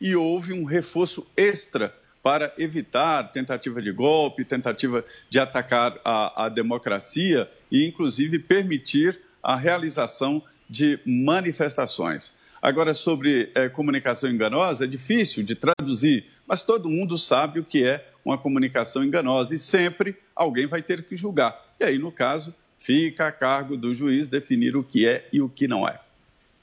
E 0.00 0.16
houve 0.16 0.52
um 0.52 0.64
reforço 0.64 1.24
extra 1.36 1.94
para 2.24 2.52
evitar 2.58 3.22
tentativa 3.30 3.80
de 3.80 3.92
golpe, 3.92 4.44
tentativa 4.44 5.04
de 5.30 5.38
atacar 5.38 5.96
a, 6.04 6.46
a 6.46 6.48
democracia 6.48 7.48
e, 7.70 7.86
inclusive, 7.86 8.40
permitir 8.40 9.20
a 9.40 9.54
realização 9.54 10.42
de 10.68 10.98
manifestações. 11.06 12.34
Agora, 12.60 12.92
sobre 12.92 13.52
é, 13.54 13.68
comunicação 13.68 14.28
enganosa, 14.28 14.84
é 14.84 14.88
difícil 14.88 15.44
de 15.44 15.54
traduzir, 15.54 16.26
mas 16.44 16.62
todo 16.62 16.90
mundo 16.90 17.16
sabe 17.16 17.60
o 17.60 17.64
que 17.64 17.84
é 17.84 18.10
uma 18.24 18.36
comunicação 18.36 19.04
enganosa 19.04 19.54
e 19.54 19.58
sempre 19.58 20.16
alguém 20.34 20.66
vai 20.66 20.82
ter 20.82 21.04
que 21.04 21.14
julgar. 21.14 21.56
E 21.78 21.84
aí, 21.84 21.96
no 21.96 22.10
caso, 22.10 22.52
fica 22.76 23.28
a 23.28 23.32
cargo 23.32 23.76
do 23.76 23.94
juiz 23.94 24.26
definir 24.26 24.76
o 24.76 24.82
que 24.82 25.06
é 25.06 25.28
e 25.32 25.40
o 25.40 25.48
que 25.48 25.68
não 25.68 25.88
é. 25.88 26.00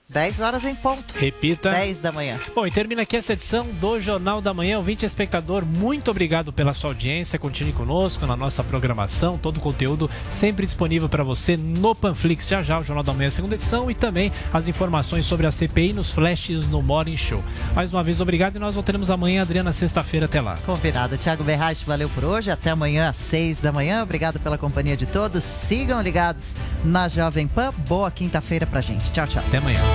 10 0.08 0.40
horas 0.40 0.64
em 0.64 0.76
ponto. 0.76 1.18
Repita. 1.18 1.72
10 1.72 2.00
da 2.00 2.12
manhã. 2.12 2.40
Bom, 2.54 2.66
e 2.68 2.72
termina 2.72 3.02
aqui 3.02 3.18
essa 3.18 3.34
edição 3.34 3.66
do 3.82 4.00
Jornal 4.00 4.40
da 4.40 4.54
Manhã. 4.54 4.78
Ouvinte 4.78 5.06
espectador, 5.06 5.66
muito 5.66 6.12
obrigado 6.12 6.54
pela 6.54 6.74
sua 6.74 6.92
audiência. 6.92 7.40
Continue 7.40 7.74
conosco 7.74 8.26
na 8.28 8.38
nossa 8.38 8.64
programação. 8.64 9.38
Todo 9.38 9.58
o 9.58 9.60
conteúdo 9.60 10.10
sempre 10.30 10.66
disponível 10.66 11.10
para 11.10 11.24
você 11.24 11.58
no 11.58 11.96
Panflix. 11.96 12.48
Já 12.48 12.62
já 12.62 12.80
o 12.80 12.84
Jornal 12.84 13.04
da 13.04 13.14
Manhã, 13.14 13.30
segunda 13.32 13.56
edição. 13.56 13.90
E 13.90 13.96
também 13.96 14.32
as 14.54 14.68
informações 14.68 15.26
sobre 15.26 15.48
a 15.48 15.52
CPI 15.52 15.94
nos 15.94 16.12
flashes 16.12 16.68
no 16.68 16.82
Morning 16.82 17.18
Show. 17.18 17.44
Mais 17.74 17.92
uma 17.92 18.04
vez, 18.04 18.22
obrigado. 18.22 18.58
E 18.58 18.60
nós 18.60 18.76
voltaremos 18.76 19.10
amanhã, 19.10 19.42
Adriana, 19.42 19.74
sexta-feira. 19.74 20.28
Até 20.28 20.40
lá. 20.40 20.56
Combinado. 20.66 21.18
Tiago 21.18 21.44
Berraich, 21.44 21.84
valeu 21.84 22.10
por 22.10 22.24
hoje. 22.24 22.52
Até 22.52 22.70
amanhã 22.70 23.10
às 23.10 23.16
6 23.18 23.60
da 23.60 23.72
manhã. 23.72 24.04
Obrigado 24.04 24.40
pela 24.40 24.58
companhia 24.58 24.96
de 24.96 25.08
todos. 25.08 25.44
Sigam 25.44 26.00
ligados 26.02 26.56
na 26.84 27.08
Jovem 27.08 27.48
Pan. 27.48 27.74
Boa 27.88 28.12
quinta-feira 28.12 28.68
pra 28.68 28.82
gente. 28.82 29.12
Tchau, 29.12 29.26
tchau. 29.26 29.44
Até 29.48 29.58
amanhã. 29.58 29.95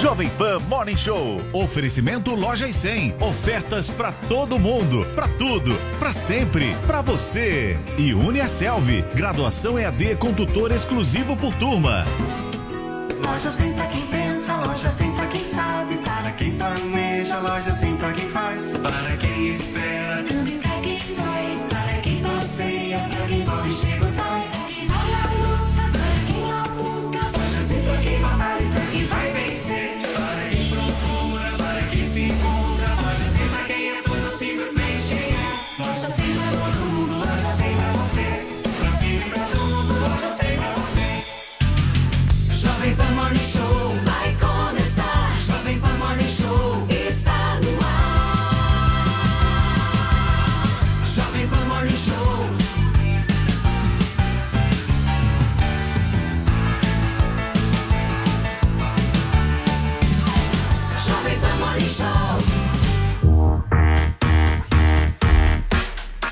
Jovem 0.00 0.28
Pan 0.30 0.60
Morning 0.60 0.96
Show. 0.96 1.40
Oferecimento 1.52 2.32
Loja 2.32 2.68
e 2.68 2.72
100. 2.72 3.16
Ofertas 3.20 3.90
para 3.90 4.12
todo 4.28 4.58
mundo, 4.58 5.04
para 5.14 5.26
tudo, 5.26 5.76
para 5.98 6.12
sempre, 6.12 6.76
para 6.86 7.02
você. 7.02 7.76
E 7.96 8.14
Uniaselv. 8.14 9.02
Graduação 9.14 9.76
EAD 9.76 10.16
com 10.16 10.32
tutor 10.32 10.70
exclusivo 10.70 11.36
por 11.36 11.52
turma. 11.54 12.04
Loja 13.24 13.50
sem 13.50 13.72
pra 13.72 13.86
quem 13.86 14.06
pensa, 14.06 14.56
loja 14.56 14.88
sem 14.88 15.10
pra 15.12 15.26
quem 15.26 15.44
sabe, 15.44 15.96
para 15.98 16.30
quem 16.30 16.52
planeja, 16.52 17.38
loja 17.40 17.72
sem 17.72 17.96
pra 17.96 18.12
quem 18.12 18.28
faz, 18.30 18.68
para 18.78 19.16
quem 19.16 19.48
espera, 19.48 20.22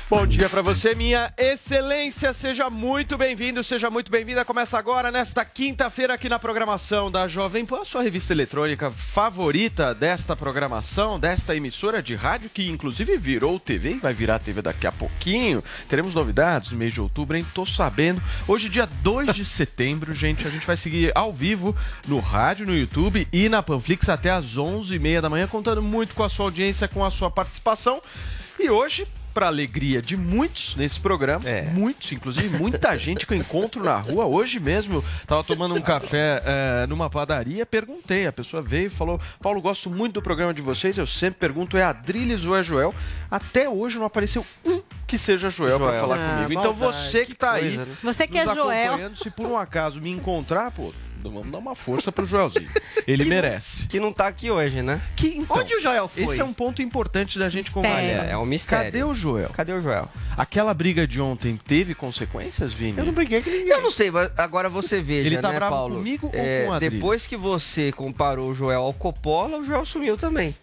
Bom 0.09 0.25
dia 0.25 0.47
para 0.47 0.61
você, 0.61 0.95
minha 0.95 1.33
excelência. 1.37 2.31
Seja 2.31 2.69
muito 2.69 3.17
bem-vindo, 3.17 3.61
seja 3.61 3.91
muito 3.91 4.09
bem-vinda. 4.09 4.45
Começa 4.45 4.79
agora, 4.79 5.11
nesta 5.11 5.43
quinta-feira, 5.43 6.13
aqui 6.13 6.29
na 6.29 6.39
programação 6.39 7.11
da 7.11 7.27
Jovem 7.27 7.65
Pan, 7.65 7.81
a 7.81 7.85
sua 7.85 8.03
revista 8.03 8.31
eletrônica 8.31 8.89
favorita 8.89 9.93
desta 9.93 10.33
programação, 10.33 11.19
desta 11.19 11.53
emissora 11.57 12.01
de 12.01 12.15
rádio, 12.15 12.49
que 12.49 12.69
inclusive 12.69 13.17
virou 13.17 13.59
TV 13.59 13.95
e 13.95 13.99
vai 13.99 14.13
virar 14.13 14.39
TV 14.39 14.61
daqui 14.61 14.87
a 14.87 14.93
pouquinho. 14.93 15.61
Teremos 15.89 16.15
novidades 16.15 16.71
no 16.71 16.77
mês 16.77 16.93
de 16.93 17.01
outubro, 17.01 17.35
hein? 17.35 17.45
Tô 17.53 17.65
sabendo. 17.65 18.23
Hoje, 18.47 18.69
dia 18.69 18.87
2 19.03 19.35
de 19.35 19.43
setembro, 19.43 20.13
gente, 20.13 20.47
a 20.47 20.49
gente 20.49 20.65
vai 20.65 20.77
seguir 20.77 21.11
ao 21.15 21.33
vivo 21.33 21.75
no 22.07 22.21
rádio, 22.21 22.65
no 22.65 22.73
YouTube 22.73 23.27
e 23.33 23.49
na 23.49 23.61
Panflix 23.61 24.07
até 24.07 24.29
às 24.29 24.55
11h30 24.55 25.19
da 25.19 25.29
manhã, 25.29 25.47
contando 25.47 25.81
muito 25.81 26.15
com 26.15 26.23
a 26.23 26.29
sua 26.29 26.45
audiência, 26.45 26.87
com 26.87 27.03
a 27.03 27.11
sua 27.11 27.29
participação. 27.29 28.01
E 28.57 28.69
hoje, 28.69 29.05
para 29.37 29.45
alegria 29.45 30.01
de 30.01 30.17
muitos 30.17 30.75
nesse 30.75 30.99
programa, 30.99 31.43
muitos, 31.71 32.11
inclusive 32.11 32.57
muita 32.57 32.97
gente 32.97 33.27
que 33.27 33.35
eu 33.35 33.37
encontro 33.37 33.83
na 33.83 33.95
rua. 33.97 34.25
Hoje 34.25 34.59
mesmo, 34.59 35.05
tava 35.27 35.43
tomando 35.43 35.75
um 35.75 35.81
café 35.81 36.41
é, 36.43 36.87
numa 36.87 37.07
padaria, 37.07 37.63
perguntei, 37.63 38.25
a 38.25 38.33
pessoa 38.33 38.63
veio 38.63 38.87
e 38.87 38.89
falou: 38.89 39.21
Paulo, 39.39 39.61
gosto 39.61 39.91
muito 39.91 40.13
do 40.13 40.23
programa 40.23 40.55
de 40.55 40.61
vocês. 40.63 40.97
Eu 40.97 41.05
sempre 41.05 41.39
pergunto: 41.39 41.77
é 41.77 41.83
Adriles 41.83 42.45
ou 42.45 42.57
é 42.57 42.63
Joel? 42.63 42.95
Até 43.29 43.69
hoje 43.69 43.99
não 43.99 44.07
apareceu 44.07 44.43
um 44.65 44.81
que 45.05 45.19
seja 45.19 45.51
Joel, 45.51 45.77
para 45.77 45.89
Joel. 45.89 46.01
falar 46.01 46.15
Ah, 46.15 46.33
comigo. 46.43 46.59
Então 46.59 46.73
maldade, 46.73 46.97
você 47.03 47.19
que 47.19 47.25
que 47.27 47.35
tá 47.35 47.51
coisa, 47.59 47.67
aí, 47.67 47.77
né? 47.77 47.87
Você 48.01 48.27
que 48.27 48.39
é 48.39 48.43
Joel. 48.55 49.15
se 49.15 49.29
por 49.29 49.45
um 49.45 49.55
acaso 49.55 50.01
me 50.01 50.09
encontrar, 50.09 50.71
pô. 50.71 50.91
Vamos 51.23 51.51
dar 51.51 51.57
uma 51.57 51.75
força 51.75 52.11
pro 52.11 52.25
Joelzinho. 52.25 52.69
Ele 53.07 53.25
merece. 53.29 53.87
Que 53.87 53.99
não 53.99 54.11
tá 54.11 54.27
aqui 54.27 54.49
hoje, 54.51 54.81
né? 54.81 55.01
Que, 55.15 55.27
então, 55.37 55.57
Onde 55.57 55.75
o 55.75 55.81
Joel 55.81 56.07
foi? 56.07 56.23
Esse 56.23 56.41
é 56.41 56.43
um 56.43 56.53
ponto 56.53 56.81
importante 56.81 57.37
da 57.39 57.49
gente 57.49 57.71
conversar. 57.71 58.27
É, 58.27 58.31
é 58.31 58.37
um 58.37 58.45
mistério. 58.45 58.85
Cadê 58.85 59.03
o 59.03 59.13
Joel? 59.13 59.49
Cadê 59.49 59.73
o 59.73 59.81
Joel? 59.81 60.09
Aquela 60.35 60.73
briga 60.73 61.07
de 61.07 61.19
ontem 61.21 61.57
teve 61.57 61.95
consequências, 61.95 62.71
Vini? 62.73 62.97
Eu 62.97 63.05
não 63.05 63.13
briguei 63.13 63.41
com 63.41 63.49
ninguém. 63.49 63.69
Eu 63.69 63.81
não 63.81 63.91
sei, 63.91 64.11
mas 64.11 64.31
agora 64.37 64.69
você 64.69 65.01
veja, 65.01 65.27
Ele 65.27 65.37
tá 65.37 65.49
né, 65.49 65.55
bravo 65.55 65.75
Paulo? 65.75 65.95
comigo 65.95 66.27
ou 66.27 66.33
É, 66.39 66.63
com 66.63 66.69
o 66.69 66.73
Adriles? 66.73 66.93
Depois 66.93 67.27
que 67.27 67.35
você 67.37 67.91
comparou 67.91 68.49
o 68.49 68.53
Joel 68.53 68.81
ao 68.81 68.93
Coppola, 68.93 69.57
o 69.57 69.65
Joel 69.65 69.85
sumiu 69.85 70.15
também. 70.17 70.55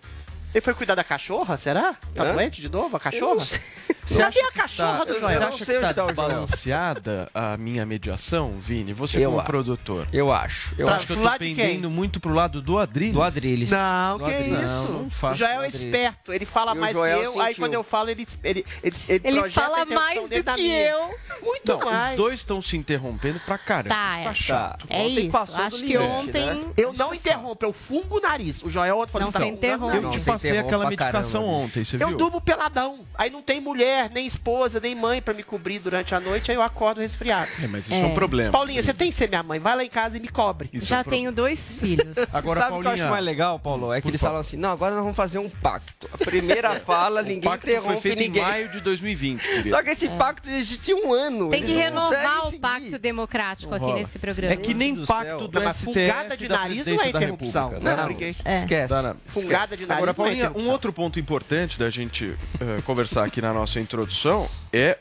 Ele 0.55 0.61
foi 0.63 0.73
cuidar 0.75 0.95
da 0.95 1.03
cachorra, 1.03 1.57
será? 1.57 1.95
Tá 2.15 2.23
Hã? 2.23 2.33
doente 2.33 2.61
de 2.61 2.69
novo, 2.69 2.95
a 2.95 2.99
Eu 2.99 3.01
cachorra? 3.01 3.35
não 3.35 3.41
sei. 3.41 3.59
Você 4.07 4.19
Cadê 4.19 4.41
a 4.41 4.53
cachorra 4.53 4.99
Tá, 4.99 5.05
do 5.05 5.15
você 5.15 5.21
Joel? 5.21 5.43
acha 5.49 5.65
que 5.65 5.81
tá 5.81 5.93
desbalanceada 5.93 7.31
a 7.35 7.57
minha 7.57 7.87
mediação, 7.87 8.53
Vini? 8.61 8.93
Você 8.93 9.19
Eu 9.19 9.31
como 9.31 9.39
acho. 9.41 9.47
produtor. 9.47 10.07
Eu 10.13 10.33
acho. 10.33 10.75
Eu 10.79 10.87
Você 10.87 10.93
acho. 10.93 10.93
acha 10.93 11.07
que 11.07 11.13
eu 11.15 11.23
tô 11.23 11.39
pendendo 11.39 11.91
muito 11.91 12.21
pro 12.21 12.33
lado 12.35 12.61
do 12.61 12.79
Adriles? 12.79 13.15
Do 13.15 13.23
Adriles. 13.23 13.71
Não, 13.71 14.19
Do 14.19 14.25
que 14.27 14.31
Adriles. 14.35 14.61
isso. 14.61 14.93
Não, 14.93 15.03
não 15.05 15.11
faço 15.11 15.35
o 15.35 15.37
Joel 15.39 15.63
é 15.63 15.69
esperto, 15.69 16.33
ele 16.33 16.45
fala 16.47 16.75
E 16.75 16.79
mais 16.79 16.93
que 16.93 16.99
eu, 17.03 17.41
aí 17.41 17.49
sentiu. 17.49 17.55
quando 17.65 17.75
eu 17.75 17.83
falo, 17.83 18.11
ele, 18.11 18.27
ele, 18.45 18.65
ele, 18.83 18.97
ele, 19.09 19.21
Ele 19.39 19.51
fala 19.51 19.85
mais 19.87 20.29
do 20.29 20.45
que 20.55 20.71
eu. 20.71 21.15
Muito 21.43 21.73
Não, 21.73 21.79
mais. 21.81 22.11
os 22.11 22.17
dois 22.17 22.41
estão 22.41 22.61
se 22.63 22.77
interrompendo 22.77 23.41
pra 23.41 23.57
caramba. 23.59 23.95
Tá, 23.95 24.15
Isso 24.17 24.25
tá 24.25 24.31
é. 24.31 24.35
chato. 24.35 24.87
É 24.91 25.01
Ontem 25.03 25.29
isso. 25.29 25.63
Acho 25.63 25.83
que 25.85 25.99
ontem. 25.99 26.47
né? 26.47 26.65
Eu 26.77 26.93
não 26.93 27.15
interrompo, 27.15 27.65
eu 27.65 27.73
fungo 27.73 28.19
o 28.19 28.21
nariz. 28.21 28.63
O 28.63 28.69
Joel 28.71 28.99
ontem 28.99 29.13
falou 29.13 29.29
Não 29.31 29.31
assim, 29.31 29.39
se 29.39 29.51
não, 29.51 29.57
interrompe. 29.59 29.97
Eu 29.97 30.03
Não, 30.03 30.11
te 30.11 30.19
você 30.21 30.31
passei 30.49 30.59
aquela 30.59 30.85
medicação 30.85 31.43
caramba, 31.43 31.59
ontem, 31.65 31.85
você 31.85 31.97
Eu 32.03 32.09
viu? 32.09 32.17
durmo 32.17 32.41
peladão. 32.41 32.99
Aí 33.17 33.31
não 33.31 33.43
tem 33.43 33.61
mulher, 33.61 34.11
nem 34.11 34.27
esposa, 34.27 34.81
nem 34.81 34.95
mãe 34.95 35.21
pra 35.23 35.35
me 35.35 35.43
cobrir 35.43 35.79
durante 35.79 36.15
a 36.15 36.21
noite, 36.21 36.51
aí 36.51 36.57
eu 36.57 36.63
acordo 36.63 37.01
resfriado. 37.01 37.51
É, 37.63 37.67
mas 37.67 37.83
isso 37.85 37.95
é 37.95 38.07
um 38.07 38.15
problema. 38.15 38.51
Paulinha, 38.53 38.83
você 38.83 38.93
tem 38.95 39.11
que 39.11 39.17
ser 39.17 39.29
minha 39.29 39.43
mãe. 39.43 39.59
Vai 39.59 39.77
lá 39.77 39.85
em 39.85 39.89
casa 39.89 40.17
e 40.17 40.21
me 40.21 40.29
cobre. 40.29 40.69
Isso 40.73 40.87
Já 40.87 40.99
é 40.99 41.01
um 41.01 41.05
tenho 41.05 41.33
dois 41.33 41.77
filhos. 41.77 42.15
Sabe 42.29 42.37
Agora, 42.39 42.75
o 42.75 42.81
que 42.81 42.87
eu 42.87 42.93
acho 42.93 43.09
mais 43.09 43.25
legal, 43.25 43.59
Paulo? 43.59 43.93
É 43.93 44.01
que 44.01 44.09
eles 44.09 44.21
falam 44.21 44.41
assim, 44.41 44.57
não, 44.57 44.71
agora 44.73 44.95
nós 44.95 45.03
vamos 45.03 45.17
fazer 45.17 45.39
um 45.39 45.49
pacto. 45.49 46.09
A 46.13 46.19
primeira 46.19 46.75
fala, 46.81 47.21
o 47.21 47.25
ninguém 47.25 47.41
pacto 47.51 47.67
foi 47.67 47.77
interrompe 47.77 48.01
feito 48.01 48.19
ninguém. 48.21 48.43
em 48.43 48.45
maio 48.45 48.69
de 48.71 48.81
2020, 48.81 49.41
querido. 49.43 49.71
Só 49.71 49.83
que 49.83 49.91
esse 49.91 50.09
pacto 50.11 50.51
existe 50.51 50.93
um 50.95 51.13
ano. 51.13 51.51
Tem 51.51 51.63
que 51.63 51.73
não 51.73 51.79
renovar 51.81 52.49
o 52.49 52.61
pacto 52.61 52.99
democrático 52.99 53.71
Não 53.71 53.77
aqui 53.77 53.87
rola. 53.87 53.99
nesse 53.99 54.19
programa. 54.19 54.53
É 54.53 54.57
que 54.57 54.75
nem 54.75 55.05
pacto 55.05 55.49
do 55.49 55.59
Não, 55.59 55.65
mas 55.67 55.77
STF 55.77 55.85
fungada 55.93 56.37
de 56.37 56.49
nariz 56.49 56.87
não 56.87 57.01
é 57.03 57.09
interrupção. 57.09 57.75
Não, 57.81 58.07
porque 58.09 58.35
É. 58.45 58.57
Esquece. 58.57 58.95
Fungada 59.27 59.77
de 59.77 59.87
nariz 59.87 60.03
Agora, 60.03 60.15
não 60.17 60.27
é 60.27 60.34
Paulinha, 60.43 60.53
um 60.55 60.71
outro 60.71 60.93
ponto 60.93 61.19
importante 61.19 61.79
da 61.79 61.91
gente 61.91 62.35
eh, 62.61 62.81
conversar 62.85 63.25
aqui 63.25 63.41
na 63.41 63.53
nossa 63.53 63.81
introdução 63.81 64.49
é 64.73 64.99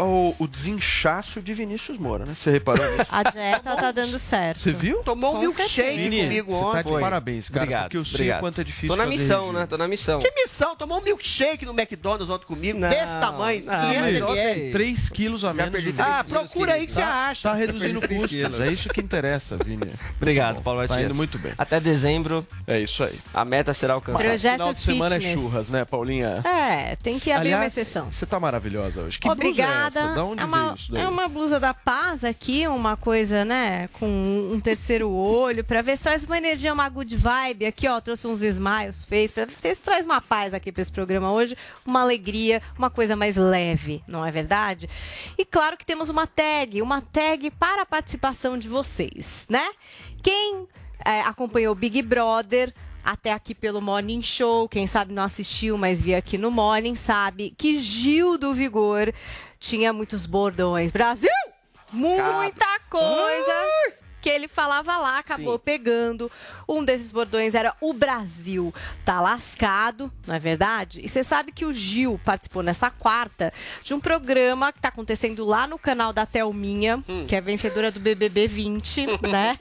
o, 0.00 0.34
o 0.38 0.46
desinchaço 0.48 1.40
de 1.40 1.54
Vinícius 1.54 1.98
Moura, 1.98 2.24
né? 2.24 2.34
Você 2.36 2.50
reparou 2.50 2.84
nisso? 2.90 3.06
A 3.10 3.22
dieta 3.30 3.76
tá 3.76 3.92
dando 3.92 4.18
certo. 4.18 4.60
Você 4.60 4.72
viu? 4.72 4.98
Tomou 5.04 5.36
um 5.36 5.40
milkshake. 5.40 5.96
Vini, 5.96 6.22
comigo 6.22 6.52
você 6.52 6.60
tá 6.60 6.66
ontem. 6.68 6.82
de 6.82 6.88
Foi. 6.88 7.00
parabéns, 7.00 7.48
cara. 7.48 7.62
Obrigado, 7.64 7.82
porque 7.84 7.96
eu 7.96 8.04
sei 8.04 8.14
obrigado. 8.14 8.38
o 8.38 8.40
quanto 8.40 8.60
é 8.60 8.64
difícil 8.64 8.88
Tô 8.88 8.96
na 8.96 9.06
missão, 9.06 9.40
regime. 9.42 9.58
né? 9.60 9.66
Tô 9.66 9.76
na 9.76 9.88
missão. 9.88 10.20
Que 10.20 10.30
missão? 10.32 10.76
Tomou 10.76 10.98
um 10.98 11.02
milkshake 11.02 11.64
no 11.66 11.72
McDonald's 11.78 12.28
ontem 12.30 12.46
comigo, 12.46 12.78
Não, 12.78 12.88
desse 12.88 13.16
tamanho, 13.18 13.64
não, 13.64 13.72
500 13.80 14.00
mas 14.00 14.16
ml. 14.16 14.22
ontem- 14.22 14.70
3 14.72 15.08
quilos 15.08 15.44
a 15.44 15.54
menos. 15.54 15.72
perdi 15.72 15.92
de- 15.92 16.00
Ah, 16.02 16.24
procura 16.28 16.74
aí 16.74 16.86
que 16.86 16.92
você 16.92 17.00
Tá, 17.00 17.26
acha. 17.28 17.42
tá 17.48 17.54
reduzindo 17.54 18.00
custos. 18.00 18.26
quilos. 18.30 18.60
É 18.60 18.66
isso 18.68 18.88
que 18.88 19.00
interessa, 19.00 19.56
Vini. 19.64 19.90
Obrigado, 20.16 20.62
Paulo 20.62 20.80
Tá 20.82 20.88
Matias. 20.88 21.06
indo 21.06 21.14
muito 21.14 21.38
bem. 21.38 21.52
Até 21.56 21.78
dezembro, 21.80 22.46
É 22.66 22.78
isso 22.80 23.02
aí. 23.04 23.18
a 23.32 23.44
meta 23.44 23.72
será 23.74 23.94
alcançada. 23.94 24.24
Projeto 24.24 24.52
Final 24.54 24.74
de 24.74 24.80
semana 24.82 25.16
é 25.16 25.20
Fitness. 25.20 25.40
churras, 25.40 25.68
né, 25.68 25.84
Paulinha? 25.84 26.40
É, 26.44 26.96
tem 26.96 27.18
que 27.18 27.30
abrir 27.30 27.50
uma 27.50 27.56
Aliás, 27.58 27.76
exceção. 27.76 28.10
Você 28.10 28.26
tá 28.26 28.38
maravilhosa 28.40 29.00
hoje. 29.02 29.18
Que 29.18 29.28
Obrigada. 29.28 29.83
É 29.84 29.88
essa? 29.88 30.14
Da 30.14 30.24
onde 30.24 30.42
é, 30.42 30.44
uma, 30.44 30.74
isso 30.74 30.92
daí? 30.92 31.02
é 31.02 31.08
uma 31.08 31.28
blusa 31.28 31.60
da 31.60 31.74
paz 31.74 32.24
aqui, 32.24 32.66
uma 32.66 32.96
coisa, 32.96 33.44
né, 33.44 33.88
com 33.94 34.06
um 34.06 34.60
terceiro 34.60 35.10
olho, 35.10 35.64
pra 35.64 35.82
ver 35.82 35.96
se 35.96 36.02
traz 36.04 36.24
uma 36.24 36.38
energia, 36.38 36.72
uma 36.72 36.88
good 36.88 37.16
vibe 37.16 37.66
aqui, 37.66 37.88
ó, 37.88 38.00
trouxe 38.00 38.26
uns 38.26 38.42
smiles, 38.42 39.04
fez, 39.04 39.30
pra 39.30 39.44
ver 39.44 39.54
se 39.58 39.76
traz 39.76 40.04
uma 40.04 40.20
paz 40.20 40.54
aqui 40.54 40.70
pra 40.70 40.82
esse 40.82 40.92
programa 40.92 41.32
hoje, 41.32 41.56
uma 41.84 42.00
alegria, 42.00 42.62
uma 42.78 42.90
coisa 42.90 43.16
mais 43.16 43.36
leve, 43.36 44.02
não 44.06 44.24
é 44.24 44.30
verdade? 44.30 44.88
E 45.38 45.44
claro 45.44 45.76
que 45.76 45.86
temos 45.86 46.08
uma 46.08 46.26
tag, 46.26 46.80
uma 46.82 47.00
tag 47.00 47.50
para 47.52 47.82
a 47.82 47.86
participação 47.86 48.58
de 48.58 48.68
vocês, 48.68 49.46
né? 49.48 49.66
Quem 50.22 50.66
é, 51.04 51.20
acompanhou 51.22 51.72
o 51.72 51.76
Big 51.76 52.00
Brother 52.02 52.72
até 53.04 53.32
aqui 53.32 53.54
pelo 53.54 53.82
Morning 53.82 54.22
Show, 54.22 54.66
quem 54.68 54.86
sabe 54.86 55.12
não 55.12 55.22
assistiu, 55.22 55.76
mas 55.76 56.00
viu 56.00 56.16
aqui 56.16 56.38
no 56.38 56.50
Morning, 56.50 56.96
sabe 56.96 57.54
que 57.58 57.78
Gil 57.78 58.38
do 58.38 58.54
Vigor 58.54 59.12
tinha 59.64 59.92
muitos 59.92 60.26
bordões. 60.26 60.92
Brasil! 60.92 61.30
Muita 61.92 62.80
coisa! 62.90 64.03
Que 64.24 64.30
ele 64.30 64.48
falava 64.48 64.96
lá, 64.96 65.18
acabou 65.18 65.58
pegando. 65.58 66.32
Um 66.66 66.82
desses 66.82 67.12
bordões 67.12 67.54
era 67.54 67.76
o 67.78 67.92
Brasil 67.92 68.72
tá 69.04 69.20
lascado, 69.20 70.10
não 70.26 70.34
é 70.34 70.38
verdade? 70.38 71.02
E 71.04 71.08
você 71.10 71.22
sabe 71.22 71.52
que 71.52 71.66
o 71.66 71.74
Gil 71.74 72.18
participou 72.24 72.62
nessa 72.62 72.90
quarta 72.90 73.52
de 73.82 73.92
um 73.92 74.00
programa 74.00 74.72
que 74.72 74.80
tá 74.80 74.88
acontecendo 74.88 75.44
lá 75.44 75.66
no 75.66 75.78
canal 75.78 76.10
da 76.10 76.24
Thelminha, 76.24 77.04
que 77.28 77.36
é 77.36 77.40
vencedora 77.42 77.90
do 77.90 78.00
BBB 78.00 78.48
20, 78.48 79.04
né? 79.28 79.58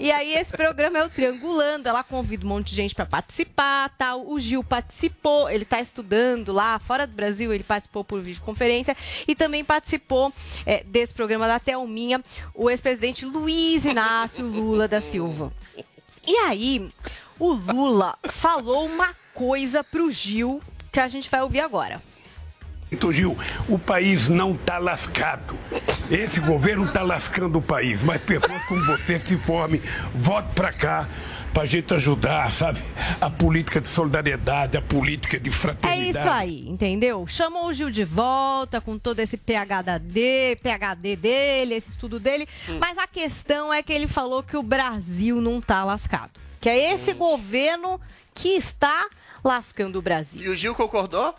E 0.00 0.10
aí 0.10 0.34
esse 0.34 0.50
programa 0.50 0.98
é 0.98 1.04
o 1.04 1.08
Triangulando, 1.08 1.88
ela 1.88 2.02
convida 2.02 2.44
um 2.44 2.48
monte 2.48 2.70
de 2.70 2.74
gente 2.74 2.96
para 2.96 3.06
participar, 3.06 3.94
tal. 3.96 4.28
O 4.28 4.40
Gil 4.40 4.64
participou, 4.64 5.48
ele 5.48 5.64
tá 5.64 5.80
estudando 5.80 6.52
lá 6.52 6.80
fora 6.80 7.06
do 7.06 7.12
Brasil, 7.14 7.52
ele 7.52 7.62
participou 7.62 8.02
por 8.02 8.20
videoconferência 8.20 8.96
e 9.28 9.36
também 9.36 9.64
participou 9.64 10.32
é, 10.66 10.82
desse 10.82 11.14
programa 11.14 11.46
da 11.46 11.60
Thelminha, 11.60 12.20
o 12.52 12.68
ex-presidente 12.68 13.24
Luiz 13.24 13.84
Inácio 13.84 13.99
Lula 14.40 14.88
da 14.88 15.00
Silva. 15.00 15.52
E 16.26 16.36
aí, 16.36 16.90
o 17.38 17.52
Lula 17.52 18.16
falou 18.24 18.86
uma 18.86 19.14
coisa 19.34 19.82
pro 19.82 20.10
Gil 20.10 20.62
que 20.92 21.00
a 21.00 21.08
gente 21.08 21.28
vai 21.30 21.42
ouvir 21.42 21.60
agora. 21.60 22.00
Então, 22.92 23.12
Gil, 23.12 23.38
o 23.68 23.78
país 23.78 24.28
não 24.28 24.52
está 24.52 24.78
lascado. 24.78 25.56
Esse 26.10 26.40
governo 26.40 26.86
está 26.86 27.02
lascando 27.02 27.58
o 27.58 27.62
país, 27.62 28.02
mas 28.02 28.20
pessoas 28.20 28.64
como 28.64 28.84
você 28.86 29.18
se 29.18 29.36
formem, 29.36 29.80
vote 30.12 30.52
para 30.54 30.72
cá 30.72 31.08
para 31.52 31.64
a 31.64 31.66
gente 31.66 31.92
ajudar, 31.94 32.50
sabe? 32.52 32.80
A 33.20 33.28
política 33.28 33.80
de 33.80 33.88
solidariedade, 33.88 34.76
a 34.76 34.82
política 34.82 35.38
de 35.38 35.50
É 35.50 35.52
fraternidade. 35.52 36.18
isso 36.18 36.28
aí, 36.28 36.68
entendeu? 36.68 37.26
Chamou 37.26 37.66
o 37.66 37.72
Gil 37.72 37.90
de 37.90 38.04
volta 38.04 38.80
com 38.80 38.98
todo 38.98 39.20
esse 39.20 39.36
PHD, 39.36 40.56
PHD 40.62 41.16
dele, 41.16 41.74
esse 41.74 41.90
estudo 41.90 42.20
dele. 42.20 42.46
Mas 42.78 42.96
a 42.98 43.06
questão 43.06 43.72
é 43.72 43.82
que 43.82 43.92
ele 43.92 44.06
falou 44.06 44.42
que 44.42 44.56
o 44.56 44.62
Brasil 44.62 45.40
não 45.40 45.60
tá 45.60 45.84
lascado. 45.84 46.30
Que 46.60 46.68
é 46.68 46.92
esse 46.92 47.12
governo 47.14 48.00
que 48.34 48.50
está 48.50 49.08
lascando 49.42 49.98
o 49.98 50.02
Brasil. 50.02 50.42
E 50.42 50.48
o 50.48 50.56
Gil 50.56 50.74
concordou? 50.74 51.34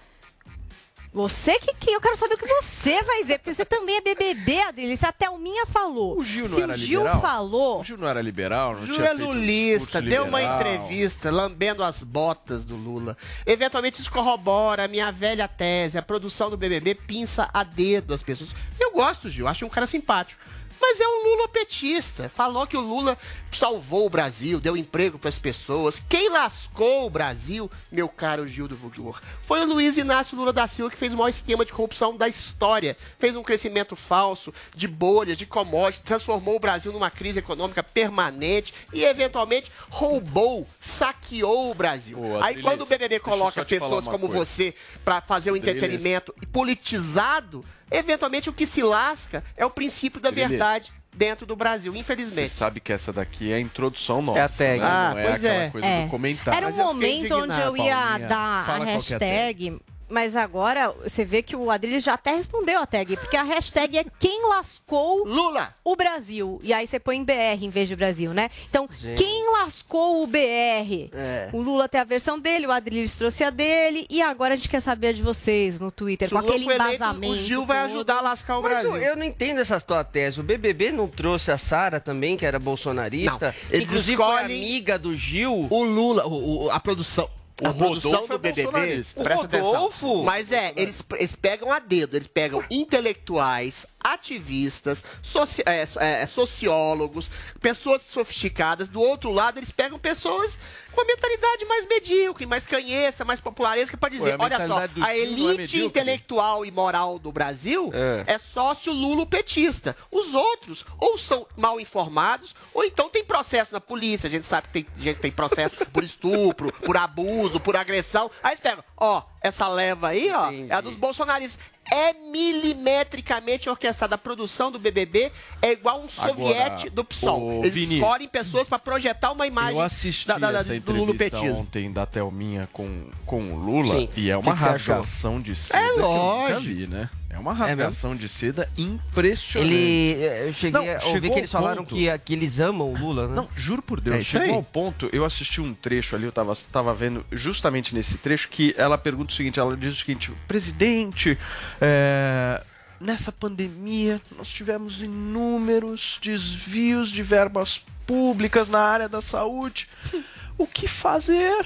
Você 1.13 1.59
que, 1.59 1.73
que 1.73 1.91
eu 1.91 1.99
quero 1.99 2.15
saber 2.15 2.35
o 2.35 2.37
que 2.37 2.47
você 2.47 3.03
vai 3.03 3.21
dizer, 3.21 3.39
porque 3.39 3.53
você 3.53 3.65
também 3.65 3.97
é 3.97 4.01
BBB, 4.01 4.61
Adriano. 4.61 4.93
Isso 4.93 5.05
até 5.05 5.29
o 5.29 5.37
Minha 5.37 5.65
falou. 5.65 6.17
O 6.17 6.23
Gil 6.23 6.47
não 6.47 6.55
Se 6.55 6.61
era 6.61 6.71
o 6.73 6.77
Gil 6.77 6.99
liberal? 7.01 7.21
falou, 7.21 7.79
O 7.81 7.83
Gil 7.83 7.97
não 7.97 8.07
era 8.07 8.21
liberal? 8.21 8.75
Não 8.75 8.85
Gil 8.85 8.95
tinha 8.95 9.07
é 9.07 9.13
um 9.13 9.17
lulista, 9.17 10.01
discurso 10.01 10.09
deu 10.09 10.25
uma 10.25 10.41
entrevista 10.41 11.29
lambendo 11.29 11.83
as 11.83 12.01
botas 12.01 12.63
do 12.63 12.77
Lula. 12.77 13.17
Eventualmente 13.45 14.01
isso 14.01 14.09
corrobora 14.11 14.85
a 14.85 14.87
minha 14.87 15.11
velha 15.11 15.49
tese, 15.49 15.97
a 15.97 16.01
produção 16.01 16.49
do 16.49 16.55
BBB 16.55 16.95
pinça 16.95 17.49
a 17.53 17.63
dedo 17.65 18.13
as 18.13 18.23
pessoas. 18.23 18.51
Eu 18.79 18.91
gosto, 18.91 19.29
Gil, 19.29 19.49
acho 19.49 19.65
um 19.65 19.69
cara 19.69 19.87
simpático. 19.87 20.41
Mas 20.81 20.99
é 20.99 21.07
um 21.07 21.23
Lula 21.23 21.47
petista. 21.47 22.27
Falou 22.27 22.65
que 22.65 22.75
o 22.75 22.81
Lula 22.81 23.17
salvou 23.51 24.07
o 24.07 24.09
Brasil, 24.09 24.59
deu 24.59 24.75
emprego 24.75 25.19
para 25.19 25.29
as 25.29 25.37
pessoas. 25.37 26.01
Quem 26.09 26.29
lascou 26.29 27.05
o 27.05 27.09
Brasil, 27.09 27.69
meu 27.91 28.09
caro 28.09 28.47
Gil 28.47 28.67
do 28.67 28.75
Vigor, 28.75 29.21
foi 29.43 29.61
o 29.61 29.65
Luiz 29.65 29.97
Inácio 29.97 30.35
Lula 30.35 30.51
da 30.51 30.67
Silva 30.67 30.91
que 30.91 30.97
fez 30.97 31.13
o 31.13 31.17
maior 31.17 31.29
esquema 31.29 31.63
de 31.63 31.71
corrupção 31.71 32.17
da 32.17 32.27
história. 32.27 32.97
Fez 33.19 33.35
um 33.35 33.43
crescimento 33.43 33.95
falso 33.95 34.53
de 34.75 34.87
bolhas, 34.87 35.37
de 35.37 35.45
commodities, 35.45 36.01
transformou 36.03 36.55
o 36.55 36.59
Brasil 36.59 36.91
numa 36.91 37.11
crise 37.11 37.39
econômica 37.39 37.83
permanente 37.83 38.73
e, 38.91 39.03
eventualmente, 39.03 39.71
roubou, 39.89 40.67
saqueou 40.79 41.71
o 41.71 41.75
Brasil. 41.75 42.17
Aí, 42.37 42.51
Adriles, 42.51 42.63
quando 42.63 42.81
o 42.81 42.85
BBB 42.85 43.19
coloca 43.19 43.63
pessoas 43.63 44.05
como 44.05 44.27
coisa. 44.27 44.45
você 44.45 44.73
para 45.05 45.21
fazer 45.21 45.51
o 45.51 45.55
Adriles. 45.55 45.75
entretenimento 45.75 46.33
politizado, 46.51 47.63
eventualmente 47.91 48.49
o 48.49 48.53
que 48.53 48.65
se 48.65 48.81
lasca 48.81 49.43
é 49.55 49.65
o 49.65 49.69
princípio 49.69 50.19
da 50.21 50.31
verdade 50.31 50.91
dentro 51.15 51.45
do 51.45 51.55
Brasil, 51.57 51.91
Você 51.91 51.99
infelizmente. 51.99 52.53
sabe 52.53 52.79
que 52.79 52.93
essa 52.93 53.11
daqui 53.11 53.51
é 53.51 53.55
a 53.55 53.59
introdução 53.59 54.21
nossa. 54.21 54.39
É 54.39 54.41
a 54.43 54.49
tag. 54.49 54.79
né? 54.79 54.85
Ah, 54.87 55.09
não 55.13 55.19
é 55.19 55.23
pois 55.23 55.35
aquela 55.43 55.63
é. 55.63 55.69
coisa 55.69 55.87
É. 55.87 56.03
do 56.05 56.09
comentário. 56.09 56.57
era 56.57 56.67
um 56.69 56.75
momento 56.77 57.35
onde 57.35 57.59
eu 57.59 57.75
ia 57.77 57.95
Paulinha. 57.95 58.27
dar 58.29 58.65
Fala 58.65 58.85
é 58.85 58.89
a 58.89 58.93
hashtag. 58.95 59.77
Mas 60.11 60.35
agora 60.35 60.93
você 61.03 61.23
vê 61.23 61.41
que 61.41 61.55
o 61.55 61.71
Adriles 61.71 62.03
já 62.03 62.13
até 62.15 62.35
respondeu 62.35 62.79
a 62.79 62.85
tag, 62.85 63.15
porque 63.17 63.37
a 63.37 63.43
hashtag 63.43 63.97
é 63.99 64.05
quem 64.19 64.47
lascou 64.49 65.25
Lula! 65.25 65.73
o 65.83 65.95
Brasil. 65.95 66.59
E 66.63 66.73
aí 66.73 66.85
você 66.85 66.99
põe 66.99 67.17
em 67.17 67.23
BR 67.23 67.63
em 67.63 67.69
vez 67.69 67.87
de 67.87 67.95
Brasil, 67.95 68.33
né? 68.33 68.49
Então, 68.69 68.87
quem 69.17 69.51
lascou 69.53 70.21
o 70.23 70.27
BR? 70.27 71.09
É. 71.13 71.49
O 71.53 71.61
Lula 71.61 71.87
tem 71.87 72.01
a 72.01 72.03
versão 72.03 72.37
dele, 72.39 72.67
o 72.67 72.71
Adriles 72.71 73.13
trouxe 73.15 73.43
a 73.43 73.49
dele. 73.49 74.05
E 74.09 74.21
agora 74.21 74.53
a 74.53 74.57
gente 74.57 74.69
quer 74.69 74.79
saber 74.81 75.07
a 75.07 75.13
de 75.13 75.21
vocês 75.21 75.79
no 75.79 75.91
Twitter, 75.91 76.27
Se 76.27 76.33
com 76.33 76.39
aquele 76.39 76.65
eleito, 76.65 76.83
embasamento. 76.83 77.33
o 77.33 77.41
Gil 77.41 77.65
vai 77.65 77.81
todo. 77.83 77.91
ajudar 77.95 78.17
a 78.17 78.21
lascar 78.21 78.57
o 78.59 78.61
Mas 78.61 78.71
Brasil. 78.71 78.91
o- 78.91 78.97
eu 78.97 79.15
não 79.15 79.23
entendo 79.23 79.59
essa 79.61 79.79
tua 79.79 80.03
tese. 80.03 80.39
O 80.39 80.43
BBB 80.43 80.91
não 80.91 81.07
trouxe 81.07 81.51
a 81.51 81.57
Sara 81.57 81.99
também, 81.99 82.35
que 82.35 82.45
era 82.45 82.59
bolsonarista? 82.59 83.45
Não, 83.47 83.69
que 83.69 83.75
eles 83.75 83.87
inclusive 83.89 84.17
foi 84.17 84.39
amiga 84.41 84.99
do 84.99 85.15
Gil. 85.15 85.67
O 85.69 85.83
Lula, 85.83 86.25
o- 86.27 86.65
o- 86.65 86.69
a 86.71 86.79
produção. 86.79 87.29
O 87.61 87.67
a 87.67 87.73
produção 87.73 88.11
Rodolfo 88.11 88.33
é 88.33 88.35
do 88.37 88.39
BBB, 88.41 88.63
bolsonarista. 88.63 89.23
presta 89.23 89.45
atenção. 89.45 90.23
Mas 90.23 90.51
é, 90.51 90.73
eles, 90.75 91.01
eles 91.17 91.35
pegam 91.35 91.71
a 91.71 91.79
dedo, 91.79 92.15
eles 92.17 92.27
pegam 92.27 92.63
intelectuais, 92.71 93.85
ativistas, 94.03 95.03
soci- 95.21 95.63
é, 95.65 95.87
é, 95.99 96.25
sociólogos, 96.25 97.29
pessoas 97.59 98.03
sofisticadas. 98.03 98.87
Do 98.89 99.01
outro 99.01 99.31
lado, 99.31 99.59
eles 99.59 99.71
pegam 99.71 99.99
pessoas 99.99 100.57
com 100.91 101.01
a 101.01 101.05
mentalidade 101.05 101.65
mais 101.65 101.85
medíocre, 101.87 102.45
mais 102.45 102.65
canhessa, 102.65 103.23
mais 103.23 103.39
popularesca, 103.39 103.95
para 103.97 104.09
dizer, 104.09 104.31
Ué, 104.31 104.35
a 104.39 104.43
olha 104.43 104.67
só, 104.67 104.79
a 105.03 105.15
é 105.15 105.19
elite 105.19 105.41
medíocre? 105.57 105.85
intelectual 105.85 106.65
e 106.65 106.71
moral 106.71 107.17
do 107.19 107.31
Brasil 107.31 107.91
É. 107.93 108.33
é, 108.33 108.37
sócio 108.37 108.91
lulo-petista. 108.91 109.95
Os 110.11 110.33
outros 110.33 110.83
ou 110.99 111.17
são 111.17 111.45
mal 111.57 111.79
informados, 111.79 112.53
ou 112.73 112.83
então 112.83 113.09
tem 113.09 113.23
processo 113.23 113.71
na 113.73 113.79
polícia. 113.81 114.27
A 114.27 114.31
gente 114.31 114.45
sabe 114.45 114.67
que 114.67 114.83
tem 114.83 114.85
gente 115.03 115.15
que 115.17 115.21
tem 115.21 115.31
processo 115.31 115.75
por 115.93 116.03
estupro, 116.03 116.71
por 116.85 116.97
abuso, 116.97 117.50
por 117.59 117.75
agressão. 117.75 118.29
Aí 118.41 118.51
eles 118.51 118.59
pegam, 118.59 118.83
ó, 118.97 119.23
essa 119.41 119.67
leva 119.67 120.09
aí, 120.09 120.31
ó, 120.31 120.45
é 120.45 120.47
a 120.47 120.53
Entendi. 120.53 120.81
dos 120.83 120.95
bolsonaristas. 120.95 121.63
É 121.91 122.13
milimetricamente 122.13 123.69
orquestrada. 123.69 124.15
A 124.15 124.17
produção 124.17 124.71
do 124.71 124.79
BBB 124.79 125.31
é 125.61 125.71
igual 125.73 126.01
um 126.01 126.09
soviete 126.09 126.89
do 126.89 127.03
PSOL. 127.03 127.59
Eles 127.59 127.73
Vini, 127.73 127.95
escolhem 127.95 128.27
pessoas 128.27 128.67
para 128.67 128.79
projetar 128.79 129.31
uma 129.31 129.45
imagem 129.45 129.75
Eu 129.77 129.81
assisti 129.81 130.27
da, 130.27 130.37
da, 130.37 130.51
da, 130.51 130.59
essa 130.59 130.69
do 130.69 130.75
entrevista 130.75 131.05
lulopetismo. 131.05 131.57
ontem 131.59 131.91
da 131.91 132.05
Thelminha 132.05 132.67
com, 132.71 133.07
com 133.25 133.53
o 133.53 133.59
Lula 133.59 133.95
Sim. 133.95 134.09
e 134.15 134.29
é 134.29 134.37
uma 134.37 134.55
que 134.55 134.61
rasgação 134.61 135.41
de 135.41 135.55
seda 135.55 135.77
É 135.79 135.83
que 135.93 135.99
eu 135.99 136.01
nunca 136.01 136.07
lógico. 136.13 136.61
vi, 136.61 136.87
né? 136.87 137.09
É 137.33 137.39
uma 137.39 137.51
mesmo? 137.53 137.65
rasgação 137.65 138.13
de 138.13 138.27
seda 138.27 138.69
impressionante. 138.77 139.73
Ele. 139.73 140.21
Eu 140.47 140.53
cheguei 140.53 140.71
Não, 140.95 141.01
a 141.01 141.05
ouvir 141.07 141.31
que 141.31 141.39
eles 141.39 141.49
falaram 141.51 141.77
ponto- 141.85 141.95
que, 141.95 142.19
que 142.19 142.33
eles 142.33 142.59
amam 142.59 142.91
o 142.91 142.97
Lula, 142.97 143.29
né? 143.29 143.35
Não, 143.35 143.47
juro 143.55 143.81
por 143.81 144.01
Deus, 144.01 144.19
É 144.19 144.21
chegou 144.23 144.47
aí. 144.49 144.53
ao 144.53 144.61
ponto, 144.63 145.09
eu 145.13 145.23
assisti 145.23 145.61
um 145.61 145.73
trecho 145.73 146.13
ali, 146.13 146.25
eu 146.25 146.31
tava, 146.33 146.53
tava 146.73 146.93
vendo 146.93 147.25
justamente 147.31 147.95
nesse 147.95 148.17
trecho, 148.17 148.49
que 148.49 148.75
ela 148.77 148.97
pergunta 148.97 149.31
o 149.31 149.35
seguinte, 149.35 149.61
ela 149.61 149.77
diz 149.77 149.93
o 149.93 149.95
seguinte, 149.95 150.29
presidente, 150.45 151.37
é, 151.81 152.63
nessa 152.99 153.31
pandemia 153.31 154.21
nós 154.37 154.47
tivemos 154.47 155.01
inúmeros 155.01 156.19
desvios 156.21 157.09
de 157.09 157.23
verbas 157.23 157.83
públicas 158.05 158.69
na 158.69 158.79
área 158.79 159.09
da 159.09 159.21
saúde. 159.21 159.87
O 160.57 160.67
que 160.67 160.87
fazer? 160.87 161.65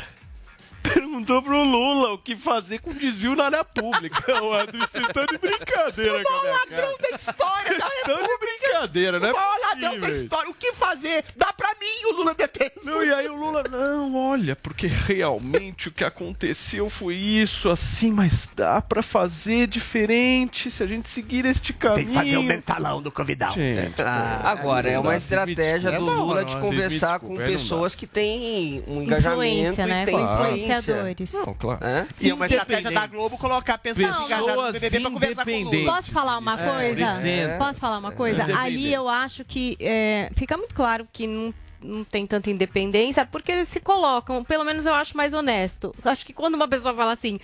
Perguntou 0.94 1.42
pro 1.42 1.63
Lula 1.63 2.13
o 2.13 2.18
que 2.18 2.36
fazer 2.36 2.80
com 2.80 2.92
desvio 2.92 3.36
na 3.36 3.46
área 3.46 3.63
pública. 3.63 4.24
Ô, 4.44 4.54
Adri, 4.54 4.80
vocês 4.80 5.06
estão 5.08 5.25
de 5.25 5.38
brincadeira 5.38 6.24
com 6.24 6.34
a 6.34 6.42
minha 6.42 6.54
cara. 6.54 6.60
ladrão 6.60 6.98
da 7.01 7.10
história 7.15 7.77
da 7.80 7.88
Estão 7.88 8.18
de 8.22 8.38
brincadeira, 8.38 9.20
não 9.20 9.27
é 9.30 9.32
O 9.32 9.36
maior 9.36 9.60
ladrão 9.60 10.00
da 10.00 10.10
história. 10.10 10.50
O 10.50 10.54
que 10.54 10.74
fazer? 10.74 11.25
Dá 11.36 11.51
pra 11.54 11.70
mim, 11.80 12.10
o 12.10 12.18
Lula 12.18 12.34
detesta. 12.34 12.89
Não, 12.89 13.04
e 13.04 13.12
aí 13.12 13.27
o 13.27 13.36
Lula, 13.36 13.63
não, 13.70 14.15
olha, 14.15 14.56
porque 14.56 14.88
realmente 14.88 15.88
o 15.88 15.92
que 15.92 16.04
aconteceu 16.04 16.89
foi 16.89 17.15
isso, 17.15 17.70
assim, 17.70 18.12
mas 18.12 18.50
dá 18.56 18.82
pra 18.82 19.01
fazer 19.01 19.68
diferente 19.68 20.70
se 20.70 20.84
a 20.84 20.88
gente 20.88 21.10
seguir 21.10 21.46
este 21.46 21.74
caminho. 21.74 21.96
Tem 21.96 22.08
que 22.08 22.13
fazer 22.13 22.38
o 22.38 22.44
mensalão 22.44 23.01
do 23.01 23.12
convidado. 23.12 23.56
Gente, 23.56 23.96
Agora, 24.44 24.89
é 24.89 25.00
uma 25.00 25.15
estratégia 25.15 25.92
do 25.94 26.06
Lula 26.06 26.46
de 26.46 26.56
É 26.56 26.60
conversar 26.60 27.20
com 27.20 27.36
pessoas 27.36 27.96
que 27.96 28.06
têm 28.06 28.84
um 28.88 29.01
engajamento 29.01 29.36
Influência, 29.46 29.86
né? 29.88 30.04
e 30.04 30.06
têm 30.06 30.15
influência. 30.22 30.75
Influenciadores. 30.79 31.34
Não, 31.34 31.53
claro. 31.53 31.86
É? 31.86 32.08
E 32.22 32.29
é 32.29 32.34
uma 32.34 32.46
estratégia 32.46 32.91
da 32.91 33.08
Globo 33.08 33.38
colocar 33.38 33.77
pessoas 33.77 34.08
Não, 34.08 34.25
engajadas 34.25 34.55
no 34.55 34.72
BBB 34.74 35.00
pra 35.01 35.10
conversar 35.12 35.46
com 35.46 35.51
o 35.51 35.63
Lula. 35.72 35.94
Posso 35.96 36.12
falar 36.12 36.38
uma 36.38 36.53
É, 36.53 36.72
coisa? 36.72 37.05
representa. 37.13 37.58
Posso 37.58 37.79
falar 37.79 37.98
uma 37.98 38.12
coisa? 38.12 38.44
É. 38.44 38.53
Ali 38.53 38.94
eu 38.94 39.08
acho 39.10 39.44
que 39.46 39.77
é, 39.79 40.29
fica 40.36 40.55
muito 40.58 40.75
claro 40.75 41.08
que 41.12 41.27
não 41.27 41.53
não 41.82 42.03
tem 42.03 42.25
tanta 42.25 42.50
independência, 42.50 43.27
porque 43.27 43.51
eles 43.51 43.67
se 43.67 43.79
colocam, 43.79 44.44
pelo 44.44 44.63
menos 44.63 44.88
eu 44.88 44.96
acho 44.96 45.15
mais 45.15 45.36
honesto. 45.36 45.94
Eu 46.03 46.10
acho 46.10 46.25
que 46.25 46.34
quando 46.34 46.55
uma 46.55 46.67
pessoa 46.67 46.96
fala 46.96 47.12
assim, 47.12 47.38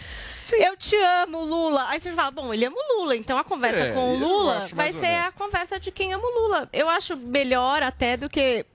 eu 0.54 0.76
te 0.76 0.96
amo, 0.96 1.44
Lula, 1.44 1.86
aí 1.90 2.00
você 2.00 2.12
fala, 2.12 2.32
bom, 2.32 2.52
ele 2.52 2.66
ama 2.66 2.76
o 2.76 3.02
Lula, 3.02 3.16
então 3.16 3.38
a 3.38 3.44
conversa 3.44 3.80
É, 3.82 3.92
com 3.92 4.16
o 4.16 4.18
Lula 4.18 4.68
vai 4.74 4.92
ser 4.94 4.98
honesto. 5.06 5.28
a 5.28 5.32
conversa 5.34 5.80
de 5.80 5.92
quem 5.92 6.12
ama 6.14 6.24
o 6.26 6.40
Lula. 6.40 6.68
Eu 6.74 6.90
acho 6.90 7.16
melhor 7.16 7.84
até 7.84 8.18
do 8.18 8.28
que 8.28 8.66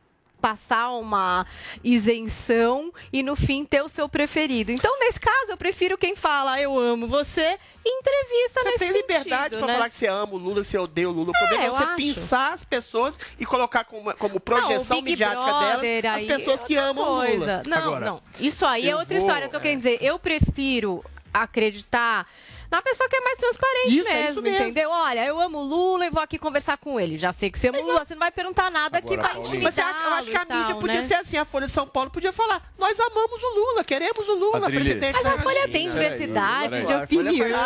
passar 0.47 0.91
uma 0.93 1.45
isenção 1.83 2.93
e 3.13 3.21
no 3.21 3.35
fim 3.35 3.65
ter 3.65 3.83
o 3.83 3.89
seu 3.89 4.09
preferido. 4.09 4.71
Então, 4.71 4.97
nesse 5.01 5.19
caso, 5.19 5.51
eu 5.51 5.57
prefiro 5.57 5.99
quem 5.99 6.15
fala 6.15 6.61
eu 6.61 6.79
amo 6.79 7.09
você 7.09 7.59
em 7.85 7.99
entrevista 7.99 8.61
Você 8.61 8.69
nesse 8.71 8.79
tem 8.79 8.93
liberdade 8.93 9.43
sentido, 9.55 9.59
pra 9.59 9.67
né? 9.67 9.73
falar 9.75 9.89
que 9.89 9.95
você 9.97 10.07
ama 10.07 10.35
o 10.35 10.37
Lula, 10.39 10.61
que 10.61 10.69
você 10.69 10.79
odeia 10.79 11.09
o 11.09 11.13
Lula. 11.13 11.31
O 11.31 11.33
problema 11.33 11.65
é 11.65 11.71
você 11.71 11.83
acho. 11.83 11.97
pensar 11.97 12.53
as 12.53 12.63
pessoas 12.65 13.19
e 13.41 13.45
colocar 13.45 13.83
como, 13.85 14.15
como 14.15 14.39
projeção 14.39 14.99
Não, 14.99 15.03
midiática 15.03 15.43
Brother 15.45 16.03
delas 16.03 16.21
as 16.23 16.27
pessoas 16.29 16.63
é 16.63 16.65
que 16.65 16.77
amam 16.77 17.05
coisa. 17.05 17.33
o 17.33 17.39
Lula. 17.39 17.63
Não, 17.67 17.77
Agora, 17.79 18.07
não. 18.07 18.23
Isso 18.39 18.65
aí 18.65 18.89
é 18.89 18.95
outra 18.95 19.19
vou- 19.19 19.27
história. 19.27 19.47
Eu 19.47 19.51
tô 19.51 19.59
querendo 19.59 19.79
dizer, 19.79 19.99
eu 20.01 20.17
prefiro 20.17 21.05
acreditar 21.35 22.27
na 22.71 22.83
pessoa 22.83 23.09
que 23.09 23.17
é 23.17 23.21
mais 23.21 23.37
transparente 23.39 23.99
Isso, 23.99 24.09
é 24.09 24.15
mesmo, 24.25 24.43
mesmo. 24.43 24.57
entendeu? 24.65 24.91
Olha, 24.91 25.25
eu 25.25 25.39
amo 25.41 25.59
o 25.59 25.65
Lula 25.65 26.07
e 26.07 26.11
vou 26.11 26.23
aqui 26.23 26.39
conversar 26.39 26.77
com 26.79 26.99
ele. 27.01 27.17
Já 27.19 27.33
sei 27.33 27.51
que 27.51 27.59
você 27.59 27.69
ama 27.69 27.79
o 27.79 27.83
Lula, 27.87 28.05
você 28.05 28.15
não 28.15 28.21
vai 28.21 28.31
perguntar 28.31 28.71
nada 28.71 29.01
que 29.01 29.17
vai 29.17 29.39
intimidar. 29.39 29.63
Mas 29.65 29.75
você 29.75 29.81
acha- 29.81 30.03
eu 30.05 30.15
acho 30.15 30.31
que 30.31 30.37
a 30.37 30.45
mídia 30.45 30.75
né? 30.75 30.81
podia 30.81 31.03
ser 31.03 31.15
assim, 31.15 31.37
a 31.37 31.45
Folha 31.45 31.67
de 31.67 31.73
São 31.73 31.87
Paulo 31.87 32.11
podia 32.11 32.33
falar, 32.33 32.63
nós 32.79 32.99
amamos 32.99 33.43
o 33.43 33.55
Lula, 33.55 33.85
queremos 33.85 34.29
o 34.29 34.35
Lula, 34.35 34.59
Adrilles. 34.67 34.85
presidente. 34.97 35.15
Mas 35.23 35.27
a 35.27 35.39
Folha 35.39 35.69
tem 35.69 35.91
diversidade 35.91 36.69
peraí. 36.71 36.87
de 36.87 36.93
A 36.93 37.07
Folha 37.07 37.07
faz 37.07 37.13
opiniões. 37.13 37.57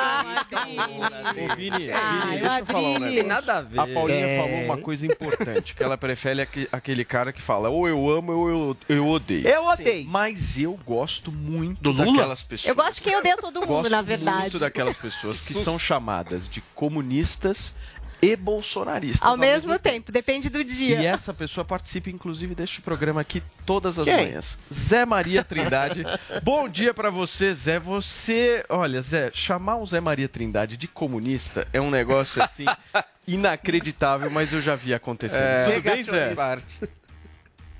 Ô, 0.62 1.56
Vini, 1.56 1.90
Ai, 1.92 2.26
Vini, 2.26 2.40
deixa 2.40 2.58
eu 2.60 2.66
falar 2.66 2.88
um 2.90 2.96
Adrilles. 2.96 3.14
negócio. 3.24 3.28
Nada 3.46 3.56
a 3.58 3.60
ver. 3.62 3.80
A 3.80 3.86
Paulinha 3.86 4.26
É. 4.26 4.38
falou 4.42 4.64
uma 4.64 4.78
coisa 4.78 5.06
importante, 5.06 5.74
que 5.74 5.82
ela 5.82 5.96
prefere 5.96 6.42
aque- 6.42 6.68
aquele 6.72 7.04
cara 7.04 7.32
que 7.32 7.40
fala 7.40 7.68
ou 7.68 7.88
eu 7.88 8.10
amo 8.10 8.32
ou 8.32 8.48
eu, 8.48 8.76
eu 8.88 9.06
odeio. 9.08 9.46
Eu 9.46 9.64
odeio. 9.64 10.06
Mas 10.08 10.58
eu 10.58 10.78
gosto 10.86 11.30
muito 11.32 11.80
Do 11.80 11.92
Lula? 11.92 12.06
daquelas 12.06 12.42
pessoas. 12.42 12.68
Eu 12.68 12.74
gosto 12.74 12.96
de 12.96 13.00
quem 13.02 13.16
odeia 13.16 13.36
todo 13.36 13.60
mundo, 13.60 13.66
Gosto 13.68 13.90
na 13.90 14.02
verdade. 14.02 14.40
muito 14.40 14.58
daquelas 14.58 14.89
pessoas 14.96 15.40
que 15.40 15.54
são 15.64 15.78
chamadas 15.78 16.48
de 16.48 16.60
comunistas 16.74 17.74
e 18.22 18.36
bolsonaristas. 18.36 19.22
Ao 19.22 19.36
mesmo 19.36 19.78
tempo, 19.78 20.12
depende 20.12 20.48
do 20.48 20.62
dia. 20.62 21.00
E 21.00 21.06
essa 21.06 21.32
pessoa 21.32 21.64
participa, 21.64 22.10
inclusive, 22.10 22.54
deste 22.54 22.80
programa 22.80 23.20
aqui 23.22 23.42
todas 23.64 23.98
as 23.98 24.04
Quem? 24.04 24.14
manhãs. 24.14 24.58
Zé 24.72 25.06
Maria 25.06 25.42
Trindade. 25.42 26.04
Bom 26.42 26.68
dia 26.68 26.92
pra 26.92 27.10
você, 27.10 27.54
Zé. 27.54 27.78
Você, 27.78 28.64
olha, 28.68 29.00
Zé, 29.00 29.30
chamar 29.32 29.76
o 29.76 29.86
Zé 29.86 30.00
Maria 30.00 30.28
Trindade 30.28 30.76
de 30.76 30.86
comunista 30.86 31.66
é 31.72 31.80
um 31.80 31.90
negócio 31.90 32.42
assim 32.42 32.66
inacreditável, 33.26 34.30
mas 34.30 34.52
eu 34.52 34.60
já 34.60 34.76
vi 34.76 34.92
acontecer. 34.92 35.36
É. 35.36 35.64
Tudo 35.64 35.82
bem, 35.82 36.02
Zé? 36.02 36.34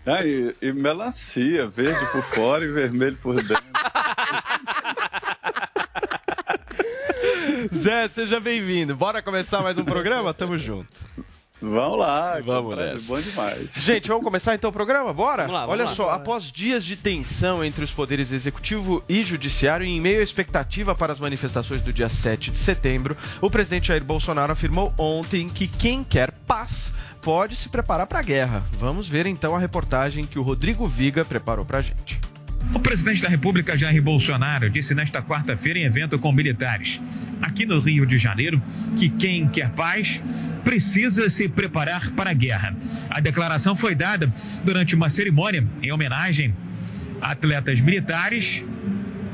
Ah, 0.07 0.25
e, 0.25 0.55
e 0.63 0.73
melancia, 0.73 1.69
verde 1.69 2.07
por 2.11 2.23
fora 2.23 2.65
e 2.65 2.69
vermelho 2.69 3.19
por 3.19 3.37
dentro. 3.37 3.63
Zé, 7.75 8.09
seja 8.09 8.41
bem-vindo. 8.41 8.97
Bora 8.97 9.21
começar 9.21 9.63
mais 9.63 9.77
um 9.77 9.85
programa? 9.85 10.33
Tamo 10.33 10.57
junto. 10.57 10.89
Vamos 11.61 11.99
lá. 11.99 12.41
Vamos 12.41 12.75
cara, 12.75 12.93
nessa. 12.93 13.07
Bom 13.07 13.21
demais. 13.21 13.75
Gente, 13.75 14.09
vamos 14.09 14.25
começar 14.25 14.55
então 14.55 14.71
o 14.71 14.73
programa? 14.73 15.13
Bora? 15.13 15.43
Vamos 15.43 15.53
lá, 15.53 15.61
vamos 15.67 15.73
Olha 15.75 15.85
lá. 15.85 15.95
só, 15.95 16.11
após 16.11 16.45
dias 16.51 16.85
de 16.85 16.97
tensão 16.97 17.63
entre 17.63 17.85
os 17.85 17.93
poderes 17.93 18.33
executivo 18.33 19.05
e 19.09 19.23
judiciário 19.23 19.85
e 19.85 19.91
em 19.91 20.01
meio 20.01 20.21
à 20.21 20.23
expectativa 20.23 20.95
para 20.95 21.13
as 21.13 21.21
manifestações 21.21 21.83
do 21.83 21.93
dia 21.93 22.09
7 22.09 22.51
de 22.51 22.59
setembro, 22.59 23.17
o 23.43 23.51
presidente 23.51 23.89
Jair 23.89 24.03
Bolsonaro 24.03 24.53
afirmou 24.53 24.95
ontem 24.97 25.49
que 25.49 25.67
quem 25.67 26.03
quer 26.03 26.33
paz 26.47 26.95
pode 27.21 27.55
se 27.57 27.69
preparar 27.69 28.07
para 28.07 28.21
a 28.21 28.23
guerra. 28.23 28.65
Vamos 28.79 29.07
ver 29.07 29.27
então 29.27 29.55
a 29.55 29.59
reportagem 29.59 30.25
que 30.25 30.39
o 30.39 30.43
Rodrigo 30.43 30.87
Viga 30.87 31.27
preparou 31.27 31.67
pra 31.67 31.83
gente. 31.83 32.19
O 32.75 32.79
presidente 32.79 33.21
da 33.21 33.29
República, 33.29 33.77
Jair 33.77 34.03
Bolsonaro, 34.03 34.71
disse 34.71 34.95
nesta 34.95 35.21
quarta-feira 35.21 35.79
em 35.79 35.85
evento 35.85 36.19
com 36.19 36.33
militares, 36.33 37.01
aqui 37.43 37.67
no 37.67 37.81
Rio 37.81 38.07
de 38.07 38.17
Janeiro, 38.17 38.63
que 38.97 39.09
quem 39.09 39.49
quer 39.49 39.71
paz 39.71 40.21
precisa 40.63 41.29
se 41.29 41.49
preparar 41.49 42.11
para 42.11 42.31
a 42.31 42.35
guerra. 42.35 42.77
A 43.11 43.21
declaração 43.21 43.75
foi 43.75 43.95
dada 43.95 44.33
durante 44.65 44.95
uma 44.95 45.11
cerimônia 45.11 45.67
em 45.83 45.91
homenagem 45.91 46.55
a 47.21 47.33
atletas 47.33 47.81
militares 47.81 48.65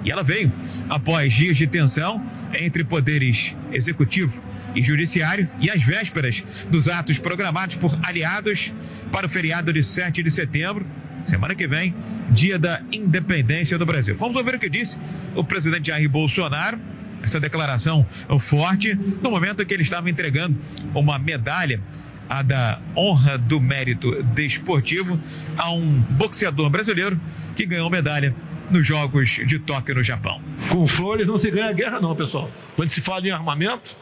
e 0.05 0.11
ela 0.11 0.23
veio 0.23 0.53
após 0.89 1.33
dias 1.33 1.57
de 1.57 1.67
tensão 1.67 2.25
entre 2.59 2.85
poderes 2.85 3.55
executivo 3.73 4.43
e 4.75 4.83
judiciário 4.83 5.49
e 5.61 5.71
às 5.71 5.83
vésperas 5.83 6.45
dos 6.71 6.89
atos 6.89 7.19
programados 7.19 7.77
por 7.77 7.99
aliados 8.03 8.73
para 9.11 9.27
o 9.27 9.29
feriado 9.29 9.73
de 9.73 9.83
7 9.83 10.23
de 10.23 10.31
setembro, 10.31 10.87
semana 11.27 11.55
que 11.55 11.67
vem, 11.67 11.95
dia 12.31 12.59
da 12.59 12.81
independência 12.93 13.79
do 13.79 13.85
Brasil. 13.85 14.17
Vamos 14.17 14.37
ouvir 14.37 14.55
o 14.55 14.59
que 14.59 14.69
disse 14.69 14.99
o 15.35 15.45
presidente 15.45 15.89
Jair 15.89 16.09
Bolsonaro, 16.09 16.79
essa 17.23 17.41
declaração 17.41 18.07
forte, 18.39 18.95
no 18.95 19.31
momento 19.31 19.63
em 19.63 19.67
que 19.67 19.75
ele 19.75 19.83
estava 19.83 20.09
entregando 20.09 20.57
uma 20.95 21.19
medalha 21.19 21.81
a 22.29 22.43
da 22.43 22.81
honra 22.97 23.39
do 23.39 23.61
mérito 23.61 24.23
desportivo 24.35 25.19
a 25.57 25.71
um 25.71 26.01
boxeador 26.11 26.69
brasileiro 26.69 27.21
que 27.55 27.65
ganhou 27.65 27.89
medalha 27.89 28.35
nos 28.71 28.87
Jogos 28.87 29.41
de 29.47 29.59
Tóquio 29.59 29.95
no 29.95 30.03
Japão. 30.03 30.41
Com 30.69 30.87
flores 30.87 31.27
não 31.27 31.39
se 31.39 31.51
ganha 31.51 31.73
guerra, 31.73 32.01
não, 32.01 32.15
pessoal. 32.17 32.51
Quando 32.75 32.89
se 32.89 33.01
fala 33.01 33.27
em 33.27 33.31
armamento, 33.31 33.97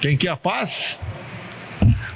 quem 0.00 0.16
quer 0.16 0.30
a 0.30 0.36
paz, 0.36 0.98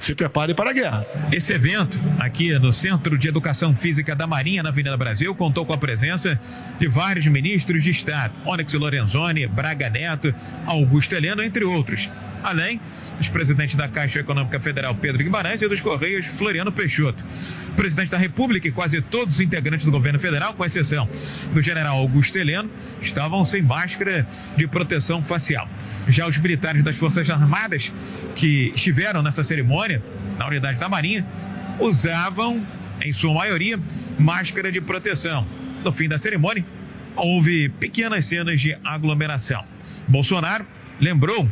se 0.00 0.14
prepare 0.14 0.54
para 0.54 0.70
a 0.70 0.72
guerra. 0.72 1.06
Esse 1.30 1.52
evento, 1.52 1.98
aqui 2.18 2.58
no 2.58 2.72
Centro 2.72 3.18
de 3.18 3.28
Educação 3.28 3.74
Física 3.76 4.16
da 4.16 4.26
Marinha, 4.26 4.62
na 4.62 4.70
Avenida 4.70 4.96
Brasil, 4.96 5.34
contou 5.34 5.64
com 5.66 5.72
a 5.72 5.78
presença 5.78 6.40
de 6.78 6.88
vários 6.88 7.26
ministros 7.26 7.82
de 7.82 7.90
Estado, 7.90 8.34
Onyx 8.46 8.72
Lorenzoni, 8.72 9.46
Braga 9.46 9.90
Neto, 9.90 10.34
Augusto 10.66 11.14
Heleno, 11.14 11.42
entre 11.42 11.64
outros. 11.64 12.08
Além 12.42 12.80
dos 13.18 13.28
presidentes 13.28 13.74
da 13.74 13.86
Caixa 13.86 14.20
Econômica 14.20 14.58
Federal, 14.58 14.94
Pedro 14.94 15.22
Guimarães, 15.22 15.60
e 15.60 15.68
dos 15.68 15.80
Correios, 15.80 16.26
Floriano 16.26 16.72
Peixoto. 16.72 17.22
O 17.68 17.72
presidente 17.74 18.10
da 18.10 18.18
República 18.18 18.66
e 18.68 18.72
quase 18.72 19.00
todos 19.00 19.36
os 19.36 19.40
integrantes 19.40 19.84
do 19.84 19.92
governo 19.92 20.18
federal, 20.18 20.54
com 20.54 20.64
exceção 20.64 21.08
do 21.52 21.60
general 21.60 21.98
Augusto 21.98 22.36
Heleno, 22.36 22.70
estavam 23.00 23.44
sem 23.44 23.62
máscara 23.62 24.26
de 24.56 24.66
proteção 24.66 25.22
facial. 25.22 25.68
Já 26.08 26.26
os 26.26 26.38
militares 26.38 26.82
das 26.82 26.96
Forças 26.96 27.28
Armadas, 27.28 27.92
que 28.34 28.72
estiveram 28.74 29.22
nessa 29.22 29.44
cerimônia, 29.44 30.02
na 30.38 30.46
unidade 30.46 30.80
da 30.80 30.88
Marinha, 30.88 31.26
usavam, 31.78 32.66
em 33.02 33.12
sua 33.12 33.34
maioria, 33.34 33.78
máscara 34.18 34.72
de 34.72 34.80
proteção. 34.80 35.46
No 35.84 35.92
fim 35.92 36.08
da 36.08 36.18
cerimônia, 36.18 36.64
houve 37.16 37.68
pequenas 37.68 38.26
cenas 38.26 38.60
de 38.60 38.76
aglomeração. 38.84 39.64
Bolsonaro 40.08 40.66
lembrou 41.00 41.48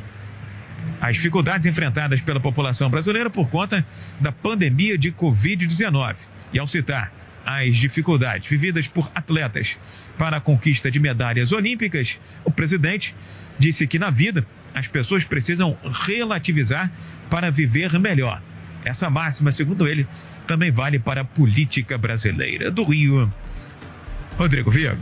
as 1.00 1.16
dificuldades 1.16 1.66
enfrentadas 1.66 2.21
pela 2.21 2.40
população 2.40 2.90
brasileira 2.90 3.30
por 3.30 3.49
conta 3.49 3.87
da 4.21 4.33
pandemia 4.33 4.99
de 4.99 5.12
Covid-19. 5.12 6.16
E 6.52 6.59
ao 6.59 6.66
citar 6.66 7.12
as 7.45 7.76
dificuldades 7.76 8.49
vividas 8.49 8.87
por 8.87 9.11
atletas 9.14 9.76
para 10.18 10.37
a 10.37 10.40
conquista 10.40 10.90
de 10.90 11.00
medalhas 11.00 11.52
olímpicas, 11.52 12.18
o 12.45 12.50
presidente 12.50 13.14
disse 13.59 13.87
que 13.87 13.99
na 13.99 14.11
vida 14.11 14.47
as 14.75 14.87
pessoas 14.87 15.25
precisam 15.25 15.76
relativizar 16.07 16.90
para 17.30 17.50
viver 17.50 17.99
melhor. 17.99 18.42
Essa 18.85 19.11
máxima, 19.11 19.50
segundo 19.50 19.88
ele, 19.88 20.07
também 20.47 20.71
vale 20.71 20.99
para 20.99 21.23
a 21.23 21.25
política 21.25 21.99
brasileira. 21.99 22.71
Do 22.71 22.85
Rio, 22.85 23.28
Rodrigo 24.38 24.71
Viga. 24.71 24.97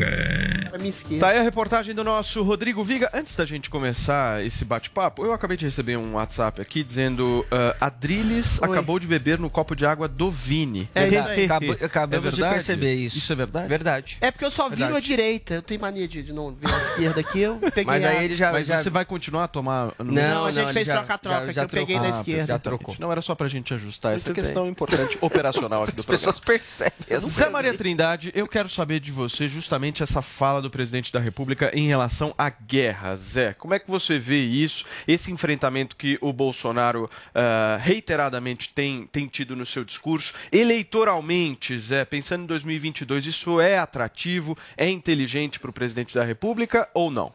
Tá 1.20 1.28
aí 1.28 1.38
a 1.38 1.42
reportagem 1.42 1.94
do 1.94 2.02
nosso 2.02 2.42
Rodrigo 2.42 2.82
Viga. 2.82 3.10
Antes 3.12 3.36
da 3.36 3.44
gente 3.44 3.68
começar 3.68 4.42
esse 4.44 4.64
bate-papo, 4.64 5.24
eu 5.24 5.32
acabei 5.32 5.56
de 5.56 5.64
receber 5.66 5.96
um 5.98 6.14
WhatsApp 6.14 6.60
aqui 6.60 6.82
dizendo: 6.82 7.44
uh, 7.52 7.76
Adriles 7.80 8.58
Oi. 8.62 8.68
acabou 8.70 8.98
de 8.98 9.06
beber 9.06 9.38
no 9.38 9.50
copo 9.50 9.74
de 9.76 9.84
água 9.84 10.08
do 10.08 10.30
Vini. 10.30 10.88
É 10.94 11.08
isso 11.08 11.18
aí. 11.28 11.44
Acabou- 11.44 11.76
acabamos 11.82 12.34
de 12.34 12.40
perceber 12.40 12.94
isso. 12.94 13.18
Isso 13.18 13.32
é 13.32 13.36
verdade? 13.36 13.68
Verdade. 13.68 14.16
É 14.22 14.30
porque 14.30 14.44
eu 14.44 14.50
só 14.50 14.68
viro 14.70 14.76
Verdade. 14.92 14.96
à 14.96 15.00
direita. 15.00 15.54
Eu 15.54 15.62
tenho 15.62 15.80
mania 15.80 16.08
de, 16.08 16.22
de 16.22 16.32
não 16.32 16.52
ver 16.52 16.72
a 16.72 16.78
esquerda 16.78 17.20
aqui. 17.20 17.40
Eu 17.40 17.56
peguei 17.72 17.84
Mas 17.84 18.04
aí 18.04 18.16
a- 18.18 18.24
ele 18.24 18.34
já- 18.34 18.52
Mas 18.52 18.66
já- 18.66 18.82
você 18.82 18.88
vai 18.90 19.04
continuar 19.04 19.44
a 19.44 19.48
tomar. 19.48 19.92
no- 19.98 20.12
Não, 20.12 20.46
a 20.46 20.52
gente 20.52 20.72
fez 20.72 20.86
troca-troca, 20.88 21.38
já- 21.38 21.42
que 21.44 21.50
eu 21.50 21.54
já 21.54 21.68
peguei 21.68 21.96
trocou. 21.96 22.10
da 22.10 22.16
Ah, 22.16 22.20
esquerda. 22.20 22.46
Já 22.46 22.58
trocou. 22.58 22.96
Não 22.98 23.12
era 23.12 23.20
só 23.20 23.34
pra 23.34 23.48
gente 23.48 23.74
ajustar 23.74 24.14
essa 24.14 24.28
Muito 24.30 24.40
questão 24.40 24.62
bem. 24.62 24.72
importante 24.72 25.18
operacional 25.20 25.82
aqui 25.84 25.92
do 25.92 26.00
As 26.00 26.06
pessoas 26.06 26.40
programa. 26.40 26.64
percebem. 26.64 27.16
as 27.16 27.22
Zé 27.24 27.48
Maria 27.50 27.74
Trindade, 27.74 28.32
eu 28.34 28.46
quero 28.48 28.68
saber 28.68 28.98
de 29.00 29.10
você 29.12 29.25
justamente 29.28 30.02
essa 30.02 30.22
fala 30.22 30.60
do 30.62 30.70
presidente 30.70 31.12
da 31.12 31.20
República 31.20 31.70
em 31.74 31.86
relação 31.86 32.34
à 32.36 32.50
guerra. 32.50 33.16
Zé, 33.16 33.54
como 33.54 33.74
é 33.74 33.78
que 33.78 33.90
você 33.90 34.18
vê 34.18 34.42
isso, 34.42 34.84
esse 35.06 35.30
enfrentamento 35.30 35.96
que 35.96 36.18
o 36.20 36.32
Bolsonaro 36.32 37.10
ah, 37.34 37.78
reiteradamente 37.80 38.72
tem, 38.72 39.06
tem 39.06 39.26
tido 39.26 39.56
no 39.56 39.66
seu 39.66 39.84
discurso? 39.84 40.34
Eleitoralmente, 40.50 41.78
Zé, 41.78 42.04
pensando 42.04 42.44
em 42.44 42.46
2022, 42.46 43.26
isso 43.26 43.60
é 43.60 43.78
atrativo, 43.78 44.56
é 44.76 44.88
inteligente 44.88 45.58
para 45.58 45.70
o 45.70 45.72
presidente 45.72 46.14
da 46.14 46.24
República 46.24 46.88
ou 46.94 47.10
não? 47.10 47.32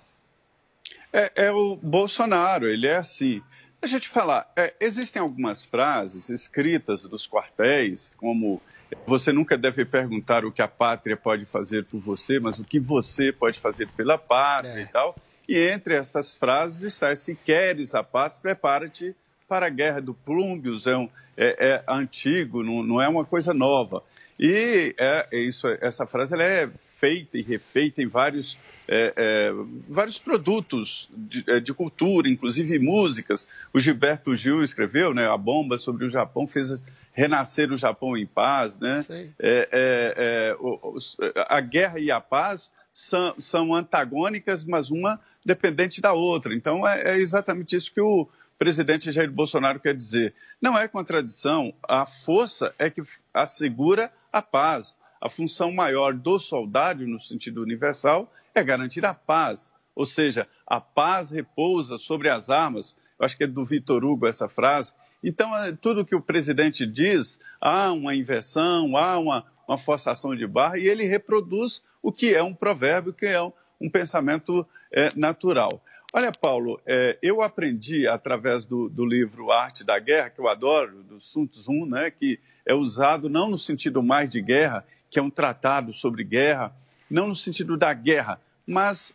É, 1.13 1.31
é 1.35 1.51
o 1.51 1.75
Bolsonaro, 1.75 2.67
ele 2.67 2.87
é 2.87 2.95
assim. 2.95 3.41
Deixa 3.81 3.97
eu 3.97 3.99
te 3.99 4.07
falar, 4.07 4.51
é, 4.55 4.75
existem 4.79 5.19
algumas 5.19 5.65
frases 5.65 6.29
escritas 6.29 7.03
dos 7.03 7.27
quartéis, 7.27 8.15
como 8.15 8.61
você 9.05 9.31
nunca 9.31 9.57
deve 9.57 9.85
perguntar 9.85 10.45
o 10.45 10.51
que 10.51 10.61
a 10.61 10.67
pátria 10.67 11.17
pode 11.17 11.45
fazer 11.45 11.85
por 11.85 11.99
você, 11.99 12.39
mas 12.39 12.59
o 12.59 12.63
que 12.63 12.79
você 12.79 13.31
pode 13.31 13.59
fazer 13.59 13.87
pela 13.89 14.17
pátria 14.17 14.81
e 14.81 14.85
tal. 14.87 15.15
E 15.47 15.57
entre 15.57 15.95
estas 15.95 16.33
frases 16.33 16.81
está: 16.83 17.15
se 17.15 17.35
queres 17.35 17.95
a 17.95 18.03
paz, 18.03 18.39
prepara-te 18.39 19.15
para 19.47 19.65
a 19.65 19.69
guerra 19.69 20.01
do 20.01 20.13
Plúmbios. 20.13 20.87
É, 20.87 20.97
um, 20.97 21.09
é, 21.35 21.55
é 21.59 21.83
antigo, 21.87 22.63
não, 22.63 22.83
não 22.83 23.01
é 23.01 23.07
uma 23.07 23.25
coisa 23.25 23.53
nova. 23.53 24.03
E 24.39 24.95
é, 24.97 25.27
é 25.31 25.39
isso, 25.39 25.67
essa 25.81 26.07
frase 26.07 26.33
ela 26.33 26.43
é 26.43 26.67
feita 26.75 27.37
e 27.37 27.43
refeita 27.43 28.01
em 28.01 28.07
vários, 28.07 28.57
é, 28.87 29.13
é, 29.15 29.53
vários 29.87 30.17
produtos 30.17 31.07
de, 31.15 31.43
é, 31.47 31.59
de 31.59 31.71
cultura, 31.73 32.27
inclusive 32.27 32.79
músicas. 32.79 33.47
O 33.71 33.79
Gilberto 33.79 34.35
Gil 34.35 34.63
escreveu, 34.63 35.13
né, 35.13 35.27
a 35.27 35.37
bomba 35.37 35.77
sobre 35.77 36.05
o 36.05 36.09
Japão 36.09 36.47
fez 36.47 36.83
renascer 37.13 37.71
o 37.71 37.75
Japão 37.75 38.17
em 38.17 38.25
paz, 38.25 38.77
né? 38.79 39.05
É, 39.39 39.69
é, 39.71 40.57
é, 40.57 41.45
a 41.47 41.59
guerra 41.61 41.99
e 41.99 42.09
a 42.11 42.21
paz 42.21 42.71
são, 42.91 43.35
são 43.39 43.73
antagônicas, 43.73 44.63
mas 44.65 44.89
uma 44.89 45.19
dependente 45.45 46.01
da 46.01 46.13
outra. 46.13 46.53
Então 46.53 46.87
é, 46.87 47.15
é 47.15 47.17
exatamente 47.17 47.75
isso 47.75 47.91
que 47.93 48.01
o 48.01 48.27
presidente 48.57 49.11
Jair 49.11 49.31
Bolsonaro 49.31 49.79
quer 49.79 49.93
dizer. 49.93 50.33
Não 50.61 50.77
é 50.77 50.87
contradição. 50.87 51.73
A 51.87 52.05
força 52.05 52.73
é 52.77 52.89
que 52.89 53.01
assegura 53.33 54.11
a 54.31 54.41
paz. 54.41 54.97
A 55.19 55.29
função 55.29 55.71
maior 55.71 56.13
do 56.13 56.37
soldado, 56.39 57.05
no 57.07 57.19
sentido 57.19 57.61
universal, 57.61 58.31
é 58.53 58.63
garantir 58.63 59.05
a 59.05 59.13
paz. 59.13 59.73
Ou 59.95 60.05
seja, 60.05 60.47
a 60.65 60.79
paz 60.79 61.29
repousa 61.29 61.97
sobre 61.97 62.29
as 62.29 62.49
armas. 62.49 62.95
Eu 63.19 63.25
acho 63.25 63.37
que 63.37 63.43
é 63.43 63.47
do 63.47 63.63
Vitor 63.63 64.03
Hugo 64.03 64.27
essa 64.27 64.47
frase. 64.47 64.93
Então, 65.23 65.55
é, 65.57 65.71
tudo 65.71 66.05
que 66.05 66.15
o 66.15 66.21
presidente 66.21 66.85
diz, 66.85 67.39
há 67.59 67.91
uma 67.91 68.15
inversão, 68.15 68.95
há 68.97 69.17
uma, 69.19 69.45
uma 69.67 69.77
forçação 69.77 70.35
de 70.35 70.47
barra, 70.47 70.77
e 70.77 70.87
ele 70.87 71.05
reproduz 71.05 71.83
o 72.01 72.11
que 72.11 72.33
é 72.33 72.41
um 72.41 72.53
provérbio, 72.53 73.13
que 73.13 73.25
é 73.25 73.41
um, 73.41 73.51
um 73.79 73.89
pensamento 73.89 74.65
é, 74.91 75.09
natural. 75.15 75.81
Olha, 76.13 76.31
Paulo, 76.31 76.81
é, 76.85 77.17
eu 77.21 77.41
aprendi 77.41 78.07
através 78.07 78.65
do, 78.65 78.89
do 78.89 79.05
livro 79.05 79.51
Arte 79.51 79.83
da 79.83 79.97
Guerra, 79.97 80.29
que 80.29 80.39
eu 80.41 80.47
adoro, 80.49 81.03
do 81.03 81.21
Sun 81.21 81.45
Tzu, 81.47 81.85
né, 81.85 82.11
que 82.11 82.39
é 82.65 82.73
usado 82.73 83.29
não 83.29 83.49
no 83.49 83.57
sentido 83.57 84.03
mais 84.03 84.29
de 84.31 84.41
guerra, 84.41 84.85
que 85.09 85.19
é 85.19 85.21
um 85.21 85.29
tratado 85.29 85.93
sobre 85.93 86.23
guerra, 86.23 86.75
não 87.09 87.27
no 87.27 87.35
sentido 87.35 87.77
da 87.77 87.93
guerra, 87.93 88.41
mas 88.65 89.13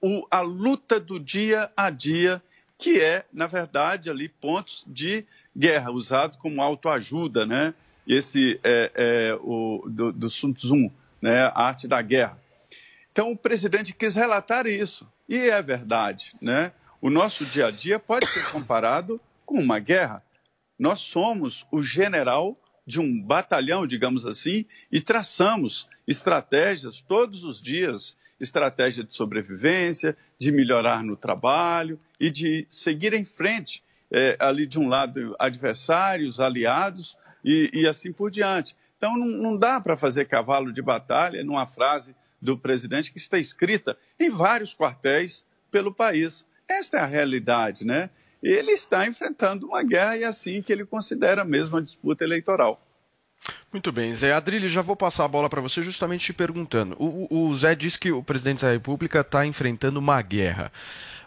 o- 0.00 0.26
a 0.30 0.40
luta 0.40 1.00
do 1.00 1.18
dia 1.18 1.70
a 1.76 1.88
dia, 1.88 2.42
que 2.76 3.00
é, 3.00 3.24
na 3.32 3.46
verdade, 3.46 4.10
ali 4.10 4.28
pontos 4.28 4.84
de 4.86 5.24
guerra, 5.56 5.90
usado 5.90 6.38
como 6.38 6.60
autoajuda, 6.60 7.46
né? 7.46 7.74
Esse 8.06 8.60
é, 8.62 8.90
é 8.94 9.38
o 9.40 9.84
do, 9.88 10.12
do 10.12 10.30
Sun 10.30 10.52
Tzu, 10.52 10.90
né? 11.20 11.44
A 11.46 11.66
arte 11.66 11.88
da 11.88 12.00
guerra. 12.02 12.38
Então, 13.12 13.30
o 13.30 13.36
presidente 13.36 13.94
quis 13.94 14.14
relatar 14.14 14.66
isso. 14.66 15.06
E 15.28 15.36
é 15.36 15.62
verdade, 15.62 16.34
né? 16.40 16.72
O 17.00 17.10
nosso 17.10 17.44
dia 17.44 17.66
a 17.66 17.70
dia 17.70 17.98
pode 17.98 18.26
ser 18.26 18.50
comparado 18.50 19.20
com 19.46 19.60
uma 19.60 19.78
guerra. 19.78 20.22
Nós 20.78 21.00
somos 21.00 21.66
o 21.70 21.82
general 21.82 22.58
de 22.86 23.00
um 23.00 23.20
batalhão, 23.20 23.86
digamos 23.86 24.26
assim, 24.26 24.66
e 24.90 25.00
traçamos 25.00 25.88
estratégias 26.06 27.00
todos 27.00 27.44
os 27.44 27.60
dias 27.60 28.16
estratégia 28.40 29.04
de 29.04 29.14
sobrevivência, 29.14 30.16
de 30.38 30.50
melhorar 30.50 31.02
no 31.02 31.16
trabalho 31.16 32.00
e 32.18 32.30
de 32.30 32.66
seguir 32.68 33.12
em 33.12 33.24
frente, 33.24 33.82
eh, 34.16 34.36
ali 34.38 34.64
de 34.66 34.78
um 34.78 34.86
lado 34.88 35.34
adversários, 35.40 36.38
aliados 36.38 37.16
e, 37.44 37.68
e 37.72 37.86
assim 37.88 38.12
por 38.12 38.30
diante. 38.30 38.76
Então 38.96 39.16
não, 39.18 39.26
não 39.26 39.56
dá 39.56 39.80
para 39.80 39.96
fazer 39.96 40.26
cavalo 40.26 40.72
de 40.72 40.80
batalha 40.80 41.42
numa 41.42 41.66
frase 41.66 42.14
do 42.40 42.56
presidente 42.56 43.10
que 43.10 43.18
está 43.18 43.38
escrita 43.38 43.98
em 44.20 44.30
vários 44.30 44.72
quartéis 44.74 45.44
pelo 45.70 45.92
país. 45.92 46.46
Esta 46.68 46.98
é 46.98 47.00
a 47.00 47.06
realidade, 47.06 47.84
né? 47.84 48.08
Ele 48.42 48.70
está 48.72 49.06
enfrentando 49.06 49.66
uma 49.66 49.82
guerra 49.82 50.16
e 50.16 50.22
é 50.22 50.26
assim 50.26 50.62
que 50.62 50.72
ele 50.72 50.84
considera 50.86 51.44
mesmo 51.44 51.76
a 51.78 51.80
disputa 51.80 52.22
eleitoral. 52.22 52.80
Muito 53.72 53.90
bem, 53.90 54.14
Zé. 54.14 54.32
Adrilho, 54.32 54.68
já 54.68 54.80
vou 54.80 54.94
passar 54.96 55.24
a 55.24 55.28
bola 55.28 55.50
para 55.50 55.60
você 55.60 55.82
justamente 55.82 56.26
te 56.26 56.32
perguntando. 56.32 56.94
O- 56.98 57.48
o 57.48 57.54
Zé 57.54 57.74
disse 57.74 57.98
que 57.98 58.12
o 58.12 58.22
presidente 58.22 58.64
da 58.64 58.70
República 58.72 59.20
está 59.20 59.44
enfrentando 59.44 59.98
uma 59.98 60.22
guerra. 60.22 60.70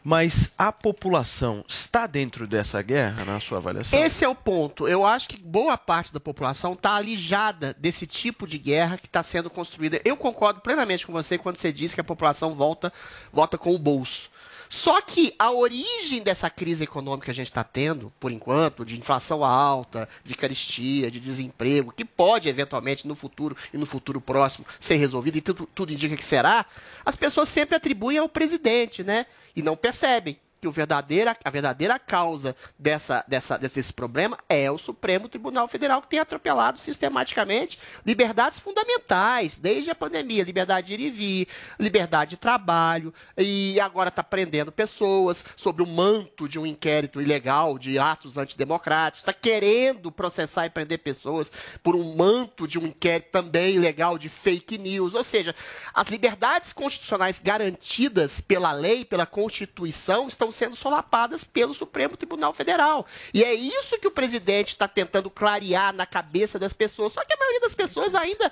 Mas 0.10 0.54
a 0.58 0.72
população 0.72 1.66
está 1.68 2.08
dentro 2.08 2.48
dessa 2.48 2.82
guerra, 2.82 3.26
na 3.26 3.42
sua 3.42 3.58
avaliação? 3.58 4.02
Esse 4.02 4.24
é 4.24 4.30
o 4.30 4.34
ponto. 4.34 4.88
Eu 4.88 5.06
acho 5.06 5.28
que 5.28 5.38
boa 5.38 5.78
parte 5.78 6.14
da 6.14 6.20
população 6.22 6.72
está 6.72 6.96
alijada 6.96 7.76
desse 7.78 8.08
tipo 8.08 8.48
de 8.48 8.58
guerra 8.58 8.98
que 8.98 9.08
está 9.08 9.22
sendo 9.22 9.50
construída. 9.50 10.00
Eu 10.06 10.16
concordo 10.16 10.62
plenamente 10.62 11.06
com 11.06 11.12
você 11.12 11.38
quando 11.38 11.58
você 11.58 11.74
diz 11.74 11.94
que 11.94 12.00
a 12.00 12.06
população 12.06 12.56
volta, 12.56 12.94
volta 13.34 13.58
com 13.58 13.76
o 13.76 13.78
bolso. 13.78 14.30
Só 14.70 15.02
que 15.02 15.34
a 15.38 15.52
origem 15.52 16.22
dessa 16.22 16.50
crise 16.50 16.84
econômica 16.84 17.26
que 17.26 17.32
a 17.32 17.34
gente 17.34 17.48
está 17.48 17.64
tendo, 17.64 18.12
por 18.20 18.32
enquanto, 18.32 18.86
de 18.86 18.98
inflação 18.98 19.44
alta, 19.44 20.08
de 20.24 20.36
caristia, 20.36 21.10
de 21.12 21.20
desemprego, 21.20 21.94
que 21.96 22.06
pode 22.06 22.50
eventualmente 22.50 23.08
no 23.08 23.16
futuro 23.16 23.56
e 23.74 23.78
no 23.78 23.86
futuro 23.86 24.20
próximo 24.20 24.66
ser 24.80 24.96
resolvido, 24.96 25.38
e 25.38 25.42
tudo, 25.42 25.68
tudo 25.74 25.94
indica 25.94 26.16
que 26.16 26.26
será, 26.26 26.66
as 27.06 27.16
pessoas 27.16 27.50
sempre 27.50 27.76
atribuem 27.76 28.18
ao 28.18 28.30
presidente, 28.30 29.04
né? 29.04 29.26
E 29.56 29.62
não 29.62 29.76
percebem 29.76 30.38
que 30.60 30.68
o 30.68 30.72
verdadeira, 30.72 31.36
a 31.44 31.50
verdadeira 31.50 32.00
causa 32.00 32.56
dessa, 32.78 33.24
dessa, 33.28 33.58
desse 33.58 33.94
problema 33.94 34.38
é 34.50 34.70
o 34.72 34.78
Supremo 34.78 35.30
Tribunal 35.30 35.68
Federal, 35.68 36.02
que 36.02 36.10
tem 36.10 36.20
atropelado 36.20 36.80
sistematicamente 36.80 37.80
liberdades 38.06 38.60
fundamentais, 38.60 39.58
desde 39.58 39.92
a 39.92 39.96
pandemia, 39.96 40.44
liberdade 40.44 40.88
de 40.88 40.94
ir 40.94 41.00
e 41.00 41.10
vir, 41.10 41.48
liberdade 41.80 42.32
de 42.32 42.38
trabalho, 42.38 43.14
e 43.38 43.80
agora 43.80 44.10
está 44.10 44.24
prendendo 44.24 44.72
pessoas 44.72 45.44
sobre 45.56 45.84
o 45.84 45.88
manto 45.88 46.48
de 46.48 46.58
um 46.58 46.66
inquérito 46.66 47.22
ilegal 47.22 47.78
de 47.78 48.00
atos 48.00 48.38
antidemocráticos, 48.38 49.22
está 49.22 49.34
querendo 49.34 50.12
processar 50.12 50.66
e 50.66 50.70
prender 50.70 51.00
pessoas 51.00 51.52
por 51.84 51.96
um 51.96 52.16
manto 52.16 52.68
de 52.68 52.80
um 52.80 52.88
inquérito 52.88 53.32
também 53.32 53.76
ilegal 53.76 54.18
de 54.18 54.30
fake 54.30 54.78
news, 54.78 55.14
ou 55.14 55.24
seja, 55.24 55.54
as 55.94 56.08
liberdades 56.08 56.74
constitucionais 56.74 57.40
garantidas 57.40 58.42
pela 58.42 58.72
lei, 58.72 59.06
pela 59.06 59.26
Constituição, 59.26 60.28
estão 60.28 60.47
sendo 60.52 60.76
solapadas 60.76 61.44
pelo 61.44 61.74
Supremo 61.74 62.18
Tribunal 62.18 62.54
Federal. 62.54 63.06
E 63.34 63.44
é 63.44 63.54
isso 63.54 64.00
que 64.00 64.08
o 64.08 64.12
presidente 64.12 64.70
está 64.70 64.88
tentando 64.88 65.30
clarear 65.30 65.94
na 65.94 66.06
cabeça 66.06 66.58
das 66.60 66.74
pessoas. 66.74 67.14
Só 67.14 67.24
que 67.24 67.34
a 67.34 67.38
maioria 67.38 67.62
das 67.62 67.74
pessoas 67.74 68.16
ainda 68.16 68.52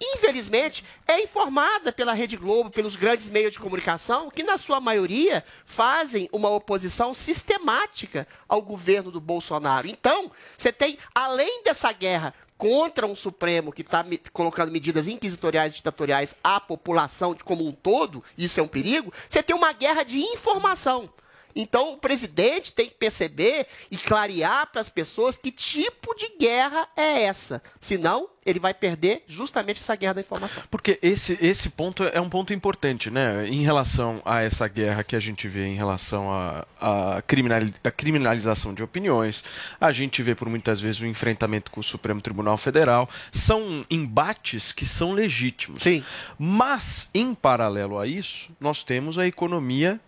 infelizmente, 0.00 0.84
é 1.06 1.22
informada 1.22 1.90
pela 1.90 2.12
Rede 2.12 2.36
Globo, 2.36 2.70
pelos 2.70 2.96
grandes 2.96 3.28
meios 3.28 3.52
de 3.52 3.58
comunicação, 3.58 4.30
que, 4.30 4.42
na 4.42 4.58
sua 4.58 4.80
maioria, 4.80 5.44
fazem 5.64 6.28
uma 6.32 6.50
oposição 6.50 7.14
sistemática 7.14 8.26
ao 8.48 8.60
governo 8.60 9.10
do 9.10 9.20
Bolsonaro. 9.20 9.86
Então, 9.86 10.30
você 10.56 10.72
tem, 10.72 10.98
além 11.14 11.62
dessa 11.62 11.90
guerra 11.92 12.34
contra 12.58 13.06
um 13.06 13.14
Supremo 13.16 13.72
que 13.72 13.82
está 13.82 14.04
colocando 14.32 14.72
medidas 14.72 15.08
inquisitoriais 15.08 15.72
e 15.72 15.76
ditatoriais 15.76 16.34
à 16.42 16.58
população 16.58 17.36
como 17.44 17.66
um 17.66 17.72
todo, 17.72 18.24
isso 18.36 18.58
é 18.60 18.62
um 18.62 18.68
perigo, 18.68 19.12
você 19.28 19.42
tem 19.42 19.54
uma 19.54 19.72
guerra 19.72 20.02
de 20.02 20.18
informação. 20.18 21.08
Então, 21.56 21.94
o 21.94 21.96
presidente 21.96 22.72
tem 22.72 22.86
que 22.86 22.94
perceber 22.94 23.66
e 23.90 23.96
clarear 23.96 24.70
para 24.70 24.82
as 24.82 24.90
pessoas 24.90 25.38
que 25.38 25.50
tipo 25.50 26.14
de 26.14 26.36
guerra 26.38 26.86
é 26.94 27.22
essa. 27.22 27.62
Senão, 27.80 28.28
ele 28.46 28.60
vai 28.60 28.72
perder 28.72 29.24
justamente 29.26 29.80
essa 29.80 29.96
guerra 29.96 30.14
da 30.14 30.20
informação. 30.20 30.62
Porque 30.70 30.98
esse, 31.02 31.36
esse 31.40 31.68
ponto 31.68 32.04
é 32.04 32.20
um 32.20 32.28
ponto 32.28 32.54
importante, 32.54 33.10
né? 33.10 33.48
Em 33.48 33.62
relação 33.62 34.22
a 34.24 34.40
essa 34.40 34.68
guerra 34.68 35.02
que 35.02 35.16
a 35.16 35.20
gente 35.20 35.48
vê 35.48 35.66
em 35.66 35.74
relação 35.74 36.30
à 36.30 36.64
a, 36.80 37.16
a, 37.16 37.22
criminal, 37.22 37.60
a 37.82 37.90
criminalização 37.90 38.72
de 38.72 38.84
opiniões, 38.84 39.42
a 39.80 39.90
gente 39.90 40.22
vê 40.22 40.34
por 40.34 40.48
muitas 40.48 40.80
vezes 40.80 41.00
o 41.00 41.06
enfrentamento 41.06 41.72
com 41.72 41.80
o 41.80 41.84
Supremo 41.84 42.20
Tribunal 42.20 42.56
Federal. 42.56 43.08
São 43.32 43.84
embates 43.90 44.70
que 44.70 44.86
são 44.86 45.12
legítimos. 45.12 45.82
Sim. 45.82 46.04
Mas, 46.38 47.08
em 47.12 47.34
paralelo 47.34 47.98
a 47.98 48.06
isso, 48.06 48.54
nós 48.60 48.84
temos 48.84 49.18
a 49.18 49.26
economia 49.26 50.00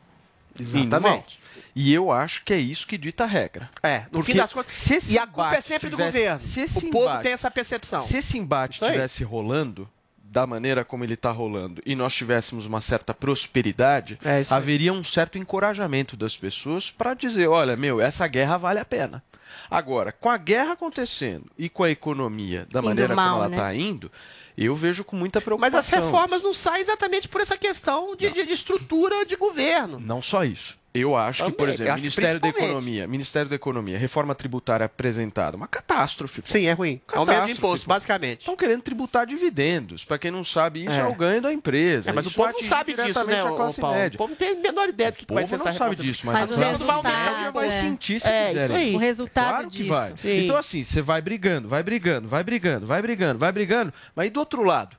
Exatamente. 0.63 1.39
E 1.75 1.93
eu 1.95 2.11
acho 2.11 2.45
que 2.45 2.53
é 2.53 2.59
isso 2.59 2.87
que 2.87 2.99
dita 2.99 3.25
a 3.25 3.27
regra. 3.27 3.71
É, 3.83 4.01
no 4.05 4.11
Porque 4.11 4.33
fim 4.33 4.39
das 4.39 4.53
contas. 4.53 5.09
E 5.09 5.19
a 5.19 5.27
culpa 5.27 5.55
é 5.57 5.61
sempre 5.61 5.91
tivesse- 5.91 6.13
do 6.13 6.19
governo. 6.19 6.41
se 6.41 6.61
esse 6.61 6.79
o 6.79 6.91
povo 6.91 7.05
embate- 7.05 7.23
tem 7.23 7.33
essa 7.33 7.51
percepção. 7.51 8.01
Se 8.01 8.17
esse 8.19 8.37
embate 8.37 8.83
estivesse 8.83 9.23
rolando 9.23 9.89
da 10.31 10.47
maneira 10.47 10.85
como 10.85 11.05
ele 11.05 11.15
está 11.15 11.31
rolando 11.31 11.81
e 11.87 11.95
nós 11.95 12.13
tivéssemos 12.15 12.67
uma 12.67 12.81
certa 12.81 13.15
prosperidade, 13.15 14.19
É 14.25 14.43
haveria 14.51 14.93
um 14.93 15.03
certo 15.05 15.39
encorajamento 15.39 16.17
das 16.17 16.37
pessoas 16.37 16.91
para 16.91 17.15
dizer, 17.15 17.49
olha, 17.49 17.77
meu, 17.77 18.01
essa 18.01 18.27
guerra 18.27 18.59
vale 18.59 18.79
a 18.81 18.85
pena. 18.85 19.23
Agora, 19.71 20.13
com 20.13 20.29
a 20.31 20.37
guerra 20.37 20.73
acontecendo 20.73 21.47
e 21.59 21.69
com 21.69 21.83
a 21.85 21.91
economia 21.91 22.67
da 22.71 22.81
Indo 22.81 22.89
maneira 22.89 23.15
mal, 23.15 23.31
como 23.35 23.41
ela 23.45 23.49
né? 23.49 23.57
está 23.57 23.75
indo, 23.75 24.11
eu 24.57 24.75
vejo 24.75 25.05
com 25.05 25.15
muita 25.17 25.39
Mas 25.39 25.45
preocupação. 25.45 25.79
as 25.81 25.89
reformas 25.89 26.43
não 26.43 26.53
saem 26.55 26.81
exatamente 26.83 27.29
por 27.29 27.41
essa 27.41 27.57
questão 27.57 28.17
de, 28.17 28.31
de- 28.31 28.45
de 28.47 28.53
estrutura 28.53 29.25
de 29.25 29.37
governo. 29.37 30.01
Não 30.01 30.21
só 30.23 30.45
isso. 30.45 30.79
Eu 31.01 31.17
acho 31.17 31.45
que, 31.45 31.51
por 31.53 31.59
Também, 31.69 31.75
exemplo, 31.75 31.95
Ministério 31.97 32.41
da. 32.41 32.49
Economia, 32.49 33.07
Ministério 33.07 33.49
da 33.49 33.57
Economia, 33.57 33.99
reforma 33.99 34.35
tributária 34.35 34.87
apresentada, 34.87 35.57
uma 35.57 35.67
catástrofe. 35.69 36.43
Sim, 36.45 36.67
é 36.67 36.73
ruim. 36.73 37.01
Aumento 37.13 37.47
de 37.47 37.53
imposto, 37.53 37.89
basicamente. 37.89 38.41
Estão 38.41 38.57
querendo 38.57 38.83
tributar 38.83 39.27
dividendos. 39.27 40.05
Para 40.05 40.19
quem 40.19 40.31
não 40.31 40.45
sabe, 40.45 40.85
isso 40.85 40.93
é, 40.93 41.01
É. 41.01 41.05
o 41.07 41.15
ganho 41.15 41.41
da 41.43 41.53
empresa. 41.53 42.11
É, 42.11 42.13
mas 42.13 42.25
o 42.27 42.29
Isso 42.29 42.37
povo 42.37 42.53
não 42.53 42.63
sabe 42.63 42.93
disso, 42.93 43.03
diretamente 43.07 43.43
né, 43.45 43.49
a 43.53 43.57
classe 43.57 43.81
Paulo? 43.81 43.97
média. 43.97 44.17
O 44.17 44.19
povo 44.19 44.31
não 44.31 44.37
tem 44.37 44.51
a 44.51 44.55
menor 44.55 44.89
ideia 44.89 45.11
do 45.13 45.17
que 45.19 45.25
O 45.29 45.35
vai 45.35 45.43
povo 45.45 45.51
ser 45.51 45.57
não 45.59 45.67
essa 45.69 45.79
sabe 45.79 45.91
reforma. 45.91 46.11
disso, 46.13 46.27
mas, 46.27 46.35
Mas 46.41 46.51
a 46.51 46.55
o 46.55 46.57
classe 46.57 46.73
resultado, 46.73 47.05
média 47.37 47.51
vai 47.53 47.69
é. 47.69 47.81
sentir 47.81 48.21
se 48.21 48.29
É, 48.29 48.69
aí. 48.75 48.95
O 48.95 48.99
resultado 48.99 49.49
Claro 49.51 49.71
que 49.71 49.77
disso. 49.79 49.91
vai. 49.91 50.13
Então, 50.25 50.57
assim, 50.57 50.83
você 50.85 51.01
vai 51.03 51.21
brigando, 51.21 51.69
vai 51.69 51.83
brigando, 51.83 52.29
vai 52.29 52.43
brigando, 52.43 52.87
vai 52.87 53.03
brigando, 53.03 53.39
vai 53.39 53.53
brigando. 53.53 53.93
Mas 54.15 54.27
e 54.27 54.31
do 54.31 54.41
outro 54.41 54.63
lado? 54.63 54.97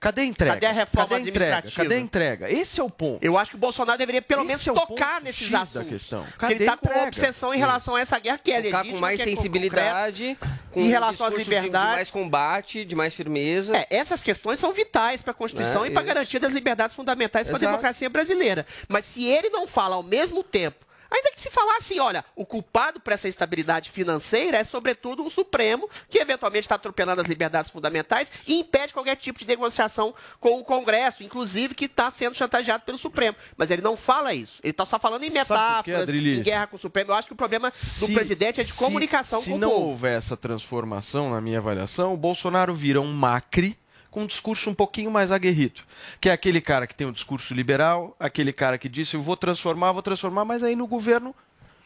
Cadê 0.00 0.22
a 0.22 0.24
entrega? 0.24 0.54
Cadê 0.54 0.66
a 0.66 0.72
reforma 0.72 1.08
Cadê 1.10 1.14
a 1.14 1.28
entrega? 1.28 1.44
administrativa? 1.58 1.84
Cadê 1.84 1.94
a 1.94 2.00
entrega? 2.00 2.50
Esse 2.50 2.80
é 2.80 2.82
o 2.82 2.88
ponto. 2.88 3.22
Eu 3.22 3.36
acho 3.36 3.50
que 3.50 3.56
o 3.58 3.60
Bolsonaro 3.60 3.98
deveria 3.98 4.22
pelo 4.22 4.40
Esse 4.40 4.48
menos 4.48 4.66
é 4.66 4.72
tocar 4.72 5.14
ponto 5.16 5.24
nesses 5.24 5.42
X 5.42 5.50
da 5.50 5.60
assuntos. 5.60 5.88
questão. 5.88 6.26
Cadê 6.38 6.54
ele 6.54 6.62
está 6.64 6.72
a 6.72 6.76
com 6.78 6.88
uma 6.88 7.02
obsessão 7.06 7.52
em 7.52 7.58
relação 7.58 7.96
a 7.96 8.00
essa 8.00 8.18
guerra 8.18 8.38
que 8.42 8.50
é 8.50 8.56
legítima. 8.60 8.84
com 8.86 8.98
mais 8.98 9.16
que 9.16 9.22
é 9.22 9.24
sensibilidade, 9.36 10.38
com 10.70 10.80
Em 10.80 10.88
relação 10.88 11.26
às 11.26 11.34
liberdades. 11.34 11.88
De, 11.90 11.94
mais 11.96 12.10
combate, 12.10 12.84
de 12.86 12.96
mais 12.96 13.14
firmeza. 13.14 13.76
É, 13.76 13.86
essas 13.90 14.22
questões 14.22 14.58
são 14.58 14.72
vitais 14.72 15.20
para 15.20 15.32
a 15.32 15.34
Constituição 15.34 15.84
É, 15.84 15.88
e 15.88 15.90
para 15.90 16.00
a 16.00 16.04
garantia 16.04 16.40
das 16.40 16.52
liberdades 16.52 16.96
fundamentais 16.96 17.46
para 17.46 17.56
a 17.56 17.60
democracia 17.60 18.08
brasileira. 18.08 18.64
Mas 18.88 19.04
se 19.04 19.26
ele 19.26 19.50
não 19.50 19.66
fala 19.66 19.96
ao 19.96 20.02
mesmo 20.02 20.42
tempo, 20.42 20.86
ainda 21.10 21.30
que 21.32 21.40
se 21.40 21.50
falar 21.50 21.76
assim, 21.76 21.98
olha, 21.98 22.24
o 22.36 22.44
culpado 22.46 23.00
por 23.00 23.12
essa 23.12 23.28
instabilidade 23.28 23.90
financeira 23.90 24.58
é 24.58 24.64
sobretudo 24.64 25.22
um 25.22 25.30
Supremo 25.30 25.88
que 26.08 26.18
eventualmente 26.18 26.62
está 26.64 26.74
atropelando 26.76 27.20
as 27.20 27.26
liberdades 27.28 27.70
fundamentais 27.70 28.30
e 28.46 28.58
impede 28.58 28.92
qualquer 28.92 29.16
tipo 29.16 29.38
de 29.38 29.46
negociação 29.46 30.14
com 30.38 30.58
o 30.58 30.64
Congresso, 30.64 31.22
inclusive 31.22 31.74
que 31.74 31.86
está 31.86 32.10
sendo 32.10 32.34
chantageado 32.36 32.84
pelo 32.84 32.98
Supremo. 32.98 33.36
Mas 33.56 33.70
ele 33.70 33.82
não 33.82 33.96
fala 33.96 34.32
isso. 34.34 34.58
Ele 34.62 34.70
está 34.70 34.84
só 34.86 34.98
falando 34.98 35.24
em 35.24 35.30
metáforas, 35.30 36.08
em 36.08 36.42
guerra 36.42 36.66
com 36.66 36.76
o 36.76 36.78
Supremo. 36.78 37.10
Eu 37.10 37.14
acho 37.14 37.26
que 37.28 37.32
o 37.34 37.36
problema 37.36 37.70
do 37.70 37.76
Se- 37.76 38.12
presidente 38.12 38.60
é 38.60 38.64
de 38.64 38.72
se- 38.72 38.78
comunicação 38.78 39.40
se 39.40 39.50
com 39.50 39.56
o 39.56 39.58
não 39.58 39.70
povo. 39.70 39.86
houver 39.88 40.16
essa 40.16 40.36
transformação, 40.36 41.30
na 41.30 41.40
minha 41.40 41.58
avaliação, 41.58 42.14
o 42.14 42.16
Bolsonaro 42.16 42.74
vira 42.74 43.00
um 43.00 43.12
Macri 43.12 43.76
com 44.10 44.22
um 44.22 44.26
discurso 44.26 44.68
um 44.70 44.74
pouquinho 44.74 45.10
mais 45.10 45.30
aguerrido. 45.30 45.82
Que 46.20 46.28
é 46.28 46.32
aquele 46.32 46.60
cara 46.60 46.86
que 46.86 46.94
tem 46.94 47.06
um 47.06 47.12
discurso 47.12 47.54
liberal, 47.54 48.16
aquele 48.18 48.52
cara 48.52 48.76
que 48.78 48.88
disse 48.88 49.14
eu 49.14 49.22
vou 49.22 49.36
transformar, 49.36 49.92
vou 49.92 50.02
transformar, 50.02 50.44
mas 50.44 50.62
aí 50.62 50.74
no 50.74 50.86
governo 50.86 51.34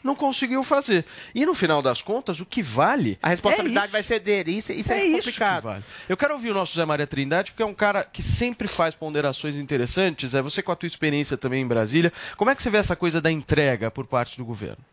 não 0.05 0.15
conseguiu 0.15 0.63
fazer. 0.63 1.05
E 1.35 1.47
no 1.47 1.55
final 1.55 1.81
das 1.81 2.03
contas, 2.03 2.39
o 2.39 2.45
que 2.45 2.63
vale. 2.63 3.19
A 3.23 3.31
responsabilidade 3.31 3.87
é 3.87 3.91
vai 3.91 4.03
ser 4.03 4.21
dele. 4.21 4.53
Isso, 4.53 4.71
isso 4.73 4.93
é, 4.93 4.99
é 4.99 5.07
isso 5.07 5.17
complicado. 5.17 5.63
que 5.63 5.67
vale. 5.67 5.85
Eu 6.07 6.17
quero 6.17 6.35
ouvir 6.35 6.51
o 6.51 6.55
nosso 6.55 6.75
Zé 6.75 6.85
Maria 6.85 7.07
Trindade, 7.07 7.53
porque 7.53 7.63
é 7.63 7.67
um 7.67 7.75
cara 7.75 8.05
que 8.05 8.23
sempre 8.23 8.69
faz 8.69 8.95
ponderações 8.95 9.57
interessantes. 9.57 10.35
É 10.35 10.43
você 10.43 10.63
com 10.63 10.71
a 10.71 10.77
tua 10.77 10.87
experiência 10.87 11.39
também 11.39 11.63
em 11.63 11.67
Brasília. 11.67 12.13
Como 12.37 12.51
é 12.51 12.55
que 12.55 12.63
você 12.63 12.69
vê 12.69 12.77
essa 12.77 12.95
coisa 12.95 13.19
da 13.21 13.31
entrega 13.31 13.91
por 13.91 14.07
parte 14.07 14.37
do 14.37 14.45
governo? 14.45 14.85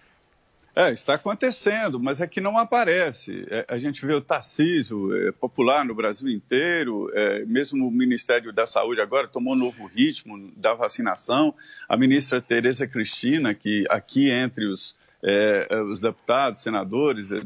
É, 0.74 0.90
está 0.92 1.16
acontecendo, 1.16 2.00
mas 2.00 2.22
é 2.22 2.28
que 2.28 2.40
não 2.40 2.58
aparece. 2.58 3.46
É, 3.50 3.66
a 3.68 3.78
gente 3.78 4.06
vê 4.06 4.14
o 4.14 4.22
Tarcísio 4.22 5.14
é, 5.28 5.32
popular 5.34 5.84
no 5.84 5.94
Brasil 5.94 6.30
inteiro, 6.30 7.12
é, 7.14 7.44
mesmo 7.46 7.86
o 7.86 7.92
Ministério 7.92 8.54
da 8.54 8.66
Saúde 8.66 9.02
agora 9.02 9.28
tomou 9.28 9.54
um 9.54 9.58
novo 9.58 9.86
ritmo 9.86 10.50
da 10.56 10.74
vacinação. 10.74 11.54
A 11.90 11.98
ministra 11.98 12.42
Tereza 12.42 12.88
Cristina, 12.88 13.54
que 13.54 13.86
aqui 13.90 14.30
entre 14.30 14.66
os, 14.66 14.96
é, 15.22 15.68
é, 15.70 15.82
os 15.82 16.00
deputados, 16.00 16.62
senadores, 16.62 17.30
é, 17.34 17.42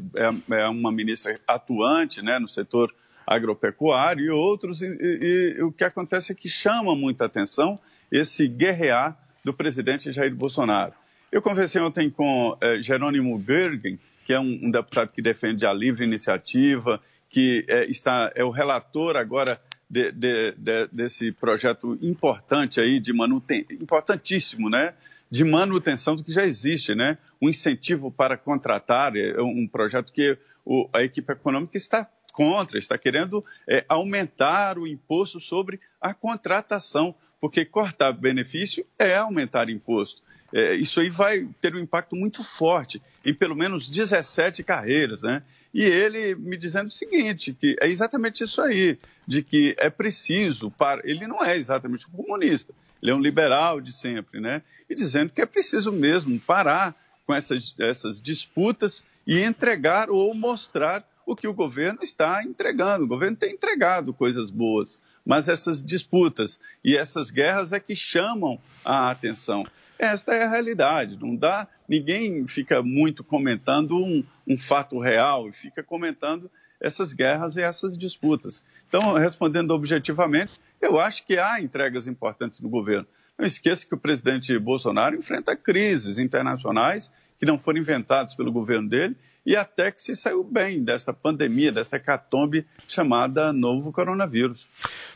é 0.58 0.68
uma 0.68 0.92
ministra 0.92 1.36
atuante 1.48 2.22
né, 2.22 2.38
no 2.38 2.46
setor 2.46 2.94
agropecuário 3.26 4.24
e 4.24 4.30
outros, 4.30 4.82
e, 4.82 4.86
e- 4.86 5.56
e 5.58 5.62
o 5.64 5.72
que 5.72 5.82
acontece 5.82 6.30
é 6.30 6.34
que 6.34 6.48
chama 6.48 6.94
muita 6.94 7.24
atenção 7.24 7.76
esse 8.10 8.46
guerrear 8.46 9.18
do 9.44 9.52
presidente 9.52 10.12
Jair 10.12 10.32
Bolsonaro. 10.32 10.92
Eu 11.30 11.42
conversei 11.42 11.80
ontem 11.82 12.08
com 12.08 12.56
eh, 12.60 12.80
Jerônimo 12.80 13.42
Gergen, 13.46 13.98
que 14.24 14.32
é 14.32 14.40
um, 14.40 14.66
um 14.66 14.70
deputado 14.70 15.10
que 15.12 15.20
defende 15.20 15.66
a 15.66 15.72
livre 15.72 16.04
iniciativa, 16.04 17.00
que 17.28 17.64
eh, 17.68 17.86
está 17.86 18.32
é 18.34 18.44
o 18.44 18.50
relator 18.50 19.16
agora 19.16 19.60
de- 19.88 20.12
de- 20.12 20.52
de- 20.52 20.88
desse 20.92 21.32
projeto 21.32 21.98
importante 22.00 22.80
aí 22.80 22.98
de 23.00 23.12
manutenção, 23.12 23.76
importantíssimo, 23.80 24.70
né? 24.70 24.94
De 25.30 25.44
manutenção 25.44 26.14
do 26.16 26.22
que 26.24 26.32
já 26.32 26.44
existe, 26.46 26.94
né? 26.94 27.18
Um 27.42 27.48
incentivo 27.48 28.10
para 28.10 28.36
contratar, 28.36 29.16
é 29.16 29.40
um 29.42 29.66
projeto 29.66 30.12
que 30.12 30.38
o- 30.64 30.88
a 30.92 31.02
equipe 31.02 31.32
econômica 31.32 31.76
está 31.76 32.08
contra, 32.32 32.78
está 32.78 32.96
querendo 32.96 33.44
eh, 33.68 33.84
aumentar 33.88 34.78
o 34.78 34.86
imposto 34.86 35.40
sobre 35.40 35.80
a 36.00 36.14
contratação, 36.14 37.14
porque 37.40 37.64
cortar 37.64 38.12
benefício 38.12 38.86
é 38.98 39.16
aumentar 39.16 39.68
imposto. 39.68 40.22
É, 40.52 40.74
isso 40.74 41.00
aí 41.00 41.10
vai 41.10 41.48
ter 41.60 41.74
um 41.74 41.78
impacto 41.78 42.14
muito 42.14 42.42
forte 42.44 43.02
em 43.24 43.34
pelo 43.34 43.56
menos 43.56 43.88
17 43.88 44.62
carreiras, 44.62 45.22
né? 45.22 45.42
E 45.74 45.82
ele 45.84 46.34
me 46.36 46.56
dizendo 46.56 46.86
o 46.86 46.90
seguinte, 46.90 47.52
que 47.52 47.76
é 47.80 47.88
exatamente 47.88 48.42
isso 48.44 48.62
aí, 48.62 48.98
de 49.26 49.42
que 49.42 49.74
é 49.78 49.90
preciso, 49.90 50.70
para... 50.70 51.02
ele 51.04 51.26
não 51.26 51.44
é 51.44 51.56
exatamente 51.56 52.06
um 52.06 52.12
comunista, 52.12 52.72
ele 53.02 53.10
é 53.10 53.14
um 53.14 53.20
liberal 53.20 53.80
de 53.80 53.92
sempre, 53.92 54.40
né? 54.40 54.62
E 54.88 54.94
dizendo 54.94 55.32
que 55.32 55.42
é 55.42 55.46
preciso 55.46 55.92
mesmo 55.92 56.40
parar 56.40 56.94
com 57.26 57.34
essas, 57.34 57.74
essas 57.78 58.20
disputas 58.20 59.04
e 59.26 59.40
entregar 59.40 60.08
ou 60.08 60.32
mostrar 60.32 61.06
o 61.26 61.34
que 61.34 61.48
o 61.48 61.52
governo 61.52 61.98
está 62.02 62.42
entregando. 62.44 63.04
O 63.04 63.08
governo 63.08 63.36
tem 63.36 63.52
entregado 63.52 64.14
coisas 64.14 64.48
boas, 64.48 65.02
mas 65.24 65.48
essas 65.48 65.82
disputas 65.82 66.60
e 66.84 66.96
essas 66.96 67.30
guerras 67.30 67.72
é 67.72 67.80
que 67.80 67.96
chamam 67.96 68.60
a 68.84 69.10
atenção. 69.10 69.66
Esta 69.98 70.34
é 70.34 70.44
a 70.44 70.50
realidade. 70.50 71.18
Não 71.20 71.34
dá, 71.34 71.66
ninguém 71.88 72.46
fica 72.46 72.82
muito 72.82 73.24
comentando 73.24 73.96
um, 73.96 74.24
um 74.46 74.56
fato 74.56 74.98
real, 74.98 75.50
fica 75.52 75.82
comentando 75.82 76.50
essas 76.80 77.12
guerras 77.12 77.56
e 77.56 77.62
essas 77.62 77.96
disputas. 77.96 78.64
Então, 78.88 79.14
respondendo 79.14 79.70
objetivamente, 79.72 80.52
eu 80.80 81.00
acho 81.00 81.24
que 81.24 81.38
há 81.38 81.60
entregas 81.60 82.06
importantes 82.06 82.60
no 82.60 82.68
governo. 82.68 83.06
Não 83.38 83.46
esqueça 83.46 83.86
que 83.86 83.94
o 83.94 83.98
presidente 83.98 84.58
Bolsonaro 84.58 85.16
enfrenta 85.16 85.56
crises 85.56 86.18
internacionais 86.18 87.10
que 87.38 87.46
não 87.46 87.58
foram 87.58 87.80
inventadas 87.80 88.34
pelo 88.34 88.52
governo 88.52 88.88
dele 88.88 89.16
e 89.46 89.54
até 89.54 89.92
que 89.92 90.02
se 90.02 90.16
saiu 90.16 90.42
bem 90.42 90.82
desta 90.82 91.12
pandemia, 91.12 91.70
dessa 91.70 91.96
hecatombe 91.96 92.66
chamada 92.88 93.52
novo 93.52 93.92
coronavírus. 93.92 94.66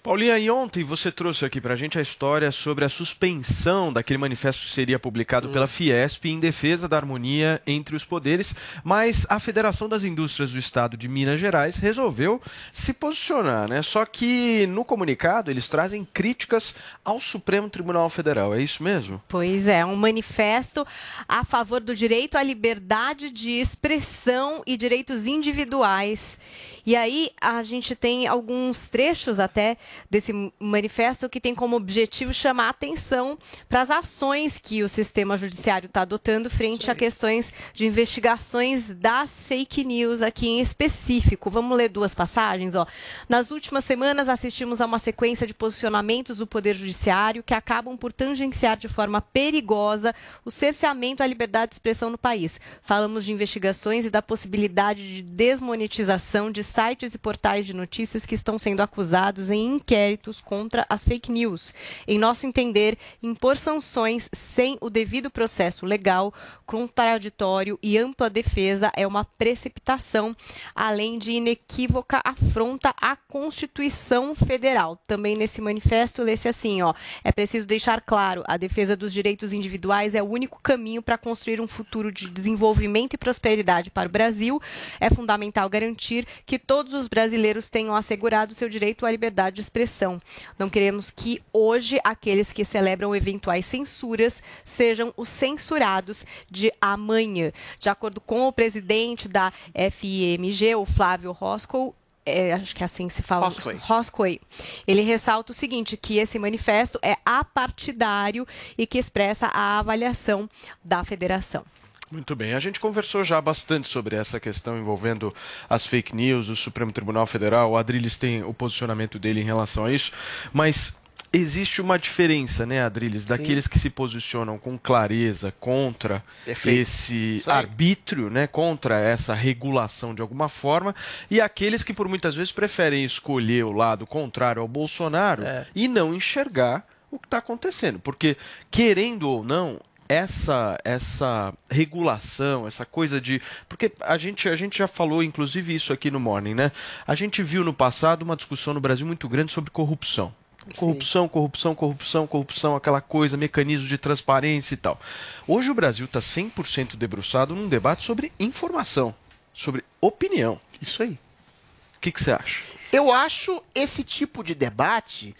Paulinha, 0.04 0.38
e 0.38 0.48
ontem 0.48 0.84
você 0.84 1.10
trouxe 1.10 1.44
aqui 1.44 1.60
pra 1.60 1.74
gente 1.74 1.98
a 1.98 2.02
história 2.02 2.52
sobre 2.52 2.84
a 2.84 2.88
suspensão 2.88 3.92
daquele 3.92 4.18
manifesto 4.18 4.64
que 4.64 4.70
seria 4.70 4.98
publicado 5.00 5.48
Hum. 5.48 5.52
pela 5.52 5.66
Fiesp 5.66 6.26
em 6.26 6.38
defesa 6.38 6.86
da 6.86 6.96
harmonia 6.96 7.60
entre 7.66 7.96
os 7.96 8.04
poderes, 8.04 8.54
mas 8.84 9.26
a 9.28 9.40
Federação 9.40 9.88
das 9.88 10.04
Indústrias 10.04 10.52
do 10.52 10.58
Estado 10.58 10.96
de 10.96 11.08
Minas 11.08 11.40
Gerais 11.40 11.76
resolveu 11.76 12.40
se 12.72 12.92
posicionar, 12.92 13.68
né? 13.68 13.82
Só 13.82 14.06
que 14.06 14.66
no 14.68 14.84
comunicado 14.84 15.50
eles 15.50 15.68
trazem 15.68 16.04
críticas 16.04 16.74
ao 17.04 17.20
Supremo 17.20 17.68
Tribunal 17.68 18.08
Federal, 18.08 18.54
é 18.54 18.62
isso 18.62 18.82
mesmo? 18.82 19.20
Pois 19.26 19.66
é, 19.66 19.84
um 19.84 19.96
manifesto 19.96 20.86
a 21.26 21.44
favor 21.44 21.80
do 21.80 21.96
direito 21.96 22.38
à 22.38 22.42
liberdade 22.42 23.30
de 23.30 23.50
expressão 23.50 24.19
e 24.66 24.76
direitos 24.76 25.26
individuais. 25.26 26.38
E 26.84 26.96
aí 26.96 27.30
a 27.40 27.62
gente 27.62 27.94
tem 27.94 28.26
alguns 28.26 28.88
trechos 28.88 29.38
até 29.38 29.76
desse 30.10 30.32
manifesto 30.58 31.28
que 31.28 31.40
tem 31.40 31.54
como 31.54 31.76
objetivo 31.76 32.32
chamar 32.32 32.66
a 32.66 32.70
atenção 32.70 33.38
para 33.68 33.80
as 33.80 33.90
ações 33.90 34.58
que 34.58 34.82
o 34.82 34.88
sistema 34.88 35.36
judiciário 35.36 35.86
está 35.86 36.02
adotando 36.02 36.50
frente 36.50 36.90
a 36.90 36.94
questões 36.94 37.52
de 37.74 37.86
investigações 37.86 38.94
das 38.94 39.44
fake 39.44 39.84
news 39.84 40.22
aqui 40.22 40.48
em 40.48 40.60
específico. 40.60 41.50
Vamos 41.50 41.76
ler 41.76 41.88
duas 41.88 42.14
passagens, 42.14 42.74
ó. 42.74 42.86
Nas 43.28 43.50
últimas 43.50 43.84
semanas 43.84 44.28
assistimos 44.28 44.80
a 44.80 44.86
uma 44.86 44.98
sequência 44.98 45.46
de 45.46 45.54
posicionamentos 45.54 46.38
do 46.38 46.46
Poder 46.46 46.74
Judiciário 46.74 47.42
que 47.42 47.54
acabam 47.54 47.96
por 47.96 48.12
tangenciar 48.12 48.76
de 48.76 48.88
forma 48.88 49.20
perigosa 49.20 50.14
o 50.44 50.50
cerceamento 50.50 51.22
à 51.22 51.26
liberdade 51.26 51.70
de 51.70 51.74
expressão 51.74 52.10
no 52.10 52.18
país. 52.18 52.60
Falamos 52.82 53.24
de 53.24 53.32
investigações 53.32 54.04
e 54.06 54.09
da 54.10 54.22
possibilidade 54.22 55.16
de 55.16 55.22
desmonetização 55.22 56.50
de 56.50 56.62
sites 56.62 57.14
e 57.14 57.18
portais 57.18 57.66
de 57.66 57.74
notícias 57.74 58.26
que 58.26 58.34
estão 58.34 58.58
sendo 58.58 58.80
acusados 58.80 59.50
em 59.50 59.76
inquéritos 59.76 60.40
contra 60.40 60.84
as 60.88 61.04
fake 61.04 61.30
news. 61.30 61.74
Em 62.06 62.18
nosso 62.18 62.46
entender, 62.46 62.98
impor 63.22 63.56
sanções 63.56 64.28
sem 64.32 64.76
o 64.80 64.90
devido 64.90 65.30
processo 65.30 65.86
legal, 65.86 66.34
contraditório 66.66 67.78
e 67.82 67.98
ampla 67.98 68.30
defesa 68.30 68.92
é 68.96 69.06
uma 69.06 69.24
precipitação, 69.24 70.36
além 70.74 71.18
de 71.18 71.32
inequívoca 71.32 72.20
afronta 72.24 72.94
à 73.00 73.16
Constituição 73.16 74.34
Federal. 74.34 74.96
Também 75.06 75.36
nesse 75.36 75.60
manifesto 75.60 76.22
lê-se 76.22 76.48
assim, 76.48 76.82
ó, 76.82 76.94
é 77.24 77.32
preciso 77.32 77.66
deixar 77.66 78.00
claro, 78.00 78.44
a 78.46 78.56
defesa 78.56 78.96
dos 78.96 79.12
direitos 79.12 79.52
individuais 79.52 80.14
é 80.14 80.22
o 80.22 80.28
único 80.28 80.60
caminho 80.62 81.02
para 81.02 81.18
construir 81.18 81.60
um 81.60 81.66
futuro 81.66 82.12
de 82.12 82.28
desenvolvimento 82.28 83.14
e 83.14 83.18
prosperidade 83.18 83.90
para 84.00 84.08
o 84.08 84.10
Brasil. 84.10 84.62
É 84.98 85.10
fundamental 85.10 85.68
garantir 85.68 86.26
que 86.46 86.58
todos 86.58 86.94
os 86.94 87.08
brasileiros 87.08 87.68
tenham 87.68 87.94
assegurado 87.94 88.54
seu 88.54 88.68
direito 88.68 89.04
à 89.04 89.10
liberdade 89.10 89.56
de 89.56 89.62
expressão. 89.62 90.18
Não 90.58 90.70
queremos 90.70 91.10
que 91.10 91.42
hoje 91.52 92.00
aqueles 92.02 92.50
que 92.50 92.64
celebram 92.64 93.14
eventuais 93.14 93.66
censuras 93.66 94.42
sejam 94.64 95.12
os 95.16 95.28
censurados 95.28 96.24
de 96.50 96.72
amanhã. 96.80 97.52
De 97.78 97.88
acordo 97.88 98.20
com 98.20 98.46
o 98.46 98.52
presidente 98.52 99.28
da 99.28 99.52
FIMG, 99.90 100.74
o 100.76 100.86
Flávio 100.86 101.32
Roscoe, 101.32 101.92
é, 102.24 102.52
acho 102.52 102.74
que 102.74 102.82
é 102.82 102.86
assim 102.86 103.08
que 103.08 103.14
se 103.14 103.22
fala. 103.22 103.46
Roscoe. 103.46 103.74
Roscoe. 103.80 104.40
Ele 104.86 105.02
ressalta 105.02 105.52
o 105.52 105.54
seguinte, 105.54 105.96
que 105.96 106.18
esse 106.18 106.38
manifesto 106.38 106.98
é 107.02 107.16
apartidário 107.24 108.46
e 108.78 108.86
que 108.86 108.98
expressa 108.98 109.46
a 109.46 109.78
avaliação 109.78 110.48
da 110.84 111.02
federação. 111.02 111.64
Muito 112.10 112.34
bem, 112.34 112.54
a 112.54 112.60
gente 112.60 112.80
conversou 112.80 113.22
já 113.22 113.40
bastante 113.40 113.88
sobre 113.88 114.16
essa 114.16 114.40
questão 114.40 114.76
envolvendo 114.76 115.32
as 115.68 115.86
fake 115.86 116.14
news, 116.14 116.48
o 116.48 116.56
Supremo 116.56 116.90
Tribunal 116.90 117.24
Federal, 117.24 117.70
o 117.70 117.76
Adriles 117.76 118.16
tem 118.16 118.42
o 118.42 118.52
posicionamento 118.52 119.16
dele 119.16 119.40
em 119.40 119.44
relação 119.44 119.84
a 119.84 119.92
isso, 119.92 120.10
mas 120.52 120.96
existe 121.32 121.80
uma 121.80 121.96
diferença, 121.96 122.66
né, 122.66 122.82
Adriles, 122.82 123.26
daqueles 123.26 123.68
que 123.68 123.78
se 123.78 123.88
posicionam 123.88 124.58
com 124.58 124.76
clareza 124.76 125.54
contra 125.60 126.24
Perfeito. 126.44 126.80
esse 126.80 127.36
Isso 127.36 127.48
aí. 127.48 127.58
arbítrio, 127.58 128.28
né, 128.28 128.48
contra 128.48 128.98
essa 128.98 129.32
regulação 129.32 130.12
de 130.12 130.20
alguma 130.20 130.48
forma, 130.48 130.92
e 131.30 131.40
aqueles 131.40 131.84
que 131.84 131.94
por 131.94 132.08
muitas 132.08 132.34
vezes 132.34 132.50
preferem 132.50 133.04
escolher 133.04 133.64
o 133.64 133.70
lado 133.72 134.04
contrário 134.04 134.60
ao 134.60 134.66
Bolsonaro 134.66 135.44
É. 135.44 135.64
e 135.76 135.86
não 135.86 136.12
enxergar 136.12 136.84
o 137.08 137.20
que 137.20 137.26
está 137.28 137.38
acontecendo, 137.38 138.00
porque 138.00 138.36
querendo 138.68 139.28
ou 139.28 139.44
não 139.44 139.80
essa 140.10 140.76
essa 140.84 141.54
regulação, 141.70 142.66
essa 142.66 142.84
coisa 142.84 143.20
de 143.20 143.40
porque 143.68 143.92
a 144.00 144.18
gente 144.18 144.48
a 144.48 144.56
gente 144.56 144.76
já 144.76 144.88
falou 144.88 145.22
inclusive 145.22 145.72
isso 145.72 145.92
aqui 145.92 146.10
no 146.10 146.18
Morning, 146.18 146.52
né? 146.52 146.72
A 147.06 147.14
gente 147.14 147.44
viu 147.44 147.62
no 147.62 147.72
passado 147.72 148.22
uma 148.22 148.34
discussão 148.34 148.74
no 148.74 148.80
Brasil 148.80 149.06
muito 149.06 149.28
grande 149.28 149.52
sobre 149.52 149.70
corrupção. 149.70 150.34
Corrupção, 150.76 151.28
corrupção, 151.28 151.74
corrupção, 151.74 152.26
corrupção, 152.26 152.76
aquela 152.76 153.00
coisa, 153.00 153.36
mecanismos 153.36 153.88
de 153.88 153.96
transparência 153.96 154.74
e 154.74 154.76
tal. 154.76 155.00
Hoje 155.46 155.70
o 155.70 155.74
Brasil 155.74 156.04
está 156.04 156.20
100% 156.20 156.96
debruçado 156.96 157.54
num 157.54 157.68
debate 157.68 158.04
sobre 158.04 158.30
informação, 158.38 159.14
sobre 159.54 159.82
opinião. 160.00 160.60
Isso 160.82 161.02
aí. 161.02 161.12
O 161.12 162.00
que 162.00 162.12
que 162.12 162.22
você 162.22 162.32
acha? 162.32 162.62
Eu 162.92 163.10
acho 163.10 163.62
esse 163.74 164.04
tipo 164.04 164.44
de 164.44 164.54
debate 164.54 165.34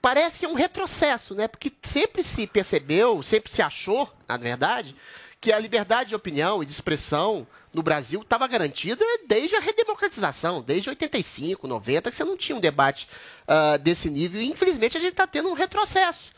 parece 0.00 0.38
que 0.38 0.44
é 0.44 0.48
um 0.48 0.54
retrocesso, 0.54 1.34
né? 1.34 1.48
Porque 1.48 1.72
sempre 1.82 2.22
se 2.22 2.46
percebeu, 2.46 3.22
sempre 3.22 3.52
se 3.52 3.62
achou, 3.62 4.10
na 4.28 4.36
verdade, 4.36 4.94
que 5.40 5.52
a 5.52 5.58
liberdade 5.58 6.10
de 6.10 6.14
opinião 6.14 6.62
e 6.62 6.66
de 6.66 6.72
expressão 6.72 7.46
no 7.72 7.82
Brasil 7.82 8.20
estava 8.20 8.46
garantida 8.46 9.04
desde 9.26 9.56
a 9.56 9.60
redemocratização, 9.60 10.60
desde 10.60 10.90
85, 10.90 11.66
90, 11.66 12.10
que 12.10 12.16
você 12.16 12.24
não 12.24 12.36
tinha 12.36 12.56
um 12.56 12.60
debate 12.60 13.08
ah, 13.46 13.76
desse 13.76 14.10
nível. 14.10 14.40
E, 14.42 14.50
infelizmente, 14.50 14.96
a 14.96 15.00
gente 15.00 15.12
está 15.12 15.26
tendo 15.26 15.48
um 15.48 15.54
retrocesso. 15.54 16.30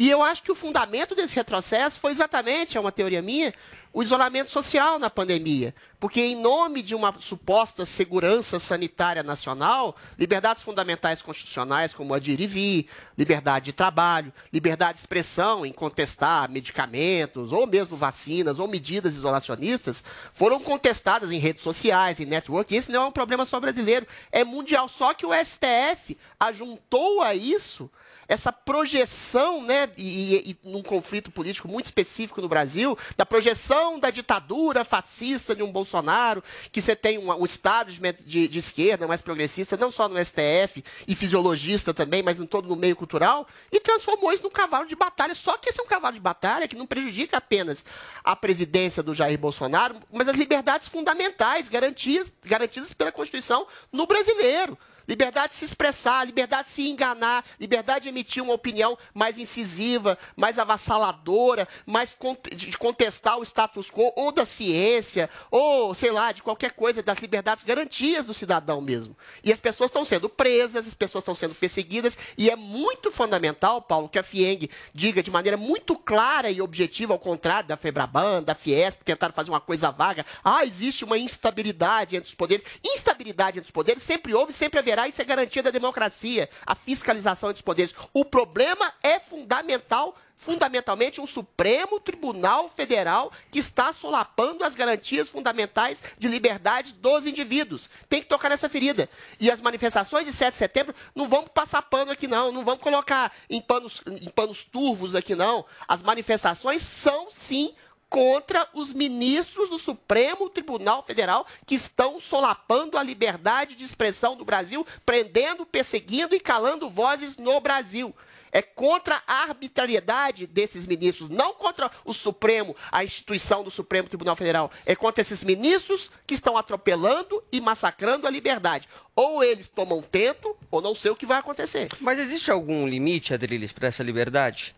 E 0.00 0.08
eu 0.08 0.22
acho 0.22 0.42
que 0.42 0.50
o 0.50 0.54
fundamento 0.54 1.14
desse 1.14 1.34
retrocesso 1.34 2.00
foi 2.00 2.10
exatamente, 2.10 2.74
é 2.74 2.80
uma 2.80 2.90
teoria 2.90 3.20
minha, 3.20 3.52
o 3.92 4.02
isolamento 4.02 4.48
social 4.48 4.98
na 4.98 5.10
pandemia. 5.10 5.74
Porque, 5.98 6.22
em 6.22 6.36
nome 6.36 6.80
de 6.80 6.94
uma 6.94 7.14
suposta 7.20 7.84
segurança 7.84 8.58
sanitária 8.58 9.22
nacional, 9.22 9.94
liberdades 10.18 10.62
fundamentais 10.62 11.20
constitucionais, 11.20 11.92
como 11.92 12.14
a 12.14 12.18
de 12.18 12.30
ir 12.30 12.40
e 12.40 12.46
vir, 12.46 12.88
liberdade 13.18 13.66
de 13.66 13.72
trabalho, 13.74 14.32
liberdade 14.50 14.94
de 14.94 15.00
expressão 15.00 15.66
em 15.66 15.72
contestar 15.72 16.50
medicamentos, 16.50 17.52
ou 17.52 17.66
mesmo 17.66 17.94
vacinas, 17.94 18.58
ou 18.58 18.66
medidas 18.66 19.16
isolacionistas, 19.16 20.02
foram 20.32 20.60
contestadas 20.60 21.30
em 21.30 21.38
redes 21.38 21.62
sociais, 21.62 22.20
em 22.20 22.24
network. 22.24 22.74
Esse 22.74 22.90
não 22.90 23.02
é 23.02 23.06
um 23.06 23.12
problema 23.12 23.44
só 23.44 23.60
brasileiro, 23.60 24.06
é 24.32 24.44
mundial. 24.44 24.88
Só 24.88 25.12
que 25.12 25.26
o 25.26 25.34
STF 25.34 26.16
ajuntou 26.38 27.20
a 27.20 27.34
isso 27.34 27.90
essa 28.30 28.52
projeção, 28.52 29.60
né, 29.60 29.90
e, 29.98 30.52
e, 30.52 30.56
num 30.62 30.84
conflito 30.84 31.32
político 31.32 31.66
muito 31.66 31.86
específico 31.86 32.40
no 32.40 32.48
Brasil, 32.48 32.96
da 33.16 33.26
projeção 33.26 33.98
da 33.98 34.08
ditadura 34.08 34.84
fascista 34.84 35.52
de 35.52 35.64
um 35.64 35.72
Bolsonaro, 35.72 36.40
que 36.70 36.80
você 36.80 36.94
tem 36.94 37.18
um, 37.18 37.32
um 37.32 37.44
Estado 37.44 37.90
de, 37.90 38.00
de, 38.24 38.46
de 38.46 38.58
esquerda 38.60 39.08
mais 39.08 39.20
progressista, 39.20 39.76
não 39.76 39.90
só 39.90 40.08
no 40.08 40.24
STF, 40.24 40.84
e 41.08 41.16
fisiologista 41.16 41.92
também, 41.92 42.22
mas 42.22 42.38
em 42.38 42.46
todo 42.46 42.68
no 42.68 42.76
meio 42.76 42.94
cultural, 42.94 43.48
e 43.72 43.80
transformou 43.80 44.32
isso 44.32 44.44
num 44.44 44.50
cavalo 44.50 44.86
de 44.86 44.94
batalha. 44.94 45.34
Só 45.34 45.56
que 45.56 45.68
esse 45.68 45.80
é 45.80 45.82
um 45.82 45.88
cavalo 45.88 46.14
de 46.14 46.20
batalha 46.20 46.68
que 46.68 46.76
não 46.76 46.86
prejudica 46.86 47.38
apenas 47.38 47.84
a 48.22 48.36
presidência 48.36 49.02
do 49.02 49.12
Jair 49.12 49.40
Bolsonaro, 49.40 49.96
mas 50.12 50.28
as 50.28 50.36
liberdades 50.36 50.86
fundamentais 50.86 51.68
garantidas, 51.68 52.32
garantidas 52.44 52.92
pela 52.92 53.10
Constituição 53.10 53.66
no 53.92 54.06
brasileiro. 54.06 54.78
Liberdade 55.10 55.48
de 55.48 55.58
se 55.58 55.64
expressar, 55.64 56.24
liberdade 56.24 56.68
de 56.68 56.74
se 56.74 56.88
enganar, 56.88 57.44
liberdade 57.58 58.04
de 58.04 58.10
emitir 58.10 58.40
uma 58.40 58.52
opinião 58.52 58.96
mais 59.12 59.38
incisiva, 59.38 60.16
mais 60.36 60.56
avassaladora, 60.56 61.66
mais 61.84 62.16
de 62.54 62.78
contestar 62.78 63.36
o 63.36 63.42
status 63.42 63.90
quo, 63.90 64.12
ou 64.14 64.30
da 64.30 64.44
ciência, 64.44 65.28
ou, 65.50 65.92
sei 65.96 66.12
lá, 66.12 66.30
de 66.30 66.44
qualquer 66.44 66.70
coisa, 66.74 67.02
das 67.02 67.18
liberdades 67.18 67.64
garantias 67.64 68.24
do 68.24 68.32
cidadão 68.32 68.80
mesmo. 68.80 69.16
E 69.42 69.52
as 69.52 69.58
pessoas 69.58 69.90
estão 69.90 70.04
sendo 70.04 70.28
presas, 70.28 70.86
as 70.86 70.94
pessoas 70.94 71.22
estão 71.22 71.34
sendo 71.34 71.56
perseguidas, 71.56 72.16
e 72.38 72.48
é 72.48 72.54
muito 72.54 73.10
fundamental, 73.10 73.82
Paulo, 73.82 74.08
que 74.08 74.18
a 74.18 74.22
FIENG 74.22 74.70
diga 74.94 75.24
de 75.24 75.30
maneira 75.32 75.56
muito 75.56 75.96
clara 75.96 76.52
e 76.52 76.62
objetiva, 76.62 77.14
ao 77.14 77.18
contrário 77.18 77.68
da 77.68 77.76
FEBRABAN, 77.76 78.44
da 78.44 78.54
Fiesp, 78.54 79.02
tentaram 79.02 79.34
fazer 79.34 79.50
uma 79.50 79.60
coisa 79.60 79.90
vaga. 79.90 80.24
Ah, 80.44 80.64
existe 80.64 81.04
uma 81.04 81.18
instabilidade 81.18 82.14
entre 82.14 82.28
os 82.28 82.34
poderes. 82.36 82.64
Instabilidade 82.84 83.58
entre 83.58 83.66
os 83.66 83.72
poderes 83.72 84.04
sempre 84.04 84.32
houve, 84.32 84.52
sempre 84.52 84.78
haverá, 84.78 84.99
isso 85.08 85.20
é 85.20 85.24
garantia 85.24 85.62
da 85.62 85.70
democracia, 85.70 86.48
a 86.66 86.74
fiscalização 86.74 87.50
entre 87.50 87.60
os 87.60 87.64
poderes. 87.64 87.94
O 88.12 88.24
problema 88.24 88.92
é 89.02 89.18
fundamental, 89.20 90.16
fundamentalmente 90.34 91.20
um 91.20 91.26
Supremo 91.26 92.00
Tribunal 92.00 92.68
Federal 92.68 93.32
que 93.50 93.58
está 93.58 93.92
solapando 93.92 94.64
as 94.64 94.74
garantias 94.74 95.28
fundamentais 95.28 96.02
de 96.18 96.28
liberdade 96.28 96.94
dos 96.94 97.26
indivíduos. 97.26 97.90
Tem 98.08 98.22
que 98.22 98.28
tocar 98.28 98.48
nessa 98.48 98.68
ferida. 98.68 99.08
E 99.38 99.50
as 99.50 99.60
manifestações 99.60 100.26
de 100.26 100.32
7 100.32 100.52
de 100.52 100.56
setembro 100.58 100.94
não 101.14 101.28
vão 101.28 101.44
passar 101.46 101.82
pano 101.82 102.12
aqui 102.12 102.26
não, 102.26 102.50
não 102.50 102.64
vamos 102.64 102.82
colocar 102.82 103.32
em 103.48 103.60
panos, 103.60 104.02
em 104.06 104.30
panos 104.30 104.64
turvos 104.64 105.14
aqui 105.14 105.34
não. 105.34 105.64
As 105.86 106.02
manifestações 106.02 106.82
são 106.82 107.30
sim 107.30 107.74
contra 108.10 108.68
os 108.74 108.92
ministros 108.92 109.70
do 109.70 109.78
Supremo 109.78 110.50
Tribunal 110.50 111.00
Federal 111.00 111.46
que 111.64 111.76
estão 111.76 112.20
solapando 112.20 112.98
a 112.98 113.02
liberdade 113.04 113.76
de 113.76 113.84
expressão 113.84 114.36
do 114.36 114.44
Brasil, 114.44 114.84
prendendo, 115.06 115.64
perseguindo 115.64 116.34
e 116.34 116.40
calando 116.40 116.90
vozes 116.90 117.36
no 117.36 117.60
Brasil. 117.60 118.12
É 118.52 118.60
contra 118.60 119.22
a 119.28 119.44
arbitrariedade 119.44 120.44
desses 120.44 120.84
ministros, 120.84 121.28
não 121.30 121.54
contra 121.54 121.88
o 122.04 122.12
Supremo, 122.12 122.74
a 122.90 123.04
instituição 123.04 123.62
do 123.62 123.70
Supremo 123.70 124.08
Tribunal 124.08 124.34
Federal. 124.34 124.72
É 124.84 124.96
contra 124.96 125.20
esses 125.20 125.44
ministros 125.44 126.10
que 126.26 126.34
estão 126.34 126.56
atropelando 126.56 127.44
e 127.52 127.60
massacrando 127.60 128.26
a 128.26 128.30
liberdade. 128.30 128.88
Ou 129.14 129.44
eles 129.44 129.68
tomam 129.68 130.02
tento, 130.02 130.56
ou 130.68 130.80
não 130.82 130.96
sei 130.96 131.12
o 131.12 131.16
que 131.16 131.26
vai 131.26 131.38
acontecer. 131.38 131.88
Mas 132.00 132.18
existe 132.18 132.50
algum 132.50 132.88
limite, 132.88 133.32
Adriles, 133.32 133.70
para 133.70 133.86
essa 133.86 134.02
liberdade? 134.02 134.74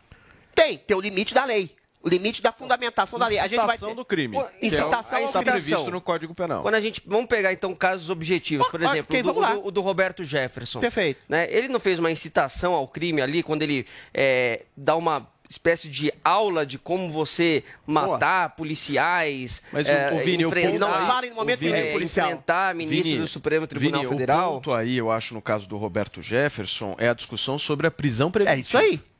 Tem, 0.54 0.76
tem 0.76 0.94
o 0.94 1.00
limite 1.00 1.32
da 1.32 1.46
lei. 1.46 1.74
O 2.02 2.08
limite 2.08 2.42
da 2.42 2.50
fundamentação 2.50 3.18
da 3.18 3.28
lei. 3.28 3.38
A 3.38 3.46
gente 3.46 3.56
vai 3.58 3.68
ter... 3.68 3.74
Incitação 3.74 3.94
do 3.94 4.04
crime. 4.04 4.36
É 4.36 4.40
o- 4.40 4.48
incitação 4.60 5.18
ao 5.18 5.24
está 5.26 5.38
crime. 5.40 5.52
previsto 5.52 5.90
no 5.90 6.00
Código 6.00 6.34
Penal. 6.34 6.60
Quando 6.62 6.74
a 6.74 6.80
gente. 6.80 7.00
Vamos 7.06 7.26
pegar 7.26 7.52
então 7.52 7.72
casos 7.74 8.10
objetivos, 8.10 8.66
por 8.68 8.82
Ah, 8.84 8.90
exemplo, 8.90 9.16
ok, 9.16 9.20
o, 9.20 9.22
do, 9.22 9.30
o 9.30 9.34
do- 9.54 9.66
o 9.68 9.70
do 9.70 9.80
Roberto 9.80 10.24
Jefferson. 10.24 10.80
Perfeito. 10.80 11.20
Né? 11.28 11.46
Ele 11.50 11.68
não 11.68 11.78
fez 11.78 11.98
uma 12.00 12.10
incitação 12.10 12.74
ao 12.74 12.88
crime 12.88 13.20
ali, 13.22 13.42
quando 13.42 13.62
ele 13.62 13.86
é, 14.12 14.62
dá 14.76 14.96
uma 14.96 15.30
espécie 15.48 15.88
de 15.88 16.10
aula 16.24 16.64
de 16.64 16.78
como 16.78 17.10
você 17.10 17.62
matar 17.86 18.56
policiais. 18.56 19.62
Mas 19.72 19.86
é, 19.86 20.10
o, 20.10 20.16
o 20.16 20.18
Vini, 20.24 20.44
o 20.44 20.48
enfrentar- 20.48 20.70
ponto 20.70 20.80
Não 20.80 21.06
fala 21.06 21.26
em 21.26 21.32
momento 21.32 21.58
o 21.58 21.60
Vini- 21.60 21.72
nenhum 21.72 21.92
policial. 21.92 22.26
enfrentar 22.26 22.74
ministros 22.74 23.06
Vini, 23.12 23.18
do 23.20 23.28
Supremo 23.28 23.66
Tribunal 23.66 24.00
Vini, 24.00 24.12
Federal. 24.12 24.50
O 24.50 24.54
ponto 24.54 24.72
aí, 24.72 24.96
eu 24.96 25.10
acho, 25.10 25.34
no 25.34 25.42
caso 25.42 25.68
do 25.68 25.76
Roberto 25.76 26.20
Jefferson, 26.22 26.94
é 26.98 27.08
a 27.08 27.14
discussão 27.14 27.58
sobre 27.58 27.86
a 27.86 27.90
prisão 27.90 28.30
preventiva. 28.30 28.58
É 28.58 28.60
isso 28.60 28.76
aí. 28.78 29.11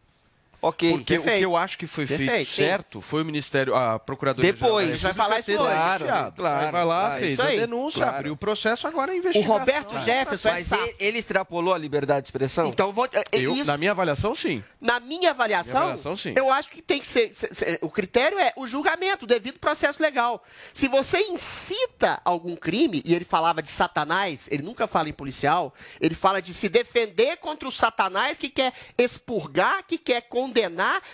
Ok. 0.65 0.93
Porque 0.93 1.19
o 1.19 1.23
que 1.25 1.29
eu 1.41 1.57
acho 1.57 1.77
que 1.77 1.89
foi 1.89 2.07
feito 2.07 2.21
Perfeito. 2.25 2.49
certo 2.51 3.01
foi 3.01 3.23
o 3.23 3.25
Ministério, 3.25 3.75
a 3.75 3.99
Procuradoria 3.99 4.53
Depois. 4.53 5.03
Vai 5.03 5.13
falar 5.13 5.41
isso 5.41 5.51
hoje. 5.51 5.59
Claro, 5.59 6.05
Claro, 6.05 6.33
claro, 6.37 6.71
vai 6.73 6.85
lá, 6.85 7.01
claro, 7.07 7.21
fez 7.21 7.41
a 7.41 7.45
denúncia, 7.47 8.03
Claro. 8.03 8.17
abriu 8.17 8.33
o 8.33 8.37
processo, 8.37 8.87
agora 8.87 9.11
O 9.11 9.15
investigação. 9.17 9.59
Roberto 9.59 10.01
Jefferson 10.01 10.49
é 10.49 10.53
Mas 10.53 10.67
safo. 10.69 10.83
ele, 10.85 10.95
ele 11.01 11.19
extrapolou 11.19 11.75
a 11.75 11.79
liberdade 11.79 12.23
de 12.23 12.29
expressão? 12.29 12.67
Então, 12.69 12.93
vou, 12.93 13.07
é, 13.07 13.25
Eu, 13.33 13.53
isso, 13.57 13.65
na 13.65 13.77
minha 13.77 13.91
avaliação, 13.91 14.35
sim. 14.37 14.63
na 14.81 15.01
minha 15.01 15.31
avaliação, 15.31 15.73
Minha 15.73 15.83
avaliação, 15.95 16.17
sim. 16.17 16.33
eu 16.37 16.49
acho 16.53 16.71
que 16.71 16.81
tem 16.81 17.01
que 17.01 17.09
ser, 17.09 17.35
se- 17.35 17.49
se- 17.53 17.79
O 17.83 17.91
critério 17.91 18.39
é 18.39 18.53
o 18.57 18.65
julgamento, 18.67 19.25
o 19.25 19.27
devido 19.29 19.59
processo 19.59 20.01
legal. 20.01 20.45
Se 20.73 20.87
você 20.87 21.19
incita 21.23 22.21
algum 22.25 22.55
crime, 22.55 23.03
e 23.05 23.15
ele 23.15 23.25
falava 23.25 23.61
de 23.63 23.69
Satanás, 23.69 24.47
ele 24.51 24.63
nunca 24.63 24.87
fala 24.87 25.09
em 25.09 25.13
policial, 25.13 25.75
ele 26.01 26.15
fala 26.15 26.41
de 26.41 26.55
se 26.55 26.69
defender 26.69 27.37
contra 27.39 27.69
o 27.69 27.73
Satanás 27.73 28.39
que 28.39 28.49
quer 28.49 28.73
expurgar, 28.97 29.83
que 29.85 29.99
quer 29.99 30.21
condenar, 30.23 30.52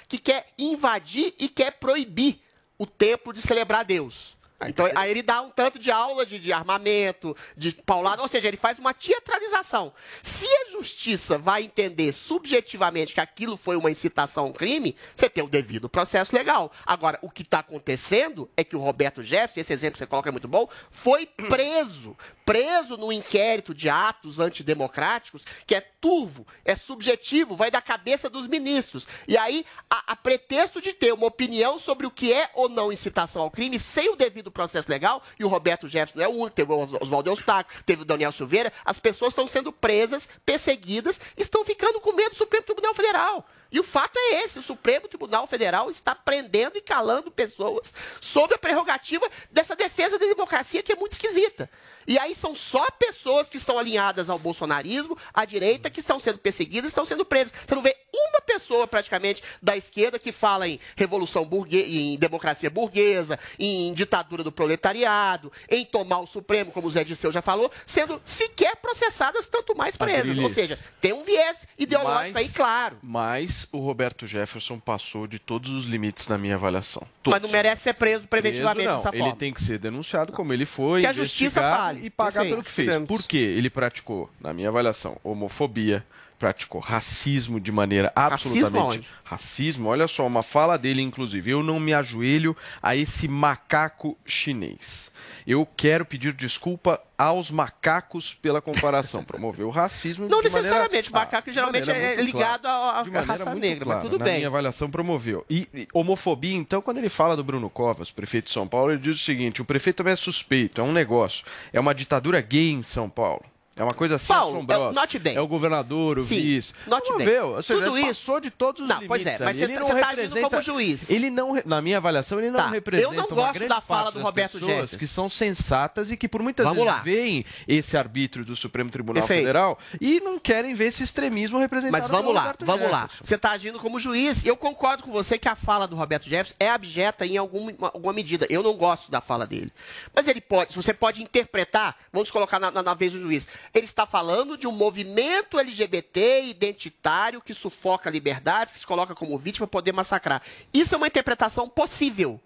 que 0.09 0.19
quer 0.19 0.53
invadir 0.59 1.35
e 1.39 1.49
quer 1.49 1.73
proibir 1.73 2.41
o 2.77 2.87
templo 2.87 3.33
de 3.33 3.43
celebrar 3.43 3.85
Deus. 3.85 4.38
Então, 4.67 4.91
aí 4.97 5.11
ele 5.11 5.23
dá 5.23 5.41
um 5.41 5.51
tanto 5.51 5.79
de 5.79 5.91
aula 5.91 6.27
de, 6.27 6.39
de 6.39 6.53
armamento, 6.53 7.37
de 7.57 7.73
paulada, 7.73 8.23
ou 8.23 8.29
seja, 8.29 8.49
ele 8.49 8.57
faz 8.57 8.77
uma 8.79 8.93
teatralização. 8.93 9.93
Se 10.21 10.47
a 10.47 10.71
justiça 10.73 11.39
vai 11.39 11.63
entender 11.63 12.13
subjetivamente 12.13 13.15
que 13.15 13.21
aquilo 13.21 13.57
foi 13.57 13.77
uma 13.77 13.91
incitação 13.91 14.45
a 14.45 14.49
um 14.49 14.53
crime, 14.53 14.97
você 15.15 15.31
tem 15.31 15.45
o 15.45 15.49
devido 15.49 15.89
processo 15.89 16.35
legal. 16.35 16.73
Agora, 16.85 17.19
o 17.23 17.31
que 17.31 17.43
está 17.43 17.61
acontecendo 17.61 18.51
é 18.57 18.65
que 18.65 18.75
o 18.75 18.81
Roberto 18.81 19.23
Jefferson, 19.23 19.61
esse 19.61 19.73
exemplo 19.73 19.93
que 19.93 19.99
você 19.99 20.07
coloca 20.07 20.29
é 20.29 20.33
muito 20.33 20.49
bom, 20.49 20.69
foi 20.91 21.27
preso. 21.49 22.17
Preso 22.45 22.97
no 22.97 23.13
inquérito 23.13 23.73
de 23.73 23.89
atos 23.89 24.41
antidemocráticos, 24.41 25.45
que 25.67 25.75
é 25.75 25.81
turvo, 25.81 26.47
é 26.65 26.75
subjetivo, 26.75 27.55
vai 27.55 27.71
da 27.71 27.81
cabeça 27.81 28.29
dos 28.29 28.49
ministros. 28.49 29.07
E 29.29 29.37
aí, 29.37 29.65
a, 29.89 30.13
a 30.13 30.17
pretexto 30.17 30.81
de 30.81 30.93
ter 30.93 31.13
uma 31.13 31.27
opinião 31.27 31.79
sobre 31.79 32.07
o 32.07 32.11
que 32.11 32.33
é 32.33 32.51
ou 32.55 32.69
não 32.69 32.93
incitação 32.93 33.43
ao 33.43 33.51
crime, 33.51 33.79
sem 33.79 34.09
o 34.11 34.17
devido 34.17 34.48
processo 34.51 34.91
legal, 34.91 35.23
e 35.39 35.45
o 35.45 35.49
Roberto 35.49 35.87
Jefferson 35.89 36.21
é 36.21 36.29
único, 36.29 36.51
teve 36.51 36.73
o 36.73 36.85
Os- 36.85 36.95
Oswaldo 36.95 37.31
Eustáquio, 37.31 37.77
teve 37.85 38.03
o 38.03 38.05
Daniel 38.05 38.33
Silveira, 38.33 38.73
as 38.85 38.99
pessoas 38.99 39.33
estão 39.33 39.47
sendo 39.49 39.73
presas, 39.73 40.29
perseguidas, 40.45 41.21
estão 41.37 41.65
ficando 41.65 42.01
com 42.01 42.13
medo 42.13 42.31
do 42.31 42.37
Supremo 42.37 42.65
Tribunal 42.65 42.95
Federal. 42.95 43.47
E 43.71 43.79
o 43.79 43.85
fato 43.85 44.17
é 44.17 44.43
esse: 44.43 44.59
o 44.59 44.63
Supremo 44.63 45.09
Tribunal 45.09 45.47
Federal 45.47 45.91
está 45.91 46.15
prendendo 46.15 46.77
e 46.77 46.81
calando 46.81 47.31
pessoas 47.31 47.95
sob 48.21 48.55
a 48.55 48.59
prerrogativa 48.59 49.29
dessa 49.51 49.77
defesa 49.77 50.19
da 50.19 50.27
democracia 50.27 50.83
que 50.83 50.93
é 50.93 50.97
muito 50.97 51.13
esquisita. 51.13 51.71
E 52.07 52.19
aí 52.19 52.35
são 52.35 52.55
só 52.55 52.91
pessoas 52.93 53.51
que 53.51 53.59
estão 53.59 53.79
alinhadas 53.79 54.31
ao 54.31 54.39
bolsonarismo, 54.39 55.17
à 55.35 55.45
direita, 55.45 55.91
que 55.91 56.01
estão 56.01 56.19
sendo 56.19 56.39
perseguidas, 56.39 56.91
estão 56.91 57.05
sendo 57.05 57.25
presas. 57.25 57.53
Você 57.67 57.75
não 57.75 57.83
vê 57.83 57.95
uma 58.15 58.41
pessoa 58.41 58.87
praticamente 58.87 59.43
da 59.63 59.77
esquerda 59.77 60.19
que 60.19 60.33
fala 60.33 60.67
em 60.67 60.81
revolução 60.97 61.45
burguesa, 61.45 61.87
em 61.87 62.17
democracia 62.17 62.71
burguesa, 62.71 63.39
em 63.59 63.93
ditadura 63.93 64.43
do 64.43 64.51
proletariado, 64.51 65.53
em 65.69 65.85
tomar 65.85 66.21
o 66.21 66.27
Supremo, 66.27 66.73
como 66.73 66.87
o 66.87 66.91
Zé 66.91 67.05
Disseu 67.05 67.31
já 67.31 67.43
falou, 67.43 67.71
sendo 67.85 68.21
sequer 68.25 68.77
processadas, 68.77 69.47
tanto 69.47 69.77
mais 69.77 69.95
presas. 69.95 70.39
Ou 70.39 70.49
seja, 70.49 70.79
tem 71.03 71.13
um 71.13 71.25
viés 71.25 71.67
ideológico 71.79 72.35
Mas- 72.35 72.47
aí, 72.47 72.49
claro. 72.49 72.99
Mas 73.03 73.58
o 73.73 73.79
Roberto 73.79 74.27
Jefferson 74.27 74.79
passou 74.79 75.27
de 75.27 75.39
todos 75.39 75.71
os 75.71 75.85
limites 75.87 76.29
na 76.29 76.37
minha 76.39 76.55
avaliação. 76.55 77.03
Mas 77.05 77.11
Todos. 77.23 77.43
não 77.43 77.51
merece 77.51 77.83
ser 77.83 77.95
preso 77.95 78.27
preventivamente 78.29 78.77
Preso, 78.85 78.91
não. 78.91 78.97
dessa 78.99 79.09
Ele 79.11 79.19
forma. 79.19 79.37
tem 79.37 79.53
que 79.53 79.63
ser 79.63 79.79
denunciado 79.79 80.33
como 80.33 80.53
ele 80.53 80.65
foi, 80.65 81.01
Que 81.01 81.07
a 81.07 81.13
justiça 81.13 81.61
fale. 81.61 82.05
e 82.05 82.11
pagar 82.11 82.33
Perfeito. 82.43 82.51
pelo 82.53 82.63
que 82.63 82.71
fez. 82.71 82.97
Por 83.07 83.23
quê? 83.25 83.37
Ele 83.39 83.71
praticou, 83.71 84.31
na 84.41 84.53
minha 84.53 84.69
avaliação, 84.69 85.17
homofobia, 85.25 86.05
praticou 86.39 86.81
racismo 86.81 87.59
de 87.59 87.73
maneira 87.73 88.13
absolutamente 88.15 88.79
aonde? 88.79 89.09
racismo. 89.25 89.89
Olha 89.89 90.07
só, 90.07 90.25
uma 90.27 90.43
fala 90.43 90.79
dele, 90.79 91.03
inclusive, 91.03 91.51
eu 91.51 91.63
não 91.65 91.81
me 91.81 91.93
ajoelho 91.93 92.57
a 92.83 92.95
esse 92.95 93.27
macaco 93.27 94.17
chinês. 94.25 95.08
Eu 95.51 95.65
quero 95.65 96.05
pedir 96.05 96.35
desculpa 96.35 97.01
aos 97.17 97.51
macacos 97.51 98.35
pela 98.35 98.61
comparação. 98.61 99.25
Promoveu 99.25 99.69
o 99.69 99.71
racismo 99.71 100.29
Não 100.29 100.37
maneira- 100.37 100.59
necessariamente, 100.59 101.11
o 101.11 101.17
Ah, 101.17 101.21
macaco 101.21 101.49
de 101.49 101.55
geralmente 101.55 101.87
maneira 101.87 102.21
é 102.21 102.23
ligado 102.23 102.67
à- 102.67 103.03
maneira 103.03 103.23
raça 103.23 103.55
negra, 103.55 103.87
mas 103.87 103.95
clara. 103.95 104.01
tudo 104.03 104.19
Na 104.19 104.25
bem. 104.27 104.35
minha 104.37 104.49
avaliação 104.49 104.91
promoveu. 104.91 105.47
E, 105.49 105.67
e 105.73 105.89
homofobia, 105.95 106.55
então, 106.55 106.83
quando 106.83 106.99
ele 106.99 107.09
fala 107.09 107.35
do 107.35 107.43
Bruno 107.43 107.71
Covas, 107.71 108.11
prefeito 108.11 108.45
de 108.45 108.51
São 108.51 108.69
Paulo, 108.69 108.93
ele 108.93 109.01
diz 109.01 109.17
o 109.17 109.25
seguinte: 109.25 109.63
o 109.63 109.65
prefeito 109.65 109.97
também 109.97 110.13
é 110.13 110.17
suspeito, 110.17 110.83
é 110.83 110.85
um 110.85 110.93
negócio. 110.93 111.47
É 111.73 111.81
uma 111.81 111.95
ditadura 111.95 112.43
gay 112.43 112.71
em 112.73 112.83
São 112.83 113.09
Paulo. 113.09 113.43
É 113.79 113.83
uma 113.85 113.95
coisa 113.95 114.17
assim 114.17 114.27
Paulo, 114.29 114.57
assombrosa. 114.57 114.91
é- 114.91 114.93
note 115.01 115.19
bem. 115.19 115.37
É 115.37 115.41
o 115.41 115.47
governador, 115.47 116.19
o 116.19 116.25
Sim, 116.25 116.35
vice. 116.41 116.73
note 116.87 117.09
bem. 117.17 117.27
Promoveu, 117.27 117.49
Ou 117.57 117.63
seja, 117.63 117.81
Tudo 117.85 117.97
ele 117.99 118.07
isso- 118.11 118.21
passou 118.27 118.41
de 118.41 118.51
todos 118.51 118.83
os 118.83 118.89
Não, 118.89 118.97
limites. 119.01 119.09
pois 119.09 119.27
é, 119.27 119.45
mas 119.45 119.57
você 119.57 119.65
Ele 119.65 119.73
tá- 119.75 119.81
não 119.81 119.87
você 119.87 120.01
tá 120.01 120.09
agindo 120.09 120.41
como 120.41 120.63
juiz. 120.63 121.11
Ele 121.11 121.31
não, 121.31 121.63
na 121.65 121.81
minha 121.81 121.97
avaliação, 121.99 122.39
ele 122.41 122.51
não 122.51 122.59
Tá, 122.61 122.69
representa 122.71 123.15
eu 123.15 123.17
não 123.17 123.29
gosto 123.29 123.69
da 123.69 123.81
fala 123.81 124.11
do 124.11 124.21
Roberto 124.21 124.59
Jefferson. 124.59 124.99
que 124.99 125.07
são 125.07 125.29
sensatas 125.29 126.11
e 126.11 126.17
que 126.17 126.27
por 126.29 126.43
muitas 126.43 126.65
Vamos 126.65 126.83
vezes 126.83 126.97
lá. 126.97 127.03
veem 127.03 127.45
esse 127.67 127.97
arbítrio 127.97 128.45
do 128.45 128.57
Supremo 128.57 128.91
Tribunal 128.91 129.23
Perfeito. 129.23 129.41
Federal 129.41 129.79
e 130.01 130.21
não 130.21 130.39
querem 130.39 130.75
ver 130.75 130.87
esse 130.87 131.03
extremismo 131.03 131.59
representado 131.59 132.03
Mas 132.03 132.11
vamos 132.11 132.35
lá, 132.35 132.41
Roberto 132.41 132.67
vamos 132.67 132.91
lá. 132.91 133.03
Jefferson. 133.03 133.25
Você 133.25 133.35
está 133.37 133.51
agindo 133.53 133.79
como 133.79 134.01
juiz. 134.01 134.45
Eu 134.45 134.57
concordo 134.57 135.05
com 135.05 135.13
você 135.13 135.39
que 135.39 135.49
a 135.49 135.55
fala 135.55 135.87
do 135.87 135.95
Roberto 135.97 136.25
Jefferson 136.29 136.55
é 136.59 136.69
abjeta 136.71 137.25
em 137.27 137.37
alguma, 137.37 137.73
alguma 137.93 138.13
medida. 138.13 138.47
Eu 138.51 138.63
não 138.63 138.75
gosto 138.77 139.11
da 139.11 139.21
fala 139.21 139.47
dele. 139.47 139.71
Mas 140.15 140.27
ele 140.27 140.41
pode, 140.41 140.75
você 140.75 140.93
pode 140.93 141.23
interpretar, 141.23 141.97
vamos 142.13 142.31
colocar 142.31 142.59
na, 142.59 142.71
na- 142.71 142.83
na 142.83 142.95
vez 142.95 143.13
do 143.13 143.21
juiz. 143.23 143.47
Ele 143.75 143.85
está 143.85 144.07
falando 144.07 144.57
de 144.57 144.67
um 144.67 144.73
movimento 144.73 145.59
LGBT 145.59 146.45
identitário 146.45 147.41
que 147.41 147.55
sufoca 147.55 148.11
liberdades, 148.11 148.73
que 148.73 148.79
se 148.79 148.87
coloca 148.87 149.15
como 149.15 149.39
vítima 149.39 149.67
para 149.67 149.79
poder 149.79 149.93
massacrar. 149.93 150.43
Isso 150.73 150.95
é 150.95 150.97
uma 150.97 151.07
interpretação 151.07 151.69
possível. 151.69 152.41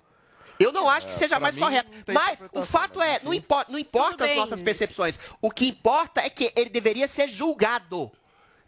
Eu 0.58 0.72
não 0.72 0.88
acho 0.88 1.06
que 1.06 1.14
É, 1.14 1.16
seja 1.16 1.40
mais 1.40 1.56
correto. 1.56 1.90
Mas 2.12 2.44
o 2.52 2.64
fato 2.64 2.98
mas 2.98 3.08
é, 3.08 3.20
não 3.24 3.34
importa, 3.34 3.72
não 3.72 3.78
importa 3.78 4.24
as 4.24 4.30
bem. 4.30 4.38
nossas 4.38 4.62
percepções. 4.62 5.18
O 5.40 5.50
que 5.50 5.66
importa 5.66 6.20
é 6.20 6.30
que 6.30 6.52
ele 6.54 6.70
deveria 6.70 7.08
ser 7.08 7.28
julgado. 7.28 8.10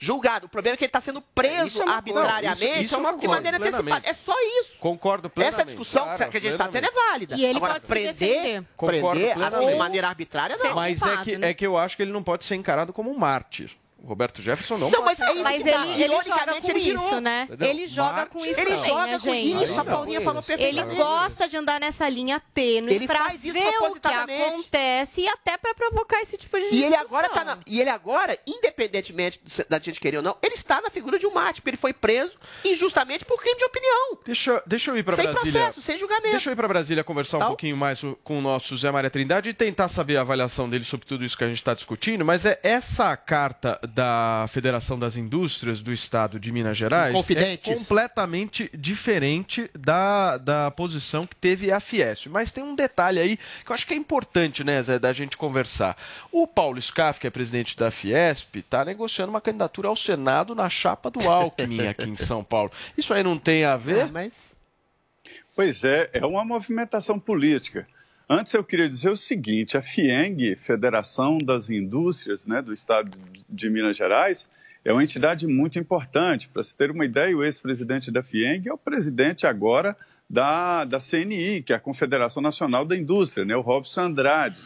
Julgado. 0.04 0.46
O 0.46 0.48
problema 0.48 0.74
é 0.74 0.76
que 0.76 0.84
ele 0.84 0.88
está 0.88 1.00
sendo 1.00 1.20
preso 1.20 1.66
Isso 1.66 1.82
é 1.82 1.88
arbitrariamente 1.88 2.64
Não, 2.64 2.72
isso- 2.72 2.80
isso 2.82 2.94
é 2.94 2.98
uma 2.98 3.12
de 3.12 3.18
coisa, 3.26 3.34
maneira 3.34 3.56
antecipada. 3.56 4.06
É 4.08 4.12
só 4.12 4.34
isso. 4.60 4.74
Concordo 4.78 5.30
plenamente. 5.30 5.60
Essa 5.60 5.66
discussão 5.70 6.04
claro, 6.04 6.30
que 6.30 6.36
a 6.36 6.40
gente 6.40 6.52
está 6.52 6.68
tendo 6.68 6.86
é 6.86 6.90
válida. 6.90 7.36
E 7.36 7.44
ele 7.44 7.56
Agora, 7.56 7.72
pode 7.74 7.86
se 7.86 7.92
prender, 7.92 8.62
prender 8.76 9.42
assim, 9.42 9.66
de 9.66 9.74
maneira 9.76 10.08
arbitrária, 10.08 10.56
não. 10.56 10.74
Mas 10.74 10.98
é 10.98 11.00
culpado, 11.00 11.24
que, 11.24 11.36
né? 11.38 11.50
é 11.50 11.54
que 11.54 11.66
eu 11.66 11.78
acho 11.78 11.96
que 11.96 12.02
ele 12.02 12.12
não 12.12 12.22
pode 12.22 12.44
ser 12.44 12.54
encarado 12.56 12.92
como 12.92 13.10
um 13.10 13.16
mártir. 13.16 13.70
Roberto 14.04 14.40
Jefferson 14.42 14.78
não, 14.78 14.90
Não, 14.90 15.02
mas 15.04 15.20
é 15.20 15.32
isso 15.32 15.42
Mas 15.42 15.62
que 15.62 15.70
tá. 15.70 15.86
ele, 15.86 15.90
ele 15.90 15.98
joga 16.14 16.24
Ironicamente, 16.24 16.60
com 16.62 16.70
ele 16.70 16.80
virou. 16.80 17.04
isso, 17.06 17.20
né? 17.20 17.42
Entendeu? 17.44 17.68
Ele 17.70 17.86
joga 17.86 18.26
com 18.26 18.38
Marte, 18.38 18.50
isso 18.50 18.60
Ele 18.60 18.70
também, 18.70 18.88
joga 18.88 19.06
né, 19.06 19.12
com 19.12 19.18
gente? 19.18 19.64
isso, 19.64 19.72
a 19.72 19.76
Não, 19.76 19.84
Paulinha 19.84 20.20
falou 20.20 20.40
isso. 20.40 20.52
Ele 20.52 20.58
perfeitamente. 20.62 20.96
gosta 20.96 21.48
de 21.48 21.56
andar 21.56 21.80
nessa 21.80 22.08
linha 22.08 22.40
tênue 22.52 22.94
Ele 22.94 23.06
pra 23.06 23.24
faz 23.24 23.44
isso 23.44 23.52
ver 23.52 23.68
o 23.80 23.92
que 24.00 24.06
acontece 24.08 25.20
e 25.22 25.28
até 25.28 25.56
pra 25.56 25.74
provocar 25.74 26.20
esse 26.20 26.36
tipo 26.36 26.58
de 26.58 26.66
E 26.74 26.84
ele 26.84 26.94
agora 26.94 27.28
discussão. 27.28 27.44
tá 27.46 27.56
na- 27.56 27.62
e 27.66 27.80
ele 27.80 27.90
agora, 27.90 28.38
independentemente 28.46 29.40
do- 29.42 29.64
da 29.68 29.78
gente 29.78 30.00
querer 30.00 30.18
ou 30.18 30.22
não, 30.22 30.36
ele 30.42 30.54
está 30.54 30.80
na 30.80 30.90
figura 30.90 31.18
de 31.18 31.26
um 31.26 31.32
mártir, 31.32 31.62
porque 31.62 31.70
ele 31.70 31.76
foi 31.76 31.92
preso 31.92 32.32
injustamente 32.64 33.24
por 33.24 33.40
crime 33.40 33.56
de 33.58 33.64
opinião. 33.64 34.18
Deixa, 34.24 34.62
deixa 34.66 34.90
eu 34.90 34.96
ir 34.98 35.02
para 35.02 35.16
Sem 35.16 35.24
Brasília. 35.30 35.52
processo, 35.60 35.80
sem 35.82 35.98
julgamento. 35.98 36.30
Deixa 36.30 36.50
eu 36.50 36.52
ir 36.52 36.56
para 36.56 36.68
Brasília 36.68 37.04
conversar 37.04 37.36
um 37.36 37.40
Tal. 37.40 37.48
pouquinho 37.50 37.76
mais 37.76 38.00
com 38.22 38.38
o 38.38 38.42
nosso 38.42 38.76
Zé 38.76 38.90
Maria 38.90 39.10
Trindade 39.10 39.50
e 39.50 39.54
tentar 39.54 39.88
saber 39.88 40.16
a 40.16 40.20
avaliação 40.22 40.68
dele 40.68 40.84
sobre 40.84 41.06
tudo 41.06 41.24
isso 41.24 41.36
que 41.36 41.44
a 41.44 41.48
gente 41.48 41.56
está 41.58 41.74
discutindo. 41.74 42.24
Mas 42.24 42.44
é 42.44 42.58
essa 42.62 43.16
carta 43.16 43.78
da 43.94 44.46
Federação 44.48 44.98
das 44.98 45.16
Indústrias 45.16 45.80
do 45.80 45.92
Estado 45.92 46.40
de 46.40 46.50
Minas 46.50 46.76
Gerais 46.76 47.14
é 47.30 47.56
completamente 47.56 48.68
diferente 48.74 49.70
da, 49.72 50.36
da 50.36 50.70
posição 50.72 51.26
que 51.26 51.36
teve 51.36 51.70
a 51.70 51.78
Fiesp. 51.78 52.26
Mas 52.26 52.50
tem 52.50 52.64
um 52.64 52.74
detalhe 52.74 53.20
aí 53.20 53.36
que 53.36 53.70
eu 53.70 53.74
acho 53.74 53.86
que 53.86 53.94
é 53.94 53.96
importante, 53.96 54.64
né, 54.64 54.82
Zé, 54.82 54.98
da 54.98 55.12
gente 55.12 55.36
conversar. 55.36 55.96
O 56.32 56.44
Paulo 56.44 56.82
Scaff, 56.82 57.20
que 57.20 57.26
é 57.28 57.30
presidente 57.30 57.76
da 57.76 57.90
Fiesp, 57.92 58.56
está 58.56 58.84
negociando 58.84 59.30
uma 59.30 59.40
candidatura 59.40 59.86
ao 59.86 59.94
Senado 59.94 60.56
na 60.56 60.68
chapa 60.68 61.08
do 61.08 61.30
Alckmin 61.30 61.86
aqui 61.86 62.08
em 62.08 62.16
São 62.16 62.42
Paulo. 62.42 62.72
Isso 62.98 63.14
aí 63.14 63.22
não 63.22 63.38
tem 63.38 63.64
a 63.64 63.76
ver? 63.76 64.02
Ah, 64.02 64.10
mas 64.12 64.54
Pois 65.54 65.84
é, 65.84 66.10
é 66.12 66.26
uma 66.26 66.44
movimentação 66.44 67.18
política. 67.18 67.86
Antes 68.28 68.54
eu 68.54 68.64
queria 68.64 68.88
dizer 68.88 69.10
o 69.10 69.16
seguinte: 69.16 69.76
a 69.76 69.82
FIENG, 69.82 70.56
Federação 70.56 71.38
das 71.38 71.68
Indústrias 71.70 72.46
né, 72.46 72.62
do 72.62 72.72
Estado 72.72 73.10
de 73.48 73.68
Minas 73.68 73.96
Gerais, 73.96 74.48
é 74.84 74.92
uma 74.92 75.02
entidade 75.02 75.46
muito 75.46 75.78
importante. 75.78 76.48
Para 76.48 76.62
se 76.62 76.76
ter 76.76 76.90
uma 76.90 77.04
ideia, 77.04 77.36
o 77.36 77.44
ex-presidente 77.44 78.10
da 78.10 78.22
FIENG 78.22 78.68
é 78.68 78.72
o 78.72 78.78
presidente 78.78 79.46
agora 79.46 79.96
da, 80.28 80.86
da 80.86 80.98
CNI, 80.98 81.62
que 81.62 81.72
é 81.72 81.76
a 81.76 81.80
Confederação 81.80 82.42
Nacional 82.42 82.84
da 82.86 82.96
Indústria, 82.96 83.44
né, 83.44 83.54
o 83.54 83.60
Robson 83.60 84.02
Andrade. 84.02 84.60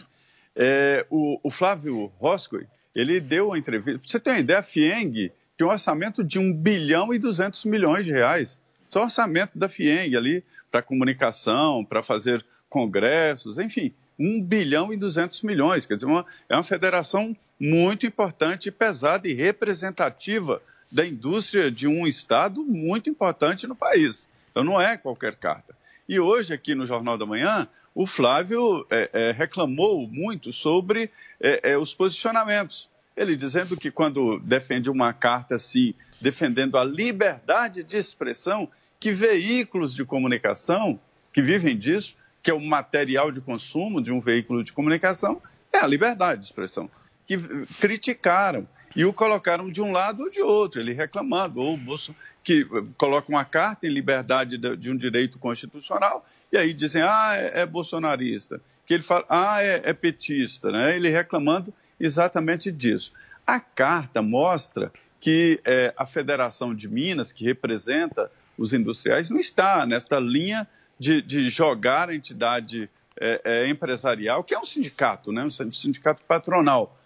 É, 0.54 1.06
o, 1.08 1.38
o 1.42 1.50
Flávio 1.50 2.12
Roscoe, 2.18 2.66
ele 2.94 3.20
deu 3.20 3.48
uma 3.48 3.58
entrevista. 3.58 3.98
Para 3.98 4.08
você 4.08 4.20
ter 4.20 4.30
uma 4.30 4.38
ideia, 4.40 4.58
a 4.60 4.62
FIENG 4.62 5.32
tem 5.56 5.66
um 5.66 5.70
orçamento 5.70 6.22
de 6.22 6.38
1 6.38 6.52
bilhão 6.52 7.12
e 7.12 7.18
200 7.18 7.64
milhões 7.64 8.06
de 8.06 8.12
reais. 8.12 8.60
Só 8.88 9.00
o 9.00 9.04
orçamento 9.04 9.58
da 9.58 9.68
FIENG 9.68 10.16
ali 10.16 10.44
para 10.70 10.82
comunicação, 10.82 11.84
para 11.84 12.02
fazer 12.02 12.44
congressos, 12.68 13.58
enfim, 13.58 13.92
1 14.18 14.42
bilhão 14.42 14.92
e 14.92 14.96
200 14.96 15.42
milhões. 15.42 15.86
Quer 15.86 15.94
dizer, 15.94 16.06
uma, 16.06 16.26
é 16.48 16.54
uma 16.54 16.62
federação 16.62 17.36
muito 17.58 18.06
importante, 18.06 18.70
pesada 18.70 19.28
e 19.28 19.32
representativa 19.32 20.62
da 20.90 21.06
indústria 21.06 21.70
de 21.70 21.86
um 21.86 22.06
estado 22.06 22.62
muito 22.62 23.10
importante 23.10 23.66
no 23.66 23.74
país. 23.74 24.28
Então 24.50 24.64
não 24.64 24.80
é 24.80 24.96
qualquer 24.96 25.34
carta. 25.36 25.76
E 26.08 26.18
hoje, 26.18 26.54
aqui 26.54 26.74
no 26.74 26.86
Jornal 26.86 27.18
da 27.18 27.26
Manhã, 27.26 27.68
o 27.94 28.06
Flávio 28.06 28.86
é, 28.90 29.10
é, 29.12 29.30
reclamou 29.32 30.06
muito 30.08 30.52
sobre 30.52 31.10
é, 31.40 31.72
é, 31.72 31.78
os 31.78 31.92
posicionamentos. 31.92 32.88
Ele 33.16 33.36
dizendo 33.36 33.76
que 33.76 33.90
quando 33.90 34.38
defende 34.38 34.88
uma 34.88 35.12
carta 35.12 35.56
assim, 35.56 35.94
defendendo 36.20 36.78
a 36.78 36.84
liberdade 36.84 37.82
de 37.82 37.96
expressão, 37.96 38.68
que 38.98 39.12
veículos 39.12 39.94
de 39.94 40.04
comunicação 40.04 40.98
que 41.32 41.42
vivem 41.42 41.76
disso, 41.76 42.14
que 42.48 42.50
é 42.50 42.54
o 42.54 42.60
material 42.62 43.30
de 43.30 43.42
consumo 43.42 44.00
de 44.00 44.10
um 44.10 44.20
veículo 44.20 44.64
de 44.64 44.72
comunicação, 44.72 45.42
é 45.70 45.80
a 45.80 45.86
liberdade 45.86 46.40
de 46.40 46.46
expressão, 46.46 46.90
que 47.26 47.36
criticaram 47.78 48.66
e 48.96 49.04
o 49.04 49.12
colocaram 49.12 49.70
de 49.70 49.82
um 49.82 49.92
lado 49.92 50.22
ou 50.22 50.30
de 50.30 50.40
outro, 50.40 50.80
ele 50.80 50.94
reclamando, 50.94 51.60
ou 51.60 51.74
o 51.74 51.76
Bolso, 51.76 52.16
que 52.42 52.66
coloca 52.96 53.28
uma 53.28 53.44
carta 53.44 53.86
em 53.86 53.90
liberdade 53.90 54.56
de, 54.56 54.76
de 54.78 54.90
um 54.90 54.96
direito 54.96 55.38
constitucional, 55.38 56.26
e 56.50 56.56
aí 56.56 56.72
dizem, 56.72 57.02
ah, 57.02 57.34
é, 57.36 57.60
é 57.60 57.66
bolsonarista, 57.66 58.62
que 58.86 58.94
ele 58.94 59.02
fala, 59.02 59.26
ah, 59.28 59.62
é, 59.62 59.82
é 59.84 59.92
petista, 59.92 60.72
né? 60.72 60.96
ele 60.96 61.10
reclamando 61.10 61.70
exatamente 62.00 62.72
disso. 62.72 63.12
A 63.46 63.60
carta 63.60 64.22
mostra 64.22 64.90
que 65.20 65.60
é, 65.66 65.92
a 65.94 66.06
Federação 66.06 66.74
de 66.74 66.88
Minas, 66.88 67.30
que 67.30 67.44
representa 67.44 68.32
os 68.56 68.72
industriais, 68.72 69.28
não 69.28 69.38
está 69.38 69.84
nesta 69.84 70.18
linha 70.18 70.66
de, 70.98 71.22
de 71.22 71.48
jogar 71.48 72.10
a 72.10 72.14
entidade 72.14 72.90
é, 73.20 73.40
é, 73.44 73.68
empresarial, 73.68 74.44
que 74.44 74.54
é 74.54 74.58
um 74.58 74.64
sindicato, 74.64 75.32
né, 75.32 75.44
um 75.44 75.50
sindicato 75.50 76.22
patronal. 76.26 76.96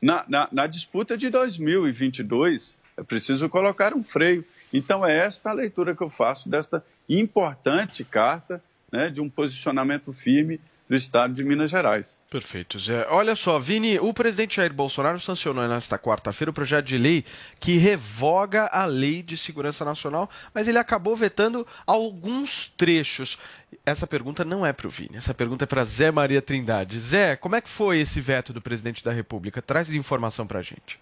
Na, 0.00 0.24
na, 0.28 0.48
na, 0.50 0.66
disputa 0.66 1.16
de 1.16 1.30
2022, 1.30 2.76
é 2.96 3.02
preciso 3.02 3.48
colocar 3.48 3.94
um 3.94 4.02
freio. 4.02 4.44
Então, 4.72 5.06
é 5.06 5.16
esta 5.16 5.50
a 5.50 5.52
leitura 5.52 5.94
que 5.94 6.02
eu 6.02 6.10
faço 6.10 6.48
desta 6.48 6.84
importante 7.08 8.04
carta 8.04 8.62
né, 8.90 9.08
de 9.08 9.20
um 9.20 9.30
posicionamento 9.30 10.12
firme 10.12 10.60
do 10.88 10.96
estado 10.96 11.32
de 11.32 11.44
Minas 11.44 11.70
Gerais. 11.70 12.22
Perfeito, 12.28 12.78
Zé. 12.78 13.06
Olha 13.08 13.34
só, 13.34 13.58
Vini, 13.58 13.98
o 13.98 14.12
presidente 14.12 14.56
Jair 14.56 14.72
Bolsonaro 14.72 15.18
sancionou 15.18 15.66
nesta 15.66 15.98
quarta-feira 15.98 16.50
o 16.50 16.54
projeto 16.54 16.86
de 16.86 16.98
lei 16.98 17.24
que 17.58 17.76
revoga 17.76 18.66
a 18.66 18.84
Lei 18.84 19.22
de 19.22 19.36
Segurança 19.36 19.84
Nacional, 19.84 20.28
mas 20.52 20.68
ele 20.68 20.78
acabou 20.78 21.16
vetando 21.16 21.66
alguns 21.86 22.66
trechos. 22.76 23.38
Essa 23.86 24.06
pergunta 24.06 24.44
não 24.44 24.66
é 24.66 24.72
para 24.72 24.86
o 24.86 24.90
Vini, 24.90 25.16
essa 25.16 25.32
pergunta 25.32 25.64
é 25.64 25.66
para 25.66 25.84
Zé 25.84 26.10
Maria 26.10 26.42
Trindade. 26.42 26.98
Zé, 26.98 27.36
como 27.36 27.56
é 27.56 27.60
que 27.60 27.70
foi 27.70 28.00
esse 28.00 28.20
veto 28.20 28.52
do 28.52 28.60
presidente 28.60 29.02
da 29.02 29.12
República? 29.12 29.62
Traz 29.62 29.88
informação 29.90 30.46
para 30.46 30.58
a 30.58 30.62
gente. 30.62 30.98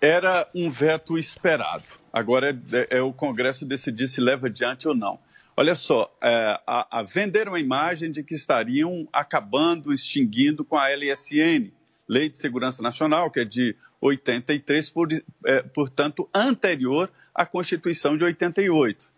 Era 0.00 0.48
um 0.54 0.70
veto 0.70 1.18
esperado. 1.18 1.84
Agora 2.12 2.50
é, 2.50 2.98
é 2.98 3.02
o 3.02 3.12
Congresso 3.12 3.64
decidir 3.64 4.08
se 4.08 4.20
leva 4.20 4.46
adiante 4.46 4.86
ou 4.86 4.94
não. 4.94 5.18
Olha 5.58 5.74
só, 5.74 6.14
é, 6.20 6.60
a, 6.66 6.98
a 6.98 7.02
venderam 7.02 7.54
a 7.54 7.60
imagem 7.60 8.10
de 8.10 8.22
que 8.22 8.34
estariam 8.34 9.08
acabando, 9.10 9.90
extinguindo 9.90 10.62
com 10.62 10.76
a 10.76 10.90
LSN, 10.90 11.72
Lei 12.06 12.28
de 12.28 12.36
Segurança 12.36 12.82
Nacional, 12.82 13.30
que 13.30 13.40
é 13.40 13.44
de 13.44 13.74
83, 13.98 14.90
por, 14.90 15.08
é, 15.46 15.62
portanto, 15.62 16.28
anterior 16.34 17.10
à 17.34 17.46
Constituição 17.46 18.18
de 18.18 18.24
88. 18.24 19.10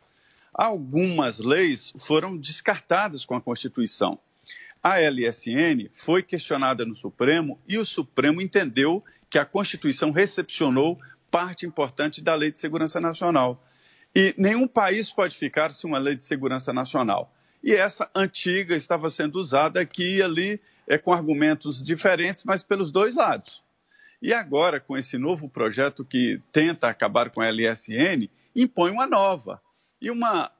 Algumas 0.54 1.40
leis 1.40 1.92
foram 1.96 2.36
descartadas 2.36 3.24
com 3.24 3.34
a 3.34 3.40
Constituição. 3.40 4.16
A 4.80 5.00
LSN 5.00 5.88
foi 5.92 6.22
questionada 6.22 6.84
no 6.84 6.94
Supremo 6.94 7.58
e 7.66 7.78
o 7.78 7.84
Supremo 7.84 8.40
entendeu 8.40 9.04
que 9.28 9.38
a 9.38 9.44
Constituição 9.44 10.12
recepcionou 10.12 11.00
parte 11.32 11.66
importante 11.66 12.22
da 12.22 12.36
Lei 12.36 12.52
de 12.52 12.60
Segurança 12.60 13.00
Nacional. 13.00 13.62
E 14.14 14.34
nenhum 14.36 14.66
país 14.66 15.12
pode 15.12 15.36
ficar 15.36 15.72
sem 15.72 15.88
uma 15.88 15.98
lei 15.98 16.16
de 16.16 16.24
segurança 16.24 16.72
nacional. 16.72 17.32
E 17.62 17.72
essa 17.72 18.08
antiga 18.14 18.76
estava 18.76 19.10
sendo 19.10 19.38
usada 19.38 19.80
aqui 19.80 20.16
e 20.16 20.22
ali, 20.22 20.60
é, 20.86 20.96
com 20.96 21.12
argumentos 21.12 21.82
diferentes, 21.84 22.44
mas 22.44 22.62
pelos 22.62 22.90
dois 22.90 23.14
lados. 23.14 23.62
E 24.20 24.32
agora, 24.32 24.80
com 24.80 24.96
esse 24.96 25.16
novo 25.16 25.48
projeto 25.48 26.04
que 26.04 26.40
tenta 26.50 26.88
acabar 26.88 27.30
com 27.30 27.40
a 27.40 27.46
LSN, 27.46 28.28
impõe 28.54 28.90
uma 28.90 29.06
nova. 29.06 29.60
E 30.00 30.10
uma, 30.10 30.50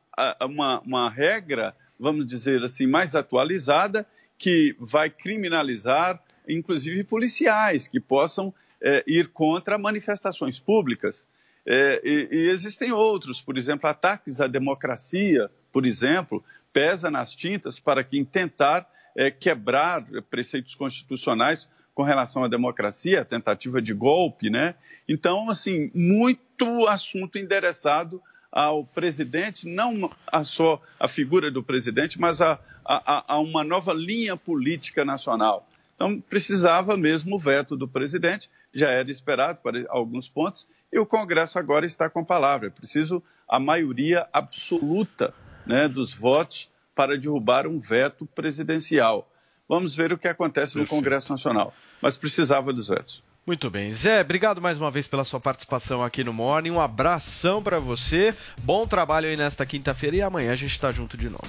uma, 0.43 0.81
uma 0.81 1.11
regra, 1.11 1.75
vamos 1.99 2.27
dizer 2.27 2.63
assim, 2.63 2.87
mais 2.87 3.15
atualizada, 3.15 4.07
que 4.37 4.77
vai 4.79 5.11
criminalizar, 5.11 6.23
inclusive, 6.49 7.03
policiais 7.03 7.89
que 7.89 7.99
possam 7.99 8.55
é, 8.81 9.03
ir 9.07 9.29
contra 9.29 9.77
manifestações 9.77 10.61
públicas. 10.61 11.27
É, 11.71 12.01
e, 12.03 12.29
e, 12.33 12.49
existem 12.49 12.93
outros, 12.93 13.43
por 13.43 13.59
exemplo, 13.59 13.91
ataques 13.91 14.41
à 14.41 14.47
democracia, 14.47 15.51
por 15.71 15.85
exemplo, 15.85 16.43
pesa 16.73 17.11
nas 17.11 17.37
tintas 17.37 17.79
para 17.79 18.03
quem 18.03 18.25
tentar 18.25 18.91
é, 19.15 19.31
quebrar 19.31 20.03
preceitos 20.31 20.75
constitucionais 20.75 21.69
com 21.95 22.03
relação 22.03 22.43
à 22.43 22.49
democracia, 22.49 23.23
tentativa 23.23 23.83
de 23.83 23.93
golpe, 23.93 24.49
né? 24.49 24.77
Então, 25.07 25.51
assim, 25.51 25.91
muito 25.95 26.87
assunto 26.87 27.37
endereçado 27.37 28.23
ao 28.51 28.83
presidente, 28.83 29.69
não 29.69 30.11
a 30.27 30.45
só 30.45 30.81
a 30.99 31.07
figura 31.07 31.51
do 31.51 31.63
presidente, 31.63 32.19
mas 32.19 32.41
a, 32.41 32.59
a, 32.83 33.35
a 33.35 33.39
uma 33.41 33.63
nova 33.63 33.93
linha 33.93 34.39
política 34.39 35.05
nacional. 35.05 35.69
Então, 35.97 36.19
precisava 36.19 36.97
mesmo 36.97 37.37
o 37.37 37.39
veto 37.39 37.77
do 37.77 37.87
presidente, 37.87 38.49
já 38.75 38.89
era 38.89 39.11
esperado 39.11 39.61
para 39.63 39.85
alguns 39.89 40.29
pontos, 40.29 40.67
e 40.93 40.99
o 40.99 41.07
Congresso 41.07 41.59
agora 41.59 41.87
está 41.87 42.09
com 42.09 42.21
a 42.21 42.25
palavra. 42.25 42.69
É 42.69 42.71
preciso 42.71 43.23
a 43.49 43.59
maioria 43.59 44.29
absoluta 44.33 45.35
né, 45.67 45.87
dos 45.87 46.15
votos 46.15 46.71
para 46.95 47.17
derrubar 47.17 47.67
um 47.67 47.79
veto 47.79 48.27
presidencial. 48.27 49.31
Vamos 49.69 49.95
ver 49.95 50.13
o 50.13 50.19
que 50.19 50.27
acontece 50.27 50.75
Perfeito. 50.75 50.91
no 50.91 50.97
Congresso 50.97 51.31
Nacional. 51.31 51.75
Mas 52.01 52.17
precisava 52.17 52.73
dos 52.73 52.89
vetos. 52.89 53.23
Muito 53.47 53.71
bem. 53.71 53.93
Zé, 53.95 54.21
obrigado 54.21 54.61
mais 54.61 54.79
uma 54.79 54.91
vez 54.91 55.07
pela 55.07 55.25
sua 55.25 55.41
participação 55.41 56.03
aqui 56.03 56.23
no 56.23 56.33
Morning. 56.33 56.71
Um 56.71 56.81
abração 56.81 57.63
para 57.63 57.79
você. 57.79 58.35
Bom 58.63 58.87
trabalho 58.87 59.27
aí 59.27 59.37
nesta 59.37 59.65
quinta-feira 59.65 60.17
e 60.17 60.23
amanhã 60.23 60.53
a 60.53 60.57
gente 60.57 60.73
está 60.73 60.93
junto 60.93 61.17
de 61.17 61.31
novo. 61.31 61.49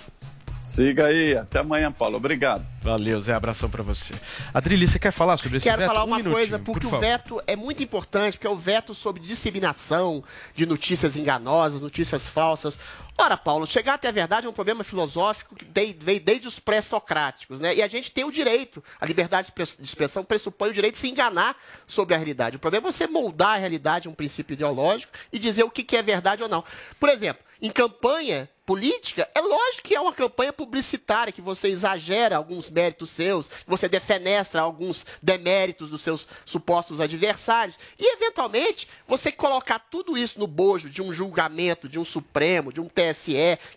Siga 0.62 1.08
aí. 1.08 1.38
Até 1.38 1.60
amanhã, 1.60 1.92
Paulo. 1.92 2.18
Obrigado. 2.18 2.66
Valeu, 2.82 3.20
Zé. 3.22 3.34
Abração 3.34 3.70
para 3.70 3.84
você. 3.84 4.14
Adrilho, 4.54 4.88
você 4.88 5.00
quer 5.00 5.12
falar 5.12 5.38
sobre 5.38 5.58
esse 5.58 5.64
Quero 5.64 5.80
veto? 5.80 5.88
falar 5.88 6.04
um 6.04 6.08
uma 6.08 6.24
coisa, 6.24 6.60
porque 6.60 6.88
por 6.88 6.96
o 6.96 7.00
veto 7.00 7.42
é 7.48 7.56
muito 7.56 7.84
importante, 7.84 8.38
porque 8.38 8.48
é 8.48 8.50
o 8.50 8.56
veto 8.58 8.94
sobre 8.94 9.22
disseminação 9.22 10.24
de 10.56 10.66
notícias 10.66 11.16
enganosas, 11.16 11.82
notícias 11.82 12.28
falsas. 12.28 12.78
Ora, 13.22 13.36
Paulo, 13.36 13.68
chegar 13.68 13.96
até 13.96 14.08
a 14.08 14.14
verdade 14.14 14.48
é 14.48 14.50
um 14.50 14.54
problema 14.54 14.82
filosófico 14.82 15.54
que 15.54 15.66
veio 15.66 16.22
desde 16.22 16.48
os 16.48 16.58
pré-socráticos, 16.58 17.60
né? 17.60 17.76
E 17.76 17.84
a 17.84 17.88
gente 17.88 18.14
tem 18.14 18.24
o 18.24 18.32
direito, 18.32 18.82
a 18.98 19.06
liberdade 19.06 19.52
de 19.54 19.84
expressão 19.84 20.24
pressupõe 20.24 20.70
o 20.70 20.74
direito 20.74 20.94
de 20.94 21.02
se 21.02 21.10
enganar 21.10 21.58
sobre 21.86 22.16
a 22.16 22.18
realidade. 22.18 22.56
O 22.56 22.60
problema 22.60 22.88
é 22.88 22.92
você 22.94 23.08
moldar 23.08 23.56
a 23.56 23.58
realidade 23.58 24.08
um 24.08 24.14
princípio 24.14 24.54
ideológico 24.54 25.12
e 25.34 25.38
dizer 25.38 25.64
o 25.64 25.70
que 25.70 25.98
é 25.98 26.02
verdade 26.02 26.44
ou 26.44 26.48
não. 26.48 26.64
Por 26.98 27.10
exemplo, 27.10 27.44
em 27.62 27.70
campanha 27.70 28.50
política, 28.70 29.28
é 29.34 29.42
lógico 29.42 29.88
que 29.88 29.96
é 29.96 30.00
uma 30.00 30.14
campanha 30.14 30.54
publicitária, 30.54 31.34
que 31.34 31.42
você 31.42 31.70
exagera 31.70 32.38
alguns 32.38 32.70
méritos 32.70 33.10
seus, 33.10 33.50
você 33.66 33.90
defenestra 33.90 34.62
alguns 34.62 35.08
deméritos 35.24 35.90
dos 35.90 36.04
seus 36.04 36.28
supostos 36.46 37.02
adversários, 37.02 37.80
e 37.98 38.14
eventualmente 38.14 38.88
você 39.08 39.32
colocar 39.32 39.80
tudo 39.80 40.16
isso 40.16 40.38
no 40.38 40.46
bojo 40.46 40.88
de 40.88 41.02
um 41.02 41.12
julgamento, 41.12 41.90
de 41.90 41.98
um 41.98 42.06
Supremo, 42.06 42.72
de 42.72 42.80
um 42.80 42.88
TSE, 42.88 43.09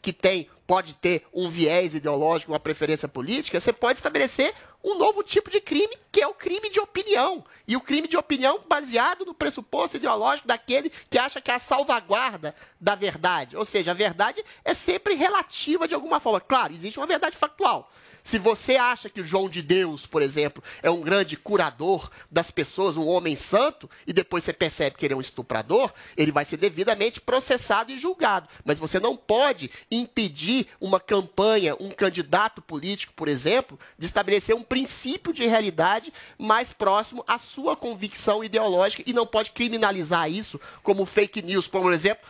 que 0.00 0.12
tem 0.12 0.48
pode 0.66 0.94
ter 0.94 1.26
um 1.34 1.50
viés 1.50 1.94
ideológico, 1.94 2.52
uma 2.52 2.60
preferência 2.60 3.06
política, 3.06 3.60
você 3.60 3.72
pode 3.72 3.98
estabelecer 3.98 4.54
um 4.82 4.96
novo 4.96 5.22
tipo 5.22 5.50
de 5.50 5.60
crime, 5.60 5.96
que 6.10 6.22
é 6.22 6.26
o 6.26 6.34
crime 6.34 6.70
de 6.70 6.80
opinião. 6.80 7.44
E 7.68 7.76
o 7.76 7.80
crime 7.80 8.08
de 8.08 8.16
opinião 8.16 8.60
baseado 8.68 9.24
no 9.24 9.34
pressuposto 9.34 9.96
ideológico 9.96 10.48
daquele 10.48 10.90
que 11.08 11.18
acha 11.18 11.40
que 11.40 11.50
é 11.50 11.54
a 11.54 11.58
salvaguarda 11.58 12.54
da 12.80 12.94
verdade. 12.94 13.56
Ou 13.56 13.64
seja, 13.64 13.90
a 13.92 13.94
verdade 13.94 14.42
é 14.64 14.74
sempre 14.74 15.14
relativa 15.14 15.86
de 15.86 15.94
alguma 15.94 16.18
forma. 16.18 16.40
Claro, 16.40 16.72
existe 16.72 16.98
uma 16.98 17.06
verdade 17.06 17.36
factual. 17.36 17.90
Se 18.22 18.38
você 18.38 18.76
acha 18.76 19.10
que 19.10 19.20
o 19.20 19.26
João 19.26 19.48
de 19.48 19.60
Deus, 19.60 20.06
por 20.06 20.22
exemplo, 20.22 20.62
é 20.82 20.90
um 20.90 21.00
grande 21.00 21.36
curador 21.36 22.08
das 22.30 22.50
pessoas, 22.50 22.96
um 22.96 23.06
homem 23.08 23.34
santo, 23.34 23.90
e 24.06 24.12
depois 24.12 24.44
você 24.44 24.52
percebe 24.52 24.96
que 24.96 25.04
ele 25.04 25.14
é 25.14 25.16
um 25.16 25.20
estuprador, 25.20 25.92
ele 26.16 26.30
vai 26.30 26.44
ser 26.44 26.56
devidamente 26.56 27.20
processado 27.20 27.90
e 27.90 27.98
julgado. 27.98 28.48
Mas 28.64 28.78
você 28.78 29.00
não 29.00 29.16
pode 29.16 29.70
impedir 29.90 30.68
uma 30.80 31.00
campanha, 31.00 31.74
um 31.80 31.90
candidato 31.90 32.62
político, 32.62 33.12
por 33.14 33.26
exemplo, 33.26 33.78
de 33.98 34.06
estabelecer 34.06 34.54
um 34.54 34.62
princípio 34.62 35.32
de 35.32 35.44
realidade 35.44 36.12
mais 36.38 36.72
próximo 36.72 37.24
à 37.26 37.38
sua 37.38 37.76
convicção 37.76 38.44
ideológica 38.44 39.02
e 39.04 39.12
não 39.12 39.26
pode 39.26 39.50
criminalizar 39.50 40.30
isso 40.30 40.60
como 40.82 41.04
fake 41.06 41.42
news, 41.42 41.66
por 41.66 41.92
exemplo, 41.92 42.24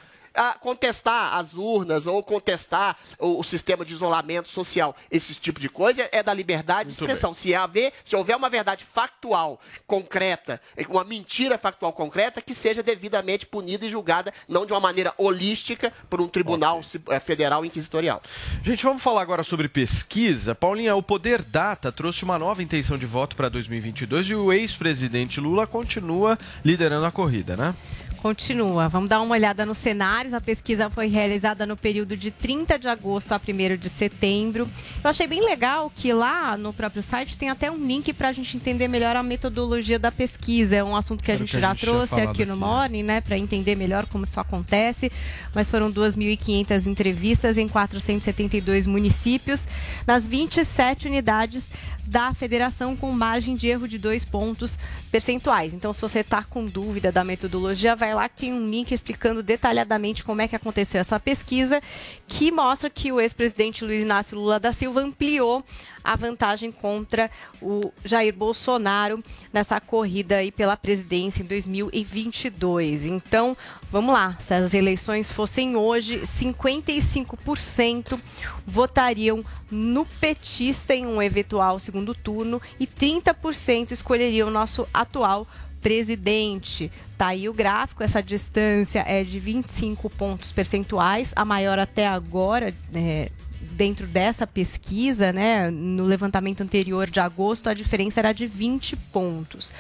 contestar 0.61 1.37
as 1.37 1.55
urnas 1.55 2.07
ou 2.07 2.23
contestar 2.23 2.97
o, 3.19 3.41
o 3.41 3.45
sistema 3.45 3.85
de 3.85 3.93
isolamento 3.93 4.49
social, 4.49 4.97
esse 5.11 5.35
tipo 5.35 5.61
de 5.61 5.69
coisa 5.69 6.09
é 6.13 6.23
da 6.23 6.33
liberdade 6.33 6.89
de 6.89 6.93
expressão. 6.95 7.35
Se 7.35 7.55
haver, 7.55 7.93
se 8.05 8.17
houver 8.17 8.37
uma 8.37 8.49
verdade 8.49 8.85
factual 8.85 9.61
concreta, 9.87 10.61
uma 10.89 11.05
mentira 11.05 11.59
factual 11.59 11.93
concreta, 11.93 12.41
que 12.41 12.55
seja 12.55 12.83
devidamente 12.83 13.45
punida 13.47 13.85
e 13.87 13.91
julgada, 13.91 14.33
não 14.49 14.65
de 14.65 14.73
uma 14.73 14.81
maneira 14.81 15.13
holística 15.19 15.93
por 16.09 16.21
um 16.21 16.29
tribunal 16.29 16.83
ci- 16.83 17.01
eh, 17.09 17.21
federal 17.21 17.65
inquisitorial. 17.65 18.23
Gente, 18.63 18.83
vamos 18.85 19.03
falar 19.03 19.23
agora 19.23 19.43
sobre 19.45 19.69
pesquisa. 19.69 20.55
Paulinha, 20.55 20.95
o 20.97 21.03
Poder 21.03 21.43
Data 21.43 21.93
trouxe 21.93 22.25
uma 22.25 22.39
nova 22.39 22.63
intenção 22.63 22.97
de 22.97 23.07
voto 23.07 23.37
para 23.37 23.49
2022 23.49 24.29
e 24.31 24.35
o 24.35 24.53
ex-presidente 24.53 25.41
Lula 25.41 25.67
continua 25.67 26.39
liderando 26.65 27.07
a 27.07 27.13
corrida, 27.13 27.57
né? 27.57 27.75
Continua. 28.23 28.89
Vamos 28.89 29.09
dar 29.11 29.21
uma 29.21 29.35
olhada 29.35 29.67
nos 29.67 29.79
cenários. 29.79 30.33
A 30.33 30.41
pesquisa 30.41 30.89
foi 30.89 31.09
realizada 31.09 31.67
no 31.67 31.77
período 31.77 32.17
de 32.17 32.31
30 32.31 32.79
de 32.79 32.87
agosto 32.87 33.33
a 33.33 33.37
1 33.37 33.77
de 33.77 33.89
setembro. 33.89 34.69
Eu 35.03 35.11
achei 35.11 35.27
bem 35.27 35.45
legal 35.45 35.91
que 35.91 36.13
lá 36.13 36.57
no 36.57 36.73
próprio 36.73 37.03
site 37.03 37.37
tem 37.37 37.51
até 37.51 37.69
um 37.69 37.85
link 37.85 38.13
para 38.13 38.29
a 38.29 38.33
gente 38.33 38.57
entender 38.57 38.87
melhor 38.87 39.17
a 39.17 39.25
metodologia 39.25 39.99
da 39.99 40.13
pesquisa. 40.13 40.77
É 40.77 40.85
um 40.85 40.95
assunto 40.95 41.25
que 41.25 41.33
a 41.33 41.37
gente 41.37 41.51
que 41.51 41.57
a 41.57 41.61
já 41.61 41.71
gente 41.71 41.81
tinha 41.81 41.93
trouxe 41.93 42.21
aqui 42.21 42.47
no 42.47 42.53
aqui, 42.53 42.61
Morning, 42.61 43.03
né, 43.03 43.21
para 43.21 43.37
entender 43.37 43.75
melhor 43.75 44.07
como 44.07 44.23
isso 44.23 44.39
acontece. 44.39 45.11
Mas 45.53 45.69
foram 45.69 45.93
2.500 45.93 46.87
entrevistas 46.87 47.59
em 47.59 47.67
472 47.67 48.87
municípios, 48.87 49.67
nas 50.07 50.29
27 50.29 51.09
unidades 51.09 51.69
da 52.05 52.35
federação 52.35 52.97
com 52.97 53.11
margem 53.13 53.57
de 53.57 53.69
erro 53.69 53.87
de 53.87 53.99
dois 53.99 54.25
pontos 54.25 54.79
percentuais. 55.11 55.73
Então, 55.73 55.93
se 55.93 56.01
você 56.01 56.21
está 56.21 56.43
com 56.43 56.67
dúvida 56.67 57.13
da 57.13 57.25
metodologia, 57.25 57.95
vai 57.95 58.15
lá 58.15 58.29
que 58.29 58.41
tem 58.41 58.53
um 58.53 58.69
link 58.69 58.93
explicando 58.93 59.43
detalhadamente 59.43 60.25
como 60.25 60.43
é 60.43 60.49
que 60.49 60.57
aconteceu 60.57 61.01
essa 61.01 61.21
pesquisa, 61.21 61.81
que 62.27 62.51
mostra 62.51 62.91
que 62.91 63.13
o 63.13 63.21
ex-presidente 63.21 63.85
Luiz 63.85 64.03
Inácio 64.03 64.37
Lula 64.37 64.59
da 64.59 64.73
Silva 64.73 65.01
ampliou 65.01 65.65
a 66.03 66.17
vantagem 66.17 66.73
contra 66.73 67.31
o 67.61 67.93
Jair 68.05 68.35
Bolsonaro 68.35 69.23
nessa 69.53 69.81
corrida 69.81 70.37
aí 70.37 70.51
pela 70.51 70.77
presidência 70.77 71.43
em 71.43 71.47
2022. 71.47 73.07
Então, 73.07 73.57
vamos 73.91 74.13
lá, 74.13 74.37
se 74.41 74.55
as 74.55 74.75
eleições 74.75 75.31
fossem 75.31 75.77
hoje, 75.77 76.21
55% 76.21 78.19
votariam 78.67 79.45
no 79.71 80.05
petista 80.05 80.95
em 80.95 81.07
um 81.07 81.23
eventual 81.23 81.79
segundo 81.79 82.15
turno 82.15 82.61
e 82.79 82.87
30% 82.87 83.93
escolheriam 83.93 84.49
o 84.49 84.51
nosso 84.53 84.87
atual 84.93 85.47
presidente. 85.83 86.91
Tá 87.19 87.29
aí 87.29 87.49
o 87.49 87.53
gráfico, 87.53 88.03
essa 88.03 88.23
distância 88.23 89.05
é 89.07 89.25
de 89.25 89.39
25 89.39 90.09
pontos 90.11 90.53
percentuais, 90.53 91.33
a 91.35 91.45
maior 91.45 91.79
até 91.79 92.07
agora, 92.07 92.73
é, 92.95 93.31
dentro 93.73 94.07
dessa 94.07 94.47
pesquisa, 94.47 95.33
né? 95.33 95.71
No 95.71 96.05
levantamento 96.05 96.63
anterior 96.63 97.09
de 97.09 97.21
agosto, 97.21 97.69
a 97.69 97.75
diferença 97.75 98.21
era 98.21 98.33
de 98.33 98.47
20 98.47 98.97
pontos. 99.13 99.73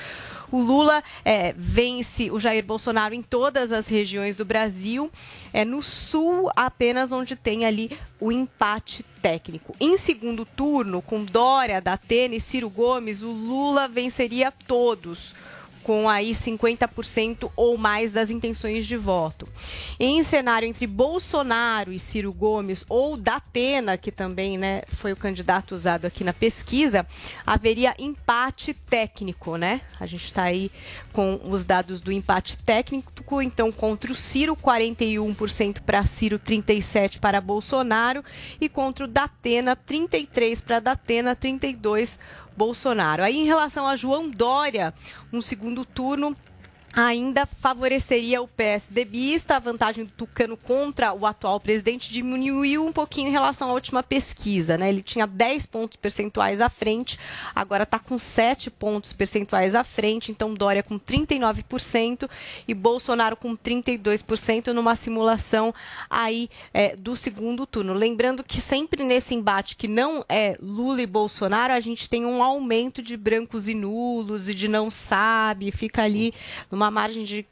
O 0.53 0.61
Lula 0.61 1.03
é, 1.24 1.55
vence 1.57 2.30
o 2.30 2.39
Jair 2.39 2.62
Bolsonaro 2.62 3.14
em 3.14 3.22
todas 3.22 3.72
as 3.72 3.89
regiões 3.89 4.37
do 4.37 4.45
Brasil. 4.45 5.11
É 5.51 5.64
no 5.64 5.83
sul 5.83 6.51
apenas 6.55 7.11
onde 7.11 7.35
tem 7.35 7.64
ali 7.64 7.91
o 8.20 8.30
empate 8.30 9.03
técnico. 9.22 9.74
Em 9.80 9.97
segundo 9.97 10.45
turno, 10.45 11.01
com 11.01 11.24
Dória, 11.24 11.80
Datena 11.80 12.35
e 12.35 12.41
Ciro 12.41 12.68
Gomes, 12.68 13.22
o 13.22 13.30
Lula 13.30 13.89
venceria 13.89 14.53
todos 14.66 15.35
com 15.83 16.09
aí 16.09 16.33
50% 16.33 17.51
ou 17.57 17.76
mais 17.76 18.12
das 18.12 18.30
intenções 18.30 18.87
de 18.87 18.97
voto. 18.97 19.49
Em 19.99 20.22
cenário 20.22 20.66
entre 20.66 20.87
Bolsonaro 20.87 21.93
e 21.93 21.99
Ciro 21.99 22.33
Gomes 22.33 22.85
ou 22.89 23.16
Datena, 23.16 23.97
que 23.97 24.12
também 24.12 24.57
né, 24.57 24.83
foi 24.89 25.12
o 25.12 25.16
candidato 25.16 25.74
usado 25.74 26.07
aqui 26.07 26.24
na 26.24 26.33
pesquisa, 26.33 27.07
haveria 27.47 27.95
empate 27.99 28.74
técnico, 28.74 29.57
né? 29.57 29.80
A 29.99 30.07
gente 30.07 30.24
está 30.24 30.45
aí 30.45 30.70
com 31.12 31.41
os 31.45 31.64
dados 31.64 32.01
do 32.01 32.11
empate 32.11 32.57
técnico, 32.57 33.43
então 33.43 33.70
contra 33.70 34.11
o 34.11 34.14
Ciro 34.14 34.57
41% 34.57 35.80
para 35.83 36.07
Ciro, 36.07 36.39
37 36.39 37.18
para 37.18 37.41
Bolsonaro 37.41 38.24
e 38.61 38.68
contra 38.68 39.05
o 39.05 39.09
Datena 39.09 39.76
33 39.76 40.61
para 40.62 40.80
Datena, 40.80 41.35
32 41.35 42.18
Bolsonaro. 42.57 43.23
Aí, 43.23 43.39
em 43.39 43.45
relação 43.45 43.87
a 43.87 43.97
João 43.97 44.31
Dória, 44.31 44.95
um 45.33 45.41
segundo 45.41 45.85
turno 45.85 46.37
ainda 46.93 47.47
favoreceria 47.47 48.43
o 48.43 48.49
PSDBista. 48.49 49.57
A 49.57 49.59
vantagem 49.59 50.05
do 50.05 50.12
Tucano 50.12 50.57
contra 50.57 51.12
o 51.12 51.26
atual 51.26 51.59
presidente 51.59 52.11
diminuiu 52.11 52.86
um 52.86 52.93
pouquinho 52.93 53.28
em 53.28 53.32
relação 53.32 53.70
à 53.70 53.72
última 53.72 54.03
pesquisa. 54.03 54.76
Né? 54.76 54.88
Ele 54.88 55.03
tinha 55.03 55.26
10 55.26 55.66
pontos 55.66 55.97
percentuais 55.97 56.61
à 56.61 56.68
frente, 56.68 57.18
agora 57.55 57.84
está 57.84 57.99
com 57.99 58.18
7 58.18 58.70
pontos 58.70 59.12
percentuais 59.12 59.74
à 59.74 59.82
frente. 59.82 60.30
Então, 60.30 60.53
Dória 60.53 60.82
com 60.82 60.99
39% 60.99 62.28
e 62.68 62.74
Bolsonaro 62.74 63.36
com 63.36 63.57
32% 63.57 64.68
numa 64.68 64.95
simulação 64.95 65.74
aí 66.11 66.51
é, 66.74 66.95
do 66.95 67.16
segundo 67.16 67.66
turno. 67.66 67.95
Lembrando 67.95 68.45
que 68.45 68.61
sempre 68.61 69.03
nesse 69.03 69.34
embate 69.34 69.76
que 69.76 69.88
não 69.88 70.24
é 70.28 70.57
Lula 70.61 71.03
e 71.03 71.07
Bolsonaro, 71.07 71.72
a 71.72 71.80
gente 71.80 72.09
tem 72.09 72.26
um 72.26 72.43
aumento 72.43 73.01
de 73.03 73.16
brancos 73.16 73.68
e 73.68 73.74
nulos 73.74 74.49
e 74.49 74.55
de 74.55 74.68
não 74.68 74.90
sabe, 74.90 75.72
fica 75.72 76.03
ali 76.03 76.34
numa 76.70 76.82
margem 76.91 77.24
de 77.24 77.47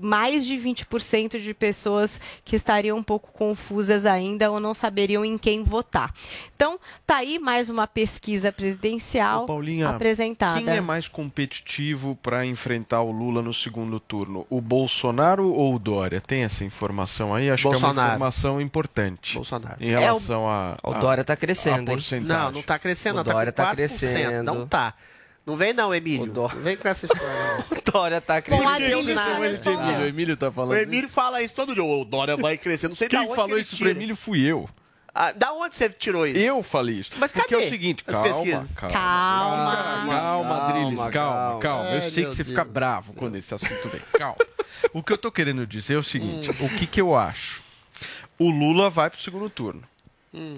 mais 0.00 0.44
de 0.44 0.56
20% 0.56 1.38
de 1.40 1.54
pessoas 1.54 2.20
que 2.44 2.56
estariam 2.56 2.98
um 2.98 3.02
pouco 3.02 3.30
confusas 3.32 4.04
ainda 4.04 4.50
ou 4.50 4.58
não 4.58 4.74
saberiam 4.74 5.24
em 5.24 5.38
quem 5.38 5.62
votar. 5.62 6.12
Então, 6.56 6.80
tá 7.06 7.18
aí 7.18 7.38
mais 7.38 7.70
uma 7.70 7.86
pesquisa 7.86 8.50
presidencial 8.50 9.46
Paulinha, 9.46 9.88
apresentada. 9.90 10.60
Quem 10.60 10.68
é 10.68 10.80
mais 10.80 11.06
competitivo 11.06 12.18
para 12.20 12.44
enfrentar 12.44 13.02
o 13.02 13.12
Lula 13.12 13.40
no 13.40 13.54
segundo 13.54 14.00
turno? 14.00 14.44
O 14.50 14.60
Bolsonaro 14.60 15.52
ou 15.52 15.76
o 15.76 15.78
Dória? 15.78 16.20
Tem 16.20 16.42
essa 16.42 16.64
informação 16.64 17.32
aí? 17.32 17.48
Acho 17.48 17.62
que 17.62 17.66
é 17.68 17.70
uma 17.70 17.78
Bolsonaro. 17.80 18.08
informação 18.14 18.60
importante. 18.60 19.34
Bolsonaro. 19.34 19.76
Em 19.80 19.92
É 19.92 19.96
o- 19.96 20.00
relação 20.00 20.48
a. 20.48 20.76
O 20.82 20.90
a- 20.92 20.98
Dória 20.98 21.22
tá 21.22 21.36
crescendo, 21.36 21.92
a. 21.92 22.20
Não, 22.20 22.50
não 22.50 22.62
tá 22.62 22.78
crescendo, 22.80 23.20
O. 23.20 23.24
Tá 23.24 23.32
Dória 23.32 23.52
com 23.52 23.56
tá 23.56 23.64
4%. 23.70 23.76
crescendo. 23.76 24.42
Não 24.42 24.66
tá. 24.66 24.92
Não 25.46 25.56
vem 25.56 25.72
não, 25.74 25.94
Emílio. 25.94 26.32
Não 26.34 26.48
vem 26.48 26.76
com 26.76 26.88
essa 26.88 27.04
história. 27.06 27.26
não. 27.70 27.78
O 27.78 27.82
Dória 27.92 28.20
tá 28.20 28.40
crescendo. 28.40 28.68
Adriles 28.68 29.18
chama 29.18 29.46
ele 29.46 29.58
de 29.58 29.68
Emílio? 29.68 29.98
O 30.00 30.06
Emílio 30.06 30.36
tá 30.36 30.50
falando 30.50 30.72
O 30.72 30.76
Emílio 30.80 31.08
fala 31.08 31.42
isso 31.42 31.54
todo 31.54 31.74
dia. 31.74 31.84
O 31.84 32.04
Dória 32.04 32.36
vai 32.36 32.56
crescer. 32.56 32.88
Não 32.88 32.96
sei 32.96 33.08
da 33.08 33.18
Quem 33.18 33.26
onde 33.26 33.36
falou 33.36 33.56
que 33.56 33.60
isso 33.62 33.76
tira. 33.76 33.90
pro 33.90 33.98
Emílio 33.98 34.16
fui 34.16 34.40
eu. 34.40 34.68
Ah, 35.14 35.30
da 35.32 35.52
onde 35.52 35.76
você 35.76 35.88
tirou 35.90 36.26
isso? 36.26 36.38
Eu 36.40 36.60
falei 36.62 36.96
isso. 36.96 37.12
Mas 37.18 37.30
Porque 37.30 37.48
cadê 37.48 37.62
é 37.62 37.66
o 37.66 37.68
seguinte, 37.70 38.02
as 38.06 38.14
calma, 38.16 38.28
pesquisas? 38.28 38.70
calma. 38.74 38.92
Calma. 38.96 39.76
Calma, 39.76 40.12
Calma, 40.18 40.56
Adriles, 40.68 40.96
calma, 40.98 41.10
calma. 41.12 41.60
calma. 41.60 41.88
Eu 41.90 41.94
Ai, 41.94 42.00
sei 42.10 42.24
que 42.24 42.30
você 42.30 42.42
Deus. 42.42 42.48
fica 42.48 42.64
bravo 42.64 43.14
quando 43.14 43.36
esse 43.36 43.54
assunto 43.54 43.88
vem. 43.90 44.00
Calma. 44.18 44.36
O 44.92 45.02
que 45.04 45.12
eu 45.12 45.18
tô 45.18 45.30
querendo 45.30 45.64
dizer 45.68 45.94
é 45.94 45.98
o 45.98 46.02
seguinte: 46.02 46.50
Hum. 46.50 46.66
o 46.66 46.68
que, 46.70 46.86
que 46.86 47.00
eu 47.00 47.14
acho? 47.14 47.62
O 48.38 48.50
Lula 48.50 48.90
vai 48.90 49.08
pro 49.08 49.20
segundo 49.22 49.48
turno. 49.48 49.84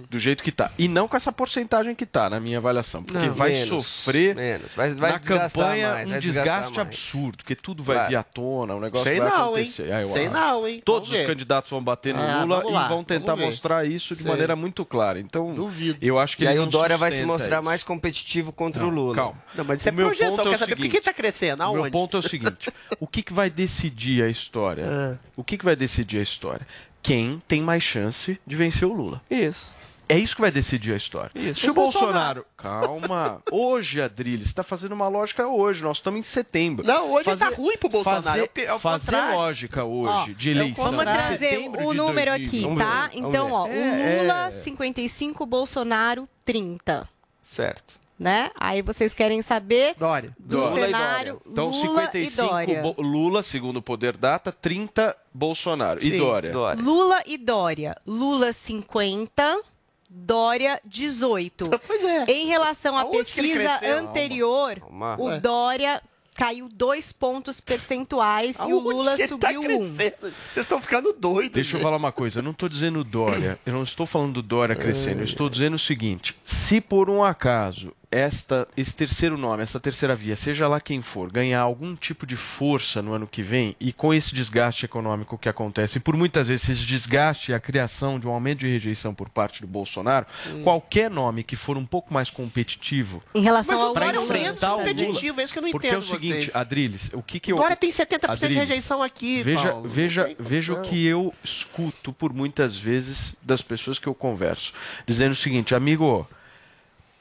Do 0.09 0.19
jeito 0.19 0.43
que 0.43 0.51
tá. 0.51 0.71
E 0.79 0.89
não 0.89 1.07
com 1.07 1.17
essa 1.17 1.31
porcentagem 1.31 1.95
que 1.95 2.07
tá, 2.07 2.31
na 2.31 2.41
minha 2.41 2.59
avaliação. 2.59 3.03
Porque 3.03 3.27
Não, 3.27 3.35
vai 3.35 3.51
menos, 3.53 3.69
sofrer 3.69 4.35
menos. 4.35 4.73
Vai- 4.75 4.95
vai 4.95 5.13
na 5.13 5.19
campanha 5.19 5.93
mais, 5.93 6.11
um 6.11 6.19
desgaste 6.19 6.81
absurdo, 6.81 7.37
porque 7.39 7.55
tudo 7.55 7.83
vai 7.83 7.97
Claro. 7.97 8.09
vir 8.11 8.17
à 8.17 8.23
tona, 8.23 8.75
o 8.75 8.81
negócio 8.81 9.05
Sei 9.07 9.19
vai 9.21 9.29
não, 9.29 9.45
acontecer. 9.55 9.87
hein? 9.87 9.93
Ah, 9.93 10.05
Sei 10.05 10.25
acho. 10.27 10.35
não, 10.35 10.67
hein? 10.69 10.83
Todos 10.85 11.09
Vamos 11.09 11.21
os 11.21 11.27
ver. 11.27 11.33
candidatos 11.35 11.71
vão 11.71 11.83
bater 11.85 12.15
no 12.15 12.21
Ah, 12.21 12.43
Lula 12.45 12.63
e 12.67 12.89
vão 12.89 13.05
tentar 13.05 13.37
mostrar 13.37 13.87
isso 13.87 14.15
de 14.17 14.23
Sei. 14.23 14.31
maneira 14.31 14.57
muito 14.57 14.85
clara. 14.85 15.21
Então, 15.21 15.53
Duvido. 15.55 15.99
eu 16.01 16.19
acho 16.19 16.37
que 16.37 16.45
E 16.45 16.49
aí 16.49 16.59
o 16.59 16.67
Dória 16.67 16.97
vai 16.97 17.11
se 17.13 17.25
mostrar 17.25 17.57
isso. 17.59 17.65
mais 17.65 17.83
competitivo 17.83 18.53
contra 18.53 18.83
Não, 18.83 18.89
o 18.91 18.93
Lula. 18.93 19.15
Calma. 19.15 19.43
Não, 19.55 19.65
mas 19.65 19.81
isso 19.81 19.89
é 19.89 19.93
O 19.93 19.95
meu 19.95 20.07
projeção. 20.07 20.37
ponto 20.37 20.41
é 20.49 20.51
Quer 20.51 20.57
o 20.57 20.59
saber 20.59 20.73
por 20.77 20.77
que 20.77 20.83
seguinte. 20.85 20.99
que 21.01 21.05
tá 21.05 21.13
crescendo? 21.13 21.63
O 21.65 21.73
meu 21.75 21.91
ponto 21.91 22.17
é 22.17 22.21
o 22.21 22.23
seguinte: 22.23 22.71
o 23.01 23.07
que, 23.07 23.23
que 23.23 23.33
vai 23.33 23.51
decidir 23.51 24.23
a 24.23 24.29
história? 24.29 24.85
Ah. 24.89 25.17
O 25.37 25.45
que, 25.45 25.59
que 25.59 25.65
vai 25.65 25.77
decidir 25.77 26.19
a 26.19 26.23
história? 26.23 26.67
Quem 27.07 27.41
tem 27.47 27.63
mais 27.63 27.85
chance 27.85 28.37
de 28.45 28.57
vencer 28.57 28.87
o 28.89 28.93
Lula? 28.93 29.23
Isso. 29.31 29.71
É 30.09 30.17
isso 30.19 30.35
que 30.35 30.41
vai 30.41 30.51
decidir 30.51 30.93
a 30.93 30.97
história. 30.97 31.31
Isso. 31.35 31.61
Se 31.61 31.69
o 31.69 31.71
O 31.71 31.75
Bolsonaro. 31.75 32.45
Bolsonaro. 32.61 32.99
Calma. 33.09 33.43
Hoje, 33.51 34.01
Adrilles, 34.03 34.47
está 34.49 34.63
fazendo 34.65 34.93
uma 34.93 35.07
lógica 35.09 35.47
hoje. 35.49 35.83
Nós 35.85 35.97
estamos 35.99 36.21
em 36.21 36.23
setembro. 36.25 36.85
Não, 36.87 37.13
hoje 37.13 37.37
tá 37.37 37.49
ruim 37.51 37.77
pro 37.77 37.89
Bolsonaro. 37.89 38.23
Fazer, 38.25 38.51
É 38.57 38.65
o 38.65 38.69
é 38.69 38.75
o 38.75 38.79
fazer 38.79 39.05
contrário. 39.13 39.37
lógica 39.37 39.85
hoje 39.85 40.33
Ó, 40.33 40.35
de 40.37 40.49
é 40.49 40.53
eleição. 40.53 40.85
Vamos 40.85 41.05
trazer 41.05 41.59
o 41.59 41.93
número 41.95 42.31
2020. 42.33 42.47
aqui, 42.49 42.61
Vamos 42.63 42.79
tá? 42.83 43.09
ver, 43.09 43.19
Então, 43.19 43.53
ó, 43.53 43.65
o 43.65 43.69
Lula 43.69 44.47
é. 44.49 44.51
55, 44.53 45.47
Bolsonaro 45.47 46.29
30, 46.45 47.09
Certo. 47.43 47.95
Né? 48.19 48.51
Aí 48.59 48.81
vocês 48.83 49.13
querem 49.13 49.43
saber 49.43 49.95
Dória. 49.99 50.35
do 50.39 50.57
Dória. 50.61 50.87
cenário 50.87 51.43
Então, 51.47 51.67
Lula 51.71 51.83
55 52.11 52.19
e 52.19 52.31
Dória. 52.49 52.83
Bo- 52.83 53.03
Lula, 53.03 53.43
segundo 53.43 53.77
o 53.79 53.83
Poder 53.83 54.17
Data, 54.17 54.51
30 54.51 55.17
Bolsonaro. 55.35 56.01
E 56.03 56.11
Sim, 56.13 56.19
Dória? 56.19 56.51
Dória. 56.53 56.83
Lula 56.83 57.23
e 57.27 57.37
Dória. 57.37 57.97
Lula 58.07 58.53
50, 58.53 59.61
Dória 60.09 60.81
18. 60.85 61.69
Pois 61.87 62.05
é. 62.05 62.25
Em 62.31 62.47
relação 62.47 62.97
à 62.97 63.03
Aonde 63.03 63.19
pesquisa 63.19 63.81
anterior, 63.99 64.81
Calma. 64.81 65.17
o 65.19 65.25
Ué. 65.27 65.41
Dória 65.41 66.03
caiu 66.35 66.69
dois 66.69 67.13
pontos 67.13 67.61
percentuais 67.63 68.57
e 68.59 68.61
o 68.61 68.77
Aonde 68.77 68.89
Lula 68.89 69.17
tá 69.17 69.27
subiu 69.27 69.61
um. 69.61 69.65
crescendo? 69.65 70.17
Vocês 70.21 70.65
estão 70.65 70.81
ficando 70.83 71.13
doidos. 71.13 71.53
Deixa 71.53 71.77
eu 71.77 71.81
falar 71.81 71.97
uma 71.97 72.13
coisa, 72.13 72.41
eu 72.41 72.43
não 72.43 72.51
estou 72.51 72.69
dizendo 72.69 73.03
Dória, 73.03 73.59
eu 73.65 73.73
não 73.73 73.83
estou 73.83 74.05
falando 74.07 74.35
do 74.35 74.43
Dória 74.43 74.77
crescendo, 74.77 75.21
eu 75.21 75.25
estou 75.25 75.49
dizendo 75.49 75.75
o 75.75 75.79
seguinte: 75.79 76.37
se 76.45 76.81
por 76.81 77.09
um 77.11 77.25
acaso 77.25 77.93
esta, 78.11 78.69
esse 78.77 78.95
terceiro 78.95 79.37
nome, 79.37 79.63
essa 79.63 79.81
terceira 79.81 80.15
via, 80.15 80.37
seja 80.37 80.69
lá 80.69 80.81
quem 80.81 81.03
for, 81.03 81.31
ganhar 81.31 81.61
algum 81.61 81.95
tipo 81.95 82.27
de 82.27 82.37
força 82.37 83.03
no 83.03 83.13
ano 83.13 83.27
que 83.27 83.43
vem, 83.43 83.77
e 83.81 83.93
com 83.93 84.15
esse 84.15 84.35
desgaste 84.35 84.85
econômico 84.85 85.37
que 85.37 85.49
acontece, 85.49 85.99
e 85.99 86.01
por 86.01 86.17
muitas 86.17 86.49
vezes 86.49 86.69
esse 86.69 86.83
desgaste 86.83 87.51
e 87.51 87.55
a 87.55 87.61
criação 87.61 88.19
de 88.19 88.27
um 88.27 88.31
aumento 88.31 88.61
de 88.61 88.69
rejeição 88.69 89.15
por 89.15 89.29
parte 89.29 89.61
do 89.61 89.67
Bolsonaro, 89.67 90.27
qualquer 90.63 91.11
nome 91.11 91.43
que 91.43 91.57
for 91.57 91.77
um 91.77 91.85
pouco 91.85 92.13
mais 92.13 92.31
competitivo. 92.31 93.23
Em 93.35 93.43
relação 93.43 93.81
ao 93.81 93.95
Dória 93.95 94.17
é 94.17 94.19
um 94.19 94.23
Lula. 94.23 94.33
menos 94.33 94.47
enfrentar 94.47 94.75
o 94.75 94.79
Lula. 94.79 94.89
competitivo, 94.89 95.41
é 95.41 95.45
isso 95.45 95.53
que 95.53 95.59
eu 95.59 95.63
não 95.63 95.71
Porque 95.71 95.87
entendo 95.89 95.97
é 95.97 96.01
o 96.01 96.03
seguinte, 96.03 96.41
vocês. 96.43 96.57
Adriles, 96.57 97.11
o 97.13 97.23
que, 97.23 97.41
que 97.41 97.53
eu. 97.53 97.57
Dória 97.57 97.77
tem 97.77 97.91
70% 97.91 98.21
de 98.21 98.27
Adriles, 98.27 98.57
rejeição 98.57 99.03
aqui, 99.03 99.43
Veja, 99.43 99.73
Paulo. 99.73 99.89
Veja, 99.89 100.37
veja 100.39 100.73
o 100.75 100.83
que 100.83 101.05
eu 101.07 101.35
escuto 101.43 102.13
por 102.13 102.33
muitas 102.33 102.77
vezes 102.77 103.35
das 103.43 103.63
pessoas 103.63 103.99
que 103.99 104.07
eu 104.07 104.15
converso, 104.15 104.73
dizendo 105.07 105.33
o 105.33 105.37
seguinte, 105.37 105.75
amigo, 105.75 106.27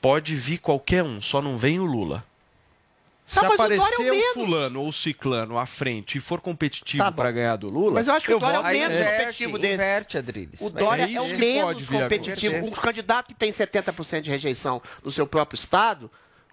pode 0.06 0.36
vir 0.36 0.60
qualquer 0.60 1.04
um, 1.04 1.20
só 1.20 1.42
não 1.42 1.58
vem 1.58 1.80
o 1.80 1.86
Lula. 1.86 2.24
Se 3.26 3.40
Tá, 3.40 3.42
o 3.42 3.46
é 3.46 3.50
o 3.50 3.54
aparecer 3.54 4.12
o, 4.12 4.14
menos. 4.14 4.34
fulano 4.36 4.82
ou 4.82 4.90
o 4.90 4.94
ciclano 4.94 5.58
à 5.58 5.66
frente 5.66 6.20
e 6.20 6.22
for 6.22 6.40
competitivo 6.40 7.04
Tá 7.04 7.12
para 7.12 7.32
ganhar 7.32 7.56
do 7.56 7.70
Lula, 7.70 7.94
Mas 7.96 8.08
eu 8.08 8.14
acho 8.14 8.24
que 8.24 8.34
o 8.36 8.38
Dória 8.38 8.58
é 8.58 8.60
o 8.60 8.64
menos 8.66 9.00
nele. 9.00 9.04
competitivo 9.04 9.58
desse. 9.58 9.74
Inverte, 9.74 10.18
Adriles. 10.20 10.62
O 10.62 10.70
Dória 10.70 11.10
é 11.10 11.14
é, 11.16 11.20
o 11.20 11.38
menos 11.40 11.90
competitivo. 11.90 12.68
Um 12.68 12.70
candidato 12.70 13.30
que 13.30 13.34
tem 13.34 13.50
70% 13.50 14.22
de 14.22 14.30
rejeição 14.30 14.80
no 15.04 15.12
seu 15.12 15.26
próprio 15.26 15.58
estado, 15.58 16.12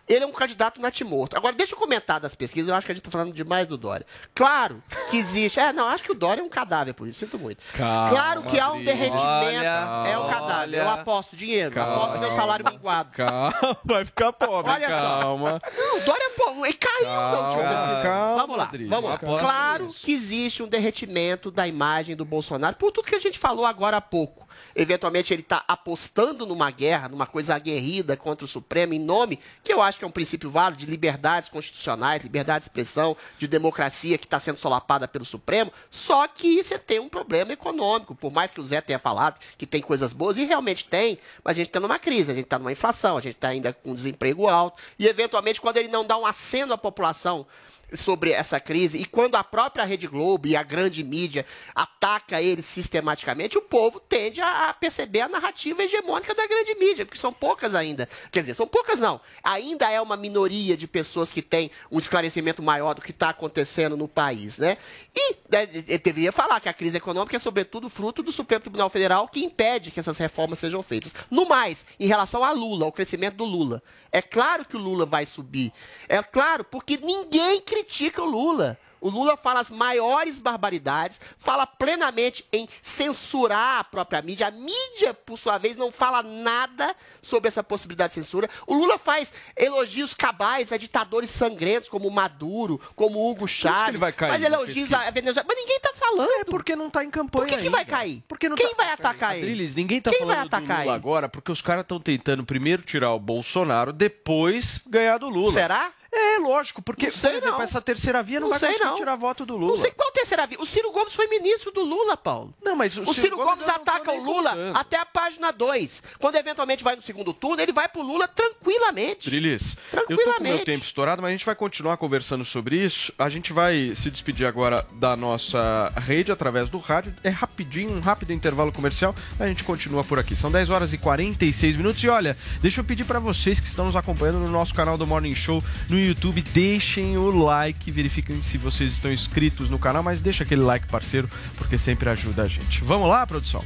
ele 0.09 0.24
é 0.24 0.26
um 0.26 0.32
candidato 0.32 0.80
natimorto. 0.80 1.36
Agora, 1.36 1.55
deixa 1.55 1.74
eu 1.74 1.78
comentar 1.78 2.20
das 2.20 2.34
pesquisas, 2.34 2.68
eu 2.68 2.74
acho 2.74 2.84
que 2.86 2.92
a 2.92 2.94
gente 2.94 3.03
está 3.07 3.11
falando 3.11 3.32
demais 3.32 3.66
do 3.66 3.76
Dória. 3.78 4.05
Claro 4.34 4.82
que 5.11 5.16
existe. 5.16 5.59
É, 5.61 5.72
não, 5.72 5.86
acho 5.88 6.03
que 6.05 6.11
o 6.12 6.14
Dória 6.14 6.40
é 6.40 6.44
um 6.44 6.48
cadáver, 6.48 6.92
por 6.92 7.07
isso, 7.07 7.20
sinto 7.20 7.38
muito. 7.38 7.62
Calma, 7.76 8.11
claro 8.11 8.42
que 8.42 8.59
há 8.59 8.72
um 8.72 8.82
derretimento. 8.84 9.22
Olha, 9.22 10.05
é 10.09 10.18
um 10.18 10.28
cadáver. 10.28 10.78
Eu 10.78 10.84
olha. 10.86 11.00
aposto 11.00 11.36
dinheiro, 11.36 11.70
Calma. 11.72 11.96
aposto 11.96 12.18
meu 12.18 12.32
salário 12.32 12.64
minguado. 12.68 13.11
Calma, 13.12 13.55
vai 13.84 14.05
ficar 14.05 14.32
pobre, 14.32 14.72
Olha 14.72 14.88
só. 14.88 15.20
calma. 15.20 15.62
Não, 15.76 15.98
o 15.98 16.00
Dória 16.00 16.30
pô, 16.36 16.64
ele 16.66 16.72
caiu 16.74 17.05
na 17.05 17.30
última 17.30 17.62
Calma, 17.62 17.68
pesquisa. 17.78 18.03
calma, 18.03 18.36
vamos 18.42 18.57
lá, 18.57 18.70
vamos 18.88 19.11
lá. 19.11 19.18
Claro 19.18 19.84
nisso. 19.86 20.00
que 20.05 20.12
existe 20.12 20.62
um 20.62 20.68
derretimento 20.68 21.50
da 21.50 21.66
imagem 21.66 22.16
do 22.16 22.24
Bolsonaro 22.24 22.76
por 22.76 22.90
tudo 22.92 23.07
que 23.07 23.14
a 23.14 23.20
gente 23.20 23.38
falou 23.38 23.64
agora 23.64 23.96
há 23.96 24.00
pouco. 24.00 24.46
Eventualmente 24.75 25.33
ele 25.33 25.43
está 25.43 25.65
apostando 25.67 26.47
numa 26.47 26.71
guerra, 26.71 27.09
numa 27.09 27.27
coisa 27.27 27.55
aguerrida 27.55 28.17
contra 28.17 28.45
o 28.45 28.49
Supremo, 28.49 28.95
em 28.95 28.99
nome, 28.99 29.39
que 29.63 29.73
eu 29.73 29.81
acho 29.83 29.99
que 29.99 30.05
é 30.05 30.09
um 30.09 30.13
princípio 30.13 30.51
válido, 30.51 30.81
de 30.85 30.91
liberdades 30.91 31.49
constitucionais, 31.49 32.23
liberdade 32.23 32.61
de 32.61 32.65
expressão, 32.71 33.17
de 33.39 33.47
democracia 33.47 34.19
que 34.19 34.27
está 34.27 34.41
sendo 34.41 34.59
solapada 34.59 35.07
pelo 35.07 35.25
Supremo. 35.25 35.73
Só 35.91 36.27
que 36.29 36.63
você 36.63 36.79
tem 36.79 36.99
um 36.99 37.09
problema 37.09 37.53
econômico, 37.53 38.15
por 38.15 38.33
mais 38.33 38.53
que 38.53 38.61
o 38.61 38.65
Zé 38.65 38.81
tenha 38.81 38.99
falado 38.99 39.39
que 39.57 39.67
tem 39.67 39.83
coisas 39.83 40.13
boas, 40.13 40.37
e 40.39 40.45
realmente 40.45 40.85
tem, 40.85 41.19
mas 41.45 41.57
a 41.57 41.59
gente 41.59 41.69
está 41.69 41.81
numa 41.81 41.99
crise, 41.99 42.31
a 42.31 42.35
gente 42.35 42.45
está 42.45 42.59
numa 42.59 42.73
inflação, 42.73 43.17
a 43.17 43.21
gente 43.21 43.35
está 43.35 43.49
ainda 43.49 43.73
com 43.73 43.95
desemprego 43.95 44.49
alto, 44.49 44.83
e 44.99 45.07
eventualmente 45.07 45.61
quando 45.61 45.77
ele 45.77 45.89
não 45.89 46.05
dá 46.05 46.17
um 46.17 46.27
aceno 46.27 46.73
à 46.73 46.79
população 46.79 47.47
sobre 47.95 48.30
essa 48.30 48.59
crise 48.59 48.99
e 48.99 49.05
quando 49.05 49.34
a 49.34 49.45
própria 49.45 49.84
Rede 49.84 50.07
Globo 50.07 50.47
e 50.47 50.57
a 50.57 50.62
grande 50.62 51.03
mídia 51.03 51.45
ataca 51.74 52.40
ele 52.40 52.62
sistematicamente, 52.62 53.59
o 53.59 53.62
povo 53.62 54.01
tende 54.01 54.40
a 54.40 54.53
a 54.68 54.74
perceber 54.74 55.20
a 55.20 55.28
narrativa 55.28 55.82
hegemônica 55.82 56.34
da 56.34 56.47
grande 56.47 56.74
mídia, 56.74 57.05
porque 57.05 57.18
são 57.18 57.32
poucas 57.32 57.74
ainda. 57.74 58.09
Quer 58.30 58.40
dizer, 58.40 58.55
são 58.55 58.66
poucas 58.66 59.01
não. 59.01 59.20
Ainda 59.43 59.90
é 59.90 60.01
uma 60.01 60.16
minoria 60.16 60.76
de 60.76 60.86
pessoas 60.86 61.32
que 61.32 61.43
têm 61.43 61.70
um 61.90 61.99
esclarecimento 61.99 62.62
maior 62.62 62.95
do 62.95 63.03
que 63.03 63.11
está 63.11 63.30
acontecendo 63.30 63.97
no 63.97 64.07
país, 64.07 64.59
né? 64.59 64.76
E 65.14 65.36
né, 65.51 65.68
eu 65.88 65.99
deveria 65.99 66.32
falar 66.32 66.61
que 66.61 66.68
a 66.68 66.72
crise 66.72 66.97
econômica 66.97 67.36
é 67.36 67.38
sobretudo 67.38 67.88
fruto 67.88 68.22
do 68.22 68.32
Supremo 68.32 68.62
Tribunal 68.62 68.90
Federal 68.90 69.28
que 69.28 69.45
impede 69.45 69.90
que 69.90 70.01
essas 70.01 70.18
reformas 70.18 70.59
sejam 70.59 70.82
feitas. 70.82 71.14
No 71.30 71.47
mais, 71.47 71.84
em 71.99 72.07
relação 72.07 72.45
a 72.45 72.53
Lula, 72.53 72.84
ao 72.84 72.93
crescimento 72.93 73.36
do 73.36 73.45
Lula, 73.45 73.82
é 74.11 74.22
claro 74.22 74.64
que 74.64 74.76
o 74.76 74.80
Lula 74.80 75.07
vai 75.07 75.26
subir. 75.26 75.72
É 76.09 76.22
claro, 76.22 76.64
porque 76.64 76.99
ninguém 76.99 77.61
critica 77.83 78.22
o 78.22 78.26
Lula. 78.26 78.78
O 79.01 79.11
Lula 79.11 79.37
fala 79.37 79.59
as 79.59 79.68
maiores 79.68 80.39
barbaridades, 80.39 81.20
fala 81.37 81.66
plenamente 81.66 82.47
em 82.53 82.68
censurar 82.80 83.80
a 83.80 83.85
própria 83.85 84.22
mídia. 84.22 84.47
A 84.47 84.51
mídia, 84.53 85.12
por 85.12 85.37
sua 85.37 85.59
vez, 85.59 85.76
não 85.76 85.91
fala 85.91 86.22
nada 86.22 86.95
sobre 87.20 87.49
essa 87.49 87.64
possibilidade 87.64 88.11
de 88.11 88.14
censura. 88.14 88.49
O 88.64 88.74
Lula 88.74 88.99
faz 88.99 89.33
elogios 89.57 90.14
cabais 90.14 90.72
a 90.72 90.76
ditadores 90.76 91.30
sangrentos, 91.30 91.89
como 91.89 92.09
Maduro, 92.12 92.80
como 92.95 93.28
Hugo 93.28 93.49
Chávez. 93.49 93.89
ele 93.89 93.99
vai 93.99 94.12
cair 94.12 94.30
faz 94.30 94.43
na 94.43 94.47
elogios 94.47 94.93
a 94.93 95.11
Venezuela. 95.11 95.47
Mas 95.49 95.57
ninguém 95.57 95.80
tá 95.80 95.93
falando. 95.95 96.30
É 96.30 96.45
porque 96.45 96.76
não 96.76 96.89
tá 96.89 97.03
em 97.03 97.11
campanha 97.11 97.49
Por 97.49 97.57
que, 97.57 97.62
que 97.64 97.68
vai 97.70 97.85
cair? 97.85 98.22
Porque 98.28 98.49
não 98.49 98.55
Quem 98.57 98.68
tá- 98.70 98.85
vai 98.85 98.93
atacar 98.93 99.33
ele? 99.37 99.43
Adriles, 99.47 99.74
ninguém 99.74 100.01
tá 100.01 100.11
Quem 100.11 100.20
falando 100.20 100.37
vai 100.37 100.47
atacar 100.47 100.62
do 100.62 100.68
Lula 100.74 100.83
ele? 100.85 100.91
agora 100.95 101.28
porque 101.28 101.51
os 101.51 101.61
caras 101.61 101.83
estão 101.83 101.99
tentando 101.99 102.45
primeiro 102.45 102.83
tirar 102.83 103.12
o 103.12 103.18
Bolsonaro, 103.18 103.93
depois 103.93 104.80
ganhar 104.87 105.18
do 105.18 105.28
Lula. 105.28 105.53
Será? 105.55 105.91
É, 106.15 106.39
lógico, 106.39 106.83
porque, 106.83 107.07
Não 107.07 107.13
sei, 107.13 107.31
por 107.31 107.37
exemplo, 107.39 107.57
não. 107.59 107.65
essa 107.65 107.81
terceira 107.81 108.23
via 108.23 108.39
não, 108.39 108.49
Não 108.51 108.59
vai 108.59 108.71
sei, 108.73 108.79
não. 108.79 108.97
tirar 108.97 109.17
voto 109.17 109.47
do 109.47 109.57
Lula. 109.57 109.73
Não 109.73 109.79
sei 109.79 109.91
qual 109.93 110.11
terceira 110.13 110.47
via. 110.47 110.61
O 110.61 110.67
Ciro 110.67 110.93
Gomes 110.93 111.15
foi 111.15 111.27
ministro 111.27 111.71
do 111.71 111.83
Lula, 111.83 112.17
Paulo. 112.19 112.53
Não, 112.63 112.77
mas 112.77 112.97
o 112.99 113.03
o 113.03 113.07
Ciro, 113.07 113.21
Ciro 113.21 113.37
Gomes 113.37 113.53
Gomes 113.65 113.69
ataca 113.69 114.13
o 114.13 114.23
Lula 114.23 114.51
contando. 114.51 114.77
até 114.77 114.99
a 114.99 115.07
página 115.07 115.51
2. 115.51 116.03
Quando 116.19 116.37
eventualmente 116.37 116.85
vai 116.85 116.97
no 116.97 117.03
segundo 117.03 117.33
turno, 117.33 117.63
ele 117.63 117.73
vai 117.73 117.89
pro 117.89 118.03
Lula 118.03 118.29
tranquilamente. 118.29 119.31
Trilis, 119.31 119.77
eu 119.93 120.01
tô 120.01 120.07
com 120.07 120.13
meu 120.15 120.25
Tranquilamente. 120.25 120.65
tempo 120.67 120.85
estourado, 120.85 121.23
mas 121.23 121.31
a 121.31 121.33
gente 121.33 121.47
vai 121.47 121.55
continuar 121.55 121.97
conversando 121.97 122.45
sobre 122.45 122.77
isso. 122.77 123.13
A 123.19 123.31
gente 123.31 123.53
vai 123.53 123.95
se 123.97 124.11
despedir 124.11 124.47
agora 124.47 124.87
da 124.93 125.17
nossa 125.17 125.91
rede 125.97 126.31
através 126.31 126.69
do 126.69 126.79
rádio. 126.79 127.15
É 127.25 127.31
rapidinho, 127.31 127.91
um 127.97 128.01
rápido 128.01 128.33
intervalo 128.33 128.71
comercial. 128.71 129.15
A 129.41 129.47
gente 129.47 129.65
continua 129.65 130.05
por 130.05 130.19
aqui. 130.19 130.37
São 130.37 130.51
10 130.53 130.69
horas 130.71 130.93
e 130.93 130.99
46 130.99 131.77
minutos. 131.77 132.03
E 132.05 132.09
olha, 132.09 132.37
deixa 132.61 132.81
eu 132.81 132.85
pedir 132.85 133.05
para 133.05 133.19
vocês 133.19 133.59
que 133.59 133.67
estão 133.67 133.87
nos 133.87 133.97
acompanhando 133.97 134.39
no 134.41 134.49
nosso 134.51 134.75
canal 134.75 134.99
do 134.99 135.07
Morning 135.07 135.35
Show 135.35 135.63
no 135.89 136.01
YouTube, 136.03 136.42
deixem 136.42 137.16
o 137.16 137.30
like, 137.30 137.90
verifiquem 137.90 138.42
se 138.42 138.59
vocês 138.59 138.92
estão 138.92 139.12
inscritos 139.12 139.70
no 139.70 139.78
canal, 139.78 140.03
mas 140.03 140.20
deixa 140.20 140.44
aquele 140.44 140.62
like 140.62 140.86
parceiro, 140.86 141.28
porque 141.57 141.78
sempre 141.78 142.09
ajuda 142.09 142.42
a 142.42 142.46
gente. 142.46 142.82
Vamos 142.84 143.09
lá, 143.09 143.26
produção? 143.26 143.64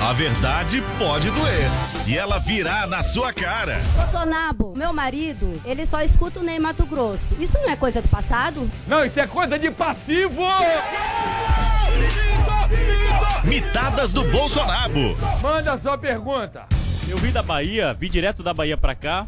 A 0.00 0.12
verdade 0.12 0.80
pode 0.96 1.28
doer. 1.28 1.68
E 2.06 2.16
ela 2.16 2.38
virá 2.38 2.86
na 2.86 3.02
sua 3.02 3.32
cara. 3.32 3.80
Bolsonaro, 3.96 4.72
meu 4.76 4.92
marido, 4.92 5.60
ele 5.64 5.84
só 5.84 6.00
escuta 6.02 6.38
o 6.38 6.42
Ney 6.42 6.60
Mato 6.60 6.86
Grosso. 6.86 7.34
Isso 7.38 7.58
não 7.58 7.68
é 7.68 7.74
coisa 7.74 8.00
do 8.00 8.08
passado? 8.08 8.70
Não, 8.86 9.04
isso 9.04 9.18
é 9.18 9.26
coisa 9.26 9.58
de 9.58 9.70
passivo! 9.72 10.42
Mitadas 13.42 14.12
do 14.12 14.22
Bolsonaro. 14.24 15.16
Manda 15.42 15.72
a 15.72 15.80
sua 15.80 15.98
pergunta. 15.98 16.66
Eu 17.08 17.18
vim 17.18 17.32
da 17.32 17.42
Bahia, 17.42 17.92
vim 17.92 18.08
direto 18.08 18.42
da 18.42 18.54
Bahia 18.54 18.76
pra 18.76 18.94
cá 18.94 19.26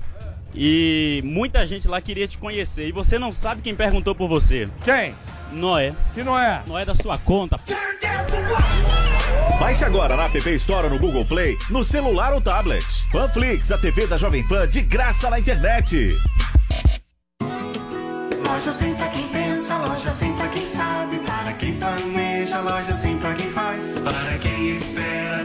e 0.54 1.20
muita 1.24 1.64
gente 1.66 1.86
lá 1.88 2.00
queria 2.00 2.26
te 2.26 2.38
conhecer. 2.38 2.88
E 2.88 2.92
você 2.92 3.18
não 3.18 3.32
sabe 3.32 3.62
quem 3.62 3.74
perguntou 3.74 4.14
por 4.14 4.28
você. 4.28 4.68
Quem? 4.84 5.14
Noé. 5.52 5.94
Que 6.14 6.22
não 6.22 6.38
é? 6.38 6.62
Noé 6.66 6.84
da 6.84 6.94
sua 6.94 7.18
conta. 7.18 7.58
Baixe 9.58 9.84
agora 9.84 10.16
na 10.16 10.24
App 10.24 10.38
Store 10.54 10.86
ou 10.86 10.90
no 10.94 10.98
Google 10.98 11.24
Play, 11.24 11.56
no 11.68 11.84
celular 11.84 12.32
ou 12.32 12.40
tablet. 12.40 12.84
Panflix, 13.12 13.70
a 13.70 13.78
TV 13.78 14.06
da 14.06 14.16
Jovem 14.16 14.46
Pan 14.48 14.66
de 14.66 14.80
graça 14.80 15.28
na 15.28 15.38
internet. 15.38 16.16
Loja 18.46 18.72
sem 18.72 18.94
pra 18.94 19.08
quem 19.08 19.28
pensa, 19.28 19.76
loja 19.78 20.10
sem 20.10 20.32
pra 20.34 20.48
quem 20.48 20.66
sabe, 20.66 21.18
para 21.20 21.52
quem 21.52 21.74
planeja, 21.74 22.60
loja 22.60 22.92
sem 22.92 23.16
pra 23.18 23.34
quem 23.34 23.50
faz, 23.50 23.92
para 24.00 24.38
quem 24.38 24.72
espera, 24.72 25.44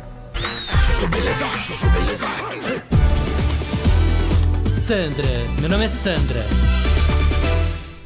Sandra, 4.85 5.27
meu 5.59 5.67
nome 5.67 5.85
é 5.85 5.89
Sandra. 5.89 6.45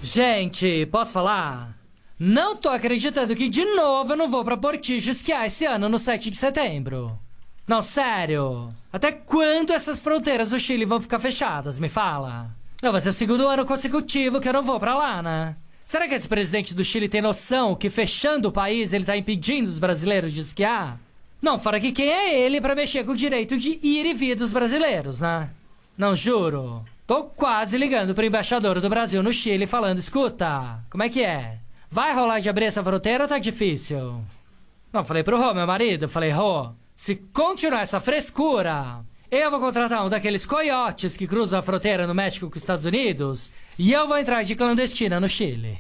Gente, 0.02 0.86
posso 0.86 1.12
falar? 1.12 1.78
Não 2.18 2.56
tô 2.56 2.70
acreditando 2.70 3.36
que 3.36 3.50
de 3.50 3.66
novo 3.66 4.14
eu 4.14 4.18
não 4.18 4.30
vou 4.32 4.46
pra 4.46 4.56
Portijo 4.56 5.12
esquiar 5.12 5.46
esse 5.46 5.66
ano 5.66 5.90
no 5.90 6.00
7 6.00 6.30
de 6.30 6.38
setembro. 6.38 7.20
Não, 7.68 7.82
sério. 7.82 8.74
Até 8.94 9.12
quando 9.12 9.74
essas 9.74 10.00
fronteiras 10.00 10.52
do 10.52 10.60
Chile 10.60 10.86
vão 10.86 11.02
ficar 11.02 11.20
fechadas, 11.20 11.78
me 11.78 11.90
fala? 11.90 12.50
Não, 12.82 12.94
vai 12.94 13.02
ser 13.02 13.10
o 13.10 13.14
segundo 13.14 13.46
ano 13.46 13.66
consecutivo 13.66 14.40
que 14.40 14.48
eu 14.48 14.54
não 14.54 14.64
vou 14.64 14.80
pra 14.80 14.96
lá, 14.96 15.22
né? 15.22 15.58
Será 15.84 16.08
que 16.08 16.14
esse 16.14 16.30
presidente 16.30 16.74
do 16.74 16.86
Chile 16.86 17.10
tem 17.10 17.22
noção 17.22 17.76
que 17.76 17.90
fechando 17.90 18.48
o 18.48 18.54
país 18.54 18.94
ele 18.94 19.04
tá 19.04 19.18
impedindo 19.18 19.68
os 19.68 19.80
brasileiros 19.80 20.32
de 20.32 20.40
esquiar? 20.40 20.98
Não, 21.46 21.60
fora 21.60 21.80
que 21.80 21.92
quem 21.92 22.10
é 22.10 22.40
ele 22.40 22.60
pra 22.60 22.74
mexer 22.74 23.04
com 23.04 23.12
o 23.12 23.16
direito 23.16 23.56
de 23.56 23.80
ir 23.84 24.04
e 24.04 24.16
vir 24.16 24.36
dos 24.36 24.50
brasileiros, 24.50 25.20
né? 25.22 25.52
Não, 25.96 26.16
juro. 26.16 26.84
Tô 27.06 27.26
quase 27.26 27.78
ligando 27.78 28.16
pro 28.16 28.26
embaixador 28.26 28.82
do 28.82 28.90
Brasil 28.90 29.22
no 29.22 29.32
Chile 29.32 29.68
falando, 29.68 30.00
escuta, 30.00 30.84
como 30.90 31.04
é 31.04 31.10
que 31.10 31.22
é? 31.24 31.60
Vai 31.88 32.16
rolar 32.16 32.40
de 32.40 32.50
abrir 32.50 32.66
essa 32.66 32.84
fronteira 32.84 33.26
ou 33.26 33.28
tá 33.28 33.38
difícil? 33.38 34.24
Não, 34.92 35.06
falei 35.06 35.22
pro 35.22 35.40
Rô, 35.40 35.54
meu 35.54 35.68
marido, 35.68 36.10
falei, 36.10 36.32
Rô, 36.32 36.72
se 36.96 37.16
continuar 37.16 37.82
essa 37.82 38.00
frescura, 38.00 39.06
eu 39.30 39.52
vou 39.52 39.60
contratar 39.60 40.04
um 40.04 40.10
daqueles 40.10 40.48
coiotes 40.48 41.16
que 41.16 41.28
cruzam 41.28 41.60
a 41.60 41.62
fronteira 41.62 42.08
no 42.08 42.16
México 42.16 42.50
com 42.50 42.58
os 42.58 42.64
Estados 42.64 42.86
Unidos 42.86 43.52
e 43.78 43.94
eu 43.94 44.08
vou 44.08 44.18
entrar 44.18 44.42
de 44.42 44.56
clandestina 44.56 45.20
no 45.20 45.30
Chile. 45.30 45.78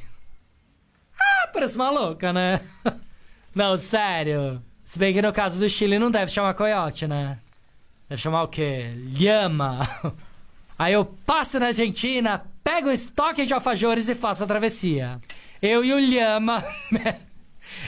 Ah, 1.19 1.47
parece 1.51 1.75
maluca, 1.75 2.31
né? 2.31 2.61
Não, 3.55 3.75
sério. 3.79 4.61
Se 4.85 4.99
bem 4.99 5.11
que 5.11 5.21
no 5.21 5.33
caso 5.33 5.59
do 5.59 5.67
Chile 5.67 5.97
não 5.97 6.11
deve 6.11 6.31
chamar 6.31 6.53
coiote, 6.53 7.07
né? 7.07 7.39
Deve 8.07 8.21
chamar 8.21 8.43
o 8.43 8.47
quê? 8.47 8.91
Lhama. 9.19 9.79
Aí 10.77 10.93
eu 10.93 11.05
passo 11.25 11.59
na 11.59 11.67
Argentina, 11.67 12.45
pego 12.63 12.89
um 12.89 12.91
estoque 12.91 13.47
de 13.47 13.53
alfajores 13.53 14.07
e 14.07 14.13
faço 14.13 14.43
a 14.43 14.47
travessia. 14.47 15.19
Eu 15.59 15.83
e 15.83 15.91
o 15.91 15.99
Lhama. 15.99 16.63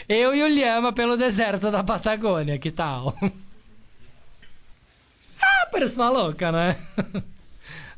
Eu 0.10 0.34
e 0.34 0.42
o 0.42 0.48
Lhama 0.48 0.92
pelo 0.92 1.16
deserto 1.16 1.70
da 1.70 1.84
Patagônia, 1.84 2.58
que 2.58 2.72
tal? 2.72 3.16
Ah, 5.40 5.68
parece 5.72 6.00
maluca, 6.00 6.52
né? 6.52 6.76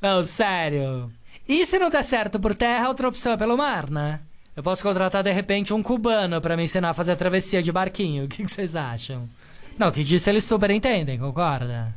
Não, 0.01 0.21
sério. 0.23 1.09
E 1.47 1.65
se 1.65 1.79
não 1.79 1.89
der 1.89 2.03
certo 2.03 2.37
por 2.37 2.53
terra, 2.53 2.89
outra 2.89 3.07
opção 3.07 3.31
é 3.31 3.37
pelo 3.37 3.55
mar, 3.55 3.89
né? 3.89 4.19
Eu 4.59 4.63
posso 4.63 4.83
contratar 4.83 5.23
de 5.23 5.31
repente 5.31 5.73
um 5.73 5.81
cubano 5.81 6.41
pra 6.41 6.57
me 6.57 6.63
ensinar 6.63 6.89
a 6.89 6.93
fazer 6.93 7.13
a 7.13 7.15
travessia 7.15 7.63
de 7.63 7.71
barquinho. 7.71 8.25
O 8.25 8.27
que 8.27 8.45
vocês 8.45 8.75
acham? 8.75 9.29
Não, 9.77 9.89
que 9.89 10.03
disso 10.03 10.29
eles 10.29 10.43
super 10.43 10.69
entendem, 10.69 11.17
concorda? 11.17 11.95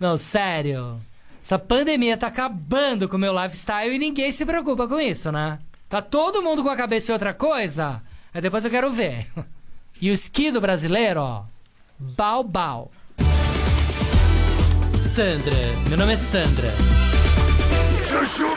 Não, 0.00 0.16
sério. 0.16 1.00
Essa 1.40 1.56
pandemia 1.56 2.16
tá 2.16 2.26
acabando 2.26 3.08
com 3.08 3.14
o 3.14 3.18
meu 3.18 3.32
lifestyle 3.32 3.94
e 3.94 3.98
ninguém 3.98 4.32
se 4.32 4.44
preocupa 4.44 4.88
com 4.88 4.98
isso, 4.98 5.30
né? 5.30 5.60
Tá 5.88 6.02
todo 6.02 6.42
mundo 6.42 6.64
com 6.64 6.68
a 6.68 6.76
cabeça 6.76 7.12
em 7.12 7.14
outra 7.14 7.32
coisa? 7.32 8.02
Aí 8.34 8.40
depois 8.40 8.64
eu 8.64 8.72
quero 8.72 8.90
ver. 8.90 9.28
E 10.02 10.10
o 10.10 10.14
esqui 10.14 10.50
do 10.50 10.62
brasileiro, 10.62 11.20
ó. 11.20 11.42
Bau, 11.98 12.42
bau. 12.42 12.90
Sandra, 15.14 15.54
meu 15.90 15.98
nome 15.98 16.14
é 16.14 16.16
Sandra. 16.16 16.72
Chuchu 18.06 18.56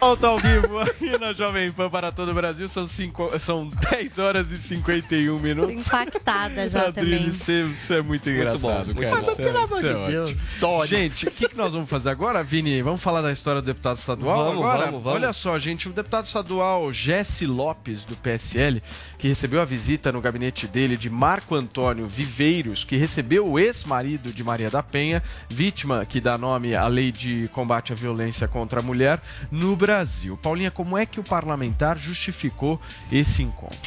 Volta 0.00 0.28
ao 0.28 0.38
vivo 0.38 0.78
aqui 0.78 1.18
na 1.18 1.32
Jovem 1.32 1.72
Pan 1.72 1.90
para 1.90 2.12
todo 2.12 2.30
o 2.30 2.34
Brasil. 2.34 2.68
São, 2.68 2.86
cinco, 2.86 3.36
são 3.40 3.68
10 3.90 4.18
horas 4.18 4.50
e 4.52 4.56
51 4.56 5.38
minutos. 5.40 5.72
Impactada 5.74 6.68
já 6.70 6.92
também. 6.92 7.14
Adriles, 7.14 7.36
você, 7.36 7.64
você 7.64 7.94
é 7.96 8.02
muito 8.02 8.30
engraçado, 8.30 8.60
bom, 8.60 8.84
muito 8.94 9.00
cara. 9.00 9.16
bom. 9.22 9.26
Você 9.34 9.42
é- 9.42 9.44
Pelo 9.44 9.58
amor 9.58 9.84
é 9.84 9.92
de. 10.06 10.10
Deus, 10.12 10.34
dói. 10.60 10.86
Gente, 10.86 11.26
o 11.26 11.30
que, 11.32 11.48
que 11.48 11.56
nós 11.56 11.72
vamos 11.72 11.90
fazer 11.90 12.10
agora, 12.10 12.44
Vini? 12.44 12.80
Vamos 12.80 13.02
falar 13.02 13.22
da 13.22 13.32
história 13.32 13.60
do 13.60 13.64
deputado 13.64 13.98
estadual 13.98 14.44
Vamos, 14.50 14.64
agora? 14.64 14.86
vamos, 14.86 15.02
vamos. 15.02 15.20
Olha 15.20 15.32
só, 15.32 15.58
gente, 15.58 15.88
o 15.88 15.92
deputado 15.92 16.26
estadual 16.26 16.92
Jesse 16.92 17.44
Lopes, 17.44 18.04
do 18.04 18.16
PSL, 18.16 18.80
que 19.18 19.26
recebeu 19.26 19.60
a 19.60 19.64
visita 19.64 20.12
no 20.12 20.20
gabinete 20.20 20.68
dele 20.68 20.96
de 20.96 21.10
Marco 21.10 21.56
Antônio 21.56 22.06
Viveiros, 22.06 22.84
que 22.84 22.96
recebeu 22.96 23.48
o 23.48 23.58
ex-marido 23.58 24.32
de 24.32 24.44
Maria 24.44 24.70
da 24.70 24.82
Penha, 24.82 25.20
vítima 25.48 26.06
que 26.06 26.20
dá 26.20 26.38
nome 26.38 26.76
à 26.76 26.86
lei 26.86 27.10
de 27.10 27.50
combate 27.52 27.92
à 27.92 27.96
violência 27.96 28.46
contra 28.46 28.78
a 28.78 28.82
mulher 28.82 29.20
no 29.50 29.74
Brasil. 29.74 29.87
Paulinha, 30.36 30.70
como 30.70 30.96
é 30.96 31.06
que 31.06 31.20
o 31.20 31.24
parlamentar 31.24 31.98
justificou 31.98 32.80
esse 33.10 33.42
encontro? 33.42 33.78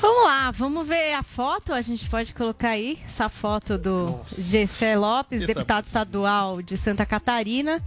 Vamos 0.00 0.24
lá, 0.24 0.50
vamos 0.50 0.88
ver 0.88 1.12
a 1.12 1.22
foto. 1.22 1.74
A 1.74 1.82
gente 1.82 2.08
pode 2.08 2.32
colocar 2.32 2.70
aí 2.70 2.98
essa 3.04 3.28
foto 3.28 3.76
do 3.76 4.18
Gessé 4.36 4.96
Lopes, 4.96 5.46
deputado 5.46 5.84
estadual 5.84 6.62
de 6.62 6.76
Santa 6.78 7.04
Catarina. 7.04 7.84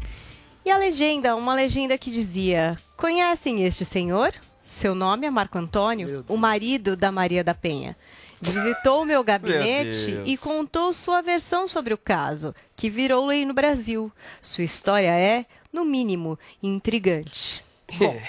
E 0.63 0.69
a 0.69 0.77
legenda, 0.77 1.35
uma 1.35 1.55
legenda 1.55 1.97
que 1.97 2.11
dizia: 2.11 2.77
Conhecem 2.95 3.63
este 3.63 3.83
senhor? 3.83 4.31
Seu 4.63 4.95
nome 4.95 5.25
é 5.25 5.29
Marco 5.29 5.57
Antônio, 5.57 6.23
o 6.27 6.37
marido 6.37 6.95
da 6.95 7.11
Maria 7.11 7.43
da 7.43 7.53
Penha. 7.55 7.97
Visitou 8.39 9.01
o 9.01 9.05
meu 9.07 9.23
gabinete 9.23 10.11
Deus. 10.11 10.29
e 10.29 10.37
contou 10.37 10.93
sua 10.93 11.21
versão 11.21 11.67
sobre 11.67 11.93
o 11.93 11.97
caso, 11.97 12.55
que 12.75 12.89
virou 12.89 13.25
lei 13.25 13.43
no 13.45 13.53
Brasil. 13.53 14.11
Sua 14.41 14.63
história 14.63 15.11
é, 15.11 15.45
no 15.74 15.84
mínimo, 15.84 16.38
intrigante. 16.61 17.63
Bom, 17.99 18.19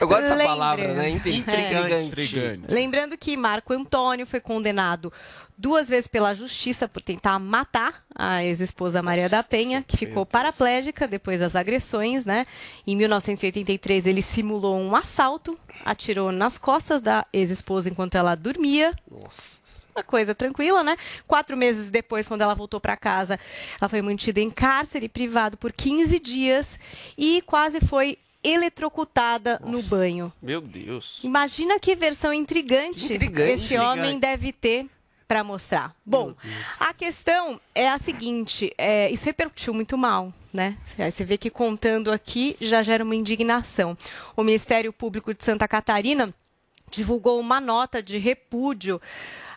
Eu 0.00 0.08
gosto 0.08 0.22
dessa 0.22 0.36
palavra, 0.44 0.92
né? 0.94 1.08
Intri- 1.08 1.30
É. 1.32 1.34
Intrigante. 2.02 2.04
Lembrando 2.68 3.16
que 3.16 3.36
Marco 3.36 3.72
Antônio 3.72 4.26
foi 4.26 4.40
condenado 4.40 5.10
duas 5.56 5.88
vezes 5.88 6.06
pela 6.08 6.34
justiça 6.34 6.86
por 6.86 7.00
tentar 7.00 7.38
matar 7.38 8.04
a 8.14 8.44
ex-esposa 8.44 9.00
Maria 9.02 9.28
da 9.28 9.42
Penha, 9.42 9.82
que 9.86 9.96
ficou 9.96 10.26
paraplégica 10.26 11.06
depois 11.08 11.40
das 11.40 11.56
agressões, 11.56 12.24
né? 12.26 12.44
Em 12.86 12.94
1983 12.96 14.04
ele 14.04 14.20
simulou 14.20 14.76
um 14.78 14.94
assalto, 14.94 15.58
atirou 15.84 16.30
nas 16.32 16.58
costas 16.58 17.00
da 17.00 17.24
ex-esposa 17.32 17.88
enquanto 17.88 18.16
ela 18.16 18.34
dormia. 18.34 18.94
Uma 19.96 20.02
coisa 20.02 20.34
tranquila, 20.34 20.84
né? 20.84 20.96
Quatro 21.26 21.56
meses 21.56 21.90
depois, 21.90 22.28
quando 22.28 22.42
ela 22.42 22.54
voltou 22.54 22.80
para 22.80 22.96
casa, 22.96 23.40
ela 23.80 23.88
foi 23.88 24.02
mantida 24.02 24.40
em 24.40 24.50
cárcere 24.50 25.08
privado 25.08 25.56
por 25.56 25.72
15 25.72 26.18
dias 26.20 26.78
e 27.16 27.42
quase 27.46 27.80
foi 27.80 28.18
eletrocutada 28.44 29.60
no 29.64 29.82
banho. 29.82 30.32
Meu 30.40 30.60
Deus. 30.60 31.20
Imagina 31.24 31.80
que 31.80 31.96
versão 31.96 32.32
intrigante, 32.32 33.12
Intrigante. 33.12 33.52
esse 33.52 33.78
homem 33.78 34.20
deve 34.20 34.52
ter 34.52 34.86
para 35.26 35.42
mostrar. 35.42 35.96
Bom, 36.04 36.34
a 36.78 36.94
questão 36.94 37.60
é 37.74 37.88
a 37.88 37.98
seguinte: 37.98 38.72
é, 38.78 39.10
isso 39.10 39.24
repercutiu 39.24 39.74
muito 39.74 39.96
mal. 39.98 40.32
Né? 40.52 40.74
Você 41.10 41.22
vê 41.22 41.36
que 41.36 41.50
contando 41.50 42.10
aqui 42.10 42.56
já 42.60 42.82
gera 42.82 43.04
uma 43.04 43.14
indignação. 43.14 43.98
O 44.34 44.42
Ministério 44.42 44.90
Público 44.90 45.34
de 45.34 45.44
Santa 45.44 45.68
Catarina 45.68 46.32
divulgou 46.90 47.38
uma 47.38 47.60
nota 47.60 48.02
de 48.02 48.16
repúdio 48.16 48.98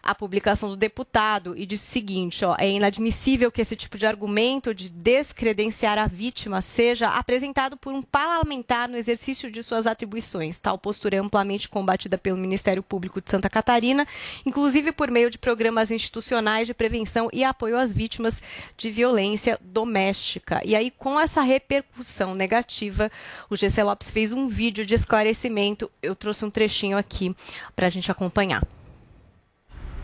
à 0.02 0.16
publicação 0.16 0.70
do 0.70 0.76
deputado 0.76 1.56
e 1.58 1.66
disse 1.66 1.89
o 1.89 1.91
seguinte: 1.91 2.45
ó, 2.45 2.56
é 2.58 2.70
inadmissível 2.70 3.52
que 3.52 3.62
esse 3.62 3.76
tipo 3.76 3.97
de 3.97 4.06
argumento 4.06 4.74
de 4.74 4.89
descredenciar 4.89 5.97
a 5.97 6.08
vítima 6.08 6.62
seja 6.62 7.10
apresentado 7.10 7.78
por 7.78 7.93
um 7.93 8.02
parlamentar 8.02 8.88
no 8.89 8.97
exercício 8.97 9.52
de 9.52 9.64
suas 9.64 9.88
atribuições. 9.88 10.60
Tal 10.60 10.78
postura 10.78 11.16
é 11.16 11.20
amplamente 11.20 11.70
combatida 11.70 12.18
pelo 12.18 12.38
Ministério 12.38 12.84
Público 12.84 13.22
de 13.22 13.30
Santa 13.30 13.50
Catarina, 13.50 14.08
inclusive 14.45 14.91
por 14.91 15.12
meio 15.12 15.30
de 15.30 15.38
programas 15.38 15.91
institucionais 15.91 16.68
de 16.68 16.74
prevenção 16.74 17.30
e 17.32 17.43
apoio 17.43 17.78
às 17.78 17.93
vítimas 17.93 18.41
de 18.78 18.89
violência 18.89 19.60
doméstica. 19.62 20.62
E 20.64 20.76
aí, 20.76 20.91
com 20.91 21.20
essa 21.20 21.41
repercussão 21.41 22.36
negativa, 22.36 23.12
o 23.50 23.56
GC 23.56 23.84
Lopes 23.84 24.12
fez 24.12 24.32
um 24.32 24.47
vídeo 24.47 24.86
de 24.86 24.93
esclarecimento. 24.93 25.89
Eu 26.02 26.16
trouxe 26.16 26.45
um 26.45 26.50
trechinho 26.50 26.97
aqui 26.97 27.36
para 27.76 27.88
a 27.88 27.89
gente 27.89 28.12
acompanhar. 28.12 28.64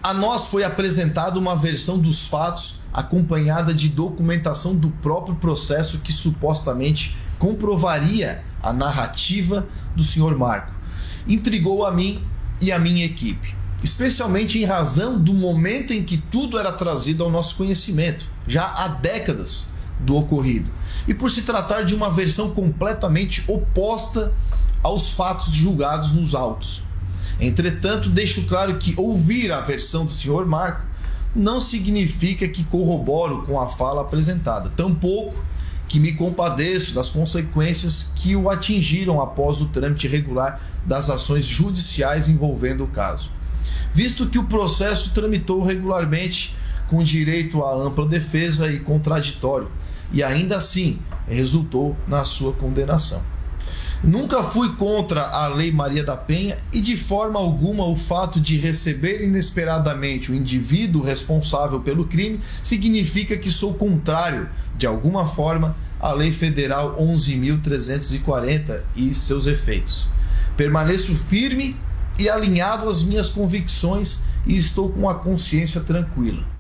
A 0.05 0.13
nós 0.13 0.45
foi 0.45 0.63
apresentada 0.63 1.39
uma 1.39 1.55
versão 1.55 1.97
dos 1.97 2.27
fatos 2.27 2.75
acompanhada 2.93 3.73
de 3.73 3.89
documentação 3.89 4.75
do 4.75 4.91
próprio 4.91 5.33
processo 5.37 5.97
que 5.97 6.13
supostamente 6.13 7.17
comprovaria 7.39 8.43
a 8.61 8.71
narrativa 8.71 9.67
do 9.95 10.03
Sr. 10.03 10.37
Marco. 10.37 10.71
Intrigou 11.27 11.83
a 11.83 11.91
mim 11.91 12.23
e 12.61 12.71
a 12.71 12.77
minha 12.77 13.03
equipe, 13.03 13.55
especialmente 13.83 14.59
em 14.59 14.63
razão 14.63 15.17
do 15.19 15.33
momento 15.33 15.91
em 15.91 16.03
que 16.03 16.17
tudo 16.17 16.59
era 16.59 16.71
trazido 16.71 17.23
ao 17.23 17.31
nosso 17.31 17.55
conhecimento, 17.55 18.27
já 18.47 18.75
há 18.75 18.87
décadas 18.87 19.69
do 20.01 20.15
ocorrido, 20.15 20.69
e 21.07 21.15
por 21.15 21.31
se 21.31 21.41
tratar 21.41 21.81
de 21.81 21.95
uma 21.95 22.11
versão 22.11 22.51
completamente 22.51 23.43
oposta 23.47 24.31
aos 24.83 25.09
fatos 25.09 25.51
julgados 25.51 26.11
nos 26.11 26.35
autos. 26.35 26.84
Entretanto, 27.39 28.09
deixo 28.09 28.45
claro 28.47 28.77
que 28.77 28.93
ouvir 28.97 29.51
a 29.51 29.61
versão 29.61 30.05
do 30.05 30.11
Sr. 30.11 30.45
Marco 30.45 30.81
não 31.35 31.59
significa 31.59 32.47
que 32.47 32.63
corroboro 32.63 33.43
com 33.43 33.59
a 33.59 33.67
fala 33.67 34.01
apresentada, 34.01 34.69
tampouco 34.69 35.35
que 35.87 35.99
me 35.99 36.13
compadeço 36.13 36.95
das 36.95 37.09
consequências 37.09 38.13
que 38.15 38.35
o 38.35 38.49
atingiram 38.49 39.21
após 39.21 39.61
o 39.61 39.67
trâmite 39.67 40.07
regular 40.07 40.61
das 40.85 41.09
ações 41.09 41.45
judiciais 41.45 42.27
envolvendo 42.27 42.83
o 42.83 42.87
caso. 42.87 43.31
Visto 43.93 44.27
que 44.27 44.39
o 44.39 44.45
processo 44.45 45.13
tramitou 45.13 45.63
regularmente 45.63 46.55
com 46.89 47.03
direito 47.03 47.63
à 47.63 47.73
ampla 47.73 48.05
defesa 48.05 48.71
e 48.71 48.79
contraditório, 48.79 49.69
e 50.11 50.23
ainda 50.23 50.57
assim 50.57 50.99
resultou 51.27 51.95
na 52.07 52.23
sua 52.23 52.53
condenação. 52.53 53.21
Nunca 54.05 54.43
fui 54.43 54.75
contra 54.75 55.23
a 55.23 55.47
Lei 55.47 55.71
Maria 55.71 56.03
da 56.03 56.15
Penha 56.15 56.59
e 56.71 56.79
de 56.79 56.95
forma 56.95 57.39
alguma 57.39 57.85
o 57.85 57.95
fato 57.95 58.39
de 58.39 58.55
receber 58.55 59.23
inesperadamente 59.23 60.31
o 60.31 60.35
indivíduo 60.35 61.01
responsável 61.01 61.79
pelo 61.79 62.05
crime 62.05 62.39
significa 62.61 63.35
que 63.35 63.49
sou 63.49 63.73
contrário, 63.73 64.47
de 64.77 64.85
alguma 64.85 65.27
forma, 65.27 65.75
à 65.99 66.13
Lei 66.13 66.31
Federal 66.31 66.95
11.340 67.01 68.81
e 68.95 69.11
seus 69.15 69.47
efeitos. 69.47 70.07
Permaneço 70.55 71.15
firme 71.15 71.75
e 72.19 72.29
alinhado 72.29 72.87
às 72.87 73.01
minhas 73.01 73.29
convicções 73.29 74.19
e 74.45 74.55
estou 74.55 74.91
com 74.91 75.09
a 75.09 75.15
consciência 75.15 75.81
tranquila. 75.81 76.54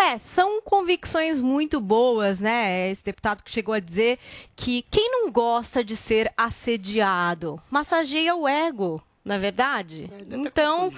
É, 0.00 0.16
são 0.16 0.62
convicções 0.62 1.40
muito 1.40 1.78
boas, 1.78 2.40
né? 2.40 2.90
Esse 2.90 3.04
deputado 3.04 3.42
que 3.42 3.50
chegou 3.50 3.74
a 3.74 3.80
dizer 3.80 4.18
que 4.56 4.82
quem 4.90 5.10
não 5.10 5.30
gosta 5.30 5.84
de 5.84 5.94
ser 5.94 6.32
assediado 6.36 7.60
massageia 7.70 8.34
o 8.34 8.48
ego, 8.48 9.02
na 9.22 9.34
é 9.34 9.38
verdade? 9.38 10.10
então, 10.30 10.90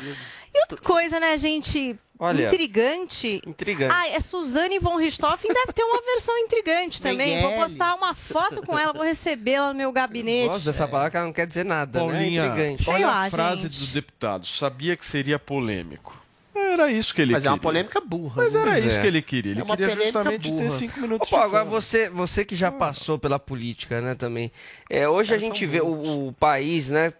e 0.55 0.61
outra 0.61 0.79
coisa, 0.79 1.19
né, 1.19 1.37
gente? 1.37 1.99
Olha, 2.17 2.47
intrigante. 2.47 3.43
intrigante. 3.45 3.93
Ah, 3.93 4.07
é 4.07 4.21
Suzane 4.21 4.79
von 4.79 4.95
Richthofen 4.95 5.53
deve 5.53 5.73
ter 5.73 5.83
uma 5.83 6.01
versão 6.01 6.39
intrigante 6.39 7.03
também. 7.03 7.43
Vou 7.43 7.57
postar 7.57 7.97
uma 7.97 8.15
foto 8.15 8.63
com 8.65 8.79
ela, 8.79 8.93
vou 8.93 9.03
recebê-la 9.03 9.73
no 9.73 9.75
meu 9.75 9.91
gabinete. 9.91 10.47
Gosto 10.47 10.65
dessa 10.65 10.87
palavra 10.87 11.11
que 11.11 11.17
ela 11.17 11.27
não 11.27 11.33
quer 11.33 11.49
dizer 11.49 11.65
nada, 11.65 11.99
Paulinha, 11.99 12.43
né? 12.43 12.71
Intrigante. 12.71 12.89
olha 12.89 13.07
lá, 13.07 13.25
a 13.25 13.31
frase 13.31 13.63
gente. 13.63 13.81
do 13.81 13.87
deputado. 13.87 14.47
Sabia 14.47 14.97
que 14.97 15.05
seria 15.05 15.37
polêmico. 15.37 16.22
Era 16.55 16.91
isso 16.91 17.15
que 17.15 17.23
ele 17.23 17.33
Mas 17.33 17.43
é 17.43 17.45
queria. 17.45 17.53
uma 17.55 17.59
polêmica 17.59 18.01
burra. 18.01 18.43
Mas 18.45 18.55
né? 18.55 18.61
era 18.61 18.79
isso 18.79 18.97
é. 18.99 19.01
que 19.01 19.07
ele 19.07 19.23
queria. 19.23 19.53
Ele 19.53 19.61
É 19.61 19.65
uma 19.65 19.77
queria 19.77 19.95
justamente 19.95 20.43
ter 20.43 20.51
burra. 20.51 20.79
cinco 20.79 21.01
minutos 21.01 21.29
Pô, 21.31 21.37
de 21.39 21.43
agora 21.45 21.65
você, 21.65 22.09
você 22.09 22.45
que 22.45 22.55
já 22.55 22.71
passou 22.71 23.19
pela 23.19 23.39
política, 23.39 24.01
né, 24.01 24.15
também. 24.15 24.53
É, 24.91 25.09
hoje 25.09 25.35
a 25.35 25.39
gente 25.39 25.65
vê 25.67 25.81
o, 25.81 26.29
o 26.29 26.33
país, 26.35 26.91
né, 26.91 27.13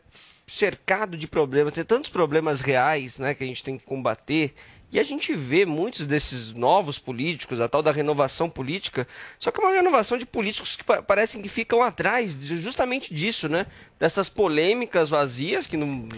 cercado 0.47 1.17
de 1.17 1.27
problemas, 1.27 1.73
tem 1.73 1.85
tantos 1.85 2.11
problemas 2.11 2.61
reais, 2.61 3.19
né, 3.19 3.33
que 3.35 3.43
a 3.43 3.47
gente 3.47 3.63
tem 3.65 3.79
que 3.79 3.85
combater. 3.85 4.55
E 4.93 5.01
a 5.01 5.03
gente 5.03 5.35
vê 5.35 5.65
muitos 5.65 6.05
desses 6.07 6.53
novos 6.53 6.99
políticos, 6.99 7.61
a 7.63 7.69
tal 7.69 7.83
da 7.83 7.91
renovação 7.91 8.51
política, 8.51 9.09
só 9.39 9.51
que 9.51 9.59
é 9.59 9.65
uma 9.65 9.75
renovação 9.75 10.19
de 10.19 10.27
políticos 10.27 10.77
que 10.77 10.85
pa- 10.85 11.01
parecem 11.03 11.41
que 11.41 11.49
ficam 11.49 11.83
atrás 11.83 12.37
justamente 12.39 13.15
disso, 13.15 13.49
né? 13.49 13.65
Dessas 13.99 14.29
polêmicas 14.29 15.09
vazias 15.09 15.67
que 15.67 15.77
não. 15.77 16.09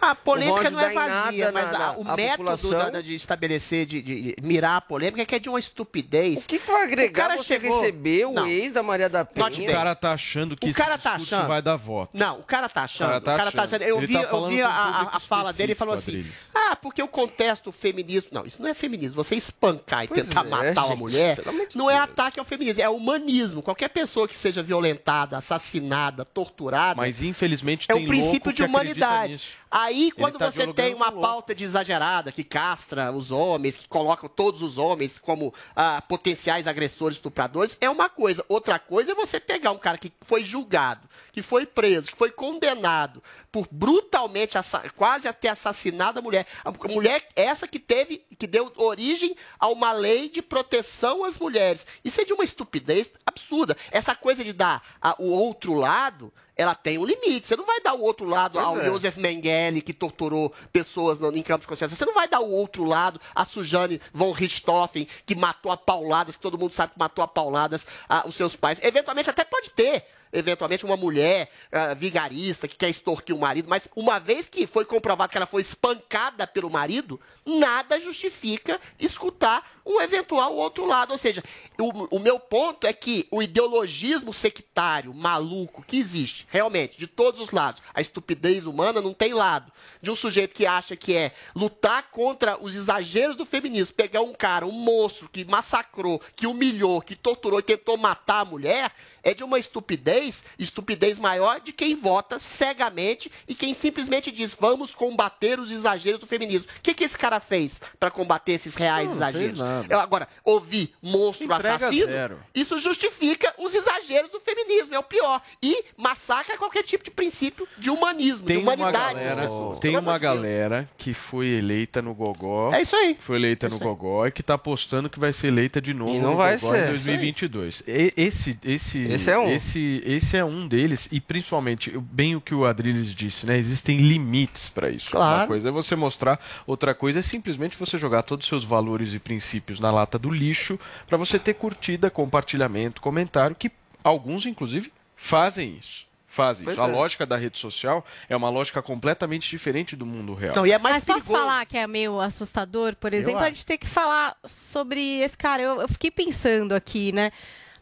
A 0.00 0.14
polêmica 0.14 0.70
não, 0.70 0.78
vão 0.80 0.88
é 0.88 0.94
vazia, 0.94 1.52
mas 1.52 1.72
na- 1.72 1.86
a- 1.88 1.98
o 1.98 2.08
a 2.08 2.16
método 2.16 2.36
população. 2.50 2.90
da- 2.90 3.00
de 3.02 3.14
estabelecer, 3.14 3.84
de, 3.84 4.00
de- 4.00 4.36
mirar 4.40 4.76
a 4.76 4.80
polêmica 4.80 5.20
é 5.22 5.26
que 5.26 5.34
é 5.34 5.38
de 5.38 5.48
uma 5.50 5.58
estupidez. 5.58 6.44
O 6.44 6.48
que, 6.48 6.58
que 6.58 6.66
vai 6.70 6.84
agregar 6.84 7.28
cara 7.28 7.36
você 7.36 7.58
chegou- 7.60 7.80
receber 7.80 8.24
o 8.26 8.32
Não. 8.32 8.46
ex 8.46 8.72
da 8.72 8.82
Maria 8.82 9.08
da 9.10 9.24
Penha? 9.26 9.68
O 9.68 9.72
cara 9.72 9.94
tá 9.94 10.12
achando 10.12 10.56
que 10.56 10.70
O 10.70 10.74
cara 10.74 10.94
esse 10.94 11.02
tá 11.04 11.14
achando- 11.14 11.48
vai 11.48 11.60
dar 11.60 11.76
voto. 11.76 12.16
Não, 12.16 12.38
o 12.38 12.44
cara 12.44 12.68
tá 12.68 12.84
achando. 12.84 13.08
O 13.08 13.10
cara 13.10 13.20
tá 13.20 13.34
o 13.34 13.36
cara 13.36 13.52
tá 13.52 13.62
achando. 13.64 13.82
achando. 13.82 13.88
Eu 13.90 14.00
vi, 14.06 14.14
tá 14.14 14.22
eu 14.22 14.48
vi 14.48 14.62
a, 14.62 14.70
a- 15.12 15.20
fala 15.20 15.52
dele 15.52 15.72
e 15.72 15.74
falou 15.74 15.94
assim: 15.96 16.18
específico, 16.20 16.50
Ah, 16.54 16.76
porque 16.76 17.02
eu 17.02 17.08
contesto 17.08 17.68
o 17.68 17.72
feminismo. 17.72 18.21
Não, 18.30 18.44
isso 18.44 18.60
não 18.60 18.68
é 18.68 18.74
feminismo. 18.74 19.22
Você 19.22 19.34
espancar 19.34 20.04
e 20.04 20.08
Pois 20.08 20.26
tentar 20.26 20.44
é, 20.44 20.48
matar 20.48 20.84
uma 20.86 20.90
gente, 20.90 20.98
mulher 20.98 21.40
amor 21.48 21.66
de 21.66 21.76
não 21.76 21.90
é 21.90 21.98
ataque 21.98 22.38
ao 22.38 22.44
feminismo, 22.44 22.82
é 22.82 22.88
humanismo. 22.88 23.62
Qualquer 23.62 23.88
pessoa 23.88 24.28
que 24.28 24.36
seja 24.36 24.62
violentada, 24.62 25.36
assassinada, 25.36 26.24
torturada. 26.24 26.96
Mas 26.96 27.22
infelizmente 27.22 27.86
É 27.90 27.94
tem 27.94 28.04
um 28.04 28.08
princípio 28.08 28.46
louco 28.46 28.52
de 28.52 28.62
humanidade. 28.62 29.40
Aí, 29.70 30.10
quando 30.10 30.36
tá 30.36 30.50
você 30.50 30.70
tem 30.70 30.94
uma 30.94 31.10
pauta 31.10 31.54
de 31.54 31.64
exagerada 31.64 32.30
que 32.30 32.44
castra 32.44 33.10
os 33.10 33.30
homens, 33.30 33.74
que 33.74 33.88
coloca 33.88 34.28
todos 34.28 34.60
os 34.60 34.76
homens 34.76 35.18
como 35.18 35.54
ah, 35.74 36.02
potenciais 36.06 36.66
agressores, 36.66 37.16
estupradores, 37.16 37.78
é 37.80 37.88
uma 37.88 38.10
coisa. 38.10 38.44
Outra 38.50 38.78
coisa 38.78 39.12
é 39.12 39.14
você 39.14 39.40
pegar 39.40 39.70
um 39.70 39.78
cara 39.78 39.96
que 39.96 40.12
foi 40.20 40.44
julgado, 40.44 41.08
que 41.30 41.42
foi 41.42 41.66
preso, 41.66 42.10
que 42.10 42.16
foi 42.16 42.30
condenado 42.30 43.22
por 43.50 43.68
brutalmente, 43.70 44.56
quase 44.96 45.28
até 45.28 45.48
assassinado 45.48 46.18
a 46.18 46.22
mulher. 46.22 46.46
A 46.64 46.70
mulher 46.88 47.28
essa 47.36 47.68
que 47.68 47.78
teve, 47.78 48.24
que 48.38 48.46
deu 48.46 48.72
origem 48.76 49.36
a 49.58 49.68
uma 49.68 49.92
lei 49.92 50.28
de 50.28 50.40
proteção 50.40 51.24
às 51.24 51.38
mulheres. 51.38 51.86
Isso 52.04 52.20
é 52.20 52.24
de 52.24 52.32
uma 52.32 52.44
estupidez 52.44 53.12
absurda. 53.26 53.76
Essa 53.90 54.14
coisa 54.14 54.42
de 54.42 54.52
dar 54.52 54.82
ah, 55.00 55.14
o 55.18 55.30
outro 55.30 55.74
lado 55.74 56.32
ela 56.56 56.74
tem 56.74 56.98
um 56.98 57.04
limite. 57.04 57.46
Você 57.46 57.56
não 57.56 57.64
vai 57.64 57.80
dar 57.80 57.94
o 57.94 58.02
outro 58.02 58.26
lado 58.26 58.54
Pois 58.54 58.64
ao 58.64 58.80
é. 58.80 58.84
Joseph 58.86 59.16
Mengele, 59.16 59.80
que 59.80 59.92
torturou 59.92 60.52
pessoas 60.72 61.18
no, 61.18 61.34
em 61.36 61.42
campos 61.42 61.62
de 61.62 61.68
consciência. 61.68 61.96
Você 61.96 62.04
não 62.04 62.14
vai 62.14 62.28
dar 62.28 62.40
o 62.40 62.50
outro 62.50 62.84
lado 62.84 63.20
a 63.34 63.44
Sujane 63.44 64.00
von 64.12 64.32
Richthofen, 64.32 65.06
que 65.24 65.34
matou 65.34 65.72
a 65.72 65.76
pauladas, 65.76 66.36
que 66.36 66.42
todo 66.42 66.58
mundo 66.58 66.72
sabe 66.72 66.92
que 66.92 66.98
matou 66.98 67.24
a 67.24 67.28
pauladas 67.28 67.86
ah, 68.08 68.24
os 68.26 68.34
seus 68.34 68.54
pais. 68.54 68.80
Eventualmente 68.82 69.30
até 69.30 69.44
pode 69.44 69.70
ter. 69.70 70.04
Eventualmente, 70.32 70.84
uma 70.84 70.96
mulher 70.96 71.50
ah, 71.70 71.94
vigarista 71.94 72.66
que 72.66 72.76
quer 72.76 72.88
extorquir 72.88 73.36
o 73.36 73.38
marido, 73.38 73.68
mas 73.68 73.86
uma 73.94 74.18
vez 74.18 74.48
que 74.48 74.66
foi 74.66 74.84
comprovado 74.84 75.30
que 75.30 75.36
ela 75.36 75.46
foi 75.46 75.60
espancada 75.60 76.46
pelo 76.46 76.70
marido, 76.70 77.20
nada 77.44 78.00
justifica 78.00 78.80
escutar 78.98 79.80
um 79.84 80.00
eventual 80.00 80.56
outro 80.56 80.86
lado. 80.86 81.12
Ou 81.12 81.18
seja, 81.18 81.42
o, 81.78 82.16
o 82.16 82.18
meu 82.18 82.38
ponto 82.38 82.86
é 82.86 82.92
que 82.92 83.26
o 83.30 83.42
ideologismo 83.42 84.32
sectário, 84.32 85.12
maluco, 85.12 85.82
que 85.82 85.98
existe, 85.98 86.46
realmente, 86.50 86.98
de 86.98 87.06
todos 87.06 87.40
os 87.40 87.50
lados, 87.50 87.82
a 87.92 88.00
estupidez 88.00 88.64
humana 88.66 89.00
não 89.00 89.12
tem 89.12 89.34
lado. 89.34 89.70
De 90.00 90.10
um 90.10 90.16
sujeito 90.16 90.54
que 90.54 90.66
acha 90.66 90.96
que 90.96 91.14
é 91.14 91.32
lutar 91.54 92.10
contra 92.10 92.56
os 92.62 92.74
exageros 92.74 93.36
do 93.36 93.44
feminismo, 93.44 93.94
pegar 93.94 94.22
um 94.22 94.32
cara, 94.32 94.66
um 94.66 94.72
monstro 94.72 95.28
que 95.28 95.44
massacrou, 95.44 96.20
que 96.34 96.46
humilhou, 96.46 97.00
que 97.02 97.14
torturou 97.14 97.58
e 97.58 97.62
tentou 97.62 97.96
matar 97.96 98.40
a 98.40 98.44
mulher, 98.44 98.92
é 99.22 99.34
de 99.34 99.42
uma 99.44 99.58
estupidez 99.58 100.44
estupidez 100.58 101.18
maior 101.18 101.60
de 101.60 101.72
quem 101.72 101.94
vota 101.94 102.38
cegamente 102.38 103.30
e 103.46 103.54
quem 103.54 103.74
simplesmente 103.74 104.30
diz 104.30 104.56
vamos 104.58 104.94
combater 104.94 105.58
os 105.58 105.70
exageros 105.70 106.20
do 106.20 106.26
feminismo. 106.26 106.68
O 106.78 106.80
que, 106.82 106.94
que 106.94 107.04
esse 107.04 107.18
cara 107.18 107.40
fez 107.40 107.80
para 107.98 108.10
combater 108.10 108.52
esses 108.52 108.74
reais 108.74 109.08
Não, 109.08 109.16
exageros? 109.16 109.58
nada. 109.58 109.86
Eu, 109.92 110.00
agora, 110.00 110.28
ouvir 110.44 110.92
monstro 111.02 111.44
Entrega 111.44 111.74
assassino, 111.76 112.06
zero. 112.06 112.38
isso 112.54 112.78
justifica 112.80 113.54
os 113.58 113.74
exageros 113.74 114.30
do 114.30 114.40
feminismo, 114.40 114.94
é 114.94 114.98
o 114.98 115.02
pior. 115.02 115.40
E 115.62 115.84
massacra 115.96 116.56
qualquer 116.56 116.82
tipo 116.82 117.04
de 117.04 117.10
princípio 117.10 117.66
de 117.78 117.90
humanismo, 117.90 118.46
Tem 118.46 118.56
de 118.58 118.62
uma 118.62 118.74
humanidade 118.74 119.14
das 119.14 119.22
galera, 119.24 119.42
pessoas. 119.42 119.78
tem 119.78 119.96
uma 119.96 120.18
galera 120.18 120.88
que 120.96 121.12
foi 121.14 121.48
eleita 121.48 122.00
no 122.02 122.14
Gogó. 122.14 122.72
É 122.72 122.82
isso 122.82 122.96
aí. 122.96 123.16
Foi 123.20 123.36
eleita 123.36 123.68
no 123.68 123.78
Gogó 123.78 124.26
e 124.26 124.32
que 124.32 124.42
tá 124.42 124.54
apostando 124.54 125.08
que 125.10 125.18
vai 125.20 125.32
ser 125.32 125.48
eleita 125.48 125.80
de 125.80 125.92
novo 125.94 126.14
E 126.14 126.18
não 126.18 126.30
no 126.32 126.36
vai 126.36 126.56
Gogó 126.58 126.72
ser. 126.72 126.84
em 126.84 126.88
2022. 126.88 127.82
E- 127.86 128.12
Esse, 128.16 128.58
esse, 128.64 128.98
Esse 129.14 129.30
é 129.30 129.38
um. 129.38 129.48
Esse, 129.50 130.02
esse 130.04 130.36
é 130.36 130.44
um 130.44 130.66
deles 130.66 131.08
e 131.10 131.20
principalmente 131.20 131.96
bem 131.98 132.36
o 132.36 132.40
que 132.40 132.54
o 132.54 132.64
Adriles 132.64 133.14
disse, 133.14 133.46
né? 133.46 133.58
Existem 133.58 133.98
limites 133.98 134.68
para 134.68 134.90
isso. 134.90 135.10
Claro. 135.10 135.40
Uma 135.40 135.46
coisa 135.46 135.68
é 135.68 135.72
você 135.72 135.96
mostrar, 135.96 136.40
outra 136.66 136.94
coisa 136.94 137.18
é 137.18 137.22
simplesmente 137.22 137.76
você 137.76 137.98
jogar 137.98 138.22
todos 138.22 138.44
os 138.44 138.48
seus 138.48 138.64
valores 138.64 139.14
e 139.14 139.18
princípios 139.18 139.80
na 139.80 139.90
lata 139.90 140.18
do 140.18 140.30
lixo 140.30 140.78
para 141.06 141.16
você 141.16 141.38
ter 141.38 141.54
curtida, 141.54 142.10
compartilhamento, 142.10 143.00
comentário 143.00 143.56
que 143.56 143.70
alguns 144.02 144.46
inclusive 144.46 144.92
fazem 145.16 145.76
isso. 145.78 146.06
Fazem 146.32 146.64
Pois 146.64 146.78
isso. 146.78 146.86
A 146.86 146.88
é. 146.88 146.92
lógica 146.92 147.26
da 147.26 147.36
rede 147.36 147.58
social 147.58 148.02
é 148.26 148.34
uma 148.34 148.48
lógica 148.48 148.80
completamente 148.80 149.50
diferente 149.50 149.94
do 149.94 150.06
mundo 150.06 150.32
real. 150.32 150.56
Não, 150.56 150.66
e 150.66 150.72
é 150.72 150.78
Mas 150.78 151.04
posso 151.04 151.26
falar 151.26 151.66
que 151.66 151.76
é 151.76 151.86
meio 151.86 152.18
assustador, 152.18 152.96
por 152.96 153.12
exemplo, 153.12 153.40
a 153.40 153.50
gente 153.50 153.66
ter 153.66 153.76
que 153.76 153.86
falar 153.86 154.34
sobre 154.42 155.20
esse 155.20 155.36
cara. 155.36 155.62
Eu, 155.62 155.82
eu 155.82 155.88
fiquei 155.88 156.10
pensando 156.10 156.72
aqui, 156.72 157.12
né? 157.12 157.30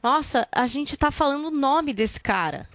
Nossa, 0.03 0.49
a 0.51 0.67
gente 0.67 0.97
tá 0.97 1.11
falando 1.11 1.49
o 1.49 1.51
nome 1.51 1.93
desse 1.93 2.19
cara. 2.19 2.67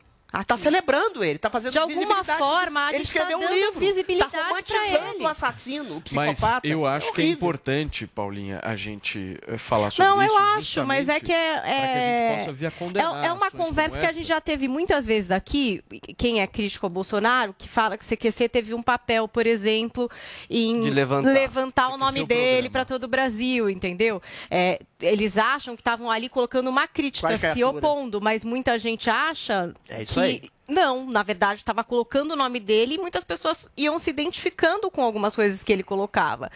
Tá 0.43 0.57
celebrando 0.57 1.23
ele, 1.23 1.39
tá 1.39 1.49
fazendo 1.49 1.71
De 1.71 1.77
alguma 1.79 2.23
forma, 2.23 2.85
a 2.85 2.89
ele 2.89 2.97
gente 2.99 3.07
escreveu 3.07 3.39
tá 3.39 3.45
um 3.45 3.53
livro, 3.53 3.79
visibilidade 3.79 4.31
tá 4.31 4.47
romantizando 4.47 5.23
o 5.23 5.27
assassino, 5.27 5.97
o 5.97 6.03
Mas 6.11 6.31
psicopata. 6.37 6.67
eu 6.67 6.85
acho 6.85 7.13
que 7.13 7.21
é 7.21 7.25
importante, 7.27 8.07
Paulinha, 8.07 8.59
a 8.63 8.75
gente 8.75 9.39
eh, 9.47 9.57
falar 9.57 9.91
sobre 9.91 10.09
Não, 10.09 10.23
isso. 10.23 10.33
eu 10.33 10.37
acho, 10.37 10.85
mas 10.85 11.09
é 11.09 11.19
que 11.19 11.31
é. 11.31 11.53
para 11.53 11.61
que 11.61 11.67
a 11.67 11.71
é... 11.71 12.29
gente 12.29 12.39
possa 12.39 12.53
vir 12.53 12.65
a 12.65 12.71
condenar 12.71 13.23
É, 13.23 13.27
é 13.27 13.31
uma 13.31 13.51
conversa 13.51 13.99
que 13.99 14.05
a 14.05 14.11
gente 14.11 14.27
já 14.27 14.41
teve 14.41 14.67
muitas 14.67 15.05
vezes 15.05 15.31
aqui. 15.31 15.83
Quem 16.17 16.41
é 16.41 16.47
crítico 16.47 16.85
ao 16.85 16.89
Bolsonaro, 16.89 17.53
que 17.57 17.67
fala 17.69 17.97
que 17.97 18.03
o 18.03 18.07
CQC 18.07 18.49
teve 18.49 18.73
um 18.73 18.81
papel, 18.83 19.27
por 19.27 19.45
exemplo, 19.47 20.09
em 20.49 20.81
De 20.81 20.89
levantar. 20.89 21.89
o 21.93 21.97
nome 21.97 22.21
é 22.21 22.25
dele 22.25 22.69
para 22.69 22.85
todo 22.85 23.05
o 23.05 23.07
Brasil, 23.07 23.69
entendeu? 23.69 24.21
É, 24.49 24.79
eles 25.01 25.37
acham 25.37 25.75
que 25.75 25.81
estavam 25.81 26.09
ali 26.09 26.29
colocando 26.29 26.69
uma 26.69 26.87
crítica, 26.87 27.27
Qual 27.27 27.37
se 27.37 27.51
criatura? 27.51 27.77
opondo, 27.77 28.21
mas 28.21 28.43
muita 28.43 28.77
gente 28.79 29.09
acha 29.09 29.73
É 29.89 30.03
isso 30.03 30.13
que. 30.13 30.24
Aí. 30.25 30.49
Não, 30.67 31.05
na 31.05 31.23
verdade, 31.23 31.61
estava 31.61 31.83
colocando 31.83 32.31
o 32.31 32.35
nome 32.35 32.59
dele 32.59 32.95
e 32.95 32.97
muitas 32.97 33.23
pessoas 33.23 33.69
iam 33.77 33.99
se 33.99 34.09
identificando 34.09 34.89
com 34.89 35.03
algumas 35.03 35.35
coisas 35.35 35.63
que 35.63 35.71
ele 35.71 35.83
colocava. 35.83 36.51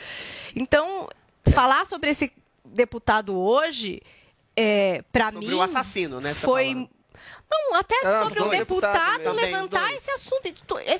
Então, 0.55 1.07
falar 1.53 1.85
sobre 1.85 2.09
esse 2.09 2.31
deputado 2.65 3.37
hoje, 3.37 4.01
é, 4.55 5.03
para 5.11 5.31
mim. 5.31 5.41
Sobre 5.43 5.55
o 5.55 5.61
assassino, 5.61 6.19
né? 6.19 6.33
tá 6.33 6.39
Foi. 6.39 6.69
falando. 6.73 6.89
Não, 7.51 7.75
até 7.75 7.95
Ah, 8.05 8.23
sobre 8.23 8.41
o 8.41 8.49
deputado 8.49 9.29
os 9.29 9.35
levantar 9.35 9.93
esse 9.93 10.11
assunto. 10.11 10.53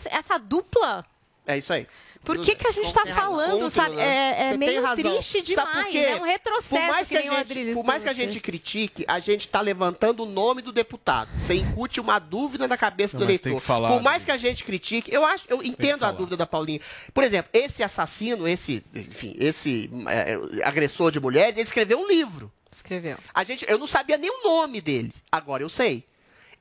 Essa 0.09 0.37
dupla. 0.37 1.05
É 1.49 1.57
isso 1.57 1.73
aí. 1.73 1.87
Por 2.23 2.39
que, 2.41 2.53
que 2.53 2.67
a 2.67 2.71
gente 2.71 2.85
está 2.85 3.07
falando, 3.07 3.67
sabe? 3.71 3.95
né? 3.95 4.03
É, 4.03 4.53
é 4.53 4.57
meio 4.57 4.83
triste 4.95 5.41
demais. 5.41 5.95
É 5.95 6.15
um 6.15 6.23
retrocesso 6.23 6.85
Por 6.85 6.91
mais 6.91 7.07
que, 7.07 7.17
a 7.17 7.19
nem 7.21 7.29
o 7.29 7.33
gente, 7.33 7.41
Adriles 7.41 7.73
por 7.73 7.85
mais 7.85 8.03
que 8.03 8.09
a 8.09 8.13
gente 8.13 8.39
critique, 8.39 9.03
a 9.07 9.17
gente 9.17 9.41
está 9.41 9.59
levantando 9.59 10.21
o 10.21 10.25
nome 10.27 10.61
do 10.61 10.71
deputado. 10.71 11.31
Você 11.39 11.55
incute 11.55 11.99
uma 11.99 12.19
dúvida 12.19 12.67
na 12.67 12.77
cabeça 12.77 13.17
Não, 13.17 13.25
do 13.25 13.31
eleitor. 13.31 13.55
que 13.55 13.59
falar, 13.59 13.89
por 13.89 14.03
mais 14.03 14.21
né? 14.21 14.25
que 14.25 14.31
a 14.31 14.37
gente 14.37 14.63
critique, 14.63 15.11
eu 15.11 15.25
acho, 15.25 15.45
eu 15.47 15.63
entendo 15.63 16.03
a 16.03 16.11
dúvida 16.11 16.37
da 16.37 16.45
Paulinha. 16.45 16.81
Por 17.15 17.23
exemplo, 17.23 17.49
esse 17.51 17.81
assassino, 17.81 18.47
esse, 18.47 18.83
enfim, 18.93 19.35
esse 19.39 19.89
é, 20.07 20.63
agressor 20.63 21.11
de 21.11 21.19
mulheres, 21.19 21.55
ele 21.55 21.63
escreveu 21.63 21.99
um 21.99 22.07
livro. 22.07 22.51
Escreveu. 22.71 23.17
A 23.33 23.43
gente, 23.43 23.65
eu 23.67 23.79
não 23.79 23.87
sabia 23.87 24.17
nem 24.17 24.29
o 24.29 24.43
nome 24.43 24.81
dele. 24.81 25.11
Agora 25.31 25.63
eu 25.63 25.69
sei. 25.69 26.05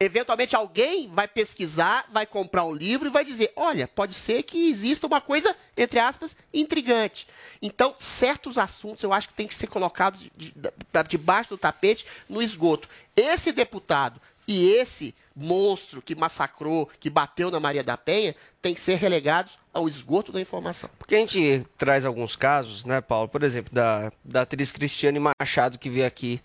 Eventualmente 0.01 0.55
alguém 0.55 1.09
vai 1.12 1.26
pesquisar, 1.26 2.07
vai 2.12 2.24
comprar 2.24 2.62
o 2.62 2.72
livro 2.72 3.09
e 3.09 3.11
vai 3.11 3.24
dizer: 3.24 3.53
olha, 3.57 3.88
pode 3.88 4.14
ser 4.14 4.44
que 4.44 4.68
exista 4.70 5.09
uma 5.09 5.20
coisa, 5.20 5.57
entre 5.76 5.99
aspas, 5.99 6.36
intrigante. 6.55 7.26
Então, 7.61 7.92
certos 7.99 8.59
assuntos 8.59 9.03
eu 9.03 9.12
acho 9.12 9.26
que 9.26 9.34
tem 9.34 9.49
que 9.49 9.55
ser 9.57 9.66
colocados 9.66 10.20
de- 10.20 10.30
de- 10.36 10.72
debaixo 11.09 11.51
do 11.51 11.59
tapete, 11.59 12.07
no 12.28 12.40
esgoto. 12.40 12.88
Esse 13.16 13.51
deputado 13.51 14.20
e 14.46 14.70
esse 14.74 15.12
monstro 15.34 16.01
que 16.01 16.14
massacrou, 16.14 16.88
que 17.01 17.11
bateu 17.11 17.51
na 17.51 17.59
Maria 17.59 17.82
da 17.82 17.96
Penha, 17.96 18.36
tem 18.62 18.74
que 18.74 18.80
ser 18.80 18.94
relegados 18.96 19.59
ao 19.74 19.88
esgoto 19.88 20.30
da 20.30 20.40
informação. 20.40 20.88
Porque 20.96 21.16
a 21.16 21.18
gente 21.18 21.66
traz 21.76 22.05
alguns 22.05 22.36
casos, 22.36 22.84
né, 22.84 23.01
Paulo? 23.01 23.28
Por 23.28 23.42
exemplo, 23.42 23.74
da, 23.74 24.12
da 24.24 24.42
atriz 24.42 24.70
Cristiane 24.70 25.18
Machado, 25.20 25.76
que 25.78 25.90
veio 25.90 26.07
aqui 26.07 26.40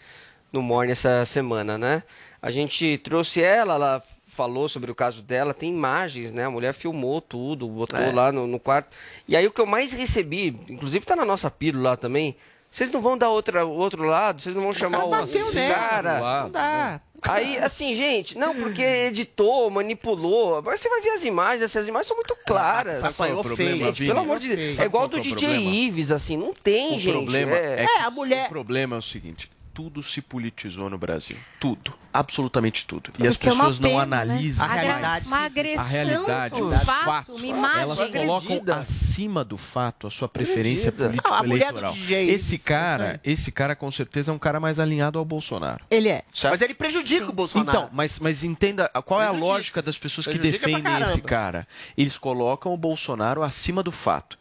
no 0.51 0.62
Morning 0.62 0.91
essa 0.91 1.24
semana, 1.26 1.78
né? 1.78 2.04
A 2.44 2.52
gente 2.52 2.98
trouxe 2.98 3.41
ela, 3.41 3.76
ela 3.76 4.04
falou 4.28 4.68
sobre 4.68 4.91
o 4.91 4.96
caso 4.96 5.22
dela, 5.22 5.54
tem 5.54 5.70
imagens, 5.70 6.34
né? 6.34 6.44
A 6.46 6.50
mulher 6.52 6.74
filmou 6.74 7.22
tudo, 7.22 7.68
botou 7.70 7.98
É. 8.00 8.12
lá 8.12 8.32
no, 8.34 8.46
no 8.46 8.60
quarto. 8.60 8.89
E 9.28 9.36
aí 9.38 9.48
o 9.48 9.52
que 9.52 9.62
eu 9.62 9.66
mais 9.66 9.94
recebi, 9.94 10.48
inclusive 10.68 11.06
tá 11.06 11.16
na 11.16 11.24
nossa 11.24 11.50
pílula 11.50 11.91
lá 11.91 11.96
também, 11.98 12.36
vocês 12.70 12.91
não 12.91 13.02
vão 13.02 13.18
dar 13.18 13.30
outra, 13.30 13.66
o 13.66 13.72
outro 13.72 14.04
lado? 14.04 14.41
Vocês 14.41 14.56
não 14.56 14.64
vão 14.64 14.74
chamar 14.74 15.06
o, 15.06 15.10
bateu 15.10 15.54
nela, 15.54 15.76
cara? 15.76 16.41
Não 16.44 16.50
dá. 16.52 17.02
Aí, 17.26 17.58
assim, 17.60 17.94
gente, 17.96 18.38
não, 18.38 18.54
porque 18.54 18.82
editou, 18.82 19.70
manipulou. 19.70 20.62
Mas 20.62 20.82
você 20.82 20.89
vai 20.89 21.00
ver 21.00 21.12
as 21.12 21.24
imagens, 21.24 21.62
essas 21.62 21.88
imagens 21.88 22.08
são 22.08 22.18
muito 22.18 22.36
claras. 22.46 23.00
Sabe 23.00 23.14
qual 23.14 23.30
é 23.30 23.34
o 23.34 23.39
o 23.39 23.44
problema? 23.44 23.78
Gente, 23.78 24.00
Vini? 24.00 24.10
pelo 24.10 24.20
amor 24.20 24.39
de 24.39 24.54
Deus. 24.54 24.80
É 24.80 24.84
igual 24.84 25.08
do 25.08 25.16
é 25.16 25.20
o 25.20 25.24
DJ 25.24 25.38
problema? 25.48 25.76
Ives, 25.76 26.12
assim, 26.12 26.36
não 26.36 26.54
tem, 26.54 26.98
O 26.98 27.00
gente. 27.00 27.14
problema 27.14 27.56
é... 27.56 27.86
é, 27.86 27.86
É, 27.86 28.02
a 28.02 28.12
mulher- 28.12 28.48
O 28.48 28.50
problema 28.50 28.96
é 28.98 29.00
o 29.00 29.02
seguinte: 29.02 29.50
tudo 29.74 30.03
se 30.03 30.21
politizou 30.21 30.89
no 30.89 30.97
Brasil. 30.97 31.36
Tudo. 31.59 31.93
Absolutamente 32.13 32.86
tudo. 32.86 33.11
E 33.17 33.26
as 33.26 33.36
é 33.36 33.38
pessoas 33.39 33.80
não 33.80 33.89
pena, 33.89 34.05
né? 34.05 34.21
analisam 34.21 34.63
A 34.63 34.69
Agra- 34.69 34.82
realidade. 34.84 35.26
Uma 35.28 35.38
agressão, 35.39 35.84
a 35.84 35.88
realidade, 35.88 36.61
os 36.61 36.84
fato, 36.84 37.45
imagem. 37.45 37.82
Elas 37.82 37.99
Agredida. 37.99 38.26
colocam 38.26 38.74
acima 38.76 39.43
do 39.43 39.57
fato 39.57 40.05
a 40.05 40.11
sua 40.11 40.28
preferência 40.30 40.91
política 40.91 41.36
a 41.36 41.43
eleitoral. 41.43 41.95
Esse 42.07 42.57
cara, 42.59 43.19
esse 43.24 43.51
cara 43.51 43.76
com 43.76 43.89
certeza 43.89 44.32
é 44.32 44.34
um 44.34 44.38
cara 44.38 44.59
mais 44.59 44.78
alinhado 44.80 45.17
ao 45.17 45.26
Bolsonaro. 45.26 45.84
Ele 45.89 46.09
é. 46.09 46.24
certo? 46.34 46.53
Mas 46.53 46.61
ele 46.61 46.76
prejudica 46.76 47.28
o 47.30 47.34
Bolsonaro. 47.34 47.69
Então, 47.69 47.89
mas, 47.91 48.19
mas 48.19 48.43
entenda 48.43 48.88
qual 49.05 49.19
é 49.21 49.26
a 49.26 49.30
Prejudica. 49.30 49.51
lógica 49.53 49.82
das 49.82 49.97
pessoas 49.97 50.28
que 50.28 50.38
Prejudica 50.38 50.59
pra 50.69 50.78
defendem 50.80 51.01
esse 51.09 51.21
cara. 51.21 51.67
Eles 51.97 52.17
colocam 52.19 52.71
o 52.74 52.78
Bolsonaro 52.78 53.41
acima 53.41 53.82
do 53.82 53.91
fato. 53.91 54.38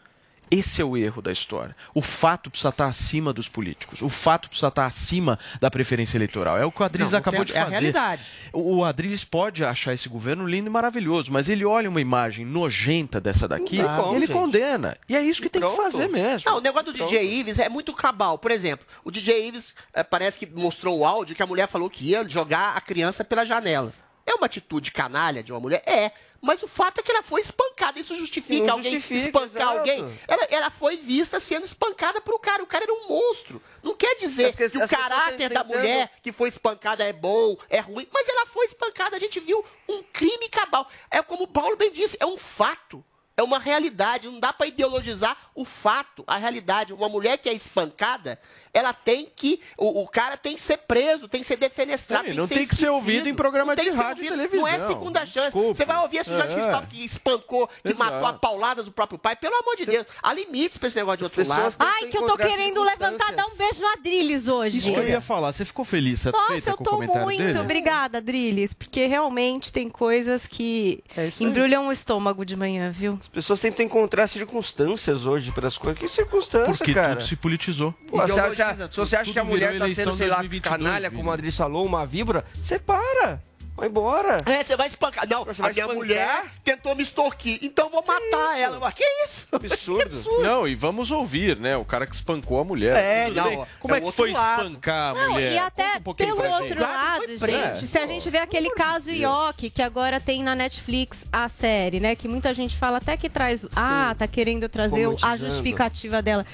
Esse 0.55 0.82
é 0.82 0.84
o 0.84 0.98
erro 0.98 1.22
da 1.22 1.32
história. 1.32 1.74
O 1.94 2.03
fato 2.03 2.50
precisa 2.50 2.68
estar 2.68 2.84
acima 2.86 3.32
dos 3.32 3.48
políticos. 3.48 4.03
O 4.03 4.11
fato 4.11 4.50
precisa 4.50 4.68
estar 4.68 4.84
acima 4.84 5.38
da 5.59 5.70
preferência 5.70 6.18
eleitoral. 6.18 6.59
É 6.59 6.64
o 6.66 6.70
que 6.70 6.82
o 6.82 6.84
Adriles 6.84 7.07
Não, 7.11 7.12
não 7.12 7.18
acabou 7.20 7.42
tem- 7.42 7.55
de 7.55 7.59
é 7.59 7.61
a 7.62 7.64
fazer. 7.64 7.74
realidade. 7.76 8.22
O, 8.53 8.76
o 8.76 8.84
Adriles 8.84 9.24
pode 9.24 9.64
achar 9.64 9.94
esse 9.94 10.11
governo 10.11 10.46
lindo 10.46 10.66
e 10.66 10.70
maravilhoso, 10.70 11.32
mas 11.32 11.48
ele 11.48 11.64
olha 11.64 11.88
uma 11.88 12.03
imagem 12.03 12.44
nojenta 12.44 13.18
dessa 13.18 13.48
daqui 13.48 13.78
Não 13.78 14.12
e 14.12 14.16
ele 14.16 14.26
gente. 14.26 14.36
condena. 14.36 14.94
E 15.09 15.16
é 15.16 15.22
isso 15.22 15.40
que 15.40 15.48
tem 15.48 15.62
que 15.62 15.66
Pronto. 15.68 15.90
fazer 15.90 16.09
mesmo. 16.09 16.50
Não, 16.50 16.59
o 16.59 16.61
negócio 16.61 16.92
do 16.92 16.98
DJ 16.98 17.24
Ives 17.40 17.59
é 17.59 17.70
muito 17.70 17.94
cabal. 17.94 18.36
Por 18.38 18.50
exemplo, 18.50 18.86
o 19.03 19.11
DJ 19.11 19.48
Ives 19.48 19.72
eh, 19.94 20.03
parece 20.03 20.38
que 20.38 20.44
mostrou 20.46 20.98
o 20.98 21.07
áudio 21.07 21.34
que 21.34 21.42
a 21.42 21.46
mulher 21.46 21.66
falou 21.66 21.88
que 21.88 22.11
ia 22.11 22.28
jogar 22.28 22.76
a 22.76 22.80
criança 22.82 23.24
pela 23.24 23.46
janela. 23.46 23.90
É 24.26 24.34
uma 24.34 24.44
atitude 24.46 24.92
canalha 24.92 25.42
de 25.42 25.50
uma 25.50 25.59
mulher? 25.61 25.82
É. 25.86 26.12
Mas 26.45 26.61
o 26.61 26.66
fato 26.66 26.99
é 26.99 27.03
que 27.05 27.11
ela 27.12 27.22
foi 27.22 27.40
espancada. 27.40 28.01
Isso 28.01 28.16
justifica 28.16 28.66
Não 28.66 28.74
alguém 28.74 28.95
justifica, 28.95 29.26
espancar 29.26 29.62
exato. 29.62 29.78
alguém? 29.78 30.18
Ela, 30.26 30.45
ela 30.51 30.70
foi 30.70 30.97
vista 30.97 31.38
sendo 31.38 31.64
espancada 31.64 32.20
por 32.20 32.34
o 32.34 32.38
cara. 32.38 32.62
O 32.64 32.66
cara 32.66 32.84
era 32.84 32.93
um 32.93 33.09
monstro. 33.09 33.62
Não 33.80 33.95
quer 33.95 34.16
dizer 34.16 34.53
que- 34.57 34.68
que, 34.68 34.76
o 34.78 34.88
caráter 34.88 35.49
da 35.51 35.62
mulher 35.62 36.11
que 36.20 36.32
foi 36.32 36.49
espancada 36.49 37.05
é 37.05 37.12
bom, 37.12 37.57
é 37.70 37.78
ruim. 37.78 38.09
Mas 38.12 38.28
ela 38.28 38.45
foi 38.47 38.66
espancada. 38.66 39.16
A 39.16 39.20
gente 39.20 39.38
viu 39.38 39.64
um 39.88 40.03
crime 40.03 40.49
cabal. 40.49 40.88
É 41.12 41.22
como 41.22 41.45
o 41.45 41.49
Paulo 41.49 41.76
bem 41.76 41.93
disse, 41.93 42.16
é 42.18 42.26
um 42.26 42.36
fato. 42.36 43.05
É 43.36 43.42
uma 43.42 43.58
realidade, 43.58 44.28
não 44.28 44.38
dá 44.38 44.52
para 44.52 44.66
ideologizar 44.66 45.36
o 45.54 45.64
fato, 45.64 46.22
a 46.26 46.36
realidade. 46.36 46.92
Uma 46.92 47.08
mulher 47.08 47.38
que 47.38 47.48
é 47.48 47.54
espancada, 47.54 48.38
ela 48.74 48.92
tem 48.92 49.26
que. 49.34 49.58
O, 49.78 50.02
o 50.02 50.08
cara 50.08 50.36
tem 50.36 50.54
que 50.54 50.60
ser 50.60 50.76
preso, 50.78 51.26
tem 51.28 51.40
que 51.40 51.46
ser 51.46 51.56
defenestrado. 51.56 52.24
Não, 52.24 52.30
tem 52.30 52.38
não 52.40 52.48
que 52.48 52.54
tem 52.54 52.64
ser 52.64 52.68
que 52.68 52.76
ser 52.76 52.88
ouvido 52.90 53.28
em 53.28 53.34
programa 53.34 53.74
tem 53.74 53.86
de 53.86 53.90
que 53.90 53.96
ser 53.96 54.02
rádio 54.02 54.24
e 54.24 54.30
ouvido. 54.30 54.56
Não 54.56 54.66
é 54.68 54.72
televisão. 54.72 54.88
segunda 54.98 55.26
chance. 55.26 55.46
Desculpe. 55.46 55.76
Você 55.78 55.84
vai 55.86 56.02
ouvir 56.02 56.18
esse 56.18 56.30
sujeito 56.30 56.52
É. 56.52 56.80
que 56.82 56.86
que 56.92 57.04
espancou, 57.06 57.66
que 57.68 57.92
Exato. 57.92 57.98
matou 57.98 58.26
a 58.26 58.32
pauladas 58.34 58.84
do 58.84 58.92
próprio 58.92 59.18
pai. 59.18 59.34
Pelo 59.34 59.54
amor 59.56 59.76
de 59.76 59.86
Deus, 59.86 60.06
há 60.22 60.32
limites 60.34 60.76
pra 60.76 60.88
esse 60.88 60.96
negócio 60.98 61.18
de 61.18 61.24
outro 61.24 61.46
lado. 61.48 61.74
Ai, 61.78 62.06
que 62.08 62.18
eu 62.18 62.26
tô 62.26 62.36
querendo 62.36 62.82
levantar, 62.82 63.32
dar 63.32 63.46
um 63.46 63.56
beijo 63.56 63.80
no 63.80 63.88
Adriles 63.88 64.46
hoje. 64.48 64.78
Isso 64.78 64.92
que 64.92 64.98
eu 64.98 65.08
ia 65.08 65.20
falar. 65.22 65.52
Você 65.52 65.64
ficou 65.64 65.84
feliz, 65.84 66.20
satisfeita 66.20 66.54
Nossa, 66.54 66.70
eu 66.70 66.76
com 66.76 66.82
o 66.82 66.86
tô 66.86 66.96
muito 67.22 67.38
dele? 67.38 67.58
obrigada, 67.58 68.18
Adriles, 68.18 68.74
porque 68.74 69.06
realmente 69.06 69.72
tem 69.72 69.88
coisas 69.88 70.46
que 70.46 71.02
É 71.16 71.30
embrulham 71.40 71.88
o 71.88 71.92
estômago 71.92 72.44
de 72.44 72.56
manhã, 72.56 72.90
viu? 72.90 73.18
As 73.32 73.36
pessoas 73.36 73.60
tentam 73.60 73.86
encontrar 73.86 74.26
circunstâncias 74.26 75.24
hoje 75.24 75.52
para 75.52 75.66
as 75.66 75.78
coisas. 75.78 75.98
Que 75.98 76.06
circunstância, 76.06 76.74
Porque 76.76 76.92
cara? 76.92 77.16
tudo 77.16 77.24
se 77.26 77.34
politizou. 77.34 77.92
Pô, 78.06 78.18
você 78.18 78.24
Ideologiza 78.32 78.66
acha- 78.66 78.88
se 78.92 78.96
você 78.98 79.16
acha 79.16 79.24
Tudo 79.24 79.32
que 79.32 79.38
a 79.38 79.44
mulher 79.44 79.70
tá 79.70 79.76
eleição 79.76 80.04
sendo, 80.04 80.16
sei 80.18 80.26
lá, 80.28 80.36
2022, 80.36 80.62
canalha, 80.78 81.10
como 81.10 81.30
a 81.30 81.32
Adri 81.34 81.50
falou, 81.50 81.86
uma 81.86 82.04
víbora, 82.04 82.44
você 82.60 82.78
para. 82.78 83.42
Vai 83.74 83.88
embora. 83.88 84.38
É, 84.44 84.62
você 84.62 84.76
vai 84.76 84.86
espancar. 84.86 85.26
Não, 85.26 85.44
Você 85.44 85.62
a 85.62 85.68
minha 85.68 85.80
espancar? 85.80 85.94
mulher 85.96 86.44
tentou 86.62 86.94
me 86.94 87.02
extorquir, 87.02 87.58
então 87.62 87.88
vou 87.88 88.04
matar 88.06 88.58
ela. 88.58 88.78
Mas 88.78 88.94
Que 88.94 89.04
isso? 89.24 89.46
Absurdo. 89.52 90.42
Não, 90.42 90.68
e 90.68 90.74
vamos 90.74 91.10
ouvir, 91.10 91.56
né? 91.58 91.76
O 91.76 91.84
cara 91.84 92.06
que 92.06 92.14
espancou 92.14 92.60
a 92.60 92.64
mulher. 92.64 92.96
É, 92.96 93.24
Tudo 93.26 93.36
não, 93.36 93.44
bem. 93.44 93.64
Como 93.80 93.94
é 93.94 93.98
é, 93.98 94.00
que 94.02 94.12
foi 94.12 94.32
lado. 94.32 94.62
espancar 94.66 95.10
a 95.10 95.14
Não, 95.14 95.32
mulher? 95.32 95.52
e 95.52 95.58
até 95.58 95.96
um 96.04 96.14
pelo 96.14 96.36
outro 96.36 96.68
gente. 96.68 96.78
lado, 96.78 97.36
gente, 97.38 97.86
se 97.86 97.98
a 97.98 98.06
gente 98.06 98.28
vê 98.28 98.38
aquele 98.38 98.70
caso 98.70 99.10
Ioki, 99.10 99.70
que 99.70 99.82
agora 99.82 100.20
tem 100.20 100.42
na 100.42 100.54
Netflix 100.54 101.26
a 101.32 101.48
série, 101.48 101.98
né? 101.98 102.14
Que 102.14 102.28
muita 102.28 102.52
gente 102.52 102.76
fala 102.76 102.98
até 102.98 103.16
que 103.16 103.28
traz. 103.30 103.66
Ah, 103.74 104.14
tá 104.18 104.26
querendo 104.26 104.68
trazer 104.68 105.08
a 105.22 105.36
justificativa 105.36 106.20
dela. 106.20 106.44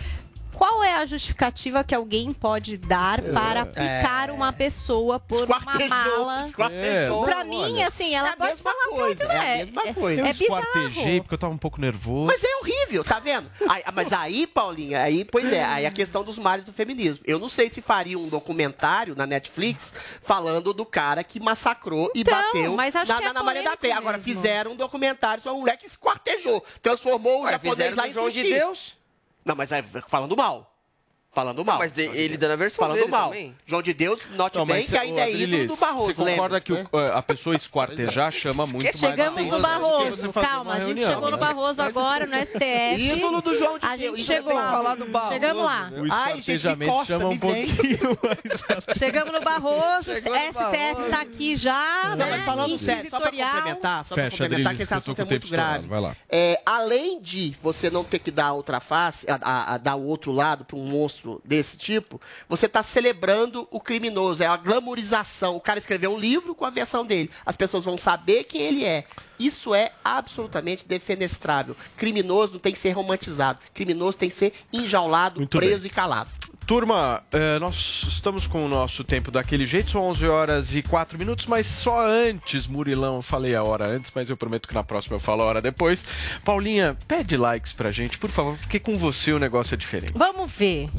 Qual 0.59 0.83
é 0.83 0.97
a 0.97 1.07
justificativa 1.07 1.85
que 1.85 1.95
alguém 1.95 2.33
pode 2.33 2.77
dar 2.77 3.23
para 3.23 3.65
picar 3.65 4.29
uma 4.33 4.53
pessoa 4.53 5.21
por 5.21 5.45
uma 5.45 5.61
mala? 5.61 6.43
esquartejou. 6.45 7.23
Pra 7.25 7.37
Olha, 7.39 7.45
mim, 7.45 7.81
assim, 7.85 8.13
ela 8.13 8.31
é 8.31 8.33
a 8.33 8.37
pode 8.37 8.51
mesma 8.51 8.73
falar 8.73 8.89
coisa, 8.89 9.17
coisa, 9.25 9.33
é 9.33 9.39
a 9.39 9.45
é, 9.45 9.57
mesma 9.59 9.83
é- 9.87 9.95
coisa. 9.95 10.21
Eu 10.21 10.27
É 10.27 10.31
esquartejei 10.31 11.21
porque 11.21 11.35
eu 11.35 11.39
tava 11.39 11.55
um 11.55 11.59
pouco 11.59 11.81
nervoso. 11.81 12.27
Mas 12.27 12.43
é 12.43 12.57
horrível, 12.57 13.05
tá 13.05 13.21
vendo? 13.21 13.49
Aí- 13.69 13.85
mas 13.95 14.13
aí, 14.13 14.49
Paulinha, 14.49 15.01
aí, 15.01 15.25
pois 15.25 15.53
é, 15.53 15.63
aí 15.63 15.87
a 15.87 15.93
questão 15.93 16.25
dos 16.25 16.37
males 16.39 16.65
do 16.65 16.73
feminismo. 16.73 17.23
Eu 17.25 17.39
não 17.39 17.49
sei 17.49 17.71
se 17.71 17.81
faria 17.81 18.19
um 18.19 18.29
documentário 18.29 19.15
na 19.15 19.29
Netflix 19.29 19.93
falando 20.23 20.75
do 20.75 20.85
cara 20.85 21.23
que 21.23 21.39
massacrou 21.39 22.11
e 22.17 22.23
Então, 22.23 22.35
bateu 22.35 22.75
mas 22.75 22.97
acho 22.97 23.13
na, 23.13 23.19
que 23.19 23.25
é 23.25 23.27
na, 23.29 23.33
na 23.35 23.43
Maria 23.45 23.63
da 23.63 23.77
Penha. 23.77 23.97
Agora, 23.97 24.19
fizeram 24.19 24.73
um 24.73 24.77
documentário 24.77 25.41
sobre 25.41 25.57
um 25.57 25.61
moleque 25.61 25.85
que 25.85 25.89
esquartejou, 25.89 26.65
transformou 26.83 27.43
o 27.43 27.45
Ué, 27.45 27.53
japonês 27.53 27.95
lá 27.95 28.09
em 28.09 28.13
João 28.13 28.27
sushi. 28.27 28.43
de 28.43 28.53
Deus. 28.55 28.98
Não, 29.49 29.57
mas 29.57 29.73
é 29.73 29.83
falando 29.83 30.37
mal. 30.37 30.78
Falando 31.35 31.65
mal. 31.65 31.79
Mas 31.79 31.93
de- 31.93 32.03
ele 32.03 32.37
dando 32.37 32.53
a 32.53 32.57
versão 32.57 32.83
Falando 32.85 32.99
dele 32.99 33.11
mal. 33.11 33.29
também. 33.29 33.55
João 33.67 33.83
de 33.83 33.93
Deus, 33.93 34.21
note 34.35 34.57
Não, 34.57 34.67
bem 34.67 34.85
que 34.85 34.97
ainda 34.97 35.21
é 35.21 35.31
ídolo 35.33 35.67
do 35.69 35.77
Barroso, 35.77 36.07
Você 36.07 36.15
concorda 36.15 36.43
lembra, 36.57 36.61
que 36.61 36.73
o- 36.73 36.77
né? 36.77 36.87
a 37.15 37.23
pessoa 37.23 37.55
esquartejar 37.55 38.33
chama 38.33 38.67
muito 38.67 38.85
mais 38.85 38.99
Chegamos 38.99 39.47
no 39.47 39.61
Barroso, 39.61 40.33
calma, 40.33 40.73
a 40.75 40.81
gente 40.81 41.05
chegou 41.05 41.31
no 41.31 41.37
né? 41.37 41.37
Barroso 41.37 41.83
agora, 41.83 42.27
no 42.27 42.35
STF. 42.45 43.13
Ídolo 43.13 43.43
do 43.43 43.55
João 43.57 43.79
de 43.79 43.87
A 43.87 43.95
Deus. 43.95 44.17
gente 44.19 44.25
Isso 44.25 44.33
chegou. 44.33 44.55
Barroso, 44.55 45.29
Chegamos 45.29 45.65
lá. 45.65 45.91
O 45.93 46.13
Ai, 46.13 46.35
gente, 46.41 46.51
esquartejamento 46.51 47.05
chama 47.07 47.29
um 47.29 47.39
pouquinho 47.39 47.69
mais 48.25 48.99
Chegamos 48.99 49.33
no 49.33 49.41
Barroso, 49.41 50.11
STF 50.15 50.55
Barroso. 50.55 51.11
tá 51.11 51.21
aqui 51.21 51.57
já, 51.57 52.01
Não, 52.09 52.17
né? 52.17 52.27
mas 52.31 52.45
falando 52.45 52.79
sério, 52.79 53.11
só 53.11 53.21
pra 53.21 53.31
complementar, 53.31 54.05
só 54.07 54.15
pra 54.15 54.25
Fecha, 54.25 54.31
complementar 54.45 54.47
Adriles, 54.73 54.77
que 54.79 54.83
esse 54.83 54.95
assunto 54.95 55.21
é 55.21 55.25
o 55.25 55.27
muito 55.29 55.49
grave. 55.49 55.87
Vai 55.87 56.01
lá. 56.01 56.17
É, 56.29 56.61
além 56.67 57.21
de 57.21 57.55
você 57.63 57.91
não 57.91 58.03
ter 58.03 58.19
que 58.19 58.31
dar 58.31 58.47
a 58.47 58.53
outra 58.55 58.81
face, 58.81 59.27
a, 59.31 59.39
a- 59.41 59.75
a 59.75 59.79
dar 59.79 59.95
o 59.95 60.05
outro 60.05 60.33
lado 60.33 60.65
para 60.65 60.77
um 60.77 60.85
monstro 60.85 61.18
desse 61.45 61.77
tipo, 61.77 62.21
você 62.49 62.67
está 62.67 62.83
celebrando 62.83 63.67
o 63.71 63.81
criminoso, 63.81 64.43
é 64.43 64.47
a 64.47 64.57
glamorização. 64.57 65.57
O 65.57 65.61
cara 65.61 65.79
escreveu 65.79 66.13
um 66.13 66.19
livro 66.19 66.55
com 66.55 66.65
a 66.65 66.71
versão 66.71 67.05
dele. 67.05 67.31
As 67.45 67.57
pessoas 67.57 67.85
vão 67.85 67.99
saber 67.99 68.45
quem 68.45 68.61
ele 68.63 68.85
é. 68.85 69.05
Isso 69.39 69.75
é 69.75 69.93
absolutamente 70.05 70.87
defenestrável. 70.87 71.77
Criminoso 71.97 72.55
não 72.55 72.61
tem 72.61 72.73
que 72.73 72.79
ser 72.79 72.91
romantizado. 72.91 73.61
Criminoso 73.73 74.19
tem 74.19 74.29
que 74.29 74.35
ser 74.35 74.53
enjaulado, 74.73 75.41
Muito 75.41 75.57
preso 75.57 75.81
bem. 75.83 75.87
e 75.87 75.91
calado. 75.91 76.31
Turma, 76.69 77.23
eh, 77.33 77.59
nós 77.59 78.05
estamos 78.07 78.47
com 78.47 78.63
o 78.63 78.69
nosso 78.69 79.03
tempo 79.03 79.31
daquele 79.31 79.65
jeito, 79.65 79.91
são 79.91 80.03
11 80.03 80.27
horas 80.27 80.75
e 80.75 80.83
4 80.83 81.19
minutos, 81.19 81.47
mas 81.47 81.65
só 81.65 82.07
antes, 82.07 82.67
Murilão, 82.67 83.23
falei 83.23 83.55
a 83.55 83.63
hora 83.63 83.87
antes, 83.87 84.13
mas 84.15 84.29
eu 84.29 84.37
prometo 84.37 84.69
que 84.69 84.75
na 84.75 84.85
próxima 84.85 85.17
eu 85.17 85.19
falo 85.19 85.41
a 85.41 85.47
hora 85.47 85.63
depois. 85.63 86.05
Paulinha, 86.45 86.95
pede 87.09 87.39
likes 87.39 87.73
pra 87.73 87.91
gente, 87.91 88.19
por 88.19 88.29
favor, 88.29 88.59
porque 88.59 88.79
com 88.79 88.99
você 88.99 89.33
o 89.33 89.39
negócio 89.39 89.73
é 89.73 89.79
diferente. 89.79 90.13
Vamos 90.15 90.53
ver. 90.53 90.91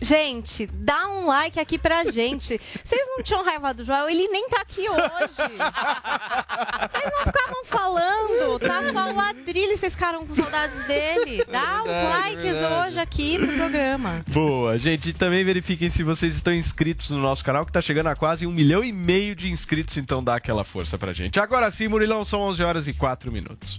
Gente, 0.00 0.66
dá 0.66 1.08
um 1.08 1.26
like 1.26 1.58
aqui 1.58 1.78
pra 1.78 2.04
gente. 2.10 2.60
Vocês 2.82 3.00
não 3.08 3.22
tinham 3.22 3.44
raiva 3.44 3.72
do 3.72 3.84
Joel? 3.84 4.08
Ele 4.08 4.28
nem 4.28 4.48
tá 4.48 4.60
aqui 4.60 4.88
hoje. 4.88 5.34
Vocês 6.90 7.12
não 7.12 7.32
ficavam 7.32 7.64
falando. 7.64 8.58
Tá 8.58 8.80
só 8.92 9.12
o 9.12 9.20
Adrilho, 9.20 9.76
vocês 9.76 9.92
ficaram 9.92 10.26
com 10.26 10.34
saudades 10.34 10.86
dele. 10.86 11.44
Dá 11.50 11.82
os 11.82 11.90
verdade, 11.90 12.18
likes 12.18 12.42
verdade. 12.42 12.88
hoje 12.88 13.00
aqui 13.00 13.38
pro 13.38 13.56
programa. 13.56 14.24
Boa, 14.28 14.78
gente, 14.78 15.10
e 15.10 15.12
também 15.12 15.44
verifiquem 15.44 15.90
se 15.90 16.02
vocês 16.02 16.34
estão 16.34 16.52
inscritos 16.52 17.10
no 17.10 17.18
nosso 17.18 17.44
canal, 17.44 17.64
que 17.64 17.72
tá 17.72 17.80
chegando 17.80 18.08
a 18.08 18.16
quase 18.16 18.46
um 18.46 18.52
milhão 18.52 18.84
e 18.84 18.92
meio 18.92 19.34
de 19.34 19.50
inscritos, 19.50 19.96
então 19.96 20.22
dá 20.22 20.36
aquela 20.36 20.64
força 20.64 20.98
pra 20.98 21.12
gente. 21.12 21.40
Agora 21.40 21.70
sim, 21.70 21.88
Murilão, 21.88 22.24
são 22.24 22.40
11 22.40 22.62
horas 22.62 22.88
e 22.88 22.92
4 22.92 23.32
minutos. 23.32 23.78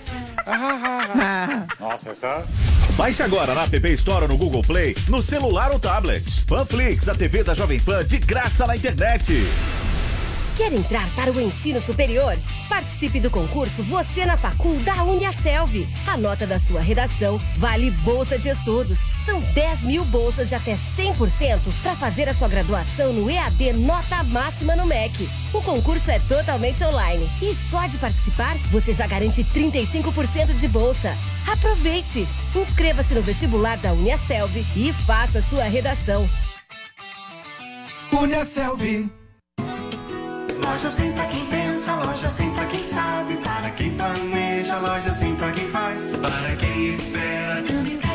Nossa, 1.79 2.11
essa. 2.11 2.45
Baixe 2.97 3.23
agora 3.23 3.53
na 3.53 3.63
App 3.63 3.93
Store 3.93 4.23
ou 4.23 4.27
no 4.27 4.37
Google 4.37 4.63
Play, 4.63 4.95
no 5.07 5.21
celular 5.21 5.71
ou 5.71 5.79
tablet. 5.79 6.43
Panflix, 6.45 7.07
a 7.07 7.15
TV 7.15 7.43
da 7.43 7.53
Jovem 7.53 7.79
Pan 7.79 8.03
de 8.05 8.17
graça 8.17 8.67
na 8.67 8.75
internet. 8.75 9.33
Quer 10.55 10.73
entrar 10.73 11.09
para 11.15 11.31
o 11.31 11.39
ensino 11.39 11.79
superior? 11.79 12.37
Participe 12.67 13.19
do 13.19 13.29
concurso 13.29 13.81
Você 13.83 14.25
na 14.25 14.35
Facul 14.35 14.77
da 14.79 15.03
Uniaselv. 15.03 15.87
A 16.05 16.17
nota 16.17 16.45
da 16.45 16.59
sua 16.59 16.81
redação 16.81 17.39
vale 17.57 17.89
bolsa 18.03 18.37
de 18.37 18.49
estudos. 18.49 18.97
São 19.25 19.39
10 19.39 19.83
mil 19.83 20.03
bolsas 20.05 20.49
de 20.49 20.55
até 20.55 20.77
100% 20.97 21.71
para 21.81 21.95
fazer 21.95 22.27
a 22.27 22.33
sua 22.33 22.49
graduação 22.49 23.13
no 23.13 23.29
EAD 23.29 23.73
Nota 23.73 24.23
Máxima 24.23 24.75
no 24.75 24.85
MEC. 24.85 25.29
O 25.53 25.61
concurso 25.61 26.11
é 26.11 26.19
totalmente 26.19 26.83
online 26.83 27.29
e 27.41 27.53
só 27.53 27.87
de 27.87 27.97
participar 27.97 28.57
você 28.69 28.91
já 28.93 29.07
garante 29.07 29.43
35% 29.43 30.53
de 30.55 30.67
bolsa. 30.67 31.15
Aproveite! 31.47 32.27
Inscreva-se 32.53 33.13
no 33.13 33.21
vestibular 33.21 33.77
da 33.77 33.93
Uniaselv 33.93 34.65
e 34.75 34.91
faça 35.05 35.41
sua 35.41 35.63
redação. 35.63 36.29
Uniaselv. 38.11 39.20
Loja 40.63 40.89
sem 40.89 41.11
pra 41.11 41.25
quem 41.25 41.45
pensa, 41.47 41.93
loja 41.95 42.29
sem 42.29 42.51
pra 42.53 42.65
quem 42.65 42.83
sabe, 42.83 43.35
para 43.37 43.69
quem 43.71 43.95
planeja, 43.95 44.77
loja 44.79 45.11
sem 45.11 45.35
pra 45.35 45.51
quem 45.51 45.67
faz, 45.69 46.17
para 46.17 46.55
quem 46.55 46.87
espera, 46.87 47.61
também 47.63 48.10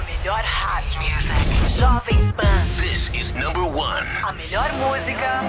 a 0.00 0.06
melhor 0.06 0.42
rádio. 0.42 1.16
Jovem 1.76 2.32
Pan. 2.32 2.66
This 2.80 3.10
is 3.12 3.34
number 3.34 3.64
one. 3.64 4.06
A 4.28 4.32
melhor 4.32 4.70
música. 4.80 5.44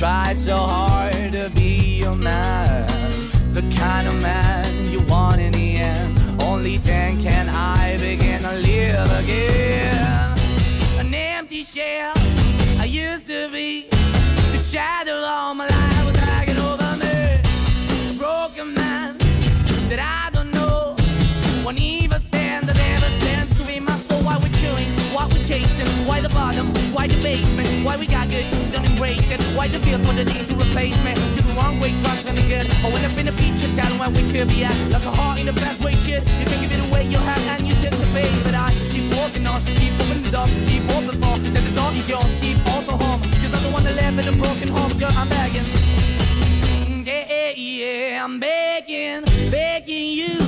Try 0.00 0.32
so 0.32 0.56
hard 0.56 1.12
to 1.32 1.50
be 1.54 2.00
your 2.00 2.14
man, 2.14 2.88
the 3.52 3.60
kind 3.76 4.08
of 4.08 4.14
man 4.22 4.90
you 4.90 5.00
want 5.00 5.42
in 5.42 5.52
the 5.52 5.76
end. 5.76 6.18
Only 6.42 6.78
then 6.78 7.22
can 7.22 7.50
I 7.50 7.98
begin 7.98 8.40
to 8.40 8.52
live 8.52 9.10
again. 9.22 10.38
An 10.98 11.12
empty 11.12 11.62
shell 11.64 12.14
I 12.78 12.86
used 12.86 13.26
to 13.26 13.50
be, 13.50 13.90
the 13.90 14.58
shadow 14.70 15.16
all 15.16 15.54
my 15.54 15.68
life 15.68 16.04
was 16.06 16.14
dragging 16.14 16.56
over 16.56 16.96
me. 16.96 17.38
A 18.08 18.14
broken 18.16 18.72
man 18.72 19.18
that 19.90 20.00
I 20.00 20.30
don't 20.30 20.50
know, 20.50 20.96
won't 21.62 21.78
even 21.78 22.22
stand, 22.22 22.66
that 22.70 22.76
never 22.76 23.04
stands 23.20 23.60
to 23.60 23.66
be 23.66 23.80
my 23.80 23.98
soul. 23.98 24.22
Why 24.22 24.38
we're 24.38 24.48
chewing, 24.62 24.88
why 25.14 25.26
we're 25.26 25.44
chasing, 25.44 25.88
why 26.06 26.22
the 26.22 26.30
bottom, 26.30 26.72
why 26.92 27.06
the 27.06 27.20
basement, 27.22 27.84
why 27.84 27.96
we 27.96 28.06
got 28.06 28.28
good, 28.28 28.50
don't 28.72 28.84
embrace 28.84 29.30
it, 29.30 29.40
why 29.56 29.68
the 29.68 29.78
feel 29.80 29.98
for 29.98 30.12
the 30.12 30.24
need 30.24 30.46
to 30.48 30.54
replace 30.54 30.98
me. 31.02 31.14
You're 31.34 31.42
the 31.42 31.54
wrong 31.56 31.80
way, 31.80 31.98
trying 32.00 32.24
to 32.24 32.32
be 32.32 32.42
good. 32.42 32.70
I 32.70 32.88
went 32.90 33.04
up 33.04 33.16
in 33.16 33.28
a 33.28 33.32
feature 33.32 33.72
town 33.74 33.98
where 33.98 34.10
we 34.10 34.30
could 34.30 34.48
be 34.48 34.64
at, 34.64 34.76
like 34.90 35.04
a 35.04 35.10
heart 35.10 35.38
in 35.38 35.46
the 35.46 35.52
best 35.52 35.80
way, 35.82 35.94
shit. 35.94 36.26
You 36.26 36.44
can 36.44 36.60
give 36.60 36.72
it 36.72 36.80
away, 36.88 37.06
you 37.06 37.18
have, 37.18 37.38
and 37.38 37.66
you 37.66 37.74
take 37.74 37.92
the 37.92 38.08
bait, 38.12 38.32
but 38.44 38.54
I 38.54 38.74
keep 38.90 39.14
walking 39.14 39.46
on, 39.46 39.62
keep 39.64 39.92
moving 39.94 40.22
the 40.22 40.30
door, 40.30 40.46
keep 40.46 40.84
open 40.90 41.16
for, 41.20 41.38
that 41.38 41.64
the 41.64 41.74
door 41.74 41.92
is 41.92 42.08
yours, 42.08 42.30
keep 42.40 42.58
also 42.66 42.92
home, 42.96 43.20
cause 43.40 43.54
I'm 43.54 43.62
the 43.62 43.70
one 43.70 43.84
that 43.84 43.94
live 43.94 44.18
in 44.18 44.28
a 44.28 44.36
broken 44.36 44.68
home, 44.68 44.92
girl, 44.98 45.12
I'm 45.14 45.28
begging. 45.28 45.64
Yeah, 47.06 47.26
yeah, 47.28 47.50
yeah, 47.56 48.24
I'm 48.24 48.38
begging, 48.38 49.24
begging 49.50 50.06
you 50.06 50.38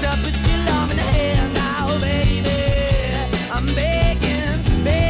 to 0.00 0.16
put 0.22 0.34
your 0.48 0.58
love 0.64 0.90
in 0.90 0.96
the 0.96 1.02
hand 1.02 1.54
now, 1.54 1.98
baby. 2.00 2.50
I'm 3.52 3.66
begging, 3.74 4.84
begging 4.84 5.09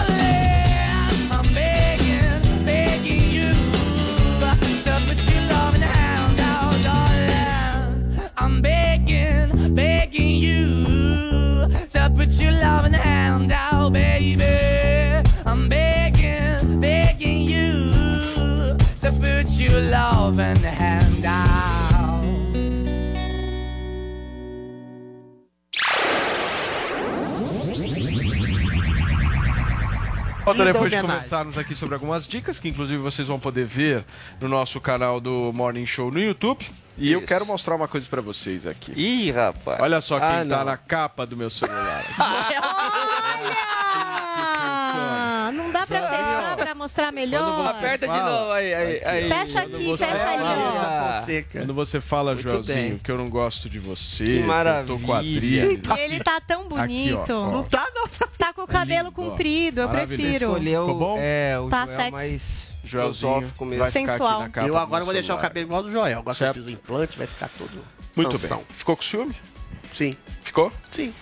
I'm 8.41 8.59
begging, 8.59 9.75
begging 9.75 10.37
you. 10.37 11.67
To 11.91 12.11
put 12.15 12.31
your 12.41 12.51
loving 12.51 12.93
hand 12.93 13.51
out, 13.51 13.93
baby. 13.93 15.29
I'm 15.45 15.69
begging, 15.69 16.79
begging 16.79 17.43
you. 17.43 17.91
To 19.01 19.11
put 19.21 19.47
your 19.59 19.79
loving 19.81 20.55
hand 20.55 21.23
out. 21.23 21.50
Linda 30.59 30.73
depois 30.73 30.91
de 30.91 31.01
conversarmos 31.01 31.57
aqui 31.57 31.75
sobre 31.75 31.95
algumas 31.95 32.27
dicas 32.27 32.59
que 32.59 32.69
inclusive 32.69 32.97
vocês 32.97 33.27
vão 33.27 33.39
poder 33.39 33.65
ver 33.65 34.03
no 34.39 34.47
nosso 34.47 34.79
canal 34.81 35.19
do 35.19 35.51
Morning 35.53 35.85
Show 35.85 36.11
no 36.11 36.19
YouTube. 36.19 36.65
E 36.97 37.11
eu 37.11 37.19
Isso. 37.19 37.27
quero 37.27 37.45
mostrar 37.45 37.75
uma 37.75 37.87
coisa 37.87 38.05
pra 38.09 38.21
vocês 38.21 38.67
aqui. 38.67 38.91
Ih, 38.95 39.31
rapaz. 39.31 39.79
Olha 39.79 40.01
só 40.01 40.19
quem 40.19 40.27
Ah, 40.27 40.45
tá 40.47 40.57
não. 40.57 40.65
na 40.65 40.77
capa 40.77 41.25
do 41.25 41.35
meu 41.37 41.49
celular. 41.49 42.03
Ah, 44.23 45.51
não 45.53 45.71
dá 45.71 45.85
pra 45.87 46.07
fechar 46.09 46.30
pra 46.71 46.75
mostrar 46.75 47.11
melhor? 47.11 47.67
Aperta 47.67 48.07
de 48.07 48.17
novo 48.19 48.51
aí, 48.51 48.73
aí, 48.73 49.01
aí. 49.05 49.29
Fecha 49.29 49.61
Quando 49.61 49.75
aqui, 49.75 49.85
você 49.85 50.05
fecha 50.05 50.27
ali, 50.29 50.43
fala- 50.43 51.23
ó. 51.27 51.51
Quando 51.51 51.73
você 51.73 51.99
fala, 52.01 52.33
Muito 52.33 52.43
Joelzinho, 52.49 52.75
bem. 52.89 52.97
que 52.97 53.11
eu 53.11 53.17
não 53.17 53.29
gosto 53.29 53.69
de 53.69 53.79
você, 53.79 54.23
Que 54.23 54.31
que 54.33 54.39
eu 54.39 54.45
maravilha. 54.45 54.85
tô 54.99 54.99
com 55.05 55.13
a 55.13 55.19
Adri. 55.19 55.55
E 55.55 55.81
ele 55.99 56.19
tá 56.23 56.39
tão 56.41 56.67
bonito. 56.67 57.19
Aqui, 57.21 57.31
ó, 57.31 57.47
ó. 57.47 57.51
Não 57.51 57.63
tá, 57.63 57.87
não. 57.93 58.07
Tá 58.37 58.53
com 58.53 58.63
o 58.63 58.67
cabelo 58.67 59.09
lindo, 59.09 59.21
ó. 59.21 59.29
comprido, 59.29 59.81
eu 59.81 59.87
Maravilhoso. 59.87 60.23
prefiro. 60.23 60.47
Escolheu 60.51 60.81
Ficou 60.87 60.99
bom? 60.99 61.17
é, 61.19 61.59
o 61.59 61.69
Tá 61.69 61.85
Joel 61.85 61.97
sexy. 61.97 62.11
mais 62.11 62.67
Joelzinho 62.83 63.41
mesmo. 63.61 63.91
Sensual. 63.91 64.29
aqui 64.31 64.41
na 64.43 64.49
capa 64.49 64.67
Eu 64.67 64.77
agora 64.77 65.03
vou 65.05 65.13
deixar 65.13 65.35
o 65.35 65.37
cabelo 65.37 65.67
igual 65.67 65.83
do 65.83 65.91
Joel. 65.91 66.19
Agora 66.19 66.23
que 66.35 66.43
eu 66.43 66.47
Certo. 66.47 66.55
fiz 66.55 66.65
o 66.65 66.69
implante, 66.71 67.17
vai 67.17 67.27
ficar 67.27 67.49
todo 67.57 67.69
Muito 68.15 68.37
bem. 68.39 68.59
Ficou 68.69 68.97
com 68.97 69.03
ciúme? 69.03 69.35
Sim. 69.93 70.15
Ficou? 70.41 70.71
Sim. 70.89 71.13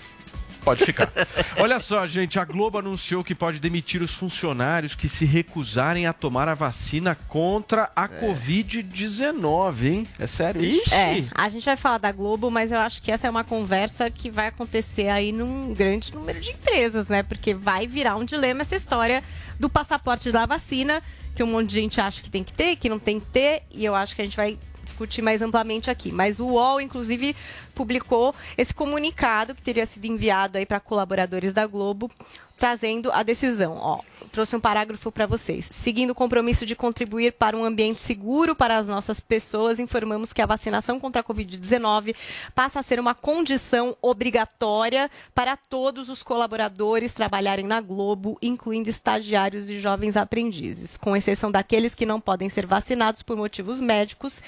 Pode 0.64 0.86
ficar. 0.86 1.11
Olha 1.57 1.80
só, 1.80 2.06
gente, 2.06 2.40
a 2.40 2.45
Globo 2.45 2.77
anunciou 2.77 3.23
que 3.23 3.34
pode 3.34 3.60
demitir 3.60 4.02
os 4.02 4.14
funcionários 4.14 4.95
que 4.95 5.07
se 5.07 5.26
recusarem 5.26 6.06
a 6.06 6.14
tomar 6.14 6.48
a 6.48 6.56
vacina 6.56 7.15
contra 7.27 7.91
a 7.95 8.07
Covid-19, 8.07 9.84
hein? 9.84 10.07
É 10.18 10.27
sério 10.27 10.61
isso? 10.61 10.94
É, 10.94 11.26
a 11.34 11.49
gente 11.49 11.65
vai 11.65 11.77
falar 11.77 11.98
da 11.98 12.11
Globo, 12.11 12.52
mas 12.52 12.72
eu 12.72 12.80
acho 12.80 13.02
que 13.02 13.11
essa 13.11 13.27
é 13.27 13.30
uma 13.30 13.44
conversa 13.44 14.10
que 14.10 14.30
vai 14.30 14.48
acontecer 14.48 15.07
aí 15.07 15.31
num 15.31 15.73
grande 15.73 16.14
número 16.14 16.40
de 16.40 16.52
empresas, 16.52 17.07
né? 17.07 17.23
Porque 17.23 17.53
vai 17.53 17.88
virar 17.88 18.15
um 18.15 18.26
dilema 18.26 18.61
essa 18.61 18.76
história 18.76 19.23
do 19.60 19.69
passaporte 19.69 20.31
da 20.31 20.45
vacina, 20.45 21.02
que 21.36 21.44
um 21.44 21.48
monte 21.48 21.69
de 21.69 21.76
gente 21.76 22.02
acha 22.02 22.22
que 22.22 22.30
tem 22.30 22.44
que 22.44 22.53
ter, 22.53 22.76
que 22.76 22.90
não 22.90 22.99
tem 22.99 23.19
que 23.19 23.27
ter, 23.27 23.64
e 23.72 23.84
eu 23.84 23.95
acho 23.95 24.15
que 24.15 24.22
a 24.22 24.26
gente 24.26 24.38
vai 24.38 24.57
discutir 24.90 25.22
mais 25.22 25.41
amplamente 25.41 25.90
aqui. 25.90 26.11
Mas 26.11 26.40
o 26.40 26.48
UOL, 26.48 26.81
inclusive, 26.81 27.36
publicou 27.80 28.35
esse 28.57 28.73
comunicado 28.73 29.56
que 29.56 29.61
teria 29.61 29.85
sido 29.85 30.03
enviado 30.03 30.57
aí 30.57 30.65
para 30.65 30.81
colaboradores 30.81 31.53
da 31.53 31.65
Globo, 31.65 32.11
trazendo 32.57 33.10
a 33.14 33.23
decisão. 33.23 33.77
Ó, 33.77 34.01
trouxe 34.34 34.53
um 34.53 34.60
parágrafo 34.60 35.10
para 35.14 35.26
vocês. 35.26 35.69
Seguindo 35.72 36.10
o 36.10 36.15
compromisso 36.15 36.65
de 36.65 36.76
contribuir 36.76 37.31
para 37.31 37.56
um 37.56 37.64
ambiente 37.64 38.01
seguro 38.01 38.53
para 38.53 38.77
as 38.77 38.85
nossas 38.85 39.22
pessoas, 39.22 39.80
informamos 39.80 40.34
que 40.34 40.41
a 40.41 40.45
vacinação 40.45 40.99
contra 40.99 41.22
a 41.22 41.23
Covid-19 41.23 42.14
passa 42.53 42.81
a 42.81 42.84
ser 42.84 42.99
uma 42.99 43.15
condição 43.15 43.95
obrigatória 44.01 45.10
para 45.34 45.56
todos 45.56 46.10
os 46.10 46.22
colaboradores 46.22 47.14
trabalharem 47.14 47.65
na 47.65 47.80
Globo, 47.80 48.38
incluindo 48.41 48.89
estagiários 48.89 49.69
e 49.69 49.80
jovens 49.80 50.18
aprendizes, 50.18 50.97
com 50.97 51.15
exceção 51.15 51.49
daqueles 51.49 51.95
que 51.95 52.06
não 52.06 52.19
podem 52.19 52.49
ser 52.49 52.65
vacinados 52.65 53.23
por 53.23 53.38
motivos 53.38 53.80
médicos. 53.80 54.41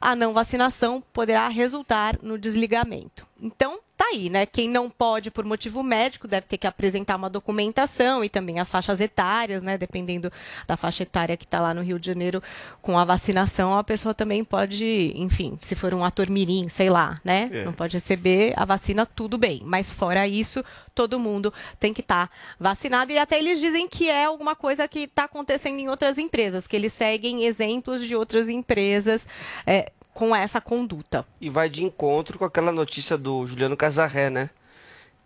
A 0.00 0.14
não 0.14 0.32
vacinação 0.32 1.02
poderá 1.12 1.48
resultar 1.48 2.18
no 2.22 2.38
desligamento. 2.38 3.26
Então, 3.40 3.78
tá 3.96 4.06
aí, 4.06 4.30
né? 4.30 4.46
Quem 4.46 4.68
não 4.68 4.88
pode 4.88 5.30
por 5.30 5.44
motivo 5.44 5.82
médico 5.82 6.26
deve 6.26 6.46
ter 6.46 6.56
que 6.56 6.66
apresentar 6.66 7.16
uma 7.16 7.28
documentação 7.28 8.24
e 8.24 8.28
também 8.28 8.58
as 8.58 8.70
faixas 8.70 9.00
etárias, 9.00 9.62
né? 9.62 9.76
Dependendo 9.76 10.32
da 10.66 10.76
faixa 10.76 11.02
etária 11.02 11.36
que 11.36 11.44
está 11.44 11.60
lá 11.60 11.74
no 11.74 11.82
Rio 11.82 11.98
de 11.98 12.06
Janeiro 12.06 12.42
com 12.80 12.98
a 12.98 13.04
vacinação, 13.04 13.76
a 13.76 13.84
pessoa 13.84 14.14
também 14.14 14.42
pode, 14.42 15.12
enfim, 15.14 15.58
se 15.60 15.74
for 15.74 15.94
um 15.94 16.04
ator 16.04 16.30
mirim, 16.30 16.68
sei 16.68 16.88
lá, 16.88 17.20
né? 17.24 17.50
É. 17.52 17.64
Não 17.64 17.72
pode 17.72 17.96
receber 17.96 18.54
a 18.56 18.64
vacina, 18.64 19.04
tudo 19.04 19.36
bem. 19.36 19.60
Mas 19.64 19.90
fora 19.90 20.26
isso, 20.26 20.64
todo 20.94 21.18
mundo 21.18 21.52
tem 21.78 21.92
que 21.92 22.00
estar 22.00 22.30
vacinado. 22.58 23.12
E 23.12 23.18
até 23.18 23.38
eles 23.38 23.60
dizem 23.60 23.86
que 23.86 24.08
é 24.08 24.24
alguma 24.24 24.56
coisa 24.56 24.88
que 24.88 25.00
está 25.00 25.24
acontecendo 25.24 25.78
em 25.78 25.88
outras 25.88 26.16
empresas, 26.16 26.66
que 26.66 26.76
eles 26.76 26.92
seguem 26.92 27.44
exemplos 27.44 28.02
de 28.02 28.16
outras 28.16 28.48
empresas. 28.48 29.26
é, 29.66 29.92
com 30.16 30.34
essa 30.34 30.62
conduta. 30.62 31.26
E 31.38 31.50
vai 31.50 31.68
de 31.68 31.84
encontro 31.84 32.38
com 32.38 32.44
aquela 32.46 32.72
notícia 32.72 33.18
do 33.18 33.46
Juliano 33.46 33.76
Casarré, 33.76 34.30
né? 34.30 34.48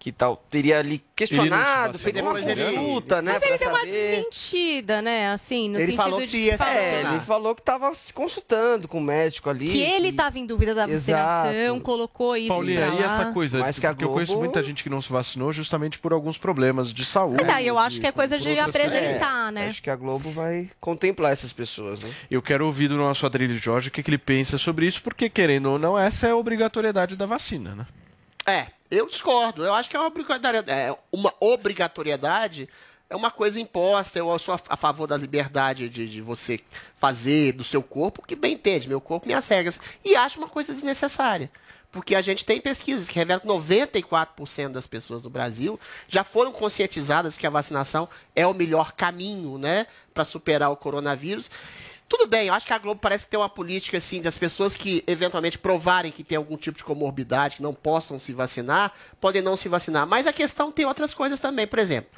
Que 0.02 0.10
tal, 0.10 0.42
teria 0.48 0.78
ali 0.78 1.04
questionado, 1.14 1.98
feito 1.98 2.22
uma 2.22 2.32
Depois 2.32 2.58
ele- 2.58 2.74
consulta, 2.74 3.20
né? 3.20 3.32
Mas 3.34 3.42
ele 3.42 3.58
pra 3.58 3.58
deu 3.58 3.68
uma 3.68 3.80
saber. 3.80 3.92
desmentida, 4.16 5.02
né? 5.02 5.28
Assim, 5.28 5.68
no 5.68 5.76
Ele 5.76 5.84
sentido 5.88 5.96
falou 6.02 6.20
de 6.22 6.26
que 6.26 6.36
ia 6.38 6.56
falar 6.56 6.74
é, 6.74 7.00
ele 7.00 7.20
falou 7.20 7.54
que 7.54 7.60
estava 7.60 7.94
se 7.94 8.10
consultando 8.14 8.88
com 8.88 8.96
o 8.96 9.00
médico 9.02 9.50
ali. 9.50 9.66
que 9.68 9.78
ele 9.82 10.08
estava 10.08 10.38
em 10.38 10.46
dúvida 10.46 10.74
da 10.74 10.86
vacinação, 10.86 11.52
Exato. 11.52 11.80
colocou 11.82 12.34
isso 12.34 12.48
Paulinha, 12.48 12.86
pra 12.86 12.94
e 12.94 13.02
essa 13.02 13.26
coisa? 13.26 13.58
Mas 13.58 13.78
que 13.78 13.86
a 13.86 13.90
porque 13.90 14.04
eu 14.04 14.08
conheço 14.08 14.32
Globo- 14.32 14.44
muita 14.46 14.62
gente 14.62 14.82
que 14.82 14.88
não 14.88 15.02
se 15.02 15.12
vacinou 15.12 15.52
justamente 15.52 15.98
por 15.98 16.14
alguns 16.14 16.38
problemas 16.38 16.94
de 16.94 17.04
saúde. 17.04 17.36
Mas 17.44 17.54
aí 17.54 17.66
eu 17.66 17.78
acho 17.78 17.96
de- 17.96 18.00
que 18.00 18.06
é 18.06 18.12
coisa 18.12 18.38
de 18.38 18.58
apresentar, 18.58 19.52
né? 19.52 19.66
Acho 19.66 19.82
que 19.82 19.90
a 19.90 19.96
Globo 19.96 20.30
vai 20.30 20.70
contemplar 20.80 21.30
essas 21.32 21.52
pessoas, 21.52 22.02
né? 22.02 22.10
Eu 22.30 22.40
quero 22.40 22.64
ouvir 22.64 22.88
do 22.88 22.96
nosso 22.96 23.26
Adrilho 23.26 23.54
Jorge 23.58 23.88
o 23.88 23.92
que, 23.92 24.02
que 24.02 24.08
ele 24.08 24.16
pensa 24.16 24.56
sobre 24.56 24.86
isso, 24.86 25.02
porque 25.02 25.28
querendo 25.28 25.66
ou 25.72 25.78
não, 25.78 25.98
essa 25.98 26.26
é 26.26 26.30
a 26.30 26.36
obrigatoriedade 26.36 27.16
da 27.16 27.26
vacina, 27.26 27.74
né? 27.74 27.86
É, 28.46 28.68
eu 28.90 29.06
discordo. 29.06 29.64
Eu 29.64 29.74
acho 29.74 29.88
que 29.88 29.96
é 29.96 29.98
uma 29.98 30.08
obrigatoriedade. 30.08 30.70
É 30.70 30.96
uma 31.12 31.34
obrigatoriedade 31.40 32.68
é 33.10 33.16
uma 33.16 33.30
coisa 33.30 33.60
imposta. 33.60 34.18
Eu 34.18 34.38
sou 34.38 34.54
a, 34.54 34.60
a 34.68 34.76
favor 34.76 35.06
da 35.06 35.16
liberdade 35.16 35.88
de, 35.88 36.08
de 36.08 36.20
você 36.22 36.60
fazer 36.94 37.52
do 37.52 37.64
seu 37.64 37.82
corpo 37.82 38.22
o 38.22 38.24
que 38.24 38.36
bem 38.36 38.54
entende, 38.54 38.88
meu 38.88 39.00
corpo, 39.00 39.26
minhas 39.26 39.48
regras. 39.48 39.80
E 40.04 40.14
acho 40.14 40.38
uma 40.38 40.48
coisa 40.48 40.72
desnecessária. 40.72 41.50
Porque 41.90 42.14
a 42.14 42.22
gente 42.22 42.44
tem 42.44 42.60
pesquisas 42.60 43.08
que 43.08 43.16
revelam 43.16 43.40
que 43.40 43.48
94% 43.48 44.68
das 44.68 44.86
pessoas 44.86 45.24
no 45.24 45.28
Brasil 45.28 45.78
já 46.06 46.22
foram 46.22 46.52
conscientizadas 46.52 47.36
que 47.36 47.44
a 47.44 47.50
vacinação 47.50 48.08
é 48.34 48.46
o 48.46 48.54
melhor 48.54 48.92
caminho, 48.92 49.58
né, 49.58 49.88
para 50.14 50.24
superar 50.24 50.70
o 50.70 50.76
coronavírus. 50.76 51.50
Tudo 52.10 52.26
bem, 52.26 52.48
eu 52.48 52.54
acho 52.54 52.66
que 52.66 52.72
a 52.72 52.78
Globo 52.78 53.00
parece 53.00 53.28
ter 53.28 53.36
uma 53.36 53.48
política 53.48 53.98
assim 53.98 54.20
das 54.20 54.36
pessoas 54.36 54.76
que 54.76 55.04
eventualmente 55.06 55.56
provarem 55.56 56.10
que 56.10 56.24
tem 56.24 56.36
algum 56.36 56.56
tipo 56.56 56.76
de 56.76 56.82
comorbidade, 56.82 57.54
que 57.54 57.62
não 57.62 57.72
possam 57.72 58.18
se 58.18 58.32
vacinar, 58.32 58.92
podem 59.20 59.40
não 59.40 59.56
se 59.56 59.68
vacinar. 59.68 60.08
Mas 60.08 60.26
a 60.26 60.32
questão 60.32 60.72
tem 60.72 60.84
outras 60.84 61.14
coisas 61.14 61.38
também, 61.38 61.68
por 61.68 61.78
exemplo, 61.78 62.10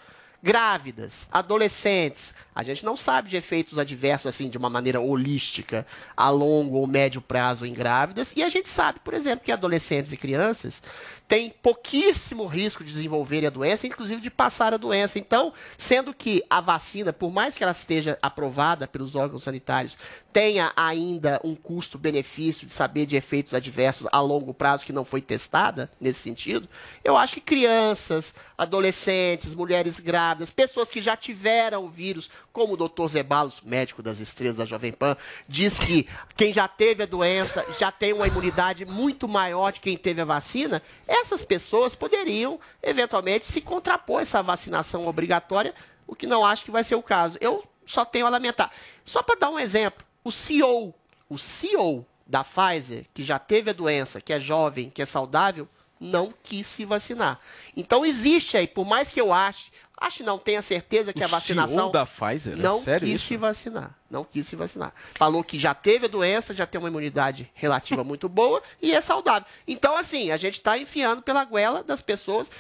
grávidas, 0.43 1.27
adolescentes. 1.31 2.35
A 2.55 2.63
gente 2.63 2.85
não 2.85 2.97
sabe 2.97 3.31
de 3.31 3.37
efeitos 3.37 3.79
adversos 3.79 4.27
assim 4.27 4.51
de 4.51 4.59
uma 4.59 4.69
maneira 4.69 5.01
holística 5.01 5.87
a 6.17 6.29
longo 6.29 6.77
ou 6.77 6.87
médio 6.87 7.21
prazo 7.21 7.65
em 7.65 7.73
grávidas, 7.73 8.33
e 8.37 8.43
a 8.43 8.49
gente 8.49 8.69
sabe, 8.69 9.01
por 9.01 9.15
exemplo, 9.15 9.45
que 9.45 9.53
adolescentes 9.53 10.13
e 10.13 10.17
crianças 10.17 10.83
têm 11.29 11.49
pouquíssimo 11.49 12.45
risco 12.47 12.85
de 12.85 12.93
desenvolverem 12.93 13.47
a 13.47 13.51
doença, 13.51 13.87
inclusive 13.87 14.21
de 14.21 14.31
passar 14.31 14.75
a 14.75 14.77
doença. 14.77 15.19
Então, 15.19 15.51
sendo 15.79 16.13
que 16.13 16.45
a 16.51 16.61
vacina, 16.61 17.11
por 17.11 17.33
mais 17.33 17.55
que 17.55 17.63
ela 17.63 17.73
esteja 17.73 18.19
aprovada 18.21 18.87
pelos 18.87 19.15
órgãos 19.15 19.43
sanitários, 19.43 19.97
tenha 20.31 20.73
ainda 20.77 21.41
um 21.43 21.55
custo-benefício 21.55 22.67
de 22.67 22.73
saber 22.73 23.07
de 23.07 23.17
efeitos 23.17 23.55
adversos 23.55 24.07
a 24.13 24.21
longo 24.21 24.53
prazo 24.53 24.85
que 24.85 24.93
não 24.93 25.07
foi 25.07 25.23
testada 25.23 25.91
nesse 25.99 26.21
sentido, 26.21 26.69
eu 27.03 27.17
acho 27.17 27.35
que 27.35 27.41
crianças, 27.41 28.35
adolescentes, 28.59 29.55
mulheres 29.55 29.99
grávidas, 29.99 30.32
pessoas 30.51 30.89
que 30.89 31.03
já 31.03 31.17
tiveram 31.17 31.85
o 31.85 31.89
vírus, 31.89 32.29
como 32.53 32.75
o 32.75 32.77
Dr. 32.77 33.09
Zebalos, 33.09 33.61
médico 33.65 34.03
das 34.03 34.19
estrelas 34.19 34.57
da 34.57 34.65
Jovem 34.65 34.93
Pan, 34.93 35.17
diz 35.49 35.79
que 35.79 36.09
quem 36.37 36.53
já 36.53 36.67
teve 36.67 37.03
a 37.03 37.07
doença 37.07 37.65
já 37.79 37.91
tem 37.93 38.13
uma 38.13 38.27
imunidade 38.27 38.85
muito 38.85 39.29
maior 39.29 39.73
de 39.73 39.81
quem 39.81 39.97
teve 39.97 40.21
a 40.21 40.25
vacina, 40.25 40.83
essas 41.07 41.45
pessoas 41.45 41.95
poderiam, 41.95 42.59
eventualmente, 42.83 43.47
se 43.47 43.61
contrapor 43.61 44.21
a 44.21 44.23
essa 44.23 44.43
vacinação 44.43 45.07
obrigatória, 45.07 45.75
o 46.07 46.15
que 46.15 46.27
não 46.27 46.45
acho 46.45 46.65
que 46.65 46.71
vai 46.71 46.85
ser 46.85 46.95
o 46.95 47.03
caso. 47.03 47.39
Eu 47.41 47.65
só 47.87 48.05
tenho 48.05 48.27
a 48.27 48.31
lamentar. 48.31 48.71
Só 49.05 49.23
para 49.23 49.39
dar 49.39 49.51
um 49.51 49.59
exemplo, 49.59 50.05
o 50.25 50.31
CEO, 50.31 50.95
o 51.29 51.39
CEO 51.39 52.07
da 52.27 52.45
Pfizer, 52.45 53.07
que 53.13 53.23
já 53.23 53.39
teve 53.39 53.71
a 53.71 53.75
doença, 53.75 54.21
que 54.21 54.33
é 54.33 54.41
jovem, 54.41 54.91
que 54.91 55.03
é 55.03 55.07
saudável, 55.07 55.69
não 56.03 56.35
quis 56.43 56.67
se 56.67 56.85
vacinar. 56.85 57.39
Então 57.77 58.05
existe 58.05 58.57
aí, 58.57 58.67
por 58.67 58.85
mais 58.85 59.11
que 59.11 59.21
eu 59.21 59.33
ache, 59.33 59.71
acho 60.03 60.23
não, 60.23 60.39
tenha 60.39 60.61
certeza 60.63 61.13
que 61.13 61.21
O 61.21 61.25
a 61.25 61.29
vacinação 61.29 61.77
CEO 61.77 61.93
da 61.93 62.07
Pfizer? 62.07 62.55
É 62.55 62.57
não 62.57 62.83
sério 62.83 63.07
quis 63.07 63.15
isso? 63.17 63.29
se 63.29 63.37
vacinar. 63.37 63.97
Não 64.11 64.25
quis 64.25 64.47
se 64.47 64.57
vacinar. 64.57 64.93
Falou 65.15 65.43
que 65.43 65.59
já 65.59 65.75
teve 65.75 66.07
a 66.07 66.09
doença, 66.09 66.55
já 66.55 66.67
tem 66.67 66.79
uma 66.79 66.89
imunidade 66.89 67.51
relativa 67.55 68.05
muito 68.05 68.29
boa 68.29 68.63
e 68.81 68.93
é 68.93 69.01
saudável. 69.01 69.49
Então, 69.67 69.97
assim, 69.97 70.31
a 70.31 70.37
gente 70.37 70.59
está 70.59 70.77
enfiando 70.77 71.23
pela 71.23 71.45
goela 71.45 71.83
das 71.83 72.01
pessoas. 72.01 72.51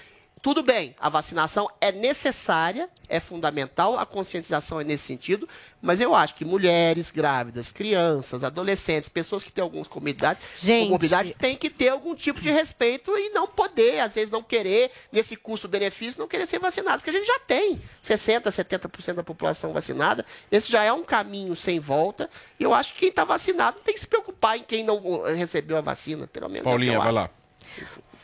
Tudo 0.42 0.60
bem, 0.60 0.92
a 0.98 1.08
vacinação 1.08 1.70
é 1.80 1.92
necessária, 1.92 2.90
é 3.08 3.20
fundamental, 3.20 3.96
a 3.96 4.04
conscientização 4.04 4.80
é 4.80 4.82
nesse 4.82 5.04
sentido, 5.04 5.48
mas 5.80 6.00
eu 6.00 6.16
acho 6.16 6.34
que 6.34 6.44
mulheres 6.44 7.12
grávidas, 7.12 7.70
crianças, 7.70 8.42
adolescentes, 8.42 9.08
pessoas 9.08 9.44
que 9.44 9.52
têm 9.52 9.62
algumas 9.62 9.86
comorbidades, 9.86 10.42
Gente. 10.56 10.86
comorbidades 10.86 11.32
têm 11.38 11.56
que 11.56 11.70
ter 11.70 11.90
algum 11.90 12.16
tipo 12.16 12.40
de 12.40 12.50
respeito 12.50 13.16
e 13.16 13.30
não 13.30 13.46
poder, 13.46 14.00
às 14.00 14.16
vezes 14.16 14.30
não 14.30 14.42
querer, 14.42 14.90
nesse 15.12 15.36
custo-benefício, 15.36 16.20
não 16.20 16.26
querer 16.26 16.46
ser 16.46 16.58
vacinado, 16.58 16.98
porque 16.98 17.10
a 17.10 17.20
gente 17.20 17.26
já 17.26 17.38
tem 17.38 17.80
60%, 18.02 18.42
70% 18.42 19.14
da 19.14 19.22
população 19.22 19.72
vacinada, 19.72 20.26
esse 20.50 20.72
já 20.72 20.82
é 20.82 20.92
um 20.92 21.04
caminho 21.04 21.54
sem 21.54 21.78
volta, 21.78 22.28
e 22.58 22.64
eu 22.64 22.74
acho 22.74 22.94
que 22.94 22.98
quem 22.98 23.10
está 23.10 23.24
vacinado 23.24 23.78
tem 23.84 23.94
que 23.94 24.00
se 24.00 24.08
preocupar 24.08 24.58
em 24.58 24.64
quem 24.64 24.82
não 24.82 25.24
eh, 25.24 25.34
recebeu 25.34 25.76
a 25.76 25.80
vacina, 25.80 26.26
pelo 26.26 26.48
menos. 26.48 26.66
é 26.66 26.70
Paulinha, 26.70 26.94
eu 26.94 27.00
vai 27.00 27.12
lá. 27.12 27.30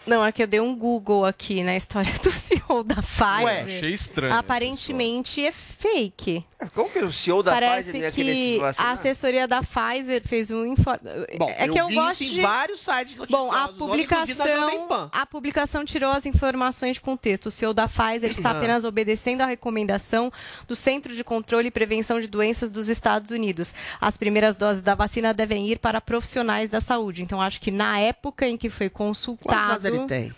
Não, 0.08 0.24
é 0.24 0.32
que 0.32 0.42
eu 0.42 0.46
dei 0.46 0.60
um 0.60 0.74
Google 0.74 1.24
aqui 1.24 1.62
na 1.62 1.76
história 1.76 2.12
do 2.22 2.30
CEO 2.30 2.82
da 2.82 2.96
Pfizer. 2.96 3.44
Ué, 3.44 3.60
achei 3.60 3.92
estranho 3.92 4.34
Aparentemente 4.34 5.44
é 5.44 5.52
fake. 5.52 6.44
Como 6.74 6.90
que 6.90 6.98
o 6.98 7.12
CEO 7.12 7.42
da 7.42 7.52
Parece 7.52 7.90
Pfizer 7.90 8.02
ia 8.02 8.10
querer 8.10 8.34
se 8.34 8.58
vacinar? 8.58 8.88
a 8.88 8.92
assessoria 8.92 9.46
da 9.46 9.60
Pfizer 9.62 10.22
fez 10.26 10.50
um 10.50 10.66
informe. 10.66 11.00
Bom, 11.38 11.48
é 11.50 11.68
eu 11.68 11.72
que 11.72 11.80
eu 11.80 11.88
vi 11.88 11.94
gosto 11.94 12.22
isso 12.24 12.32
em 12.32 12.34
de 12.36 12.40
vários 12.40 12.80
sites 12.80 13.14
Bom, 13.14 13.52
a 13.52 13.68
noticiosos, 13.68 14.36
na 14.36 14.46
Jovem 14.46 14.78
publicação, 14.78 15.10
a 15.12 15.26
publicação 15.26 15.84
tirou 15.84 16.10
as 16.10 16.26
informações 16.26 16.94
de 16.94 17.00
contexto. 17.00 17.46
O 17.46 17.50
CEO 17.50 17.72
da 17.72 17.86
Pfizer 17.86 18.30
está 18.30 18.50
apenas 18.58 18.84
obedecendo 18.84 19.42
à 19.42 19.46
recomendação 19.46 20.32
do 20.66 20.74
Centro 20.74 21.14
de 21.14 21.22
Controle 21.22 21.68
e 21.68 21.70
Prevenção 21.70 22.18
de 22.18 22.26
Doenças 22.26 22.70
dos 22.70 22.88
Estados 22.88 23.30
Unidos. 23.30 23.72
As 24.00 24.16
primeiras 24.16 24.56
doses 24.56 24.82
da 24.82 24.94
vacina 24.96 25.32
devem 25.32 25.68
ir 25.68 25.78
para 25.78 26.00
profissionais 26.00 26.68
da 26.68 26.80
saúde. 26.80 27.22
Então, 27.22 27.40
acho 27.40 27.60
que 27.60 27.70
na 27.70 28.00
época 28.00 28.48
em 28.48 28.56
que 28.56 28.68
foi 28.68 28.88
Quantos 28.88 29.08
consultado. 29.18 29.97
Tem? 30.06 30.32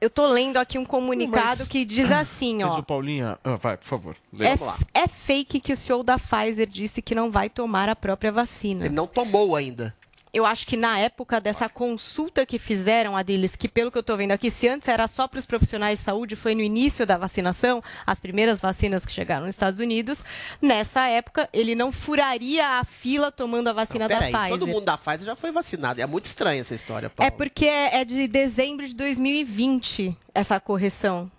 Eu 0.00 0.08
tô 0.08 0.28
lendo 0.28 0.58
aqui 0.58 0.78
um 0.78 0.84
comunicado 0.84 1.60
Mas- 1.60 1.68
que 1.68 1.84
diz 1.84 2.12
assim, 2.12 2.62
Mas 2.62 2.72
ó. 2.72 2.78
o 2.78 2.82
Paulinha. 2.84 3.36
Ah, 3.42 3.56
vai, 3.56 3.76
por 3.76 3.86
favor. 3.86 4.16
lê. 4.32 4.46
É, 4.46 4.56
é 4.94 5.08
fake 5.08 5.58
que 5.58 5.72
o 5.72 5.76
CEO 5.76 6.04
da 6.04 6.16
Pfizer 6.16 6.68
disse 6.68 7.02
que 7.02 7.16
não 7.16 7.30
vai 7.32 7.48
tomar 7.50 7.88
a 7.88 7.96
própria 7.96 8.30
vacina. 8.30 8.84
Ele 8.86 8.94
não 8.94 9.08
tomou 9.08 9.56
ainda. 9.56 9.94
Eu 10.32 10.46
acho 10.46 10.66
que 10.66 10.76
na 10.76 10.98
época 10.98 11.40
dessa 11.40 11.68
consulta 11.68 12.46
que 12.46 12.58
fizeram 12.58 13.16
a 13.16 13.22
deles, 13.22 13.56
que 13.56 13.68
pelo 13.68 13.90
que 13.90 13.98
eu 13.98 14.00
estou 14.00 14.16
vendo 14.16 14.32
aqui, 14.32 14.50
se 14.50 14.68
antes 14.68 14.88
era 14.88 15.06
só 15.06 15.26
para 15.26 15.38
os 15.38 15.46
profissionais 15.46 15.98
de 15.98 16.04
saúde, 16.04 16.36
foi 16.36 16.54
no 16.54 16.60
início 16.60 17.04
da 17.04 17.16
vacinação, 17.16 17.82
as 18.06 18.20
primeiras 18.20 18.60
vacinas 18.60 19.04
que 19.04 19.12
chegaram 19.12 19.46
nos 19.46 19.54
Estados 19.54 19.80
Unidos, 19.80 20.22
nessa 20.62 21.06
época 21.08 21.48
ele 21.52 21.74
não 21.74 21.90
furaria 21.90 22.66
a 22.80 22.84
fila 22.84 23.30
tomando 23.32 23.68
a 23.68 23.72
vacina 23.72 24.08
da 24.08 24.18
Peraí, 24.18 24.32
Pfizer. 24.32 24.50
todo 24.50 24.66
mundo 24.66 24.84
da 24.84 24.96
Pfizer 24.96 25.26
já 25.26 25.36
foi 25.36 25.50
vacinado. 25.50 26.00
É 26.00 26.06
muito 26.06 26.24
estranha 26.24 26.60
essa 26.60 26.74
história, 26.74 27.10
Paulo. 27.10 27.26
É 27.26 27.30
porque 27.30 27.64
é 27.64 27.98
é 27.98 28.04
de 28.04 28.28
dezembro 28.28 28.86
de 28.86 28.94
2020 28.94 30.16
essa 30.34 30.60
correção. 30.60 31.30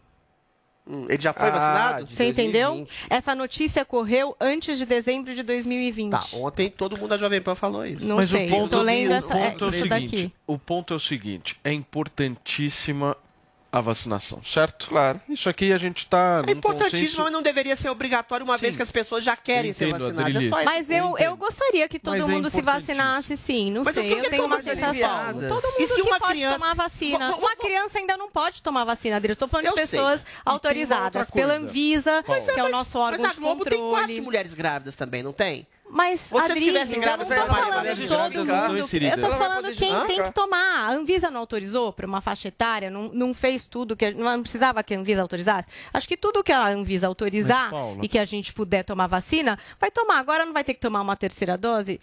Hum, 0.89 1.05
Ele 1.07 1.21
já 1.21 1.31
foi 1.33 1.47
Ah, 1.49 1.51
vacinado? 1.51 2.09
Você 2.09 2.25
entendeu? 2.29 2.87
Essa 3.09 3.35
notícia 3.35 3.85
correu 3.85 4.35
antes 4.41 4.77
de 4.79 4.85
dezembro 4.87 5.35
de 5.35 5.43
2020. 5.43 6.09
Tá, 6.11 6.23
ontem 6.33 6.67
todo 6.67 6.97
mundo 6.97 7.09
da 7.09 7.17
Jovem 7.19 7.39
Pan 7.41 7.53
falou 7.53 7.85
isso. 7.85 8.03
Não 8.05 8.15
Mas 8.15 8.29
sei, 8.29 8.47
o 8.47 8.49
ponto, 8.49 8.73
eu 8.75 8.79
tô 8.79 8.81
lendo 8.81 9.11
o 9.11 9.13
essa, 9.13 9.33
é, 9.37 9.51
ponto 9.51 9.65
é 9.65 9.67
o 9.67 9.69
isso 9.69 9.87
seguinte, 9.87 10.11
daqui. 10.17 10.33
o 10.47 10.57
ponto 10.57 10.93
é 10.93 10.97
o 10.97 10.99
seguinte, 10.99 11.59
é 11.63 11.71
importantíssima 11.71 13.15
a 13.71 13.81
vacinação, 13.81 14.41
certo? 14.43 14.87
Claro. 14.87 15.21
Isso 15.29 15.47
aqui 15.47 15.71
a 15.71 15.77
gente 15.77 15.99
está 15.99 16.41
É 16.47 16.51
importantíssimo, 16.51 17.23
mas 17.23 17.31
não 17.31 17.41
deveria 17.41 17.75
ser 17.75 17.89
obrigatório 17.89 18.43
uma 18.43 18.57
vez 18.57 18.73
Sim. 18.73 18.77
que 18.77 18.83
as 18.83 18.89
pessoas 18.89 19.23
já 19.23 19.35
querem 19.35 19.73
ser 19.73 19.87
Entendo, 19.87 19.99
vacinadas. 20.15 20.43
É. 20.43 20.63
Mas 20.65 20.89
eu, 20.89 21.15
eu 21.19 21.37
gostaria 21.37 21.87
que 21.87 21.99
todo 21.99 22.17
Mas 22.17 22.27
é 22.27 22.31
mundo 22.31 22.49
se 22.49 22.61
vacinasse, 22.63 23.37
sim. 23.37 23.71
Não 23.71 23.83
Mas 23.83 23.95
eu 23.95 24.03
sei, 24.03 24.13
eu 24.13 24.17
quero 24.17 24.29
tenho 24.31 24.45
uma 24.45 24.61
sensação. 24.63 24.89
aliviadas. 24.89 25.49
Todo 25.49 25.65
E 25.77 25.81
mundo 25.81 25.87
se 25.89 25.95
que 25.95 26.01
uma 26.01 26.19
pode 26.19 26.31
criança- 26.33 26.57
tomar 26.59 26.73
vacina. 26.73 27.27
Vou- 27.31 27.39
vou- 27.39 27.49
Uma 27.49 27.55
criança 27.55 27.99
ainda 27.99 28.17
não 28.17 28.29
pode 28.31 28.63
tomar 28.63 28.83
vacina, 28.85 29.17
Adri. 29.17 29.31
Estou 29.33 29.47
falando 29.47 29.67
Eu 29.67 29.75
de 29.75 29.81
pessoas 29.81 30.21
E 30.21 30.23
autorizadas 30.45 31.29
pela. 31.31 31.53
Anvisa, 31.53 32.23
Mas 32.27 32.45
que 32.45 32.51
é 32.51 32.53
o 32.55 32.63
mas- 32.63 32.71
nosso 32.71 32.97
órgão 32.97 33.21
Mas 33.21 33.31
a 33.31 33.33
de 33.33 33.39
Globo 33.39 33.65
tem 33.65 33.79
controle. 33.79 34.05
quatro 34.07 34.23
mulheres 34.23 34.53
grávidas 34.53 34.95
também, 34.95 35.21
não 35.23 35.33
tem? 35.33 35.67
Mas, 35.89 36.27
Vocês 36.29 36.51
Adri, 36.51 36.65
tivessem 36.65 37.01
eu 37.01 37.17
não 37.17 37.17
tô 37.17 37.25
falando 37.25 37.95
de 37.95 38.07
todo 38.07 38.45
mundo. 38.45 38.77
Eu 38.77 39.21
tô 39.21 39.37
falando 39.37 39.63
quem 39.65 39.73
tem 39.73 39.91
justificar. 39.91 40.27
que 40.27 40.33
tomar. 40.33 40.87
A 40.87 40.91
Anvisa 40.91 41.31
não 41.31 41.39
autorizou 41.39 41.91
para 41.91 42.05
uma 42.05 42.21
faixa 42.21 42.47
etária, 42.47 42.91
não, 42.91 43.09
não 43.11 43.33
fez 43.33 43.65
tudo 43.65 43.97
que 43.97 44.11
não 44.11 44.41
precisava 44.41 44.83
que 44.83 44.93
a 44.93 44.99
Anvisa 44.99 45.21
autorizasse. 45.21 45.67
Acho 45.91 46.07
que 46.07 46.15
tudo 46.15 46.43
que 46.43 46.51
a 46.51 46.67
Anvisa 46.67 47.07
autorizar 47.07 47.71
Mas, 47.71 47.99
e 48.03 48.07
que 48.07 48.19
a 48.19 48.25
gente 48.25 48.53
puder 48.53 48.83
tomar 48.83 49.07
vacina, 49.07 49.57
vai 49.79 49.89
tomar. 49.89 50.19
Agora 50.19 50.45
não 50.45 50.53
vai 50.53 50.63
ter 50.63 50.75
que 50.75 50.79
tomar 50.79 51.01
uma 51.01 51.15
terceira 51.15 51.57
dose. 51.57 51.99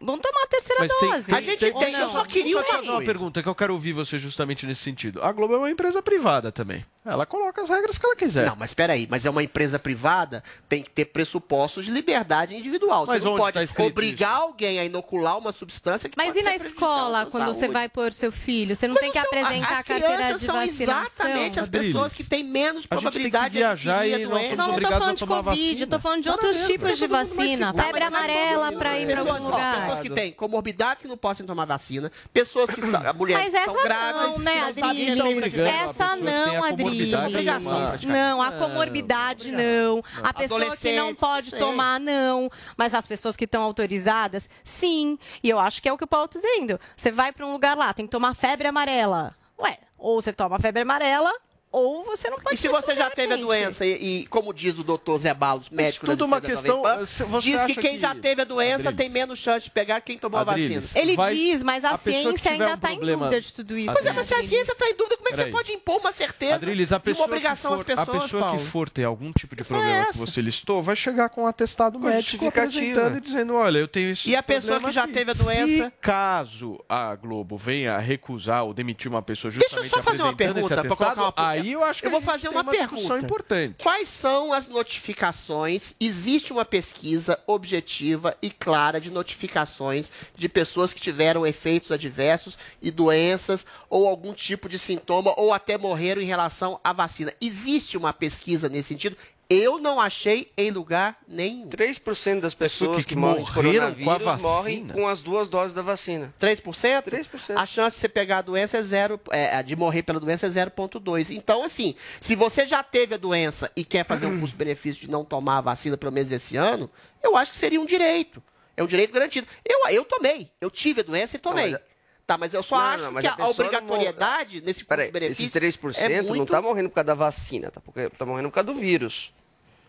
Vamos 0.00 0.20
tomar 0.20 0.42
a 0.44 0.46
terceira 0.46 0.80
Mas 0.82 0.94
tem, 0.96 1.10
dose. 1.10 1.24
tem, 1.26 1.56
tem, 1.56 1.72
Ou 1.72 1.80
tem- 1.80 1.92
não? 1.92 2.00
eu 2.00 2.08
só 2.10 2.24
queria 2.24 2.62
te 2.62 2.70
fazer 2.72 2.90
uma 2.90 3.02
pergunta 3.02 3.42
que 3.42 3.48
eu 3.48 3.54
quero 3.54 3.74
ouvir 3.74 3.92
você 3.92 4.18
justamente 4.18 4.64
nesse 4.66 4.82
sentido. 4.82 5.22
A 5.22 5.32
Globo 5.32 5.54
é 5.54 5.58
uma 5.58 5.70
empresa 5.70 6.00
privada 6.00 6.52
também. 6.52 6.84
Ela 7.04 7.24
coloca 7.24 7.62
as 7.62 7.68
regras 7.70 7.96
que 7.96 8.04
ela 8.04 8.14
quiser. 8.16 8.46
Não, 8.46 8.54
mas 8.56 8.70
espera 8.70 8.92
aí, 8.92 9.06
mas 9.10 9.24
é 9.24 9.30
uma 9.30 9.42
empresa 9.42 9.78
privada, 9.78 10.44
tem 10.68 10.82
que 10.82 10.90
ter 10.90 11.06
pressupostos 11.06 11.86
de 11.86 11.90
liberdade 11.90 12.54
individual. 12.54 13.06
Mas 13.06 13.22
você 13.22 13.24
não 13.24 13.32
onde 13.32 13.40
pode 13.42 13.54
tá 13.54 13.62
escrito 13.64 13.86
obrigar 13.88 14.34
alguém 14.42 14.78
a 14.78 14.84
inocular 14.84 15.38
uma 15.38 15.50
substância 15.50 16.08
que 16.08 16.16
Mas 16.18 16.28
pode 16.28 16.38
e 16.40 16.42
na 16.42 16.50
ser 16.52 16.58
prejudicial 16.58 16.90
escola, 16.98 17.26
quando 17.30 17.46
você 17.46 17.60
saúde? 17.60 17.72
vai 17.72 17.88
pôr 17.88 18.12
seu 18.12 18.30
filho? 18.30 18.76
Você 18.76 18.86
não 18.86 18.94
Mas 18.94 19.02
tem 19.04 19.12
que 19.12 19.18
apresentar 19.18 19.72
as 19.72 19.78
a 19.80 19.84
carteira 19.84 20.14
crianças 20.16 20.40
de 20.40 20.46
são 20.46 20.54
vacinação? 20.56 21.00
exatamente 21.02 21.60
as 21.60 21.66
Adriles, 21.66 21.92
pessoas 21.92 22.12
que 22.12 22.24
têm 22.24 22.44
menos 22.44 22.68
a 22.68 22.72
gente 22.74 22.82
tem 22.82 22.88
que 22.88 23.00
probabilidade 23.00 23.54
viajar 23.56 24.02
de 24.02 24.08
e 24.10 24.14
a 24.14 24.18
nós 24.18 24.28
doença. 24.28 24.48
somos 24.48 24.58
Não, 24.58 24.66
não 24.66 24.66
tô 24.66 24.72
obrigados 24.74 24.98
falando 24.98 25.10
a 25.10 25.14
de 25.14 25.20
tomar 25.20 25.36
Covid, 25.44 25.62
vacina. 25.66 25.82
eu 25.84 25.88
tô 25.88 25.98
falando 25.98 26.22
de 26.22 26.28
outros 26.28 26.66
tipos 26.66 26.98
de 26.98 27.06
vacina. 27.06 27.72
Febre 27.72 28.00
mas 28.00 28.02
amarela 28.14 28.72
para 28.72 28.98
ir 28.98 29.06
para 29.06 29.16
pessoas, 29.16 29.36
algum 29.36 29.44
lugar. 29.50 29.87
Pessoas 29.88 30.00
que 30.00 30.10
têm 30.10 30.32
comorbidades 30.32 31.02
que 31.02 31.08
não 31.08 31.16
possam 31.16 31.46
tomar 31.46 31.64
vacina, 31.64 32.10
pessoas 32.32 32.70
que 32.70 32.80
são, 32.80 33.14
mulheres 33.14 33.44
Mas 33.44 33.52
que 33.52 33.58
essa 33.58 33.72
são 33.72 33.82
grávidas, 33.82 34.32
não, 34.32 34.38
né, 34.38 35.14
não 35.16 35.28
representar. 35.28 35.88
Essa 35.88 36.16
não, 36.16 36.64
Adriles. 36.64 37.12
Obrigação. 37.12 37.80
Não, 38.06 38.42
a 38.42 38.52
comorbidade 38.52 39.52
não. 39.52 40.02
A 40.22 40.32
pessoa 40.32 40.76
que 40.76 40.92
não 40.92 41.08
Adolescentes, 41.08 41.20
pode 41.20 41.50
tomar, 41.56 42.00
não. 42.00 42.50
Mas 42.76 42.94
as 42.94 43.06
pessoas 43.06 43.36
que 43.36 43.44
estão 43.44 43.62
autorizadas, 43.62 44.48
sim. 44.62 45.18
E 45.42 45.48
eu 45.48 45.58
acho 45.58 45.82
que 45.82 45.88
é 45.88 45.92
o 45.92 45.98
que 45.98 46.04
o 46.04 46.06
Paulo 46.06 46.26
está 46.26 46.38
dizendo. 46.38 46.78
Você 46.96 47.10
vai 47.10 47.32
para 47.32 47.46
um 47.46 47.52
lugar 47.52 47.76
lá, 47.76 47.92
tem 47.92 48.06
que 48.06 48.10
tomar 48.10 48.34
febre 48.34 48.68
amarela. 48.68 49.34
Ué, 49.58 49.78
ou 49.96 50.20
você 50.20 50.32
toma 50.32 50.58
febre 50.58 50.82
amarela, 50.82 51.32
ou 51.78 52.04
você 52.04 52.28
não 52.30 52.38
pode 52.38 52.54
E 52.54 52.58
se 52.58 52.68
você 52.68 52.94
já 52.96 53.10
teve 53.10 53.34
a 53.34 53.36
doença 53.36 53.84
e, 53.86 54.22
e, 54.22 54.26
como 54.26 54.52
diz 54.52 54.78
o 54.78 54.82
doutor 54.84 55.18
Zé 55.18 55.32
Balos, 55.34 55.68
médico 55.70 56.06
tudo 56.06 56.24
uma 56.24 56.40
questão- 56.40 56.82
Pan, 56.82 57.04
diz 57.40 57.60
que 57.62 57.74
quem 57.76 57.92
que- 57.92 57.98
já 57.98 58.14
teve 58.14 58.42
a 58.42 58.44
doença 58.44 58.88
Adriles. 58.88 58.96
tem 58.96 59.08
menos 59.08 59.38
chance 59.38 59.64
de 59.64 59.70
pegar 59.70 60.00
quem 60.00 60.18
tomou 60.18 60.38
a 60.38 60.42
Adriles, 60.42 60.84
vacina. 60.86 61.00
Ele 61.02 61.16
vai- 61.16 61.34
diz, 61.34 61.62
mas 61.62 61.84
a, 61.84 61.90
a 61.90 61.98
que 61.98 62.04
ciência 62.04 62.50
ainda 62.52 62.70
um 62.70 62.74
está 62.74 62.92
em 62.92 62.98
dúvida 63.00 63.40
de 63.40 63.52
tudo 63.54 63.76
isso. 63.78 63.92
Pois 63.92 64.04
é, 64.06 64.08
né, 64.10 64.14
mas 64.16 64.26
se 64.26 64.34
a 64.34 64.42
ciência 64.44 64.72
está 64.72 64.88
em 64.88 64.94
dúvida, 64.96 65.16
como 65.16 65.28
é 65.28 65.30
que 65.32 65.36
Peraí. 65.36 65.50
você 65.52 65.56
pode 65.56 65.72
impor 65.72 66.00
uma 66.00 66.12
certeza 66.12 66.54
Adriles, 66.54 66.92
a 66.92 66.96
e 66.96 67.00
pessoa 67.00 67.26
uma 67.26 67.32
obrigação 67.34 67.70
que 67.70 67.74
às 67.74 67.80
for, 67.80 67.84
pessoas, 68.06 68.08
a 68.08 68.20
pessoa 68.22 68.42
Paulo? 68.42 68.58
que 68.58 68.64
for 68.64 68.90
ter 68.90 69.04
algum 69.04 69.32
tipo 69.32 69.54
de 69.56 69.62
é 69.62 69.64
problema 69.64 70.04
que 70.04 70.10
essa. 70.10 70.18
você 70.18 70.40
listou, 70.40 70.82
vai 70.82 70.96
chegar 70.96 71.28
com 71.28 71.42
um 71.42 71.46
atestado 71.46 71.98
médico 71.98 72.46
apresentando 72.48 73.18
e 73.18 73.20
dizendo, 73.20 73.54
olha, 73.54 73.78
eu 73.78 73.88
tenho 73.88 74.10
esse 74.10 74.28
E 74.28 74.36
a 74.36 74.42
pessoa 74.42 74.80
que 74.80 74.90
já 74.92 75.04
aqui. 75.04 75.12
teve 75.12 75.30
a 75.30 75.34
doença? 75.34 75.84
Se 75.86 75.92
caso 76.00 76.82
a 76.88 77.14
Globo 77.16 77.56
venha 77.56 77.98
recusar 77.98 78.64
ou 78.64 78.72
demitir 78.74 79.10
uma 79.10 79.22
pessoa 79.22 79.50
Deixa 79.50 79.64
eu 79.76 79.82
justamente 79.84 79.90
só 79.94 80.02
fazer 80.02 80.22
uma 80.22 80.30
apresentando 80.30 80.58
esse 80.58 80.68
pergunta 80.68 80.88
para 80.88 80.96
colocar 80.96 81.22
atestado, 81.22 81.42
uma 81.46 81.50
aí 81.50 81.67
eu 81.72 81.84
acho 81.84 82.00
que 82.00 82.06
eu 82.06 82.10
vou 82.10 82.20
fazer 82.20 82.48
uma, 82.48 82.62
uma 82.62 82.70
pergunta 82.70 83.18
importante. 83.18 83.82
Quais 83.82 84.08
são 84.08 84.52
as 84.52 84.68
notificações? 84.68 85.94
Existe 86.00 86.52
uma 86.52 86.64
pesquisa 86.64 87.38
objetiva 87.46 88.36
e 88.40 88.50
clara 88.50 89.00
de 89.00 89.10
notificações 89.10 90.10
de 90.36 90.48
pessoas 90.48 90.92
que 90.92 91.00
tiveram 91.00 91.46
efeitos 91.46 91.90
adversos 91.90 92.56
e 92.80 92.90
doenças 92.90 93.66
ou 93.88 94.06
algum 94.06 94.32
tipo 94.32 94.68
de 94.68 94.78
sintoma 94.78 95.34
ou 95.36 95.52
até 95.52 95.76
morreram 95.78 96.22
em 96.22 96.26
relação 96.26 96.80
à 96.82 96.92
vacina. 96.92 97.32
Existe 97.40 97.96
uma 97.96 98.12
pesquisa 98.12 98.68
nesse 98.68 98.88
sentido? 98.88 99.16
Eu 99.50 99.78
não 99.78 99.98
achei 99.98 100.52
em 100.58 100.70
lugar 100.70 101.18
nenhum. 101.26 101.70
3% 101.70 102.40
das 102.40 102.52
pessoas 102.52 102.98
que 102.98 103.14
que, 103.14 103.16
morrem 103.16 103.42
de 103.42 103.50
morreram 103.50 103.94
com 103.94 104.10
a 104.10 104.18
coronavírus 104.18 104.42
morrem 104.42 104.80
vacina? 104.82 104.94
com 104.94 105.08
as 105.08 105.22
duas 105.22 105.48
doses 105.48 105.72
da 105.72 105.80
vacina. 105.80 106.34
3%? 106.38 107.02
3%. 107.02 107.56
A 107.56 107.64
chance 107.64 107.96
de 107.96 108.00
você 108.00 108.08
pegar 108.10 108.38
a 108.38 108.42
doença 108.42 108.76
é 108.76 108.82
zero, 108.82 109.18
é, 109.30 109.62
de 109.62 109.74
morrer 109.74 110.02
pela 110.02 110.20
doença 110.20 110.46
é 110.46 110.50
0,2. 110.50 111.34
Então, 111.34 111.64
assim, 111.64 111.94
se 112.20 112.34
você 112.34 112.66
já 112.66 112.82
teve 112.82 113.14
a 113.14 113.18
doença 113.18 113.72
e 113.74 113.84
quer 113.84 114.04
fazer 114.04 114.26
um 114.26 114.38
custo-benefício 114.40 115.00
de 115.00 115.10
não 115.10 115.24
tomar 115.24 115.58
a 115.58 115.62
vacina 115.62 115.96
pelo 115.96 116.12
menos 116.12 116.30
esse 116.30 116.54
ano, 116.58 116.90
eu 117.22 117.34
acho 117.34 117.50
que 117.50 117.56
seria 117.56 117.80
um 117.80 117.86
direito. 117.86 118.42
É 118.76 118.82
um 118.82 118.86
direito 118.86 119.14
garantido. 119.14 119.46
Eu, 119.64 119.88
eu 119.88 120.04
tomei. 120.04 120.50
Eu 120.60 120.70
tive 120.70 121.00
a 121.00 121.04
doença 121.04 121.36
e 121.36 121.38
tomei. 121.38 121.70
Não, 121.70 121.72
mas 121.72 121.88
Tá, 122.28 122.36
mas 122.36 122.52
eu 122.52 122.62
só 122.62 122.76
Não, 122.76 122.84
acho 122.84 123.04
não, 123.04 123.20
que 123.22 123.26
a 123.26 123.32
a, 123.32 123.36
pessoa 123.36 123.46
não 123.46 123.50
obrigatoriedade 123.52 124.60
nesse 124.60 124.84
Peraí, 124.84 125.06
custo-benefício 125.06 125.46
esses 125.46 125.78
3% 125.78 125.98
é 125.98 126.20
não 126.20 126.36
muito... 126.36 126.52
tá 126.52 126.60
morrendo 126.60 126.90
por 126.90 126.96
causa 126.96 127.06
da 127.06 127.14
vacina, 127.14 127.70
tá, 127.70 127.80
porque 127.80 128.10
tá 128.10 128.26
morrendo 128.26 128.50
por 128.50 128.56
causa 128.56 128.66
do 128.66 128.74
vírus. 128.74 129.32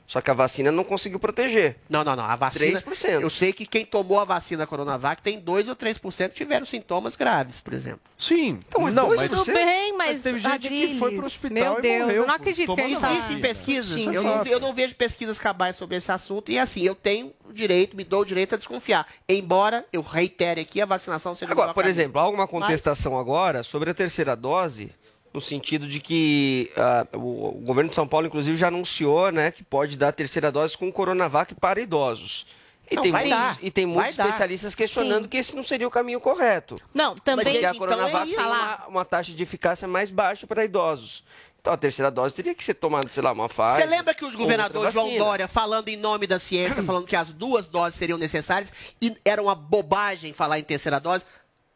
Só 0.10 0.22
que 0.22 0.31
a 0.31 0.34
vacina 0.34 0.72
não 0.72 0.84
conseguiu 0.84 1.19
proteger. 1.19 1.76
Não, 1.88 2.03
não, 2.03 2.15
não. 2.15 2.23
A 2.23 2.36
vacina. 2.36 2.81
3%. 2.81 3.22
Eu 3.22 3.30
sei 3.30 3.53
que 3.53 3.64
quem 3.64 3.86
tomou 3.86 4.19
a 4.19 4.26
vacina 4.26 4.65
Coronavac 4.65 5.22
tem 5.22 5.40
2 5.40 5.68
ou 5.68 5.76
3% 5.76 6.30
que 6.30 6.34
tiveram 6.36 6.65
sintomas 6.65 7.15
graves, 7.15 7.61
por 7.61 7.73
exemplo. 7.73 8.02
Sim. 8.18 8.60
Então, 8.68 8.88
é 8.88 8.91
não, 8.91 9.07
dois 9.07 9.22
mas, 9.22 9.30
Tudo 9.30 9.53
bem, 9.53 9.95
mas, 9.95 10.23
teve 10.23 10.40
gente 10.40 10.68
que 10.68 10.98
foi 10.98 11.11
pro 11.11 11.26
Adriles, 11.26 11.26
hospital 11.26 11.73
meu 11.73 11.77
e 11.77 11.81
Deus, 11.84 12.02
morreu 12.02 12.15
eu 12.23 12.27
não 12.27 12.34
acredito 12.34 12.76
que. 12.76 12.81
Existem 12.81 13.40
pesquisas. 13.40 13.94
Sim, 13.94 14.11
Eu 14.11 14.23
não, 14.23 14.40
sim. 14.40 14.49
eu 14.49 14.60
não 14.60 14.73
vejo 14.73 14.95
pesquisas 14.95 15.38
cabais 15.38 15.76
sobre 15.76 15.98
esse 15.98 16.11
assunto. 16.11 16.52
E 16.52 16.57
assim, 16.57 16.81
eu 16.81 16.95
tenho 16.95 17.31
o 17.48 17.53
direito, 17.53 17.95
me 17.95 18.03
dou 18.03 18.22
o 18.22 18.26
direito 18.26 18.56
a 18.56 18.57
desconfiar. 18.57 19.06
Embora 19.30 19.86
eu 19.94 20.02
reitere 20.02 20.61
aqui, 20.61 20.81
a 20.81 20.88
vacinação 20.88 21.36
seja 21.36 21.52
Agora, 21.52 21.72
por 21.72 21.86
exemplo, 21.86 22.19
há 22.19 22.23
alguma 22.23 22.45
Mas- 22.45 22.52
contestação 22.52 23.15
agora 23.15 23.61
sobre 23.61 23.91
a 23.91 23.94
terceira 23.94 24.36
dose, 24.36 24.91
no 25.34 25.41
sentido 25.41 25.88
de 25.88 25.99
que 25.99 26.72
ah, 26.76 27.06
o, 27.14 27.51
governo 27.64 27.89
de 27.89 27.95
São 27.95 28.07
Paulo, 28.07 28.27
inclusive, 28.27 28.57
já 28.57 28.68
anunciou 28.68 29.31
né, 29.31 29.51
que 29.51 29.64
pode 29.64 29.97
dar 29.97 30.10
a 30.10 30.11
terceira 30.11 30.51
dose 30.51 30.77
com 30.77 30.91
Coronavac 30.91 31.53
para 31.56 31.80
idosos. 31.80 32.45
E 32.91 32.95
Não, 32.95 33.03
tem, 33.03 33.11
muitos, 33.11 33.30
dar. 33.30 33.57
e 33.61 33.69
tem 33.69 33.85
muitos 33.85 34.15
Vai 34.15 34.26
dar. 34.26 34.30
especialistas 34.30 34.73
questionando 34.73 35.23
Sim. 35.23 35.30
que 35.30 35.38
esse 35.38 35.56
não 35.56 35.61
seria 35.61 35.88
o 35.88 35.91
caminho 35.91 36.19
correto. 36.19 36.76
Não, 36.91 37.14
também... 37.14 37.45
Porque 37.45 37.57
a 37.64 37.69
então 37.69 37.76
é 37.76 37.77
Coronavac 37.77 38.30
tem 38.31 38.39
uma, 38.39 38.88
uma 38.88 39.06
taxa 39.06 39.31
de 39.31 39.43
eficácia 39.43 39.88
mais 39.88 40.10
baixa 40.10 40.47
para 40.47 40.65
idosos. 40.65 41.23
Então 41.61 41.73
a 41.73 41.77
terceira 41.77 42.10
dose 42.10 42.34
teria 42.34 42.56
que 42.56 42.64
ser 42.64 42.73
tomada, 42.73 43.10
sei 43.10 43.22
lá, 43.22 43.31
uma 43.34 43.49
fase. 43.49 43.81
Você 43.81 43.85
lembra 43.85 44.14
que 44.14 44.23
o 44.23 44.31
governador 44.31 44.91
João. 44.91 45.18
Dória, 45.18 45.47
falando 45.47 45.89
em 45.89 45.97
nome 45.97 46.26
da 46.26 46.39
ciência, 46.39 46.81
falando 46.84 47.06
que 47.06 47.15
as 47.15 47.31
duas 47.31 47.68
doses 47.68 47.99
seriam 47.99 48.18
necessárias 48.18 48.72
e 49.01 49.15
era 49.26 49.41
uma 49.41 49.56
bobagem 49.56 50.31
falar 50.31 50.57
em 50.57 50.64
terceira 50.64 50.99
dose? 50.99 51.26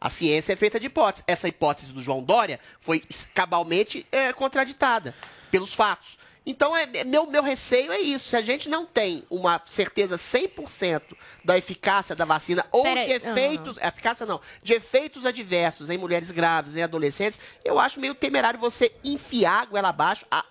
A 0.03 0.09
ciência 0.09 0.51
é 0.51 0.55
feita 0.57 0.77
de 0.77 0.88
hipóteses. 0.88 1.23
Essa 1.25 1.47
hipótese 1.47 1.93
do 1.93 2.01
João 2.01 2.21
Dória 2.21 2.59
foi 2.81 3.01
cabalmente 3.34 4.05
é, 4.11 4.34
contraditada 4.34 5.15
pelos 5.49 5.73
fatos. 5.73 6.17
Então, 6.45 6.75
é, 6.75 6.85
é- 6.93 7.03
meu, 7.05 7.25
meu 7.25 7.41
receio 7.41 7.89
é 7.89 8.01
isso. 8.01 8.27
Se 8.27 8.35
a 8.35 8.41
gente 8.41 8.67
não 8.67 8.85
tem 8.85 9.23
uma 9.30 9.61
certeza 9.65 10.17
100% 10.17 11.01
da 11.41 11.57
eficácia 11.57 12.13
da 12.13 12.25
vacina 12.25 12.65
ou 12.69 12.84
de 12.84 13.13
efeitos... 13.13 13.77
Eficácia 13.77 14.25
não. 14.25 14.41
De 14.61 14.73
efeitos 14.73 15.25
adversos 15.25 15.89
em 15.89 15.97
mulheres 15.97 16.31
grávidas, 16.31 16.75
em 16.75 16.81
adolescentes, 16.81 17.39
eu 17.63 17.80
acho 17.80 17.97
meio 17.97 18.13
temerário 18.13 18.59
você 18.59 18.91
enfiar 19.05 19.67
goela 19.67 19.88
abaixo 19.88 20.25
a, 20.30 20.43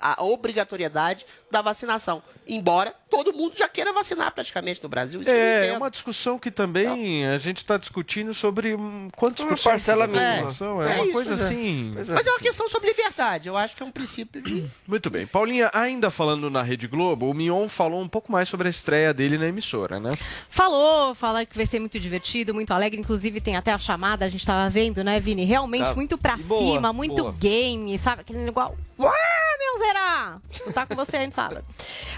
a 0.00 0.22
obrigatoriedade 0.24 1.24
da 1.50 1.62
vacinação. 1.62 2.22
Embora 2.48 2.92
todo 3.08 3.32
mundo 3.32 3.54
já 3.56 3.68
queira 3.68 3.92
vacinar 3.92 4.32
praticamente 4.32 4.82
no 4.82 4.88
Brasil. 4.88 5.20
Isso 5.20 5.30
É, 5.30 5.68
é 5.68 5.76
uma 5.76 5.90
discussão 5.90 6.36
que 6.38 6.50
também 6.50 7.24
a 7.26 7.38
gente 7.38 7.58
está 7.58 7.76
discutindo 7.76 8.34
sobre 8.34 8.76
quantos 9.14 9.44
Uma 9.44 9.54
por 9.56 9.62
parcela 9.62 10.06
mínima. 10.06 10.34
população. 10.36 10.82
É, 10.82 10.90
É 10.90 10.94
uma 10.96 11.04
isso, 11.04 11.12
coisa 11.12 11.30
pois 11.36 11.40
é. 11.40 11.44
assim. 11.44 11.92
Mas 11.94 12.26
é 12.26 12.30
uma 12.30 12.40
questão 12.40 12.68
sobre 12.68 12.88
liberdade. 12.88 13.46
Eu 13.48 13.56
acho 13.56 13.76
que 13.76 13.82
é 13.82 13.86
um 13.86 13.90
princípio 13.90 14.42
de... 14.42 14.64
Muito 14.86 15.08
bem. 15.10 15.26
Paulinha, 15.26 15.70
ainda 15.72 16.10
falando 16.10 16.50
na 16.50 16.62
Rede 16.62 16.88
Globo, 16.88 17.30
o 17.30 17.34
Mion 17.34 17.68
falou 17.68 18.00
um 18.00 18.08
pouco 18.08 18.32
mais 18.32 18.48
sobre 18.48 18.66
a 18.66 18.70
estreia 18.70 19.14
dele 19.14 19.38
na 19.38 19.46
emissora, 19.46 20.00
né? 20.00 20.10
Falou, 20.48 21.14
fala 21.14 21.46
que 21.46 21.56
vai 21.56 21.66
ser 21.66 21.78
muito 21.78 22.00
divertido, 22.00 22.52
muito 22.52 22.72
alegre. 22.72 22.98
Inclusive 23.00 23.40
tem 23.40 23.56
até 23.56 23.72
a 23.72 23.78
chamada, 23.78 24.24
a 24.24 24.28
gente 24.28 24.44
tava 24.44 24.68
vendo, 24.70 25.04
né, 25.04 25.20
Vini? 25.20 25.44
Realmente 25.44 25.84
Tá. 25.84 25.94
muito 25.94 26.18
pra 26.18 26.34
E 26.38 26.42
boa, 26.42 26.74
cima, 26.74 26.92
muito 26.92 27.22
boa. 27.22 27.32
game, 27.38 27.96
sabe? 27.98 28.22
Aquele 28.22 28.46
igual. 28.48 28.76
Ué, 29.00 29.56
meu 29.58 29.78
Zerá! 29.86 30.40
Vou 30.58 30.68
estar 30.68 30.86
com 30.86 30.94
você 30.94 31.16
antes 31.16 31.34
sábado. 31.34 31.64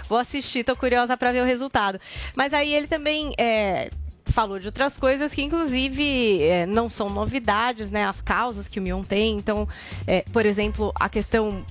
Vou 0.09 0.17
assistir, 0.17 0.63
tô 0.65 0.75
curiosa 0.75 1.15
pra 1.15 1.31
ver 1.31 1.41
o 1.41 1.45
resultado. 1.45 1.99
Mas 2.35 2.53
aí 2.53 2.73
ele 2.73 2.87
também. 2.87 3.33
é, 3.37 3.89
Falou 4.25 4.57
de 4.57 4.65
outras 4.65 4.97
coisas 4.97 5.31
que, 5.33 5.43
inclusive, 5.43 6.41
é, 6.41 6.65
não 6.65 6.89
são 6.89 7.07
novidades, 7.09 7.91
né? 7.91 8.05
As 8.05 8.19
causas 8.19 8.67
que 8.67 8.79
o 8.79 8.81
Mion 8.81 9.03
tem. 9.03 9.37
Então, 9.37 9.67
é, 10.07 10.21
por 10.33 10.45
exemplo, 10.45 10.91
a 10.95 11.07
questão 11.07 11.63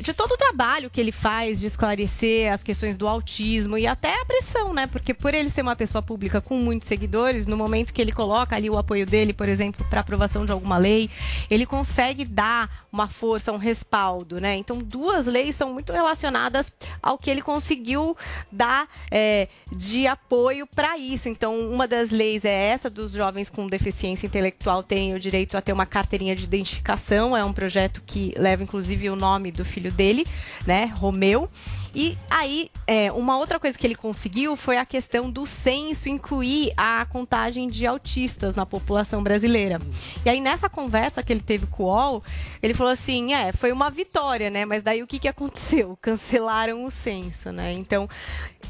de 0.00 0.14
todo 0.14 0.32
o 0.32 0.36
trabalho 0.36 0.90
que 0.90 1.00
ele 1.00 1.12
faz 1.12 1.60
de 1.60 1.66
esclarecer 1.66 2.52
as 2.52 2.62
questões 2.62 2.96
do 2.96 3.06
autismo 3.06 3.76
e 3.76 3.86
até 3.86 4.20
a 4.20 4.24
pressão, 4.24 4.72
né? 4.72 4.86
Porque 4.86 5.12
por 5.12 5.34
ele 5.34 5.48
ser 5.48 5.62
uma 5.62 5.76
pessoa 5.76 6.02
pública 6.02 6.40
com 6.40 6.56
muitos 6.56 6.88
seguidores, 6.88 7.46
no 7.46 7.56
momento 7.56 7.92
que 7.92 8.00
ele 8.00 8.12
coloca 8.12 8.56
ali 8.56 8.70
o 8.70 8.78
apoio 8.78 9.06
dele, 9.06 9.32
por 9.32 9.48
exemplo, 9.48 9.86
para 9.88 10.00
aprovação 10.00 10.46
de 10.46 10.52
alguma 10.52 10.78
lei, 10.78 11.10
ele 11.50 11.66
consegue 11.66 12.24
dar 12.24 12.86
uma 12.92 13.08
força, 13.08 13.52
um 13.52 13.56
respaldo, 13.56 14.40
né? 14.40 14.56
Então, 14.56 14.78
duas 14.78 15.26
leis 15.26 15.54
são 15.54 15.72
muito 15.72 15.92
relacionadas 15.92 16.72
ao 17.02 17.18
que 17.18 17.30
ele 17.30 17.42
conseguiu 17.42 18.16
dar 18.50 18.88
é, 19.10 19.48
de 19.70 20.06
apoio 20.06 20.66
para 20.66 20.98
isso. 20.98 21.28
Então, 21.28 21.58
uma 21.70 21.86
das 21.86 22.10
leis 22.10 22.44
é 22.44 22.70
essa 22.70 22.88
dos 22.88 23.12
jovens 23.12 23.48
com 23.48 23.68
deficiência 23.68 24.26
intelectual 24.26 24.82
terem 24.82 25.14
o 25.14 25.20
direito 25.20 25.56
a 25.56 25.60
ter 25.60 25.72
uma 25.72 25.86
carteirinha 25.86 26.34
de 26.34 26.44
identificação. 26.44 27.36
É 27.36 27.44
um 27.44 27.52
projeto 27.52 28.02
que 28.04 28.34
leva, 28.36 28.62
inclusive, 28.62 29.10
o 29.10 29.16
nome 29.16 29.52
do 29.52 29.64
filho 29.64 29.89
dele, 29.90 30.26
né, 30.66 30.86
Romeu. 30.96 31.48
E 31.94 32.16
aí, 32.30 32.70
é, 32.86 33.10
uma 33.10 33.36
outra 33.36 33.58
coisa 33.58 33.76
que 33.76 33.84
ele 33.84 33.96
conseguiu 33.96 34.54
foi 34.54 34.76
a 34.76 34.86
questão 34.86 35.28
do 35.28 35.44
censo 35.44 36.08
incluir 36.08 36.72
a 36.76 37.04
contagem 37.06 37.68
de 37.68 37.84
autistas 37.84 38.54
na 38.54 38.64
população 38.64 39.22
brasileira. 39.22 39.80
E 40.24 40.30
aí, 40.30 40.40
nessa 40.40 40.68
conversa 40.68 41.22
que 41.22 41.32
ele 41.32 41.40
teve 41.40 41.66
com 41.66 41.84
o 41.84 41.86
UOL, 41.86 42.22
ele 42.62 42.74
falou 42.74 42.92
assim: 42.92 43.34
é, 43.34 43.52
foi 43.52 43.72
uma 43.72 43.90
vitória, 43.90 44.50
né? 44.50 44.64
Mas 44.64 44.82
daí 44.82 45.02
o 45.02 45.06
que, 45.06 45.18
que 45.18 45.28
aconteceu? 45.28 45.98
Cancelaram 46.00 46.84
o 46.84 46.90
censo, 46.90 47.50
né? 47.50 47.72
Então, 47.72 48.08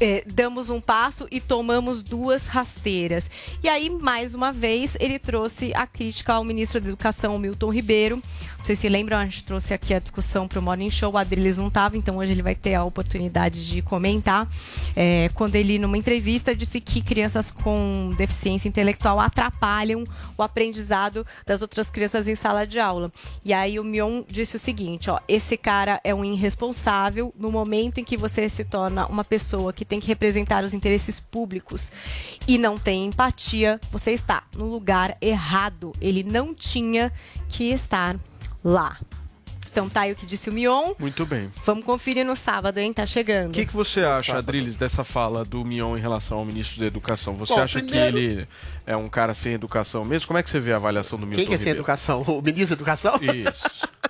é, 0.01 0.23
damos 0.25 0.71
um 0.71 0.81
passo 0.81 1.27
e 1.29 1.39
tomamos 1.39 2.01
duas 2.01 2.47
rasteiras. 2.47 3.29
E 3.63 3.69
aí, 3.69 3.87
mais 3.87 4.33
uma 4.33 4.51
vez, 4.51 4.97
ele 4.99 5.19
trouxe 5.19 5.71
a 5.75 5.85
crítica 5.85 6.33
ao 6.33 6.43
ministro 6.43 6.81
da 6.81 6.87
Educação, 6.87 7.37
Milton 7.37 7.69
Ribeiro. 7.69 8.21
Vocês 8.63 8.77
se 8.77 8.89
lembram, 8.89 9.17
a 9.17 9.25
gente 9.25 9.43
trouxe 9.43 9.73
aqui 9.73 9.91
a 9.91 9.99
discussão 9.99 10.47
para 10.47 10.59
o 10.59 10.61
Morning 10.61 10.89
Show, 10.89 11.13
o 11.13 11.17
Adriles 11.17 11.57
não 11.57 11.67
estava, 11.67 11.97
então 11.97 12.17
hoje 12.17 12.31
ele 12.31 12.43
vai 12.43 12.53
ter 12.53 12.75
a 12.75 12.83
oportunidade 12.83 13.67
de 13.67 13.81
comentar. 13.81 14.47
É, 14.95 15.29
quando 15.33 15.55
ele, 15.55 15.79
numa 15.79 15.97
entrevista, 15.97 16.55
disse 16.55 16.79
que 16.79 17.01
crianças 17.01 17.49
com 17.49 18.11
deficiência 18.15 18.69
intelectual 18.69 19.19
atrapalham 19.19 20.03
o 20.37 20.43
aprendizado 20.43 21.25
das 21.45 21.63
outras 21.63 21.89
crianças 21.89 22.27
em 22.27 22.35
sala 22.35 22.65
de 22.65 22.79
aula. 22.79 23.11
E 23.43 23.51
aí 23.51 23.79
o 23.79 23.83
Mion 23.83 24.23
disse 24.27 24.55
o 24.55 24.59
seguinte, 24.59 25.09
ó, 25.09 25.19
esse 25.27 25.57
cara 25.57 25.99
é 26.03 26.13
um 26.13 26.23
irresponsável 26.23 27.33
no 27.37 27.51
momento 27.51 27.99
em 27.99 28.03
que 28.03 28.15
você 28.15 28.47
se 28.47 28.63
torna 28.63 29.07
uma 29.07 29.23
pessoa 29.23 29.73
que 29.73 29.85
tem 29.91 29.99
que 29.99 30.07
representar 30.07 30.63
os 30.63 30.73
interesses 30.73 31.19
públicos 31.19 31.91
e 32.47 32.57
não 32.57 32.77
tem 32.77 33.07
empatia, 33.07 33.77
você 33.91 34.11
está 34.11 34.43
no 34.55 34.65
lugar 34.65 35.17
errado. 35.21 35.91
Ele 35.99 36.23
não 36.23 36.53
tinha 36.55 37.11
que 37.49 37.71
estar 37.71 38.15
lá. 38.63 38.97
Então 39.69 39.89
tá 39.89 40.01
aí 40.01 40.13
o 40.13 40.15
que 40.15 40.25
disse 40.25 40.49
o 40.49 40.53
Mion. 40.53 40.93
Muito 40.97 41.25
bem. 41.25 41.51
Vamos 41.65 41.83
conferir 41.83 42.25
no 42.25 42.37
sábado, 42.37 42.77
hein? 42.77 42.93
Tá 42.93 43.05
chegando. 43.05 43.49
O 43.49 43.53
que, 43.53 43.65
que 43.65 43.73
você 43.73 43.99
acha, 44.01 44.37
Adriles, 44.37 44.77
dessa 44.77 45.03
fala 45.03 45.43
do 45.43 45.63
Mion 45.65 45.97
em 45.97 46.01
relação 46.01 46.37
ao 46.37 46.45
ministro 46.45 46.79
da 46.79 46.85
Educação? 46.87 47.35
Você 47.35 47.53
Bom, 47.53 47.61
acha 47.61 47.79
primeiro- 47.81 48.17
que 48.17 48.23
ele 48.23 48.47
é 48.85 48.95
um 48.95 49.09
cara 49.09 49.33
sem 49.33 49.53
educação 49.53 50.05
mesmo? 50.05 50.27
Como 50.27 50.39
é 50.39 50.43
que 50.43 50.49
você 50.49 50.59
vê 50.59 50.71
a 50.71 50.77
avaliação 50.77 51.19
do 51.19 51.25
Milton 51.25 51.39
Quem 51.39 51.47
que 51.49 51.53
é 51.53 51.57
sem 51.57 51.71
educação? 51.73 52.21
O 52.21 52.41
ministro 52.41 52.67
da 52.69 52.73
Educação? 52.75 53.15
Isso. 53.21 53.63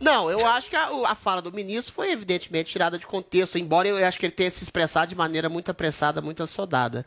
Não, 0.00 0.28
eu 0.28 0.44
acho 0.44 0.68
que 0.68 0.76
a, 0.76 0.88
a 1.06 1.14
fala 1.14 1.40
do 1.40 1.52
ministro 1.52 1.94
foi 1.94 2.10
evidentemente 2.10 2.70
tirada 2.70 2.98
de 2.98 3.06
contexto, 3.06 3.56
embora 3.56 3.86
eu 3.88 4.04
acho 4.04 4.18
que 4.18 4.26
ele 4.26 4.32
tenha 4.32 4.50
se 4.50 4.62
expressado 4.64 5.08
de 5.08 5.14
maneira 5.14 5.48
muito 5.48 5.70
apressada, 5.70 6.20
muito 6.20 6.42
assodada. 6.42 7.06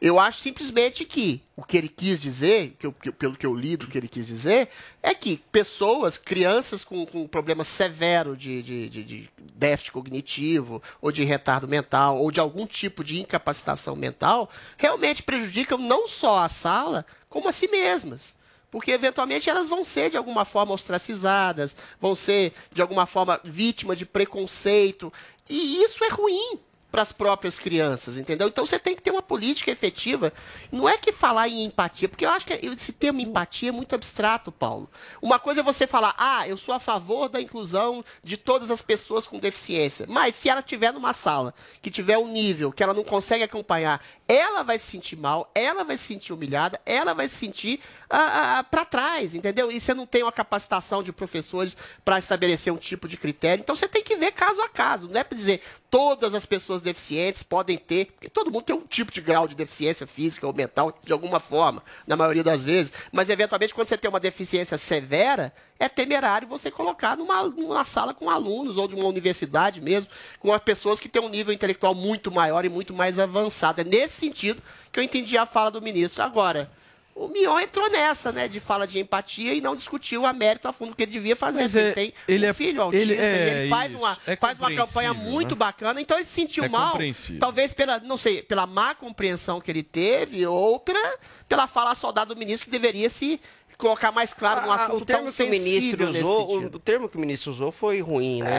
Eu 0.00 0.20
acho 0.20 0.40
simplesmente 0.40 1.04
que 1.06 1.42
o 1.56 1.64
que 1.64 1.78
ele 1.78 1.88
quis 1.88 2.20
dizer, 2.20 2.76
que 2.78 2.86
eu- 2.86 2.92
que- 2.92 3.10
pelo 3.10 3.36
que 3.36 3.46
eu 3.46 3.54
li 3.54 3.74
do 3.76 3.86
que 3.86 3.96
ele 3.96 4.06
quis 4.06 4.26
dizer, 4.26 4.68
é 5.02 5.14
que 5.14 5.38
pessoas, 5.50 6.18
crianças 6.18 6.84
com, 6.84 7.06
com 7.06 7.26
problema 7.26 7.64
severo 7.64 8.36
de, 8.36 8.62
de, 8.62 8.88
de- 8.90 9.02
de 9.04 9.30
déficit 9.54 9.90
cognitivo, 9.90 10.82
ou 11.00 11.10
de 11.10 11.24
retardo 11.24 11.66
mental, 11.66 12.18
ou 12.22 12.30
de 12.30 12.38
algum 12.38 12.66
tipo 12.66 13.02
de 13.02 13.18
incapacitação 13.18 13.96
mental, 13.96 14.50
realmente 14.76 15.22
prejudicam 15.22 15.78
não 15.78 16.06
só 16.06 16.40
a 16.40 16.48
sala, 16.50 17.04
como 17.30 17.48
a 17.48 17.52
si 17.52 17.66
mesmas. 17.66 18.35
Porque 18.76 18.90
eventualmente 18.90 19.48
elas 19.48 19.70
vão 19.70 19.82
ser 19.82 20.10
de 20.10 20.18
alguma 20.18 20.44
forma 20.44 20.74
ostracizadas, 20.74 21.74
vão 21.98 22.14
ser 22.14 22.52
de 22.70 22.82
alguma 22.82 23.06
forma 23.06 23.40
vítima 23.42 23.96
de 23.96 24.04
preconceito. 24.04 25.10
E 25.48 25.82
isso 25.82 26.04
é 26.04 26.08
ruim 26.08 26.60
para 26.90 27.00
as 27.00 27.10
próprias 27.10 27.58
crianças, 27.58 28.18
entendeu? 28.18 28.48
Então 28.48 28.66
você 28.66 28.78
tem 28.78 28.94
que 28.94 29.02
ter 29.02 29.10
uma 29.10 29.22
política 29.22 29.70
efetiva. 29.70 30.30
Não 30.70 30.86
é 30.86 30.98
que 30.98 31.10
falar 31.10 31.48
em 31.48 31.64
empatia, 31.64 32.06
porque 32.06 32.26
eu 32.26 32.28
acho 32.28 32.46
que 32.46 32.52
esse 32.52 32.92
termo 32.92 33.20
empatia 33.20 33.70
é 33.70 33.72
muito 33.72 33.94
abstrato, 33.94 34.52
Paulo. 34.52 34.90
Uma 35.22 35.38
coisa 35.38 35.60
é 35.60 35.64
você 35.64 35.86
falar, 35.86 36.14
ah, 36.18 36.46
eu 36.46 36.58
sou 36.58 36.74
a 36.74 36.78
favor 36.78 37.30
da 37.30 37.40
inclusão 37.40 38.04
de 38.22 38.36
todas 38.36 38.70
as 38.70 38.82
pessoas 38.82 39.26
com 39.26 39.38
deficiência. 39.38 40.06
Mas 40.06 40.34
se 40.34 40.50
ela 40.50 40.60
estiver 40.60 40.92
numa 40.92 41.14
sala 41.14 41.54
que 41.80 41.90
tiver 41.90 42.18
um 42.18 42.28
nível 42.28 42.70
que 42.70 42.82
ela 42.82 42.92
não 42.92 43.04
consegue 43.04 43.42
acompanhar, 43.42 44.02
ela 44.28 44.62
vai 44.62 44.78
se 44.78 44.86
sentir 44.86 45.16
mal, 45.16 45.50
ela 45.54 45.84
vai 45.84 45.96
se 45.96 46.04
sentir 46.04 46.32
humilhada, 46.32 46.80
ela 46.84 47.14
vai 47.14 47.28
se 47.28 47.36
sentir 47.36 47.80
ah, 48.10 48.64
para 48.68 48.84
trás, 48.84 49.34
entendeu? 49.34 49.70
E 49.70 49.80
você 49.80 49.94
não 49.94 50.06
tem 50.06 50.22
uma 50.22 50.32
capacitação 50.32 51.02
de 51.02 51.12
professores 51.12 51.76
para 52.04 52.18
estabelecer 52.18 52.72
um 52.72 52.76
tipo 52.76 53.08
de 53.08 53.16
critério. 53.16 53.62
Então 53.62 53.76
você 53.76 53.88
tem 53.88 54.02
que 54.02 54.16
ver 54.16 54.32
caso 54.32 54.60
a 54.60 54.68
caso. 54.68 55.08
Não 55.08 55.20
é 55.20 55.24
para 55.24 55.36
dizer 55.36 55.60
todas 55.90 56.34
as 56.34 56.44
pessoas 56.44 56.82
deficientes 56.82 57.42
podem 57.42 57.78
ter, 57.78 58.06
porque 58.06 58.28
todo 58.28 58.50
mundo 58.50 58.64
tem 58.64 58.76
um 58.76 58.86
tipo 58.86 59.12
de 59.12 59.20
grau 59.20 59.46
de 59.46 59.54
deficiência 59.54 60.06
física 60.06 60.46
ou 60.46 60.52
mental 60.52 60.98
de 61.02 61.12
alguma 61.12 61.38
forma, 61.40 61.82
na 62.06 62.16
maioria 62.16 62.44
das 62.44 62.64
vezes. 62.64 62.92
Mas 63.12 63.30
eventualmente 63.30 63.72
quando 63.72 63.88
você 63.88 63.96
tem 63.96 64.08
uma 64.08 64.20
deficiência 64.20 64.76
severa, 64.76 65.52
é 65.78 65.88
temerário 65.88 66.48
você 66.48 66.70
colocar 66.70 67.16
numa, 67.16 67.42
numa 67.44 67.84
sala 67.84 68.14
com 68.14 68.30
alunos 68.30 68.76
ou 68.76 68.88
de 68.88 68.94
uma 68.94 69.06
universidade 69.06 69.80
mesmo, 69.80 70.10
com 70.38 70.52
as 70.52 70.60
pessoas 70.62 70.98
que 70.98 71.08
têm 71.08 71.22
um 71.22 71.28
nível 71.28 71.52
intelectual 71.52 71.94
muito 71.94 72.30
maior 72.32 72.64
e 72.64 72.68
muito 72.68 72.94
mais 72.94 73.18
avançado. 73.18 73.80
É 73.80 73.84
nesse 73.84 74.14
sentido 74.14 74.62
que 74.90 74.98
eu 74.98 75.04
entendi 75.04 75.36
a 75.36 75.44
fala 75.44 75.70
do 75.70 75.82
ministro. 75.82 76.22
Agora, 76.22 76.70
o 77.14 77.28
Mion 77.28 77.58
entrou 77.58 77.90
nessa, 77.90 78.30
né, 78.30 78.46
de 78.46 78.60
fala 78.60 78.86
de 78.86 78.98
empatia 78.98 79.54
e 79.54 79.60
não 79.62 79.74
discutiu 79.74 80.26
a 80.26 80.34
mérito 80.34 80.68
a 80.68 80.72
fundo 80.72 80.94
que 80.94 81.02
ele 81.02 81.12
devia 81.12 81.34
fazer. 81.34 81.62
Mas 81.62 81.72
porque 81.72 81.78
é- 81.82 81.86
ele 81.86 81.94
tem 81.94 82.14
ele 82.28 82.46
um 82.46 82.50
é- 82.50 82.52
filho 82.52 82.82
autista, 82.82 83.02
ele 83.02 83.14
é 83.14 83.58
ele 83.60 83.70
faz 83.70 83.90
isso, 83.90 84.00
uma, 84.02 84.18
é 84.26 84.36
faz 84.36 84.58
uma 84.58 84.68
campanha 84.74 85.08
compreensível, 85.10 85.32
muito 85.32 85.50
né? 85.54 85.56
bacana, 85.56 86.00
então 86.00 86.18
ele 86.18 86.26
se 86.26 86.32
sentiu 86.32 86.64
É 86.64 86.68
mal, 86.68 86.98
talvez 87.40 87.72
pela, 87.72 87.98
não 88.00 88.18
sei, 88.18 88.42
pela 88.42 88.66
má 88.66 88.94
compreensão 88.94 89.62
que 89.62 89.70
ele 89.70 89.82
teve 89.82 90.46
ou 90.46 90.78
pela, 90.78 91.18
pela 91.48 91.66
fala 91.66 91.94
soldado 91.94 92.34
do 92.34 92.38
ministro 92.38 92.66
que 92.66 92.70
deveria 92.70 93.08
se 93.08 93.40
colocar 93.76 94.10
mais 94.12 94.32
claro 94.32 94.62
num 94.66 94.72
Ah, 94.72 94.76
assunto 94.86 95.02
o 95.02 95.04
termo 95.04 95.24
tão 95.24 95.32
que 95.32 95.42
o 95.42 95.50
ministro 95.50 96.08
usou, 96.08 96.50
o, 96.50 96.64
o 96.66 96.78
termo 96.78 97.08
que 97.08 97.16
o 97.16 97.20
ministro 97.20 97.50
usou 97.50 97.70
foi 97.70 98.00
ruim, 98.00 98.42
né? 98.42 98.50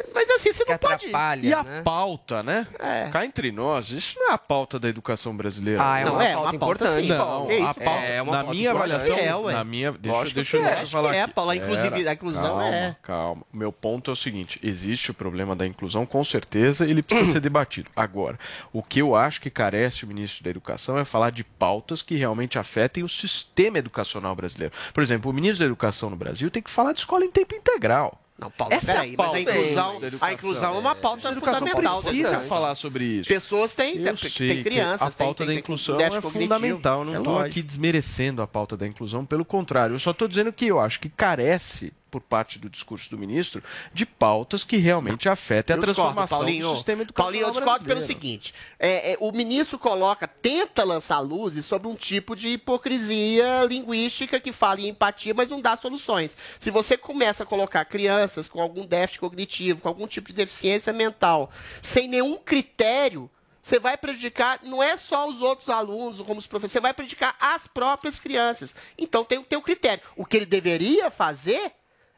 É, 0.00 0.06
mas 0.14 0.30
assim, 0.30 0.52
você 0.52 0.64
não 0.66 0.78
pode... 0.78 1.06
E 1.42 1.52
a 1.52 1.62
né? 1.62 1.82
pauta, 1.82 2.42
né? 2.42 2.66
Cá 3.12 3.24
entre 3.24 3.52
nós, 3.52 3.90
isso 3.90 4.18
não 4.18 4.30
é 4.30 4.34
a 4.34 4.38
pauta 4.38 4.78
da 4.78 4.88
educação 4.88 5.36
brasileira. 5.36 5.80
Ah, 5.82 5.98
é 6.00 6.04
Não, 6.04 6.14
uma 6.14 6.24
é, 6.24 6.32
pauta 6.34 6.50
uma 6.50 6.58
pauta 6.58 6.84
importante, 6.84 7.06
sim, 7.06 7.12
Não. 7.12 7.46
Que 7.46 7.54
isso, 7.54 7.66
a 7.66 7.74
pauta, 7.74 8.00
É 8.04 8.22
uma 8.22 8.32
na 8.32 8.38
pauta 8.44 8.54
minha 8.54 8.70
avaliação, 8.70 9.16
É, 9.16 9.36
ué. 9.36 9.52
na 9.52 9.64
minha, 9.64 9.92
deixa, 9.92 10.16
Lógico 10.18 10.34
deixa, 10.36 10.58
que 10.58 10.64
é, 10.64 10.66
eu 10.66 10.78
acho 10.82 10.92
falar 10.92 11.10
que 11.10 11.16
é, 11.16 11.22
aqui. 11.22 11.32
Paulo, 11.34 11.50
a 11.50 11.56
inclusivi- 11.56 12.08
a 12.08 12.12
inclusão 12.12 12.42
calma, 12.42 12.66
é- 12.66 12.96
Calma, 13.02 13.42
o 13.52 13.56
meu 13.56 13.72
ponto 13.72 14.10
é 14.10 14.12
o 14.12 14.16
seguinte, 14.16 14.58
existe 14.62 15.10
o 15.10 15.14
problema 15.14 15.54
da 15.56 15.66
inclusão, 15.66 16.06
com 16.06 16.22
certeza 16.24 16.84
ele 16.86 17.02
precisa 17.02 17.32
ser 17.32 17.40
debatido. 17.40 17.90
Agora, 17.96 18.38
o 18.72 18.82
que 18.82 19.00
eu 19.00 19.14
acho 19.16 19.40
que 19.40 19.50
carece 19.50 20.04
o 20.04 20.08
ministro 20.08 20.44
da 20.44 20.50
Educação 20.50 20.98
é 20.98 21.04
falar 21.04 21.30
de 21.30 21.42
pautas 21.44 22.02
que 22.02 22.14
realmente 22.16 22.58
afetem 22.58 23.02
o 23.02 23.08
sistema 23.08 23.78
educacional 23.78 24.34
brasileiro. 24.34 24.61
Por 24.92 25.02
exemplo, 25.02 25.30
o 25.30 25.34
ministro 25.34 25.60
da 25.60 25.64
Educação 25.66 26.10
no 26.10 26.16
Brasil 26.16 26.50
tem 26.50 26.62
que 26.62 26.70
falar 26.70 26.92
de 26.92 27.00
escola 27.00 27.24
em 27.24 27.30
tempo 27.30 27.54
integral. 27.54 28.18
Não, 28.38 28.50
Paulo, 28.50 28.74
Essa 28.74 28.90
é 28.92 28.94
a 28.94 28.96
peraí, 29.00 29.14
mas 29.16 29.20
a 29.20 29.24
pauta 29.24 29.40
inclusão, 29.40 30.00
a 30.20 30.32
inclusão 30.32 30.74
é 30.74 30.78
uma 30.78 30.94
pauta 30.96 31.28
A 31.28 31.32
educação 31.32 31.60
fundamental. 31.68 32.02
precisa 32.02 32.40
falar 32.40 32.74
sobre 32.74 33.04
isso. 33.04 33.28
Pessoas 33.28 33.72
têm, 33.72 34.02
tem, 34.02 34.14
tem 34.14 34.62
crianças, 34.64 35.14
a 35.14 35.16
pauta 35.16 35.44
tem, 35.44 35.54
da 35.54 35.60
inclusão 35.60 36.00
é 36.00 36.08
cognitivo. 36.08 36.30
fundamental. 36.32 37.04
Não 37.04 37.14
É 37.14 37.18
estou 37.18 37.34
lógico. 37.34 37.50
aqui 37.50 37.62
desmerecendo 37.62 38.42
a 38.42 38.46
pauta 38.46 38.76
da 38.76 38.86
inclusão, 38.86 39.24
pelo 39.24 39.44
contrário. 39.44 39.94
Eu 39.94 40.00
só 40.00 40.10
estou 40.10 40.26
dizendo 40.26 40.52
que 40.52 40.66
eu 40.66 40.80
acho 40.80 40.98
que 40.98 41.08
carece, 41.08 41.92
por 42.12 42.20
parte 42.20 42.58
do 42.58 42.68
discurso 42.68 43.10
do 43.10 43.16
ministro, 43.18 43.62
de 43.94 44.04
pautas 44.04 44.62
que 44.62 44.76
realmente 44.76 45.30
afetem 45.30 45.74
a 45.74 45.78
Eu 45.78 45.80
discordo, 45.80 46.12
transformação 46.12 46.38
Paulinho. 46.38 46.68
do 46.68 46.74
sistema 46.76 47.02
educacional 47.02 47.32
Paulinho, 47.32 47.46
eu 47.48 47.50
discordo 47.52 47.84
pelo 47.86 47.96
brasileiro. 47.96 48.22
seguinte: 48.22 48.54
é, 48.78 49.12
é, 49.12 49.16
o 49.18 49.32
ministro 49.32 49.78
coloca, 49.78 50.28
tenta 50.28 50.84
lançar 50.84 51.20
luzes 51.20 51.64
sobre 51.64 51.88
um 51.88 51.94
tipo 51.94 52.36
de 52.36 52.50
hipocrisia 52.50 53.64
linguística 53.64 54.38
que 54.38 54.52
fala 54.52 54.82
em 54.82 54.88
empatia, 54.88 55.32
mas 55.32 55.48
não 55.48 55.60
dá 55.60 55.74
soluções. 55.74 56.36
Se 56.58 56.70
você 56.70 56.98
começa 56.98 57.44
a 57.44 57.46
colocar 57.46 57.86
crianças 57.86 58.46
com 58.46 58.60
algum 58.60 58.84
déficit 58.84 59.20
cognitivo, 59.20 59.80
com 59.80 59.88
algum 59.88 60.06
tipo 60.06 60.28
de 60.28 60.34
deficiência 60.34 60.92
mental, 60.92 61.50
sem 61.80 62.06
nenhum 62.06 62.36
critério. 62.36 63.30
Você 63.64 63.78
vai 63.78 63.96
prejudicar, 63.96 64.58
não 64.64 64.82
é 64.82 64.96
só 64.96 65.28
os 65.28 65.40
outros 65.40 65.68
alunos, 65.68 66.20
como 66.22 66.40
os 66.40 66.48
professores, 66.48 66.72
você 66.72 66.80
vai 66.80 66.92
prejudicar 66.92 67.36
as 67.38 67.68
próprias 67.68 68.18
crianças. 68.18 68.74
Então 68.98 69.24
tem 69.24 69.40
que 69.40 69.48
ter 69.48 69.56
o 69.56 69.62
critério. 69.62 70.02
O 70.16 70.26
que 70.26 70.36
ele 70.36 70.46
deveria 70.46 71.12
fazer 71.12 71.72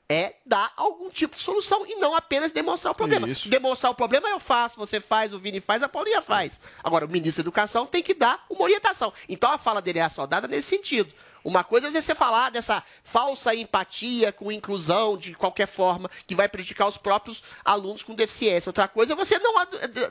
é 0.09 0.35
dar 0.45 0.73
algum 0.77 1.09
tipo 1.11 1.35
de 1.35 1.43
solução 1.43 1.87
e 1.87 1.97
não 1.97 2.15
apenas 2.15 2.53
demonstrar 2.53 2.93
o 2.93 2.95
problema. 2.95 3.29
Isso. 3.29 3.49
Demonstrar 3.49 3.91
o 3.91 3.95
problema 3.95 4.29
eu 4.29 4.39
faço, 4.39 4.77
você 4.77 5.01
faz, 5.01 5.33
o 5.33 5.39
Vini 5.39 5.61
faz, 5.61 5.83
a 5.83 5.89
Paulinha 5.89 6.21
faz. 6.21 6.61
Agora, 6.83 7.07
o 7.07 7.09
ministro 7.09 7.43
da 7.43 7.47
Educação 7.49 7.87
tem 7.87 8.03
que 8.03 8.13
dar 8.15 8.45
uma 8.51 8.63
orientação. 8.63 9.13
Então 9.29 9.51
a 9.51 9.57
fala 9.59 9.81
dele 9.81 9.99
é 9.99 10.03
assodada 10.03 10.47
nesse 10.47 10.69
sentido. 10.69 11.13
Uma 11.43 11.63
coisa 11.63 11.89
é 11.89 11.91
você 11.91 12.15
falar 12.15 12.51
dessa 12.51 12.83
falsa 13.03 13.55
empatia 13.55 14.33
com 14.33 14.51
inclusão 14.51 15.15
de 15.17 15.35
qualquer 15.35 15.67
forma, 15.67 16.11
que 16.27 16.35
vai 16.35 16.49
prejudicar 16.49 16.89
os 16.89 16.97
próprios 16.97 17.43
alunos 17.63 18.03
com 18.03 18.15
deficiência. 18.15 18.71
Outra 18.71 18.89
coisa 18.89 19.13
é 19.13 19.17
você 19.17 19.39
não 19.39 19.53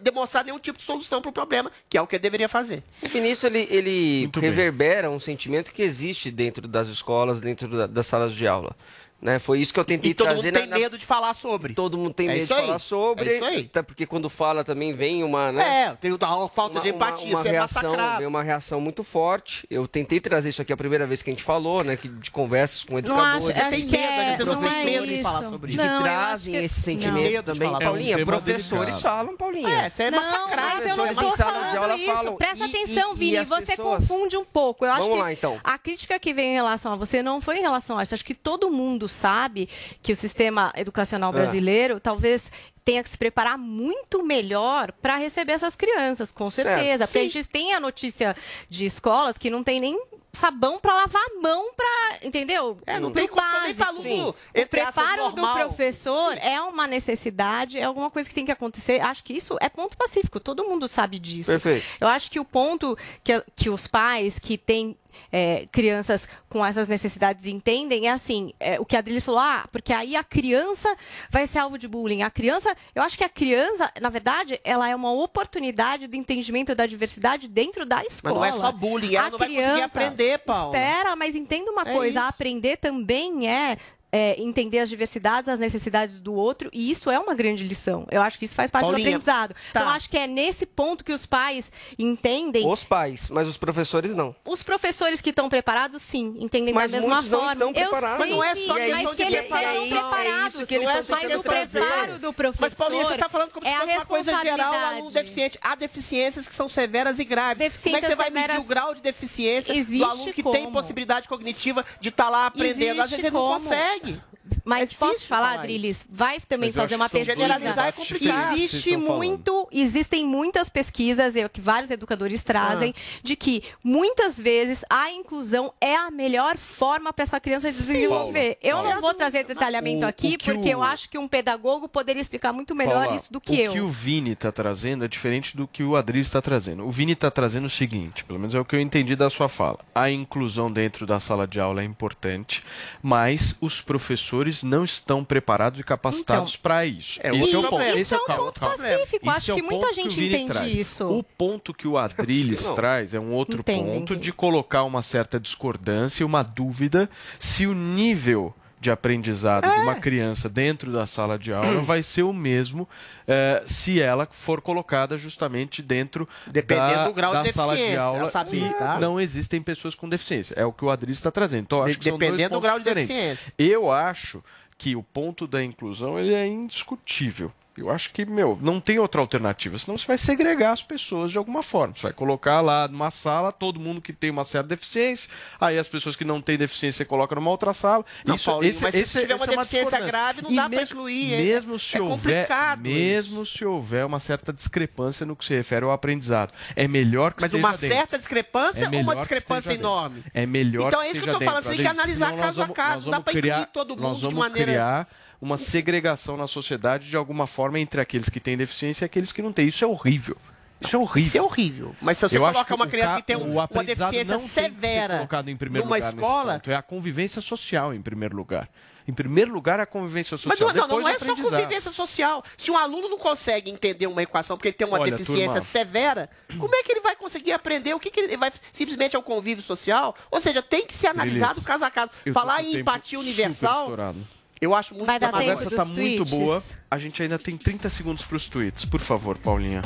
demonstrar 0.01 0.45
nenhum 0.45 0.59
tipo 0.59 0.77
de 0.77 0.85
solução 0.85 1.23
para 1.23 1.29
o 1.29 1.33
problema, 1.33 1.71
que 1.89 1.97
é 1.97 2.01
o 2.01 2.05
que 2.05 2.15
ele 2.17 2.21
deveria 2.21 2.47
fazer. 2.47 2.83
O 3.01 3.07
Vinícius, 3.07 3.45
ele, 3.51 3.67
ele 3.71 4.19
Muito 4.21 4.41
bem. 4.41 4.49
reverbera 4.51 5.09
um 5.09 5.19
sentimento 5.19 5.71
que 5.71 5.81
existe 5.81 6.29
dentro 6.29 6.67
das 6.67 6.87
escolas, 6.87 7.41
dentro 7.41 7.67
da- 7.67 7.87
das 7.87 8.05
salas 8.05 8.33
de 8.35 8.47
aula. 8.47 8.75
Né? 9.23 9.39
Foi 9.39 9.57
isso 9.61 9.73
que 9.73 9.79
eu 9.79 9.85
tentei 9.85 10.11
E 10.11 10.13
todo 10.13 10.25
trazer 10.27 10.47
mundo 10.47 10.53
na- 10.55 10.59
tem 10.59 10.69
na- 10.69 10.77
medo 10.77 10.97
de 10.97 11.05
falar 11.05 11.33
sobre. 11.33 11.73
Todo 11.73 11.97
mundo 11.97 12.13
tem 12.13 12.27
É 12.27 12.33
medo 12.33 12.43
isso 12.43 12.53
de 12.53 12.59
aí. 12.59 12.65
falar 12.67 12.79
sobre. 12.79 13.29
É 13.29 13.35
isso 13.37 13.45
aí. 13.45 13.59
Até 13.71 13.81
porque 13.81 14.05
quando 14.05 14.29
fala 14.29 14.65
também 14.65 14.93
vem 14.93 15.23
uma. 15.23 15.49
Né? 15.49 15.83
É, 15.85 15.95
tem 15.95 16.11
uma 16.11 16.49
falta 16.49 16.81
de 16.81 16.89
empatia, 16.89 17.29
uma 17.29 17.41
você 17.41 17.47
é 17.47 17.51
reação, 17.51 17.83
massacrado. 17.83 18.17
Vem 18.17 18.27
uma 18.27 18.43
reação 18.43 18.81
muito 18.81 19.01
forte. 19.01 19.65
Eu 19.69 19.87
tentei 19.87 20.19
trazer 20.19 20.49
isso 20.49 20.61
aqui 20.61 20.73
a 20.73 20.77
primeira 20.77 21.07
vez 21.07 21.21
que 21.23 21.29
a 21.29 21.33
gente 21.33 21.41
falou, 21.43 21.85
né? 21.85 21.95
Que, 21.95 22.09
de 22.09 22.29
conversas 22.31 22.83
com 22.83 22.91
Não 22.91 22.99
educadores. 22.99 23.49
acho, 23.57 23.61
acho 23.61 23.69
tem 23.69 23.85
que 23.85 23.91
medo, 23.91 24.03
né? 24.03 24.23
é, 24.27 24.31
As 24.31 24.37
pessoas 24.37 24.59
não 24.59 24.69
têm 24.69 24.81
é 24.81 24.83
medo 24.85 25.07
de 25.07 25.13
isso. 25.13 25.23
falar 25.23 25.49
sobre 25.49 25.71
de 25.71 25.77
Não, 25.77 25.97
que 25.97 26.03
trazem 26.03 26.55
esse 26.57 26.77
não. 26.79 26.83
sentimento 26.83 27.43
também. 27.45 27.71
Paulinha, 27.79 28.17
É 28.17 28.21
um 28.21 28.25
professores 28.25 28.95
delicado. 28.95 29.01
falam, 29.01 29.37
Paulinha. 29.37 29.69
É, 29.69 29.89
você 29.89 30.03
é 30.03 30.11
Não, 30.11 30.19
massacrado. 30.19 30.75
mas 30.81 30.89
eu 30.91 30.97
não 30.97 31.05
estou 31.07 31.37
falando 31.37 31.97
isso. 31.97 32.33
Presta 32.33 32.65
atenção, 32.65 33.15
Vini, 33.15 33.45
você 33.45 33.77
confunde 33.77 34.35
um 34.35 34.43
pouco. 34.43 34.83
Eu 34.85 34.91
acho 34.91 34.99
Vamos 35.03 35.15
que 35.15 35.21
lá, 35.21 35.31
então. 35.31 35.59
a 35.63 35.77
crítica 35.77 36.19
que 36.19 36.33
vem 36.33 36.51
em 36.51 36.55
relação 36.55 36.91
a 36.91 36.95
você 36.97 37.23
não 37.23 37.39
foi 37.39 37.59
em 37.59 37.61
relação 37.61 37.97
a 37.97 38.03
isso. 38.03 38.13
Acho 38.13 38.25
que 38.25 38.33
todo 38.35 38.69
mundo 38.69 39.07
sabe 39.13 39.69
que 40.01 40.11
o 40.11 40.15
sistema 40.15 40.73
educacional 40.75 41.29
É. 41.31 41.33
brasileiro 41.33 41.99
talvez 41.99 42.51
tenha 42.83 43.01
que 43.01 43.07
se 43.09 43.17
preparar 43.17 43.57
muito 43.57 44.21
melhor 44.23 44.91
para 44.91 45.15
receber 45.15 45.53
essas 45.53 45.75
crianças, 45.75 46.31
com 46.33 46.49
certeza. 46.51 47.05
Certo. 47.05 47.09
Porque 47.11 47.19
a 47.19 47.21
Sim. 47.21 47.29
gente 47.29 47.47
tem 47.47 47.73
a 47.73 47.79
notícia 47.79 48.35
de 48.69 48.85
escolas 48.85 49.37
que 49.37 49.49
não 49.49 49.63
tem 49.63 49.79
nem 49.79 49.97
sabão 50.35 50.79
para 50.79 50.95
lavar 50.95 51.21
a 51.23 51.41
mão 51.41 51.71
para, 51.75 52.17
entendeu? 52.27 52.79
É, 52.87 52.99
não 52.99 53.11
tem 53.11 53.29
básico. 53.29 53.83
aluno, 53.83 54.29
O 54.29 54.65
preparo 54.67 55.31
do 55.31 55.41
professor 55.53 56.35
é 56.39 56.59
uma 56.59 56.87
necessidade, 56.87 57.77
é 57.77 57.83
alguma 57.83 58.09
coisa 58.09 58.27
que 58.27 58.33
tem 58.35 58.43
que 58.43 58.51
acontecer. 58.51 58.99
Acho 58.99 59.23
que 59.23 59.31
isso 59.33 59.55
é 59.61 59.69
ponto 59.69 59.95
pacífico, 59.95 60.39
todo 60.39 60.65
mundo 60.65 60.87
sabe 60.87 61.19
disso. 61.19 61.51
Perfeito. 61.51 61.85
Eu 62.01 62.07
acho 62.07 62.31
que 62.31 62.39
o 62.39 62.43
ponto 62.45 62.97
que, 63.23 63.43
que 63.55 63.69
os 63.69 63.85
pais 63.87 64.39
que 64.39 64.57
têm 64.57 64.97
é, 65.31 65.67
crianças 65.71 66.27
com 66.49 66.65
essas 66.65 66.87
necessidades 66.87 67.47
entendem 67.47 68.07
é 68.07 68.11
assim, 68.11 68.53
é, 68.59 68.79
o 68.79 68.85
que 68.85 68.95
a 68.95 68.99
Adriles 68.99 69.25
falou, 69.25 69.39
ah, 69.41 69.67
porque 69.71 69.91
aí 69.93 70.15
a 70.15 70.23
criança 70.23 70.95
vai 71.29 71.47
ser 71.47 71.59
alvo 71.59 71.77
de 71.77 71.87
bullying. 71.87 72.21
A 72.21 72.29
criança, 72.29 72.75
eu 72.93 73.01
acho 73.03 73.17
que 73.17 73.23
a 73.23 73.29
criança, 73.29 73.91
na 74.01 74.09
verdade, 74.09 74.59
ela 74.63 74.87
é 74.87 74.95
uma 74.95 75.11
oportunidade 75.11 76.07
do 76.07 76.15
entendimento 76.15 76.73
da 76.75 76.85
diversidade 76.85 77.47
dentro 77.47 77.85
da 77.85 78.03
escola. 78.03 78.35
não 78.35 78.45
é 78.45 78.51
só 78.51 78.71
bullying, 78.71 79.15
ela 79.15 79.27
A 79.27 79.31
não 79.31 79.37
vai 79.37 79.47
conseguir 79.49 79.81
aprender, 79.81 80.37
Paula. 80.39 80.75
Espera, 80.77 81.15
mas 81.15 81.35
entenda 81.35 81.71
uma 81.71 81.83
É 81.83 81.93
coisa, 81.93 82.19
isso. 82.19 82.29
aprender 82.29 82.77
também 82.77 83.49
é 83.49 83.77
é, 84.15 84.39
entender 84.39 84.77
as 84.77 84.89
diversidades, 84.89 85.49
as 85.49 85.57
necessidades 85.57 86.19
do 86.19 86.35
outro, 86.35 86.69
e 86.71 86.91
isso 86.91 87.09
é 87.09 87.17
uma 87.17 87.33
grande 87.33 87.63
lição. 87.67 88.05
Eu 88.11 88.21
acho 88.21 88.37
que 88.37 88.45
isso 88.45 88.53
faz 88.53 88.69
parte 88.69 88.83
Paulinha, 88.85 89.03
do 89.09 89.09
aprendizado. 89.17 89.53
tá. 89.55 89.59
Então, 89.71 89.81
eu 89.81 89.89
acho 89.89 90.07
que 90.07 90.15
é 90.19 90.27
nesse 90.27 90.67
ponto 90.67 91.03
que 91.03 91.11
os 91.11 91.25
pais 91.25 91.71
entendem. 91.97 92.67
Os 92.69 92.83
pais, 92.83 93.29
mas 93.31 93.47
os 93.47 93.57
professores 93.57 94.13
não. 94.13 94.35
Os 94.45 94.61
professores 94.61 95.19
que 95.19 95.31
estão 95.31 95.49
preparados, 95.49 96.01
sim, 96.03 96.35
entendem 96.39 96.73
Mas 96.75 96.91
da 96.91 96.99
mesma 96.99 97.15
muitos 97.15 97.31
não 97.31 97.39
forma. 97.39 97.53
estão 97.53 97.67
Eu 97.69 97.73
preparados. 97.73 98.17
sei 98.17 98.25
Mas 98.27 98.35
não 98.35 98.43
é 98.43 98.53
que, 98.53 98.65
só 98.67 98.73
mas 98.73 98.83
questão 98.93 99.15
que 99.15 99.15
de 99.25 99.35
eles 99.35 99.47
sejam 99.47 99.59
É 99.59 99.87
preparados. 99.89 100.67
que 100.67 100.75
eles 100.75 100.87
mas 100.87 100.99
estão 100.99 101.17
o 101.17 101.21
tentando 101.21 101.43
preparo 101.43 101.67
trazer. 102.03 102.19
do 102.19 102.33
professor 102.33 102.61
Mas, 102.61 102.73
Paulinha, 102.75 103.05
você 103.05 103.13
está 103.15 103.29
falando 103.29 103.49
como 103.51 103.65
é 103.67 103.69
se 103.71 103.75
a 103.75 103.79
fosse 103.79 103.95
uma 103.97 104.05
coisa 104.05 104.39
geral, 104.43 104.73
o 104.73 104.77
aluno 104.77 105.11
deficiente. 105.11 105.57
Há 105.61 105.73
deficiências 105.75 106.47
que 106.47 106.53
são 106.53 106.69
severas 106.69 107.17
e 107.17 107.23
graves. 107.25 107.77
como 107.79 107.97
é 107.97 108.01
que 108.01 108.07
você 108.07 108.15
vai 108.15 108.29
medir 108.29 108.59
o 108.59 108.63
grau 108.65 108.93
de 108.93 109.01
deficiência 109.01 109.73
do 109.73 109.79
Existe 109.79 110.03
aluno 110.03 110.33
que 110.33 110.43
tem 110.43 110.63
como. 110.65 110.71
possibilidade 110.73 111.27
cognitiva 111.27 111.83
de 111.99 112.09
estar 112.09 112.29
lá 112.29 112.45
aprendendo? 112.45 113.01
Às 113.01 113.11
Existe 113.11 113.21
vezes 113.21 113.25
ele 113.25 113.31
não 113.35 113.47
como. 113.47 113.69
Consegue. 114.03 114.19
Mas 114.65 114.91
É 114.91 114.95
posso 114.95 115.27
falar, 115.27 115.59
Adriles? 115.59 116.05
Vai 116.09 116.39
também 116.39 116.69
Mas 116.69 116.75
fazer 116.75 116.95
uma 116.95 117.09
pesquisa. 117.09 117.33
Generalizar 117.37 117.87
é 117.87 117.91
complicado. 117.91 118.53
Existe 118.57 118.95
muito, 118.95 119.67
existem 119.71 120.25
muitas 120.25 120.69
pesquisas 120.69 121.35
eu, 121.35 121.49
que 121.49 121.59
vários 121.59 121.91
educadores 121.91 122.43
trazem 122.43 122.93
de 123.21 123.35
que 123.35 123.63
muitas 123.83 124.39
vezes 124.39 124.85
a 124.89 125.11
inclusão 125.11 125.73
é 125.81 125.95
a 125.95 126.09
melhor 126.09 126.57
forma 126.57 127.11
para 127.11 127.23
essa 127.23 127.39
criança 127.39 127.71
desenvolver. 127.71 128.57
Eu 128.61 128.77
Paula. 128.77 128.93
não 128.95 129.01
vou 129.01 129.13
trazer 129.13 129.43
detalhamento 129.43 130.05
O- 130.05 130.07
aqui 130.09 130.35
o 130.35 130.37
que 130.37 130.45
porque 130.53 130.69
o- 130.69 130.71
eu 130.71 130.83
acho 130.83 131.09
que 131.09 131.17
um 131.17 131.27
pedagogo 131.27 131.89
poderia 131.89 132.21
explicar 132.21 132.53
muito 132.53 132.73
melhor 132.73 133.03
Paula, 133.03 133.15
isso 133.17 133.31
do 133.33 133.41
que 133.41 133.51
o 133.53 133.59
eu. 133.59 133.71
que 133.73 133.81
o 133.81 133.89
Vini 133.89 134.31
está 134.31 134.51
trazendo 134.51 135.03
é 135.03 135.07
diferente 135.07 135.57
do 135.57 135.67
que 135.67 135.83
o 135.83 135.95
Adriles 135.95 136.27
está 136.27 136.41
trazendo. 136.41 136.85
O 136.85 136.91
Vini 136.91 137.11
está 137.13 137.29
trazendo 137.29 137.65
o 137.65 137.69
seguinte, 137.69 138.23
pelo 138.23 138.39
menos 138.39 138.55
é 138.55 138.59
o 138.59 138.65
que 138.65 138.75
eu 138.75 138.79
entendi 138.79 139.15
da 139.15 139.29
sua 139.29 139.49
fala. 139.49 139.79
A 139.93 140.09
inclusão 140.09 140.71
dentro 140.71 141.05
da 141.05 141.19
sala 141.19 141.45
de 141.47 141.59
aula 141.59 141.81
é 141.81 141.85
importante, 141.85 142.63
mas 143.01 143.55
os 143.59 143.81
professores 143.81 144.52
não 144.61 144.83
estão 144.83 145.23
preparados 145.23 145.79
e 145.79 145.83
capacitados 145.83 146.51
Então, 146.51 146.61
para 146.61 146.85
isso. 146.85 147.19
é 147.23 147.35
Esse 147.35 147.55
é 147.55 147.57
o 147.57 147.63
ponto. 147.63 147.81
Esse 147.81 148.13
é 148.13 148.17
é 148.17 148.19
um 148.19 148.25
ponto 148.25 148.59
pacífico, 148.59 149.29
acho 149.29 149.51
é 149.51 149.55
que 149.55 149.61
muita 149.61 149.93
gente 149.93 150.15
Vini 150.15 150.35
entende 150.35 150.51
traz. 150.51 150.75
isso. 150.75 151.07
O 151.07 151.23
ponto 151.23 151.73
que 151.73 151.87
o 151.87 151.97
Adriles 151.97 152.63
Não. 152.63 152.75
traz 152.75 153.13
é 153.13 153.19
um 153.19 153.31
outro 153.31 153.63
ponto 153.63 154.13
que- 154.13 154.19
de 154.19 154.31
colocar 154.33 154.83
uma 154.83 155.01
certa 155.01 155.39
discordância, 155.39 156.25
uma 156.25 156.43
dúvida 156.43 157.09
se 157.39 157.65
o 157.65 157.73
nível 157.73 158.53
de 158.83 158.91
aprendizado 158.91 159.63
de 159.63 159.79
É. 159.79 159.81
uma 159.81 159.95
criança 159.95 160.47
dentro 160.49 160.91
da 160.91 161.07
sala 161.07 161.39
de 161.39 161.53
aula 161.53 161.81
vai 161.81 162.03
ser 162.03 162.23
o 162.23 162.33
mesmo 162.33 162.87
eh, 163.27 163.63
se 163.65 164.01
ela 164.01 164.27
for 164.29 164.59
colocada 164.61 165.17
justamente 165.17 165.81
dentro 165.81 166.27
Dependendo 166.45 166.93
da, 166.93 167.05
do 167.07 167.13
grau 167.13 167.33
da 167.33 167.43
de 167.43 167.53
sala 167.53 167.73
de 167.73 167.79
deficiência, 167.79 168.03
aula 168.03 168.23
a 168.23 168.27
saber, 168.27 168.57
e 168.65 168.73
tá? 168.73 168.99
não 168.99 169.19
existem 169.19 169.61
pessoas 169.61 169.95
com 169.95 170.07
deficiência. 170.09 170.53
É 170.57 170.65
o 170.65 170.73
que 170.73 170.83
o 170.83 170.89
Adriles 170.89 171.17
está 171.17 171.31
trazendo. 171.31 171.63
Então, 171.63 171.81
acho 171.81 171.93
De- 171.93 171.97
que 171.99 172.09
são 172.09 172.17
dois 172.17 172.31
dependendo 172.31 172.55
do 172.55 172.61
grau 172.61 172.77
de 172.77 172.83
diferentes. 172.83 173.07
deficiência. 173.07 173.53
Eu 173.57 173.89
acho 173.91 174.43
que 174.77 174.95
o 174.95 175.01
ponto 175.01 175.47
da 175.47 175.63
inclusão 175.63 176.19
ele 176.19 176.33
é 176.33 176.45
indiscutível. 176.45 177.51
Eu 177.75 177.89
acho 177.89 178.11
que, 178.11 178.23
meu, 178.23 178.57
não 178.61 178.79
tem 178.79 178.99
outra 178.99 179.19
alternativa. 179.19 179.77
Senão 179.79 179.97
você 179.97 180.05
vai 180.05 180.17
segregar 180.17 180.73
as 180.73 180.83
pessoas 180.83 181.31
de 181.31 181.39
alguma 181.39 181.63
forma. 181.63 181.95
Você 181.95 182.03
vai 182.03 182.13
colocar 182.13 182.61
lá 182.61 182.87
numa 182.87 183.09
sala 183.09 183.51
todo 183.51 183.79
mundo 183.79 183.99
que 183.99 184.13
tem 184.13 184.29
uma 184.29 184.43
certa 184.43 184.69
deficiência. 184.69 185.27
Aí 185.59 185.79
as 185.79 185.87
pessoas 185.87 186.15
que 186.15 186.23
não 186.23 186.39
têm 186.39 186.55
deficiência 186.57 186.97
você 186.99 187.05
coloca 187.05 187.33
numa 187.33 187.49
outra 187.49 187.73
sala. 187.73 188.05
Não, 188.25 188.35
Isso, 188.35 188.45
Paulinho, 188.45 188.69
esse, 188.69 188.83
mas 188.83 188.93
se 188.93 189.01
esse, 189.01 189.19
tiver 189.21 189.33
uma 189.35 189.43
essa 189.45 189.53
é 189.53 189.57
deficiência 189.57 189.97
discordância. 189.97 190.11
grave, 190.11 190.41
não 190.43 190.51
E 190.51 190.55
dá 190.55 190.69
pra 190.69 190.79
mesmo, 190.79 190.93
incluir, 190.95 191.33
é- 191.33 191.37
Mesmo 191.41 191.79
se 191.79 191.97
é 191.97 192.01
houver, 192.01 192.41
complicado 192.47 192.81
mesmo 192.81 193.45
se 193.45 193.65
houver 193.65 194.05
uma 194.05 194.19
certa 194.19 194.53
discrepância 194.53 195.25
no 195.25 195.35
que 195.35 195.43
se 195.43 195.55
refere 195.55 195.83
ao 195.83 195.91
aprendizado, 195.91 196.53
é 196.75 196.87
melhor 196.87 197.33
que 197.33 197.41
Mas 197.41 197.53
uma 197.55 197.71
dentro. 197.71 197.87
certa 197.87 198.17
discrepância 198.19 198.85
É 198.85 198.89
ou 198.89 199.01
uma 199.01 199.13
que 199.13 199.19
discrepância 199.21 199.73
enorme? 199.73 200.23
É 200.31 200.45
melhor 200.45 200.89
Então 200.89 201.01
é 201.01 201.05
isso 201.09 201.13
que 201.21 201.27
eu 201.29 201.33
esteja 201.33 201.39
tô 201.39 201.45
falando, 201.45 201.63
você 201.63 201.69
tem 201.71 201.79
que 201.79 201.87
analisar 201.87 202.33
caso 202.37 202.61
a 202.61 202.63
vamos- 202.65 202.75
caso, 202.75 202.95
nós 202.97 203.05
não 203.05 203.11
dá 203.13 203.19
pra 203.21 203.33
incluir 203.33 203.65
todo 203.73 203.97
mundo 203.97 204.29
de 204.29 204.35
maneira- 204.35 204.71
criar 204.71 205.07
uma 205.43 205.57
segregação 205.57 206.37
na 206.37 206.47
sociedade 206.47 207.09
de 207.09 207.17
alguma 207.17 207.45
forma 207.45 207.77
entre 207.79 207.99
aqueles 207.99 208.29
que 208.29 208.39
têm 208.39 208.55
deficiência 208.55 209.03
e 209.03 209.07
aqueles 209.07 209.31
que 209.33 209.41
não 209.41 209.51
têm. 209.51 209.67
Isso 209.67 209.83
é 209.83 209.87
horrível. 209.87 210.37
Isso 210.79 210.95
é 210.95 210.99
horrível. 210.99 211.27
Isso 211.27 211.37
é 211.37 211.41
horrível. 211.41 211.95
Mas 212.01 212.17
se 212.17 212.27
você 212.27 212.37
Eu 212.37 212.41
coloca 212.41 212.75
uma 212.75 212.87
criança 212.87 213.17
que 213.17 213.23
tem 213.23 213.35
um- 213.37 213.51
uma 213.51 213.83
deficiência 213.83 214.37
severa 214.39 215.15
colocado 215.17 215.49
em 215.49 215.55
primeiro 215.57 215.85
numa 215.87 215.99
escola-. 215.99 216.61
É 216.65 216.75
a 216.75 216.81
convivência 216.81 217.41
social 217.41 217.93
em 217.93 218.01
primeiro 218.01 218.35
lugar. 218.35 218.69
Em 219.05 219.11
primeiro 219.13 219.51
lugar, 219.51 219.81
a 219.81 219.85
convivência 219.85 220.37
social. 220.37 220.67
Mas 220.67 220.75
não, 220.75 220.87
não, 220.87 220.99
não 221.01 221.09
é 221.09 221.19
só 221.19 221.35
convivência 221.35 221.91
social. 221.91 222.41
Se 222.57 222.71
um 222.71 222.77
aluno 222.77 223.09
não 223.09 223.17
consegue 223.17 223.69
entender 223.69 224.07
uma 224.07 224.23
equação 224.23 224.55
porque 224.55 224.69
ele 224.69 224.75
tem 224.77 224.87
uma 224.87 224.97
Olha, 224.99 225.11
deficiência 225.11 225.45
turma. 225.47 225.61
severa, 225.61 226.29
como 226.57 226.73
é 226.73 226.83
que 226.83 226.91
ele 226.93 227.01
vai 227.01 227.13
conseguir 227.15 227.51
aprender? 227.51 227.93
O 227.93 227.99
que, 227.99 228.09
que 228.09 228.19
ele 228.21 228.37
vai 228.37 228.51
simplesmente 228.71 229.13
é 229.13 229.19
o 229.19 229.23
convívio 229.23 229.61
social? 229.63 230.15
Ou 230.31 230.39
seja, 230.39 230.61
tem 230.61 230.85
que 230.85 230.95
ser 230.95 231.07
analisado 231.07 231.55
Beleza. 231.55 231.67
caso 231.67 231.83
a 231.85 231.91
caso. 231.91 232.11
Eu 232.25 232.33
Falar 232.33 232.63
em 232.63 232.77
empatia 232.77 233.19
universal, 233.19 233.81
estourado. 233.83 234.19
Eu 234.63 234.73
acho 234.75 234.93
muito 234.93 235.05
Vai 235.05 235.19
dar 235.19 235.29
A 235.29 235.31
tempo 235.33 235.43
conversa 235.43 235.69
dos 235.69 235.75
tá 235.77 235.85
muito 235.85 236.25
tweets? 236.25 236.29
boa. 236.29 236.63
A 236.89 236.97
gente 236.97 237.21
ainda 237.21 237.37
tem 237.39 237.57
30 237.57 237.89
segundos 237.89 238.23
para 238.25 238.37
os 238.37 238.47
tweets. 238.47 238.85
Por 238.85 238.99
favor, 239.01 239.37
Paulinha. 239.37 239.81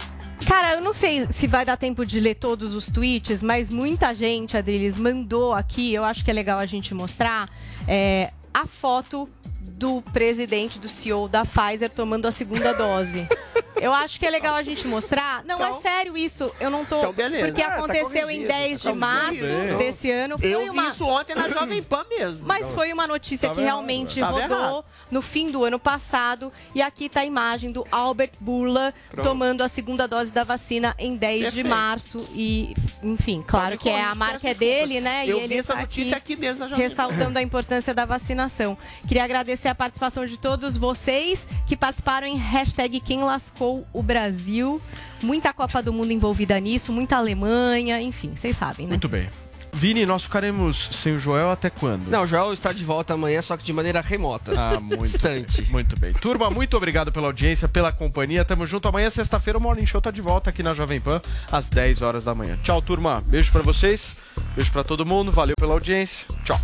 Cara, 0.46 0.74
eu 0.76 0.82
não 0.82 0.94
sei 0.94 1.28
se 1.32 1.48
vai 1.48 1.66
dar 1.66 1.78
tempo 1.78 2.06
de 2.06 2.20
ler 2.20 2.36
todos 2.36 2.76
os 2.76 2.88
tweets, 2.88 3.42
mas 3.42 3.70
muita 3.70 4.14
gente, 4.14 4.56
Adriles, 4.56 4.98
mandou 4.98 5.54
aqui, 5.54 5.94
eu 5.94 6.04
acho 6.04 6.24
que 6.24 6.30
é 6.32 6.34
legal 6.34 6.60
a 6.60 6.66
gente 6.66 6.94
mostrar, 6.94 7.50
é, 7.88 8.32
a 8.54 8.66
foto 8.68 9.28
do 9.68 10.02
presidente, 10.14 10.80
do 10.80 10.90
CEO 10.90 11.28
da 11.28 11.44
Pfizer 11.46 11.90
tomando 11.90 12.28
a 12.28 12.32
segunda 12.32 12.74
dose. 12.74 13.28
Eu 13.80 13.94
acho 13.94 14.20
que 14.20 14.26
é 14.26 14.32
legal 14.32 14.56
a 14.56 14.64
gente 14.64 14.88
mostrar. 14.88 15.44
Não, 15.46 15.64
é 15.64 15.72
sério 15.74 16.18
isso. 16.18 16.52
Eu 16.60 16.72
não 16.72 16.84
tô. 16.84 16.98
Então, 16.98 17.14
beleza. 17.14 17.46
Porque 17.46 17.62
Ah, 17.62 17.70
tá 17.70 17.76
aconteceu 17.76 18.28
em 18.28 18.38
corrigido, 18.38 18.48
10 18.48 18.82
tá 18.82 18.92
de 18.92 18.98
março 18.98 19.40
corrigido. 19.40 19.78
desse 19.78 20.12
ano. 20.12 20.40
Foi 20.40 20.48
Eu 20.52 20.64
vi 20.64 20.70
uma... 20.72 20.88
isso 20.90 21.06
ontem 21.06 21.36
na 21.36 21.48
Jovem 21.48 21.84
Pan 21.84 22.04
mesmo. 22.10 22.44
Mas 22.48 22.72
foi 22.74 22.92
uma 22.92 23.06
notícia 23.06 23.50
Tava 23.50 23.54
que 23.54 23.62
errado, 23.68 23.76
realmente? 23.76 24.20
Tava 24.20 24.42
rodou 24.42 24.58
errado. 24.58 24.86
no 25.12 25.22
fim 25.22 25.52
do 25.52 25.64
ano 25.64 25.78
passado. 25.78 26.52
E 26.74 26.82
aqui 26.82 27.08
tá 27.08 27.20
a 27.20 27.26
imagem 27.26 27.72
do 27.72 27.86
Albert 27.92 28.32
Burla 28.40 28.92
Pronto. 29.12 29.28
tomando 29.30 29.62
a 29.62 29.68
segunda 29.68 30.08
dose 30.08 30.34
da 30.34 30.44
vacina 30.44 30.96
em 30.98 31.16
10 31.16 31.38
de 31.38 31.44
Perfeito. 31.46 31.70
março. 31.70 32.26
E, 32.34 32.74
enfim, 33.04 33.44
claro 33.46 33.78
que 33.78 33.90
é 33.90 34.02
a 34.02 34.16
marca 34.16 34.50
é 34.50 34.54
dele, 34.56 35.00
né? 35.02 35.24
Eu 35.28 35.38
e 35.38 35.42
ele 35.42 35.54
vi 35.54 35.60
essa 35.60 35.76
tá 35.76 35.82
notícia 35.82 36.18
aqui 36.18 36.36
mesmo 36.36 36.62
na 36.62 36.68
Jovem 36.70 36.84
Pan. 36.84 36.90
ressaltando 36.90 37.38
a 37.38 37.44
importância 37.44 37.94
da 37.94 38.06
vacinação. 38.06 38.76
Queria 39.08 39.24
agradecer 39.24 39.57
a 39.66 39.76
participação 39.76 40.26
de 40.26 40.38
todos 40.38 40.78
vocês 40.78 41.48
que 41.66 41.76
participaram 41.76 42.28
em 42.28 42.38
hashtag 42.38 43.00
Quem 43.00 43.24
Lascou 43.24 43.88
o 43.92 44.04
Brasil. 44.04 44.82
Muita 45.22 45.54
Copa 45.54 45.82
do 45.82 45.92
Mundo 45.92 46.12
envolvida 46.12 46.60
nisso, 46.60 46.92
muita 46.92 47.18
Alemanha, 47.18 48.02
enfim, 48.02 48.34
vocês 48.36 48.56
sabem, 48.56 48.86
né? 48.86 48.92
Muito 48.92 49.10
bem. 49.10 49.30
Vini, 49.74 50.06
nós 50.06 50.24
ficaremos 50.24 50.90
sem 50.92 51.14
o 51.14 51.20
Joel 51.20 51.52
até 51.52 51.70
quando? 51.70 52.08
Não, 52.08 52.24
o 52.24 52.26
Joel 52.26 52.52
está 52.52 52.74
de 52.74 52.84
volta 52.84 53.14
amanhã, 53.14 53.42
só 53.42 53.56
que 53.56 53.64
de 53.64 53.72
maneira 53.72 54.02
remota. 54.02 54.52
Ah, 54.58 54.80
muito 54.80 55.04
distante. 55.04 55.70
Muito 55.72 56.00
bem. 56.00 56.14
Turma, 56.14 56.50
muito 56.50 56.76
obrigado 56.76 57.12
pela 57.12 57.28
audiência, 57.28 57.68
pela 57.68 57.92
companhia. 57.92 58.44
Tamo 58.44 58.66
junto. 58.66 58.88
Amanhã, 58.88 59.10
sexta-feira, 59.10 59.60
o 59.60 59.62
Morning 59.62 59.86
Show 59.86 60.02
tá 60.02 60.10
de 60.10 60.22
volta 60.22 60.50
aqui 60.50 60.64
na 60.64 60.74
Jovem 60.74 61.00
Pan, 61.00 61.22
às 61.52 61.70
10 61.70 62.02
horas 62.02 62.24
da 62.24 62.34
manhã. 62.34 62.58
Tchau, 62.64 62.82
turma. 62.82 63.22
Beijo 63.28 63.52
pra 63.52 63.62
vocês. 63.62 64.20
Beijo 64.56 64.72
pra 64.72 64.84
todo 64.84 65.06
mundo. 65.06 65.32
Valeu 65.32 65.56
pela 65.60 65.74
audiência. 65.74 66.26
Tchau. 66.44 66.60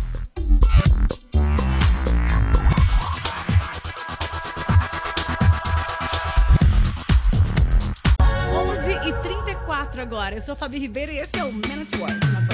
Agora. 10.00 10.36
Eu 10.36 10.42
sou 10.42 10.52
a 10.52 10.56
Fabi 10.56 10.78
Ribeiro 10.78 11.12
e 11.12 11.18
esse 11.18 11.38
é 11.38 11.44
o 11.44 11.52
Man 11.52 11.82
at 11.82 12.53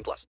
18 0.00 0.04
plus. 0.04 0.26